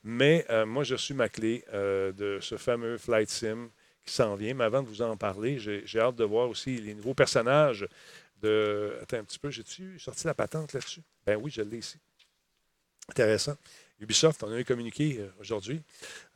Mais 0.03 0.45
euh, 0.49 0.65
moi, 0.65 0.83
j'ai 0.83 0.95
reçu 0.95 1.13
ma 1.13 1.29
clé 1.29 1.63
euh, 1.73 2.11
de 2.11 2.39
ce 2.41 2.57
fameux 2.57 2.97
Flight 2.97 3.29
Sim 3.29 3.69
qui 4.05 4.13
s'en 4.13 4.35
vient. 4.35 4.55
Mais 4.55 4.63
avant 4.65 4.81
de 4.81 4.87
vous 4.87 5.01
en 5.03 5.15
parler, 5.15 5.57
j'ai 5.59 5.99
hâte 5.99 6.15
de 6.15 6.23
voir 6.25 6.49
aussi 6.49 6.81
les 6.81 6.95
nouveaux 6.95 7.13
personnages 7.13 7.87
Attends 9.01 9.17
un 9.17 9.23
petit 9.23 9.39
peu, 9.39 9.49
j'ai-tu 9.49 9.99
sorti 9.99 10.25
la 10.27 10.33
patente 10.33 10.73
là-dessus? 10.73 11.01
Ben 11.25 11.39
oui, 11.41 11.51
je 11.51 11.61
l'ai 11.61 11.77
ici. 11.77 11.97
Intéressant. 13.09 13.55
Ubisoft, 13.99 14.43
on 14.43 14.51
a 14.51 14.59
eu 14.59 14.63
communiqué 14.63 15.17
euh, 15.19 15.29
aujourd'hui. 15.39 15.81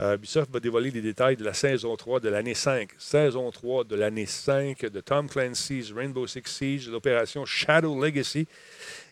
Euh, 0.02 0.16
Ubisoft 0.16 0.52
va 0.52 0.60
dévoiler 0.60 0.92
les 0.92 1.02
détails 1.02 1.38
de 1.38 1.46
la 1.46 1.54
saison 1.54 1.96
3 1.96 2.20
de 2.20 2.28
l'année 2.28 2.56
5. 2.56 2.92
Saison 2.98 3.50
3 3.52 3.86
de 3.86 3.96
l'année 3.96 4.26
5 4.26 4.86
de 4.88 5.00
Tom 5.00 5.30
Clancy's 5.30 5.92
Rainbow 5.94 6.28
Six 6.28 6.44
Siege, 6.46 6.90
l'opération 6.90 7.46
Shadow 7.46 8.02
Legacy. 8.04 8.48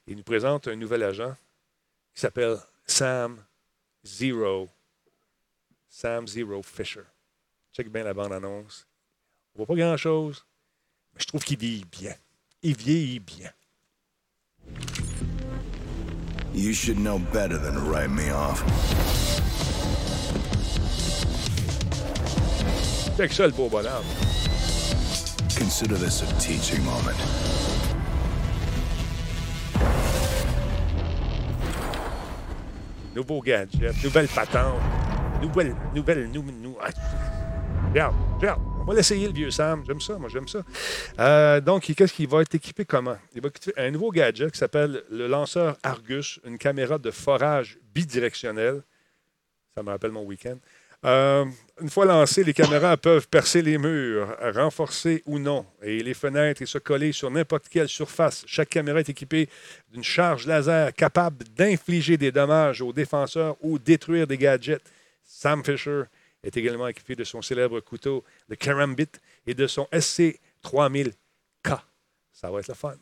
Il 0.06 0.18
nous 0.18 0.24
présente 0.24 0.68
un 0.68 0.76
nouvel 0.76 1.04
agent 1.04 1.34
qui 2.14 2.20
s'appelle 2.20 2.58
Sam 2.86 3.42
Zero. 4.04 4.68
Sam 5.88 6.28
Zero 6.28 6.62
Fisher. 6.62 7.04
Check 7.72 7.90
bien 7.90 8.04
la 8.04 8.14
bande-annonce. 8.14 8.86
On 9.56 9.60
voit 9.60 9.68
pas 9.68 9.76
grand-chose, 9.76 10.46
mais 11.14 11.22
je 11.22 11.28
trouve 11.28 11.44
qu'il 11.44 11.58
vieillit 11.58 11.86
bien. 11.86 12.16
Il 12.64 12.76
vieillit 12.76 13.20
bien. 13.20 13.50
You 16.54 16.74
should 16.74 16.98
know 17.00 17.18
better 17.18 17.58
than 17.58 17.74
to 17.74 17.80
write 17.80 18.10
me 18.12 18.30
off. 18.32 18.62
Check 23.18 23.32
ça, 23.34 23.46
le 23.48 23.54
beau 23.54 23.70
bonhomme. 23.70 24.06
Consider 25.58 25.96
this 25.96 26.22
a 26.22 26.26
teaching 26.40 26.84
moment. 26.84 27.18
Nouveau 33.16 33.42
gadget, 33.42 33.94
nouvelle 34.04 34.28
patente, 34.28 34.80
nouvelle, 35.42 35.76
nouvelle, 35.94 36.30
nou, 36.32 36.44
nou- 36.44 36.78
ah, 36.82 36.90
Regarde, 37.90 38.16
regarde, 38.40 38.62
on 38.82 38.86
va 38.86 38.94
l'essayer, 38.96 39.28
le 39.28 39.34
vieux 39.34 39.52
Sam. 39.52 39.84
J'aime 39.86 40.02
ça, 40.02 40.18
moi, 40.18 40.30
j'aime 40.30 40.48
ça. 40.48 40.64
Euh, 41.20 41.62
donc, 41.62 41.84
qu'est-ce 41.84 42.14
qu'il 42.14 42.28
va 42.28 42.42
être 42.42 42.56
équipé 42.56 42.84
comment? 42.84 43.18
Il 43.36 43.42
va 43.42 43.50
équiper 43.50 43.80
un 43.80 43.92
nouveau 43.92 44.12
gadget 44.12 44.52
qui 44.52 44.58
s'appelle 44.58 45.04
le 45.12 45.28
lanceur 45.28 45.78
Argus, 45.84 46.40
une 46.46 46.58
caméra 46.58 46.98
de 46.98 47.12
forage 47.12 47.78
bidirectionnelle. 47.94 48.82
Ça 49.76 49.84
me 49.84 49.90
rappelle 49.90 50.12
mon 50.12 50.24
week-end. 50.24 50.58
Euh, 51.04 51.46
une 51.82 51.90
fois 51.90 52.06
lancées, 52.06 52.44
les 52.44 52.54
caméras 52.54 52.96
peuvent 52.98 53.28
percer 53.28 53.62
les 53.62 53.78
murs, 53.78 54.36
renforcer 54.54 55.24
ou 55.26 55.40
non, 55.40 55.66
et 55.82 56.04
les 56.04 56.14
fenêtres 56.14 56.62
et 56.62 56.68
se 56.68 56.78
coller 56.78 57.12
sur 57.12 57.32
n'importe 57.32 57.70
quelle 57.70 57.88
surface. 57.88 58.44
Chaque 58.46 58.70
caméra 58.70 59.00
est 59.00 59.10
équipée 59.10 59.50
d'une 59.92 60.04
charge 60.04 60.46
laser 60.46 60.94
capable 60.94 61.46
d'infliger 61.56 62.18
des 62.18 62.32
dommages 62.32 62.82
aux 62.82 62.94
défenseurs 62.94 63.58
ou 63.62 63.80
détruire 63.80 64.28
des 64.28 64.38
gadgets. 64.38 64.84
Sam 65.24 65.64
Fisher 65.64 66.04
est 66.44 66.56
également 66.58 66.88
équipé 66.88 67.16
de 67.16 67.24
son 67.24 67.42
célèbre 67.42 67.80
couteau, 67.80 68.24
le 68.48 68.56
Karambit, 68.56 69.08
et 69.46 69.54
de 69.54 69.68
son 69.68 69.88
SC3000K. 69.92 71.14
Ça 72.32 72.50
va 72.50 72.60
être 72.60 72.68
le 72.68 72.74
fun. 72.74 72.96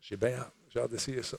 J'ai 0.00 0.16
bien 0.16 0.34
hâte. 0.34 0.52
J'ai 0.72 0.80
hâte 0.80 0.90
d'essayer 0.90 1.22
ça. 1.22 1.36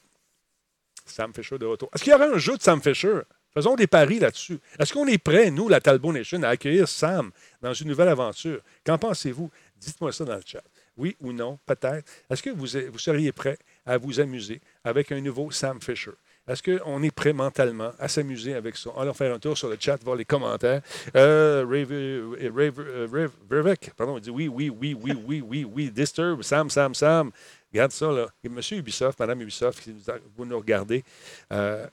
Sam 1.06 1.34
Fisher 1.34 1.58
de 1.58 1.66
retour. 1.66 1.90
Est-ce 1.94 2.04
qu'il 2.04 2.12
y 2.12 2.16
aura 2.16 2.26
un 2.26 2.38
jeu 2.38 2.58
de 2.58 2.62
Sam 2.62 2.82
Fisher? 2.82 3.22
Faisons 3.54 3.76
des 3.76 3.88
paris 3.88 4.20
là-dessus. 4.20 4.60
Est-ce 4.78 4.94
qu'on 4.94 5.08
est 5.08 5.18
prêt, 5.18 5.50
nous, 5.50 5.68
la 5.68 5.82
Talbot 5.82 6.14
Nation, 6.14 6.44
à 6.44 6.50
accueillir 6.50 6.88
Sam 6.88 7.32
dans 7.62 7.74
une 7.74 7.88
nouvelle 7.88 8.10
aventure? 8.10 8.62
Qu'en 8.86 8.98
pensez-vous? 8.98 9.50
Dites-moi 9.78 10.12
ça 10.12 10.26
dans 10.26 10.36
le 10.36 10.44
chat. 10.46 10.64
Oui 10.98 11.16
ou 11.22 11.32
non, 11.32 11.58
peut-être. 11.66 12.08
Est-ce 12.30 12.44
que 12.44 12.50
vous, 12.50 12.68
vous 12.92 13.00
seriez 13.00 13.32
prêt 13.32 13.58
à 13.86 13.98
vous 13.98 14.20
amuser 14.20 14.62
avec 14.84 15.12
un 15.12 15.22
nouveau 15.22 15.50
Sam 15.50 15.82
Fisher? 15.82 16.12
Est-ce 16.48 16.64
qu'on 16.64 17.04
est 17.04 17.12
prêt 17.12 17.34
mentalement 17.34 17.92
à 18.00 18.08
s'amuser 18.08 18.54
avec 18.54 18.78
ça? 18.78 18.90
Allons 18.98 19.14
faire 19.14 19.34
un 19.34 19.40
tour 19.40 19.58
sur 19.58 19.68
le 19.70 19.76
chat, 19.80 20.02
voir 20.04 20.16
les 20.16 20.24
commentaires. 20.26 20.82
Euh, 21.16 21.66
Rave- 21.68 21.92
euh, 21.92 22.50
Rave- 22.56 23.34
euh, 23.52 23.76
pardon, 23.98 24.18
il 24.18 24.22
dit 24.22 24.30
oui, 24.30 24.48
oui, 24.48 24.70
oui, 24.70 24.96
oui, 25.02 25.14
oui, 25.26 25.42
oui, 25.42 25.64
oui. 25.66 25.92
Disturb, 25.92 26.42
Sam, 26.44 26.70
Sam, 26.70 26.94
Sam. 26.96 27.32
Regarde 27.74 27.92
ça, 27.92 28.12
là. 28.12 28.28
Et 28.44 28.50
Monsieur 28.50 28.78
Ubisoft, 28.78 29.20
Madame 29.20 29.42
Ubisoft, 29.42 29.84
si 29.84 29.94
vous, 30.38 30.46
nous 30.46 30.58
regardez, 30.58 31.04
euh, 31.52 31.86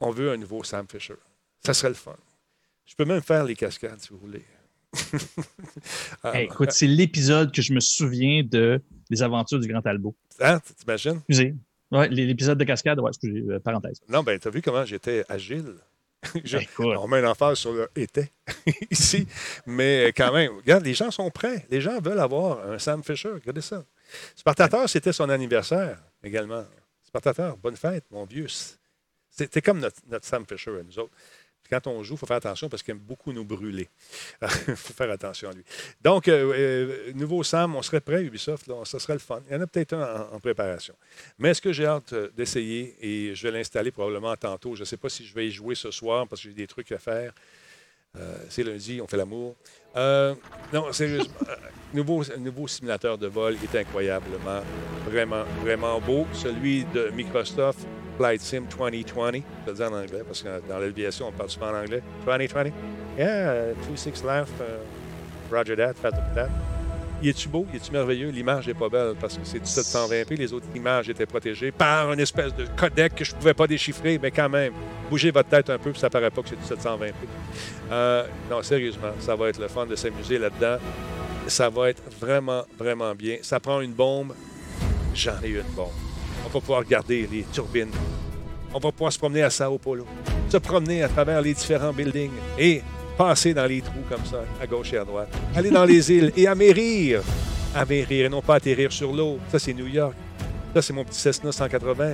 on 0.00 0.10
veut 0.10 0.32
un 0.32 0.36
nouveau 0.36 0.64
Sam 0.64 0.86
Fisher. 0.90 1.14
Ça 1.64 1.72
serait 1.72 1.90
le 1.90 1.94
fun. 1.94 2.16
Je 2.84 2.96
peux 2.96 3.04
même 3.04 3.22
faire 3.22 3.44
les 3.44 3.54
cascades, 3.54 4.00
si 4.00 4.08
vous 4.08 4.18
voulez. 4.18 4.42
Ah, 6.24 6.32
Hey, 6.34 6.44
écoute, 6.46 6.72
c'est 6.72 6.88
l'épisode 6.88 7.52
que 7.54 7.62
je 7.62 7.72
me 7.72 7.80
souviens 7.80 8.42
de 8.42 8.80
des 9.08 9.22
aventures 9.22 9.60
du 9.60 9.68
Grand 9.68 9.80
Talbot. 9.82 10.14
hein, 10.40 10.58
t'imagines? 10.78 11.20
Excusez. 11.28 11.54
Ouais, 11.92 12.08
l'épisode 12.08 12.58
de 12.58 12.64
cascade, 12.64 12.98
ouais, 13.00 13.10
excusez, 13.10 13.40
euh, 13.48 13.60
parenthèse. 13.60 14.00
Non, 14.08 14.22
ben, 14.22 14.38
t'as 14.38 14.50
vu 14.50 14.62
comment 14.62 14.84
j'étais 14.84 15.24
agile? 15.28 15.74
Je- 16.44 16.58
Écoute. 16.58 16.96
on 16.98 17.08
met 17.08 17.18
un 17.18 17.30
emphase 17.30 17.58
sur 17.58 17.72
le 17.72 17.88
était 17.96 18.30
ici. 18.90 19.26
Mais 19.66 20.12
quand 20.16 20.32
même, 20.32 20.52
regarde, 20.56 20.84
les 20.84 20.94
gens 20.94 21.10
sont 21.10 21.28
prêts. 21.30 21.66
Les 21.70 21.80
gens 21.80 22.00
veulent 22.00 22.20
avoir 22.20 22.70
un 22.70 22.78
Sam 22.78 23.02
Fisher. 23.02 23.30
Regardez 23.30 23.60
ça. 23.60 23.84
Spartateur, 24.36 24.88
c'était 24.88 25.12
son 25.12 25.28
anniversaire 25.28 25.98
également. 26.22 26.64
Spartateur, 27.02 27.56
bonne 27.56 27.76
fête, 27.76 28.04
mon 28.10 28.24
vieux. 28.24 28.46
C'était 29.28 29.60
comme 29.62 29.80
notre, 29.80 29.96
notre 30.08 30.24
Sam 30.26 30.44
Fisher 30.46 30.70
à 30.78 30.82
nous 30.82 30.98
autres. 30.98 31.12
Quand 31.72 31.86
on 31.86 32.02
joue, 32.02 32.14
il 32.14 32.18
faut 32.18 32.26
faire 32.26 32.36
attention 32.36 32.68
parce 32.68 32.82
qu'il 32.82 32.92
aime 32.92 32.98
beaucoup 32.98 33.32
nous 33.32 33.46
brûler. 33.46 33.88
Il 34.42 34.48
faut 34.76 34.92
faire 34.92 35.10
attention 35.10 35.48
à 35.48 35.52
lui. 35.54 35.64
Donc, 36.02 36.28
euh, 36.28 36.52
euh, 36.54 37.12
nouveau 37.14 37.42
Sam, 37.42 37.74
on 37.74 37.80
serait 37.80 38.02
prêt, 38.02 38.22
Ubisoft. 38.22 38.70
Ça 38.84 38.98
serait 38.98 39.14
le 39.14 39.20
fun. 39.20 39.40
Il 39.48 39.54
y 39.54 39.56
en 39.56 39.62
a 39.62 39.66
peut-être 39.66 39.94
un 39.94 40.28
en, 40.30 40.38
préparation. 40.38 40.94
Mais 41.38 41.54
ce 41.54 41.62
que 41.62 41.72
j'ai 41.72 41.86
hâte 41.86 42.12
euh, 42.12 42.28
d'essayer, 42.36 42.94
et 43.00 43.34
je 43.34 43.42
vais 43.44 43.52
l'installer 43.56 43.90
probablement 43.90 44.36
tantôt, 44.36 44.74
je 44.74 44.80
ne 44.80 44.84
sais 44.84 44.98
pas 44.98 45.08
si 45.08 45.24
je 45.24 45.34
vais 45.34 45.48
y 45.48 45.50
jouer 45.50 45.74
ce 45.74 45.90
soir 45.90 46.28
parce 46.28 46.42
que 46.42 46.48
j'ai 46.48 46.54
des 46.54 46.66
trucs 46.66 46.92
à 46.92 46.98
faire. 46.98 47.32
C'est 48.50 48.62
lundi, 48.62 49.00
on 49.00 49.06
fait 49.06 49.16
l'amour. 49.16 49.56
Euh, 49.96 50.34
non, 50.72 50.92
sérieusement, 50.92 51.34
euh, 51.48 51.54
nouveau, 51.92 52.22
nouveau 52.38 52.66
simulateur 52.66 53.18
de 53.18 53.26
vol 53.26 53.56
est 53.62 53.78
incroyablement, 53.78 54.60
vraiment, 55.06 55.44
vraiment 55.62 56.00
beau. 56.00 56.26
Celui 56.32 56.84
de 56.84 57.10
Microsoft, 57.14 57.86
Flight 58.16 58.40
Sim 58.40 58.64
2020, 58.76 59.32
je 59.32 59.70
le 59.70 59.74
dire 59.74 59.92
en 59.92 59.94
anglais 59.94 60.22
parce 60.26 60.42
que 60.42 60.68
dans 60.68 60.78
l'aviation, 60.78 61.28
on 61.28 61.32
parle 61.32 61.50
souvent 61.50 61.70
en 61.70 61.82
anglais. 61.82 62.02
2020. 62.26 62.70
Yeah, 63.18 63.74
26 63.88 64.24
left. 64.24 64.52
uh, 64.60 64.64
Roger 65.50 65.76
that, 65.76 65.94
fat 65.94 66.12
that. 66.34 66.81
Il 67.22 67.28
est-tu 67.28 67.48
beau? 67.48 67.66
Il 67.72 67.76
est-tu 67.76 67.92
merveilleux? 67.92 68.30
L'image 68.30 68.66
n'est 68.66 68.74
pas 68.74 68.88
belle 68.88 69.14
parce 69.20 69.34
que 69.38 69.44
c'est 69.44 69.60
du 69.60 69.64
720p. 69.64 70.36
Les 70.36 70.52
autres 70.52 70.66
images 70.74 71.08
étaient 71.08 71.26
protégées 71.26 71.70
par 71.70 72.12
une 72.12 72.20
espèce 72.20 72.54
de 72.54 72.66
codec 72.76 73.14
que 73.14 73.24
je 73.24 73.32
ne 73.32 73.38
pouvais 73.38 73.54
pas 73.54 73.66
déchiffrer, 73.66 74.18
mais 74.20 74.30
quand 74.30 74.48
même, 74.48 74.72
Bougez 75.12 75.30
votre 75.30 75.50
tête 75.50 75.68
un 75.68 75.76
peu, 75.76 75.90
puis 75.90 76.00
ça 76.00 76.08
paraît 76.08 76.30
pas 76.30 76.40
que 76.40 76.48
c'est 76.48 76.56
du 76.56 76.82
720p. 76.82 77.12
Euh, 77.90 78.26
non, 78.50 78.62
sérieusement, 78.62 79.10
ça 79.20 79.36
va 79.36 79.50
être 79.50 79.60
le 79.60 79.68
fun 79.68 79.84
de 79.84 79.94
s'amuser 79.94 80.38
là-dedans. 80.38 80.78
Ça 81.48 81.68
va 81.68 81.90
être 81.90 82.02
vraiment, 82.18 82.62
vraiment 82.78 83.14
bien. 83.14 83.36
Ça 83.42 83.60
prend 83.60 83.82
une 83.82 83.92
bombe. 83.92 84.32
J'en 85.14 85.38
ai 85.42 85.48
une 85.48 85.74
bombe. 85.76 85.92
On 86.46 86.48
va 86.48 86.60
pouvoir 86.60 86.78
regarder 86.78 87.28
les 87.30 87.42
turbines. 87.52 87.90
On 88.72 88.78
va 88.78 88.90
pouvoir 88.90 89.12
se 89.12 89.18
promener 89.18 89.42
à 89.42 89.50
Sao 89.50 89.76
Paulo, 89.76 90.06
se 90.48 90.56
promener 90.56 91.02
à 91.02 91.10
travers 91.10 91.42
les 91.42 91.52
différents 91.52 91.92
buildings 91.92 92.32
et 92.58 92.80
passer 93.16 93.54
dans 93.54 93.66
les 93.66 93.80
trous 93.80 94.04
comme 94.08 94.24
ça, 94.24 94.42
à 94.60 94.66
gauche 94.66 94.92
et 94.92 94.98
à 94.98 95.04
droite. 95.04 95.28
Aller 95.54 95.70
dans 95.70 95.84
les 95.84 96.10
îles 96.12 96.32
et 96.36 96.46
amérir. 96.46 97.22
Amérir 97.74 98.26
et 98.26 98.28
non 98.28 98.42
pas 98.42 98.56
atterrir 98.56 98.92
sur 98.92 99.12
l'eau. 99.12 99.38
Ça, 99.50 99.58
c'est 99.58 99.72
New 99.72 99.86
York. 99.86 100.14
Ça, 100.74 100.80
c'est 100.80 100.92
mon 100.92 101.04
petit 101.04 101.20
Cessna 101.20 101.52
180. 101.52 102.12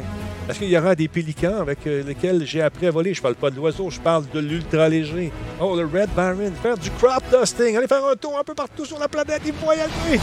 Est-ce 0.48 0.58
qu'il 0.58 0.68
y 0.68 0.76
aura 0.76 0.94
des 0.94 1.06
pélicans 1.06 1.60
avec 1.60 1.86
euh, 1.86 2.02
lesquels 2.02 2.44
j'ai 2.44 2.60
appris 2.60 2.86
à 2.86 2.90
voler? 2.90 3.14
Je 3.14 3.22
parle 3.22 3.36
pas 3.36 3.50
de 3.50 3.56
l'oiseau, 3.56 3.88
je 3.90 4.00
parle 4.00 4.24
de 4.32 4.40
l'ultra 4.40 4.88
léger. 4.88 5.30
Oh, 5.60 5.76
le 5.76 5.84
Red 5.84 6.10
Baron. 6.16 6.52
Faire 6.60 6.76
du 6.76 6.90
crop 6.92 7.22
dusting. 7.30 7.76
Aller 7.76 7.86
faire 7.86 8.04
un 8.04 8.16
tour 8.16 8.36
un 8.38 8.42
peu 8.42 8.54
partout 8.54 8.84
sur 8.84 8.98
la 8.98 9.06
planète. 9.06 9.42
Y 9.44 9.52
aller. 9.70 10.20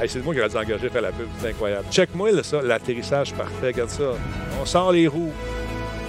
Hey, 0.00 0.08
c'est 0.08 0.22
moi 0.22 0.34
qui 0.34 0.40
aurais 0.40 0.50
dû 0.50 0.56
engager 0.56 0.88
faire 0.88 1.02
la 1.02 1.12
pub. 1.12 1.26
C'est 1.40 1.48
incroyable. 1.48 1.86
Check-moi 1.90 2.42
ça, 2.42 2.60
l'atterrissage 2.62 3.32
parfait. 3.32 3.68
Regarde 3.68 3.90
ça. 3.90 4.12
On 4.60 4.66
sort 4.66 4.92
les 4.92 5.08
roues. 5.08 5.32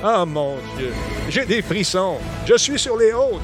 Ah, 0.08 0.24
mon 0.24 0.58
Dieu. 0.78 0.94
J'ai 1.30 1.46
des 1.48 1.64
frissons. 1.64 2.20
Je 2.46 2.56
suis 2.58 2.78
sur 2.78 2.96
les 2.96 3.12
hautes. 3.12 3.42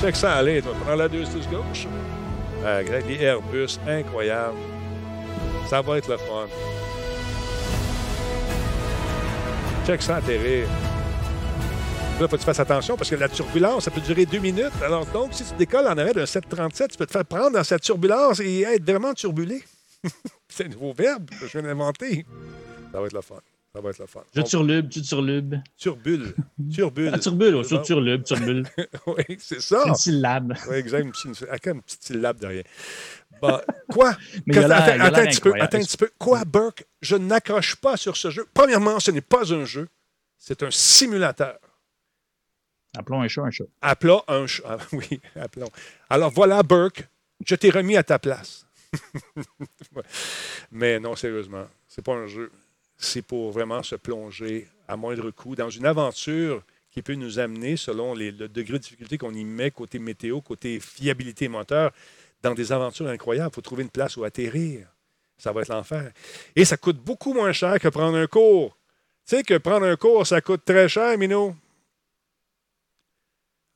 Check 0.00 0.14
ça 0.14 0.34
aller. 0.34 0.62
Tu 0.62 0.68
vas 0.68 0.74
prendre 0.74 0.98
la 0.98 1.08
2 1.08 1.24
6 1.24 1.32
gauche. 1.48 1.88
Ah, 2.64 2.84
Greg, 2.84 3.04
les 3.08 3.20
Airbus, 3.20 3.80
incroyable. 3.84 4.56
Ça 5.68 5.82
va 5.82 5.98
être 5.98 6.08
le 6.08 6.18
fun. 6.18 6.46
Check 9.84 10.00
ça 10.00 10.16
atterrir. 10.16 10.68
Là, 12.20 12.28
faut 12.28 12.36
que 12.36 12.36
tu 12.36 12.46
fasses 12.46 12.60
attention 12.60 12.96
parce 12.96 13.10
que 13.10 13.16
la 13.16 13.28
turbulence, 13.28 13.86
ça 13.86 13.90
peut 13.90 14.02
durer 14.02 14.24
deux 14.24 14.38
minutes. 14.38 14.70
Alors, 14.84 15.04
donc, 15.06 15.34
si 15.34 15.42
tu 15.42 15.54
décolles 15.56 15.88
en 15.88 15.98
arrêt 15.98 16.12
d'un 16.12 16.26
737, 16.26 16.92
tu 16.92 16.96
peux 16.96 17.06
te 17.06 17.10
faire 17.12 17.24
prendre 17.24 17.50
dans 17.50 17.64
cette 17.64 17.82
turbulence 17.82 18.38
et 18.38 18.60
être 18.60 18.88
vraiment 18.88 19.14
turbulé. 19.14 19.64
C'est 20.48 20.66
un 20.66 20.68
nouveau 20.68 20.92
verbe 20.92 21.28
que 21.28 21.48
je 21.48 21.58
viens 21.58 21.62
d'inventer. 21.62 22.24
Ça 22.92 23.00
va 23.00 23.06
être 23.06 23.14
le 23.14 23.20
fun. 23.20 23.40
Ça 23.74 23.80
va 23.80 23.90
être 23.90 23.98
le 23.98 24.06
fun. 24.06 24.22
Je 24.32 24.40
On- 24.40 24.44
turlube, 24.44 24.88
tu 24.88 25.02
turbulubes. 25.02 25.56
Turbule. 25.76 26.34
Turbule. 26.72 27.10
Ah, 27.12 27.18
turbule, 27.18 27.54
bon. 27.54 27.82
turlube, 27.82 28.22
turbule. 28.22 28.66
oui, 29.08 29.24
c'est 29.40 29.60
ça. 29.60 29.82
Une 29.86 29.96
syllabe. 29.96 30.54
Oui, 30.68 30.76
exact. 30.76 31.02
Une 31.04 31.10
petite, 31.10 31.42
une 31.66 31.82
petite 31.82 32.02
syllabe 32.04 32.38
derrière. 32.38 32.62
Bon, 33.42 33.60
quoi? 33.90 34.16
Mais 34.46 34.58
attends, 34.58 35.04
un 35.04 35.26
petit 35.26 35.40
peu. 35.40 35.52
Attends 35.60 35.78
un 35.78 35.80
petit 35.80 35.96
peu. 35.96 36.08
Quoi, 36.18 36.44
Burke? 36.44 36.86
Je 37.02 37.16
n'accroche 37.16 37.74
pas 37.74 37.96
sur 37.96 38.16
ce 38.16 38.30
jeu. 38.30 38.46
Premièrement, 38.54 39.00
ce 39.00 39.10
n'est 39.10 39.20
pas 39.20 39.52
un 39.52 39.64
jeu. 39.64 39.88
C'est 40.38 40.62
un 40.62 40.70
simulateur. 40.70 41.58
Appelons 42.96 43.22
un 43.22 43.28
chat 43.28 43.42
un 43.42 43.50
chat. 43.50 43.64
Appelons 43.82 44.22
un 44.28 44.46
ch- 44.46 44.62
ah, 44.64 44.76
oui, 44.92 45.20
appelons. 45.34 45.70
Alors 46.08 46.30
voilà, 46.30 46.62
Burke, 46.62 47.08
je 47.44 47.56
t'ai 47.56 47.70
remis 47.70 47.96
à 47.96 48.04
ta 48.04 48.20
place. 48.20 48.66
Mais 50.70 51.00
non, 51.00 51.16
sérieusement, 51.16 51.66
c'est 51.88 52.04
pas 52.04 52.12
un 52.12 52.28
jeu. 52.28 52.52
C'est 53.04 53.22
pour 53.22 53.52
vraiment 53.52 53.82
se 53.82 53.96
plonger 53.96 54.66
à 54.88 54.96
moindre 54.96 55.30
coût 55.30 55.54
dans 55.54 55.68
une 55.68 55.84
aventure 55.84 56.62
qui 56.90 57.02
peut 57.02 57.14
nous 57.14 57.38
amener, 57.38 57.76
selon 57.76 58.14
le 58.14 58.32
degré 58.32 58.78
de 58.78 58.82
difficulté 58.82 59.18
qu'on 59.18 59.34
y 59.34 59.44
met, 59.44 59.70
côté 59.70 59.98
météo, 59.98 60.40
côté 60.40 60.80
fiabilité 60.80 61.48
moteur, 61.48 61.92
dans 62.42 62.54
des 62.54 62.72
aventures 62.72 63.06
incroyables. 63.08 63.50
Il 63.52 63.54
faut 63.54 63.60
trouver 63.60 63.82
une 63.82 63.90
place 63.90 64.16
où 64.16 64.24
atterrir. 64.24 64.88
Ça 65.36 65.52
va 65.52 65.60
être 65.60 65.68
l'enfer. 65.68 66.12
Et 66.56 66.64
ça 66.64 66.76
coûte 66.76 66.96
beaucoup 66.96 67.34
moins 67.34 67.52
cher 67.52 67.78
que 67.78 67.88
prendre 67.88 68.16
un 68.16 68.26
cours. 68.26 68.76
Tu 69.26 69.36
sais 69.36 69.42
que 69.42 69.58
prendre 69.58 69.86
un 69.86 69.96
cours, 69.96 70.26
ça 70.26 70.40
coûte 70.40 70.64
très 70.64 70.88
cher, 70.88 71.18
Minou. 71.18 71.54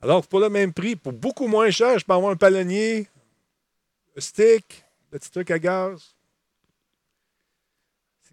Alors, 0.01 0.25
pour 0.25 0.39
le 0.39 0.49
même 0.49 0.73
prix, 0.73 0.95
pour 0.95 1.13
beaucoup 1.13 1.47
moins 1.47 1.69
cher, 1.69 1.99
je 1.99 2.05
peux 2.05 2.13
avoir 2.13 2.31
un 2.31 2.35
palonnier, 2.35 3.07
un 4.17 4.21
stick, 4.21 4.83
le 5.11 5.19
petit 5.19 5.29
truc 5.29 5.51
à 5.51 5.59
gaz. 5.59 6.15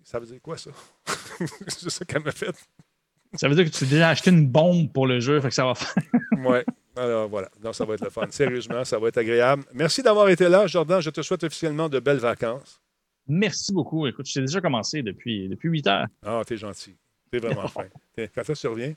Ça 0.07 0.20
veut 0.20 0.27
dire 0.27 0.41
quoi, 0.41 0.57
ça? 0.57 0.70
c'est 1.66 1.91
ça 1.91 2.05
qu'elle 2.05 2.23
m'a 2.23 2.31
fait. 2.31 2.55
Ça 3.35 3.49
veut 3.49 3.57
dire 3.57 3.65
que 3.65 3.70
tu 3.70 3.81
t'es 3.81 3.87
déjà 3.91 4.11
acheté 4.11 4.31
une 4.31 4.47
bombe 4.47 4.93
pour 4.93 5.09
le 5.09 5.19
jeu, 5.19 5.41
fait 5.41 5.49
que 5.49 5.55
ça 5.55 5.66
va 5.66 5.74
faire. 5.74 5.95
Ouais. 6.45 6.65
Alors, 6.95 7.28
voilà. 7.28 7.51
Donc, 7.61 7.74
ça 7.74 7.85
va 7.85 7.95
être 7.95 8.05
le 8.05 8.11
fun. 8.11 8.27
Sérieusement, 8.31 8.85
ça 8.85 8.99
va 9.01 9.09
être 9.09 9.19
agréable. 9.19 9.65
Merci 9.74 10.03
d'avoir 10.03 10.28
été 10.28 10.49
là, 10.49 10.66
Jordan. 10.69 11.01
Je 11.01 11.11
te 11.11 11.23
souhaite 11.23 11.43
officiellement 11.43 11.89
de 11.89 11.99
belles 11.99 12.19
vacances. 12.19 12.81
Merci 13.27 13.73
beaucoup. 13.73 14.07
Écoute, 14.07 14.27
j'ai 14.27 14.43
déjà 14.43 14.61
commencé 14.61 15.03
depuis, 15.03 15.49
depuis 15.49 15.69
8 15.70 15.87
heures. 15.89 16.07
Ah, 16.24 16.43
t'es 16.47 16.57
gentil. 16.57 16.95
T'es 17.33 17.39
vraiment 17.39 17.66
fin. 17.69 17.87
Quand 18.16 18.43
est-ce 18.43 18.53
que 18.53 18.59
tu 18.61 18.66
reviens? 18.69 18.95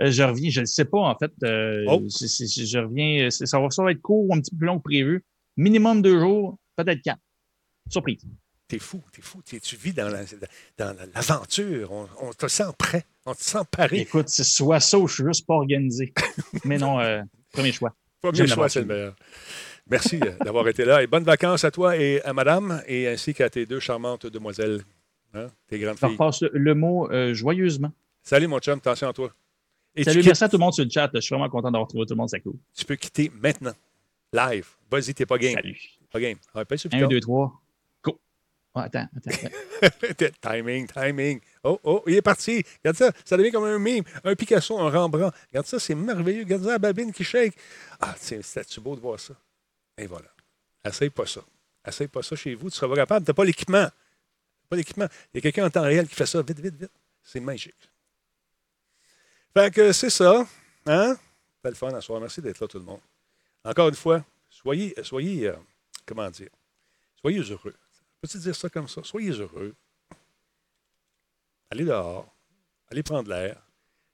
Euh, 0.00 0.10
je 0.12 0.22
reviens, 0.22 0.50
je 0.50 0.60
ne 0.60 0.66
sais 0.66 0.84
pas, 0.84 0.98
en 1.00 1.16
fait. 1.16 1.32
Euh, 1.42 1.84
Oh. 1.88 2.00
je 2.08 2.78
reviens, 2.78 3.26
euh, 3.26 3.30
ça 3.30 3.58
va, 3.58 3.68
ça 3.70 3.82
va 3.82 3.90
être 3.90 4.00
court, 4.02 4.28
un 4.32 4.38
petit 4.40 4.52
peu 4.52 4.58
plus 4.58 4.66
long 4.66 4.78
que 4.78 4.84
prévu. 4.84 5.24
Minimum 5.56 6.02
deux 6.02 6.20
jours, 6.20 6.56
peut-être 6.76 7.02
quatre. 7.02 7.20
Surprise. 7.90 8.20
T'es 8.68 8.78
fou, 8.78 9.02
t'es 9.12 9.22
fou. 9.22 9.40
T'es- 9.42 9.60
tu 9.60 9.76
vis 9.76 9.94
dans 9.94 10.08
la- 10.10 10.24
dans 10.76 10.94
la- 10.96 11.06
l'aventure. 11.14 11.90
On, 11.90 12.06
on 12.20 12.32
te 12.32 12.46
sent 12.48 12.64
prêt. 12.76 13.04
On 13.24 13.34
te 13.34 13.42
sent 13.42 13.58
paré. 13.70 14.00
Écoute, 14.00 14.28
c'est 14.28 14.44
soit 14.44 14.78
ça 14.80 14.98
ou 14.98 15.08
je 15.08 15.14
suis 15.14 15.24
juste 15.24 15.46
pas 15.46 15.54
organisé. 15.54 16.12
Mais 16.64 16.76
non, 16.78 17.00
euh, 17.00 17.22
premier 17.52 17.72
choix. 17.72 17.94
Premier 18.20 18.36
J'aime 18.38 18.48
choix, 18.48 18.68
c'est 18.68 18.80
le 18.80 18.86
meilleur. 18.86 19.16
Merci 19.90 20.20
euh, 20.22 20.32
d'avoir 20.44 20.68
été 20.68 20.84
là 20.84 21.02
et 21.02 21.06
bonnes 21.06 21.24
vacances 21.24 21.64
à 21.64 21.70
toi 21.70 21.96
et 21.96 22.20
à 22.22 22.34
madame 22.34 22.82
et 22.86 23.08
ainsi 23.08 23.32
qu'à 23.32 23.48
tes 23.48 23.64
deux 23.64 23.80
charmantes 23.80 24.26
demoiselles, 24.26 24.82
hein, 25.32 25.46
tes 25.66 25.78
grandes 25.78 25.94
Je 25.94 26.00
filles. 26.06 26.16
repasse 26.16 26.42
le, 26.52 26.74
mot 26.74 27.10
euh, 27.10 27.32
joyeusement. 27.32 27.90
Salut 28.22 28.48
mon 28.48 28.58
chum, 28.58 28.76
attention 28.78 29.08
à 29.08 29.12
toi. 29.14 29.32
Et 29.96 30.04
Salut, 30.04 30.18
quittes- 30.20 30.26
merci 30.26 30.44
à 30.44 30.48
tout 30.50 30.56
le 30.58 30.60
monde 30.60 30.74
sur 30.74 30.84
le 30.84 30.90
chat. 30.90 31.08
Je 31.14 31.20
suis 31.20 31.34
vraiment 31.34 31.48
content 31.48 31.70
d'avoir 31.70 31.88
trouvé 31.88 32.04
tout 32.04 32.12
le 32.12 32.18
monde, 32.18 32.28
c'est 32.28 32.40
cool. 32.40 32.56
tu 32.76 32.84
peux 32.84 32.96
quitter 32.96 33.32
maintenant. 33.40 33.72
Live. 34.34 34.66
Vas-y, 34.90 35.14
t'es 35.14 35.24
pas 35.24 35.38
game. 35.38 35.54
Salut. 35.54 35.80
Pas 36.12 36.20
game. 36.20 36.36
Ah, 36.54 36.64
pèse 36.66 36.80
sur 36.80 36.90
le 36.92 36.96
1, 36.96 36.98
piton. 36.98 37.08
2, 37.08 37.20
3. 37.20 37.62
Go. 38.04 38.20
Attends, 38.80 39.08
attends, 39.16 40.26
timing, 40.40 40.86
timing. 40.86 41.40
Oh, 41.64 41.80
oh, 41.84 42.02
il 42.06 42.14
est 42.14 42.22
parti. 42.22 42.64
Regarde 42.78 42.96
ça. 42.96 43.12
Ça 43.24 43.36
devient 43.36 43.50
comme 43.50 43.64
un 43.64 43.78
mime, 43.78 44.04
un 44.24 44.34
Picasso, 44.34 44.78
un 44.78 44.90
Rembrandt. 44.90 45.36
Regarde 45.48 45.66
ça, 45.66 45.78
c'est 45.78 45.94
merveilleux. 45.94 46.44
Regarde 46.44 46.64
ça, 46.64 46.70
la 46.70 46.78
babine 46.78 47.12
qui 47.12 47.24
shake. 47.24 47.54
Ah, 48.00 48.14
c'est 48.18 48.42
c'est 48.42 48.80
beau 48.80 48.96
de 48.96 49.00
voir 49.00 49.18
ça? 49.18 49.34
Et 49.96 50.06
voilà. 50.06 50.28
Essaye 50.84 51.10
pas 51.10 51.26
ça. 51.26 51.40
Essaye 51.86 52.08
pas 52.08 52.22
ça 52.22 52.36
chez 52.36 52.54
vous. 52.54 52.70
Tu 52.70 52.76
seras 52.76 52.88
pas 52.88 52.96
capable. 52.96 53.24
Tu 53.24 53.30
n'as 53.30 53.34
pas 53.34 53.44
l'équipement. 53.44 53.88
Pas 54.68 54.76
l'équipement. 54.76 55.08
Il 55.32 55.36
y 55.36 55.38
a 55.38 55.40
quelqu'un 55.40 55.66
en 55.66 55.70
temps 55.70 55.82
réel 55.82 56.08
qui 56.08 56.14
fait 56.14 56.26
ça. 56.26 56.42
Vite, 56.42 56.60
vite, 56.60 56.76
vite. 56.76 56.90
C'est 57.22 57.40
magique. 57.40 57.90
Fait 59.54 59.72
que 59.72 59.92
c'est 59.92 60.10
ça. 60.10 60.46
Hein? 60.86 61.16
C'était 61.56 61.70
le 61.70 61.74
fun 61.74 61.94
à 61.94 62.00
soir. 62.00 62.20
Merci 62.20 62.40
d'être 62.40 62.60
là, 62.60 62.68
tout 62.68 62.78
le 62.78 62.84
monde. 62.84 63.00
Encore 63.64 63.88
une 63.88 63.94
fois, 63.94 64.24
soyez, 64.48 64.94
soyez 65.02 65.48
euh, 65.48 65.56
comment 66.06 66.30
dire, 66.30 66.50
soyez 67.20 67.40
heureux. 67.40 67.74
Peux-tu 68.20 68.38
dire 68.38 68.54
ça 68.54 68.68
comme 68.68 68.88
ça? 68.88 69.02
Soyez 69.04 69.30
heureux. 69.30 69.74
Allez 71.70 71.84
dehors. 71.84 72.34
Allez 72.90 73.02
prendre 73.02 73.28
l'air. 73.28 73.62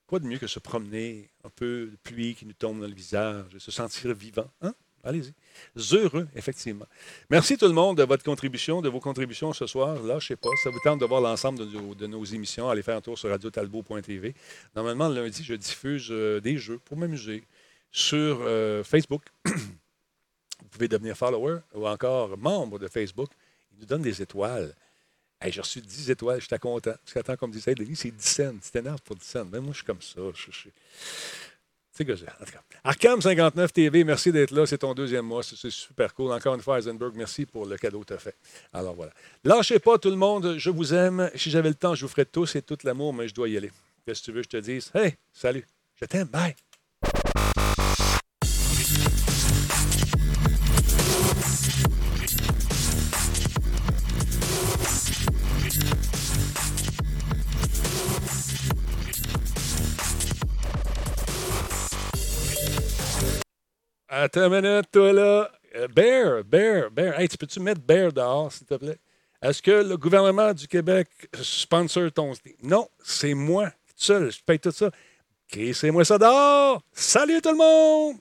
Quoi 0.07 0.19
de 0.19 0.27
mieux 0.27 0.39
que 0.39 0.47
se 0.47 0.59
promener, 0.59 1.31
un 1.45 1.51
peu 1.51 1.89
de 1.91 1.97
pluie 1.97 2.35
qui 2.35 2.45
nous 2.45 2.53
tombe 2.53 2.81
dans 2.81 2.87
le 2.87 2.95
visage, 2.95 3.55
et 3.55 3.59
se 3.59 3.71
sentir 3.71 4.15
vivant? 4.15 4.51
Hein? 4.61 4.75
Allez-y. 5.05 5.35
Heureux, 5.95 6.27
effectivement. 6.35 6.87
Merci 7.29 7.59
tout 7.59 7.67
le 7.67 7.73
monde 7.73 7.99
de 7.99 8.03
votre 8.03 8.25
contribution, 8.25 8.81
de 8.81 8.89
vos 8.89 9.01
contributions 9.01 9.53
ce 9.53 9.67
soir. 9.67 10.03
Là, 10.03 10.19
je 10.19 10.29
sais 10.29 10.37
pas, 10.37 10.49
ça 10.63 10.71
vous 10.71 10.81
tente 10.83 11.01
de 11.01 11.05
voir 11.05 11.21
l'ensemble 11.21 11.59
de 11.59 11.65
nos, 11.67 11.95
de 11.95 12.07
nos 12.07 12.25
émissions. 12.25 12.71
Allez 12.71 12.83
faire 12.83 12.97
un 12.97 13.01
tour 13.03 13.19
sur 13.19 13.29
radiotalbo.tv. 13.29 14.35
Normalement, 14.75 15.09
le 15.09 15.23
lundi, 15.23 15.45
je 15.45 15.55
diffuse 15.55 16.09
euh, 16.11 16.41
des 16.41 16.57
jeux 16.57 16.79
pour 16.79 16.97
m'amuser 16.97 17.45
sur 17.91 18.39
euh, 18.41 18.83
Facebook. 18.83 19.25
vous 19.45 20.69
pouvez 20.71 20.89
devenir 20.89 21.17
follower 21.17 21.59
ou 21.75 21.87
encore 21.87 22.37
membre 22.39 22.79
de 22.79 22.89
Facebook. 22.89 23.31
Ils 23.77 23.81
nous 23.81 23.87
donnent 23.87 24.03
des 24.03 24.23
étoiles. 24.23 24.75
J'ai 25.47 25.61
reçu 25.61 25.81
10 25.83 26.11
étoiles, 26.11 26.41
j'étais 26.41 26.59
content. 26.59 26.95
Parce 27.03 27.13
qu'attends, 27.13 27.37
comme 27.37 27.51
disait 27.51 27.75
Denis, 27.75 27.97
c'est 27.97 28.11
10 28.11 28.27
cents. 28.27 28.53
Tu 28.63 28.71
t'énerves 28.71 29.03
pour 29.03 29.15
10 29.17 29.25
cents. 29.27 29.45
Même 29.45 29.65
moi, 29.65 29.73
je 29.73 29.79
suis 29.79 29.85
comme 29.87 30.01
ça. 30.01 30.21
Je, 30.35 30.51
je- 30.51 30.69
c'est 31.93 32.05
que 32.05 32.17
j'ai. 32.17 32.27
Arkham 32.83 33.21
59 33.21 33.73
TV, 33.73 34.03
merci 34.05 34.33
d'être 34.33 34.51
là. 34.53 34.67
C'est 34.67 34.79
ton 34.79 34.95
deuxième 34.95 35.27
mois. 35.27 35.43
C'est 35.43 35.57
c'est 35.57 35.71
super 35.71 36.13
cool. 36.15 36.33
Encore 36.33 36.55
une 36.55 36.63
fois, 36.63 36.79
Eisenberg, 36.79 37.13
merci 37.15 37.45
pour 37.47 37.67
le 37.67 37.77
cadeau 37.77 38.01
que 38.01 38.07
tu 38.07 38.13
as 38.15 38.19
fait. 38.19 38.35
Alors 38.73 38.95
voilà. 38.95 39.13
Lâchez 39.45 39.79
pas, 39.79 39.99
tout 39.99 40.11
le 40.11 40.17
monde. 40.17 40.57
Je 40.59 40.71
vous 40.71 40.93
aime. 40.95 41.31
Si 41.37 41.51
j'avais 41.51 41.69
le 41.69 41.75
temps, 41.75 41.95
je 41.95 42.07
vous 42.07 42.11
ferais 42.11 42.25
tous 42.25 42.57
et 42.57 42.63
tout 42.63 42.79
l'amour, 42.83 43.13
mais 43.13 43.29
je 43.29 43.35
dois 43.35 43.49
y 43.49 43.57
aller. 43.57 43.71
Qu'est-ce 44.07 44.21
que 44.21 44.25
tu 44.25 44.33
veux 44.33 44.41
que 44.43 44.47
je 44.51 44.59
te 44.59 44.65
dise? 44.65 44.91
Hey, 44.95 45.15
salut. 45.33 45.65
Je 46.01 46.07
t'aime. 46.07 46.27
Bye. 46.29 46.57
Attends 64.17 64.47
une 64.47 64.63
minute, 64.63 64.93
toi 64.93 65.13
là. 65.13 65.51
Euh, 65.75 65.89
Bear, 65.89 66.45
Bear, 66.45 66.89
Bear. 66.89 67.19
Hey, 67.19 67.29
tu 67.29 67.37
peux-tu 67.37 67.59
mettre 67.59 67.81
Bear 67.81 68.13
dehors, 68.13 68.53
s'il 68.53 68.65
te 68.65 68.75
plaît? 68.75 68.99
Est-ce 69.43 69.61
que 69.61 69.73
le 69.73 69.97
gouvernement 69.97 70.53
du 70.55 70.69
Québec 70.69 71.09
sponsor 71.43 72.13
ton 72.13 72.33
Non, 72.63 72.89
c'est 73.03 73.35
moi, 73.35 73.71
tout 73.71 73.95
seul, 73.97 74.31
je 74.31 74.41
paye 74.41 74.61
tout 74.61 74.71
ça. 74.71 74.93
Crissez-moi 75.49 76.05
ça 76.05 76.17
dehors! 76.17 76.81
Salut 76.93 77.43
tout 77.43 77.51
le 77.51 77.57
monde! 77.57 78.19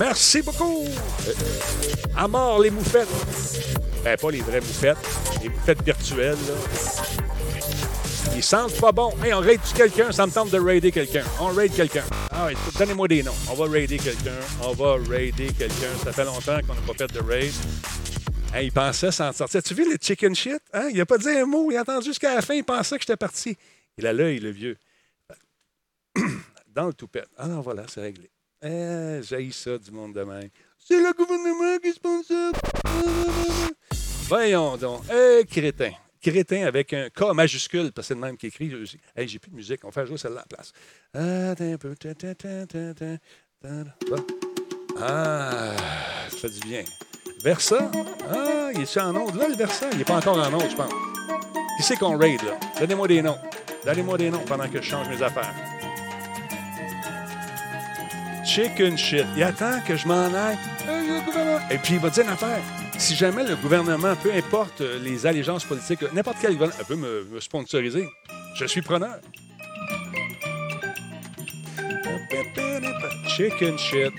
Merci 0.00 0.40
beaucoup! 0.40 0.84
Euh, 1.28 1.32
À 2.16 2.26
mort 2.26 2.58
les 2.60 2.70
moufettes! 2.70 3.06
Ben, 4.02 4.16
pas 4.16 4.30
les 4.30 4.40
vraies 4.40 4.60
moufettes, 4.60 4.96
les 5.42 5.50
moufettes 5.50 5.82
virtuelles, 5.82 6.38
là. 6.48 6.54
Ils 8.34 8.42
sentent 8.42 8.80
pas 8.80 8.92
bon. 8.92 9.12
Hey, 9.22 9.34
on 9.34 9.40
raid 9.40 9.60
quelqu'un, 9.76 10.10
ça 10.12 10.26
me 10.26 10.32
tente 10.32 10.50
de 10.50 10.58
raider 10.58 10.90
quelqu'un. 10.90 11.24
On 11.38 11.48
raid 11.48 11.74
quelqu'un. 11.74 12.04
Ah, 12.30 12.46
ouais, 12.46 12.54
donnez-moi 12.78 13.08
des 13.08 13.22
noms. 13.22 13.34
On 13.50 13.54
va 13.54 13.66
raider 13.66 13.98
quelqu'un. 13.98 14.38
On 14.62 14.72
va 14.72 14.94
raider 15.06 15.48
quelqu'un. 15.52 15.94
Ça 16.02 16.12
fait 16.12 16.24
longtemps 16.24 16.58
qu'on 16.66 16.74
n'a 16.74 16.80
pas 16.80 16.94
fait 16.94 17.12
de 17.12 17.20
raid. 17.20 17.52
Hey, 18.54 18.68
il 18.68 18.72
pensait 18.72 19.12
s'en 19.12 19.32
sortir. 19.32 19.62
Tu 19.62 19.74
vu 19.74 19.90
le 19.90 19.98
chicken 20.00 20.34
shit? 20.34 20.60
Hein? 20.72 20.88
Il 20.90 20.96
n'a 20.96 21.06
pas 21.06 21.18
dit 21.18 21.28
un 21.28 21.44
mot. 21.44 21.70
Il 21.70 21.76
a 21.76 21.80
attendu 21.80 22.06
jusqu'à 22.06 22.36
la 22.36 22.40
fin. 22.40 22.54
Il 22.54 22.64
pensait 22.64 22.96
que 22.96 23.02
j'étais 23.02 23.16
parti. 23.18 23.56
Il 23.98 24.06
a 24.06 24.12
l'œil, 24.14 24.38
le 24.38 24.50
vieux. 24.50 24.78
Dans 26.68 26.86
le 26.86 26.94
toupette. 26.94 27.28
Ah 27.36 27.46
non, 27.46 27.60
voilà, 27.60 27.84
c'est 27.88 28.00
réglé. 28.00 28.30
Eh, 28.62 29.20
j'ai 29.22 29.50
ça 29.52 29.78
du 29.78 29.90
monde 29.90 30.14
de 30.14 30.22
même. 30.22 30.50
C'est 30.78 30.98
le 30.98 31.12
gouvernement 31.14 31.78
qui 31.82 31.92
sponsor. 31.92 32.52
Voyons 34.28 34.76
donc. 34.76 35.02
Eh, 35.10 35.44
crétin. 35.46 35.92
Crétin 36.20 36.66
avec 36.66 36.92
un 36.92 37.08
K 37.08 37.32
majuscule, 37.32 37.90
parce 37.92 38.08
que 38.08 38.08
c'est 38.08 38.14
le 38.14 38.20
même 38.20 38.36
qui 38.36 38.48
écrit. 38.48 38.70
Hey, 39.16 39.26
j'ai 39.26 39.38
plus 39.38 39.50
de 39.50 39.56
musique. 39.56 39.80
On 39.84 39.88
va 39.88 39.92
faire 39.92 40.06
jouer 40.06 40.18
celle-là 40.18 40.40
à 40.40 40.44
la 40.44 40.56
place. 40.56 40.72
Attends 41.14 41.72
un 41.72 41.78
peu. 41.78 41.94
Ah, 45.00 45.76
ça 46.28 46.36
fait 46.36 46.50
du 46.50 46.60
bien. 46.60 46.84
Versa? 47.42 47.90
Ah, 48.28 48.70
il 48.74 48.82
est 48.82 48.98
en 48.98 49.16
onde. 49.16 49.36
Là, 49.36 49.48
le 49.48 49.56
Versa, 49.56 49.86
il 49.92 49.98
n'est 49.98 50.04
pas 50.04 50.18
encore 50.18 50.36
en 50.36 50.52
onde, 50.52 50.68
je 50.68 50.76
pense. 50.76 50.92
Qui 51.78 51.82
c'est 51.82 51.96
qu'on 51.96 52.18
raid, 52.18 52.42
là? 52.42 52.58
Donnez-moi 52.78 53.08
des 53.08 53.22
noms. 53.22 53.38
Donnez-moi 53.86 54.18
des 54.18 54.30
noms 54.30 54.44
pendant 54.44 54.68
que 54.68 54.82
je 54.82 54.86
change 54.86 55.08
mes 55.08 55.22
affaires. 55.22 55.54
Chicken 58.50 58.98
shit. 58.98 59.24
Il 59.36 59.44
attend 59.44 59.80
que 59.86 59.96
je 59.96 60.08
m'en 60.08 60.26
aille. 60.34 60.58
Et 61.70 61.78
puis, 61.78 61.94
il 61.94 62.00
va 62.00 62.10
dire 62.10 62.24
une 62.24 62.30
affaire. 62.30 62.58
Si 62.98 63.14
jamais 63.14 63.44
le 63.44 63.54
gouvernement, 63.54 64.16
peu 64.16 64.32
importe 64.34 64.80
euh, 64.80 64.98
les 64.98 65.24
allégeances 65.24 65.64
politiques, 65.64 66.02
n'importe 66.12 66.38
quel 66.40 66.54
gouvernement 66.54 66.84
peut 66.88 66.96
me, 66.96 67.28
me 67.30 67.38
sponsoriser, 67.38 68.08
je 68.56 68.64
suis 68.64 68.82
preneur. 68.82 69.20
Chicken 73.28 73.78
shit. 73.78 74.12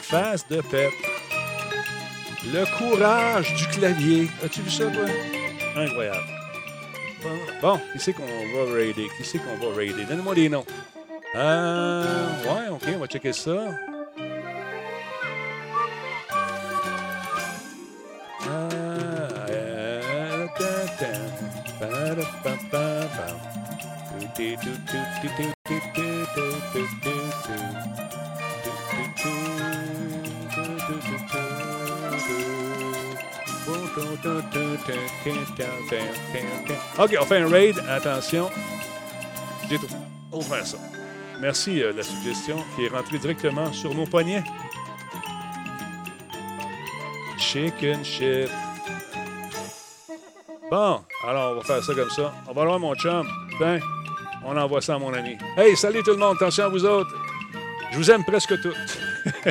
Face 0.00 0.48
de 0.48 0.62
pète. 0.62 0.90
Le 2.50 2.64
courage 2.78 3.54
du 3.56 3.66
clavier. 3.66 4.30
As-tu 4.42 4.62
vu 4.62 4.70
ça, 4.70 4.86
toi? 4.86 5.04
Incroyable. 5.76 6.26
Bon, 7.22 7.38
bon, 7.60 7.80
qui 7.92 7.98
c'est 7.98 8.14
qu'on 8.14 8.22
va 8.22 8.74
raider? 8.74 9.08
Qui 9.18 9.24
c'est 9.24 9.38
qu'on 9.38 9.56
va 9.56 9.76
raider? 9.76 10.04
Donne-moi 10.08 10.34
des 10.34 10.48
noms. 10.48 10.64
Euh, 11.34 12.26
ouais, 12.44 12.68
ok, 12.70 12.82
on 12.94 12.98
va 12.98 13.06
checker 13.06 13.32
ça. 13.32 13.50
Ok, 36.98 37.16
on 37.20 37.24
fait 37.24 37.38
un 37.38 37.48
raid. 37.48 37.76
Attention. 37.88 38.50
J'ai 39.68 39.78
tout. 39.78 39.86
On 40.32 40.38
va 40.38 40.56
faire 40.56 40.66
ça. 40.66 40.78
Merci 41.40 41.82
euh, 41.82 41.92
la 41.94 42.02
suggestion 42.02 42.56
qui 42.74 42.84
est 42.84 42.88
rentrée 42.88 43.18
directement 43.18 43.72
sur 43.72 43.94
nos 43.94 44.06
poignets. 44.06 44.42
Chicken 47.38 48.04
shit. 48.04 48.50
Bon, 50.70 51.00
alors 51.26 51.52
on 51.52 51.54
va 51.56 51.62
faire 51.62 51.82
ça 51.82 51.94
comme 51.94 52.10
ça. 52.10 52.32
On 52.48 52.52
va 52.52 52.64
voir 52.64 52.78
mon 52.78 52.94
chum. 52.94 53.26
Ben, 53.60 53.80
on 54.44 54.56
envoie 54.56 54.80
ça 54.80 54.94
à 54.94 54.98
mon 54.98 55.12
ami. 55.12 55.36
Hey, 55.56 55.76
salut 55.76 56.02
tout 56.02 56.12
le 56.12 56.16
monde. 56.16 56.36
Attention 56.36 56.64
à 56.64 56.68
vous 56.68 56.84
autres. 56.84 57.14
Je 57.92 57.98
vous 57.98 58.10
aime 58.10 58.24
presque 58.24 58.60
toutes. 58.60 58.98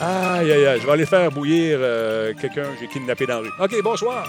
aïe, 0.00 0.52
aïe, 0.52 0.66
aïe. 0.66 0.80
Je 0.80 0.86
vais 0.86 0.92
aller 0.92 1.06
faire 1.06 1.30
bouillir 1.30 1.78
euh, 1.80 2.32
quelqu'un 2.40 2.64
que 2.64 2.80
j'ai 2.80 2.88
kidnappé 2.88 3.26
dans 3.26 3.40
la 3.40 3.48
rue. 3.48 3.52
OK, 3.58 3.82
bonsoir. 3.82 4.26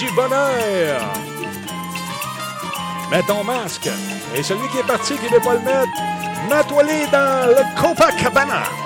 Du 0.00 0.10
bonheur. 0.12 1.12
Mets 3.10 3.22
ton 3.22 3.44
masque. 3.44 3.90
Et 4.34 4.42
celui 4.42 4.66
qui 4.68 4.78
est 4.78 4.86
parti 4.86 5.14
qui 5.16 5.26
ne 5.26 5.30
veut 5.30 5.40
pas 5.40 5.54
le 5.54 5.60
mettre, 5.60 5.92
mets-toi-les 6.48 7.06
dans 7.08 7.48
le 7.48 7.80
Copacabana. 7.80 8.79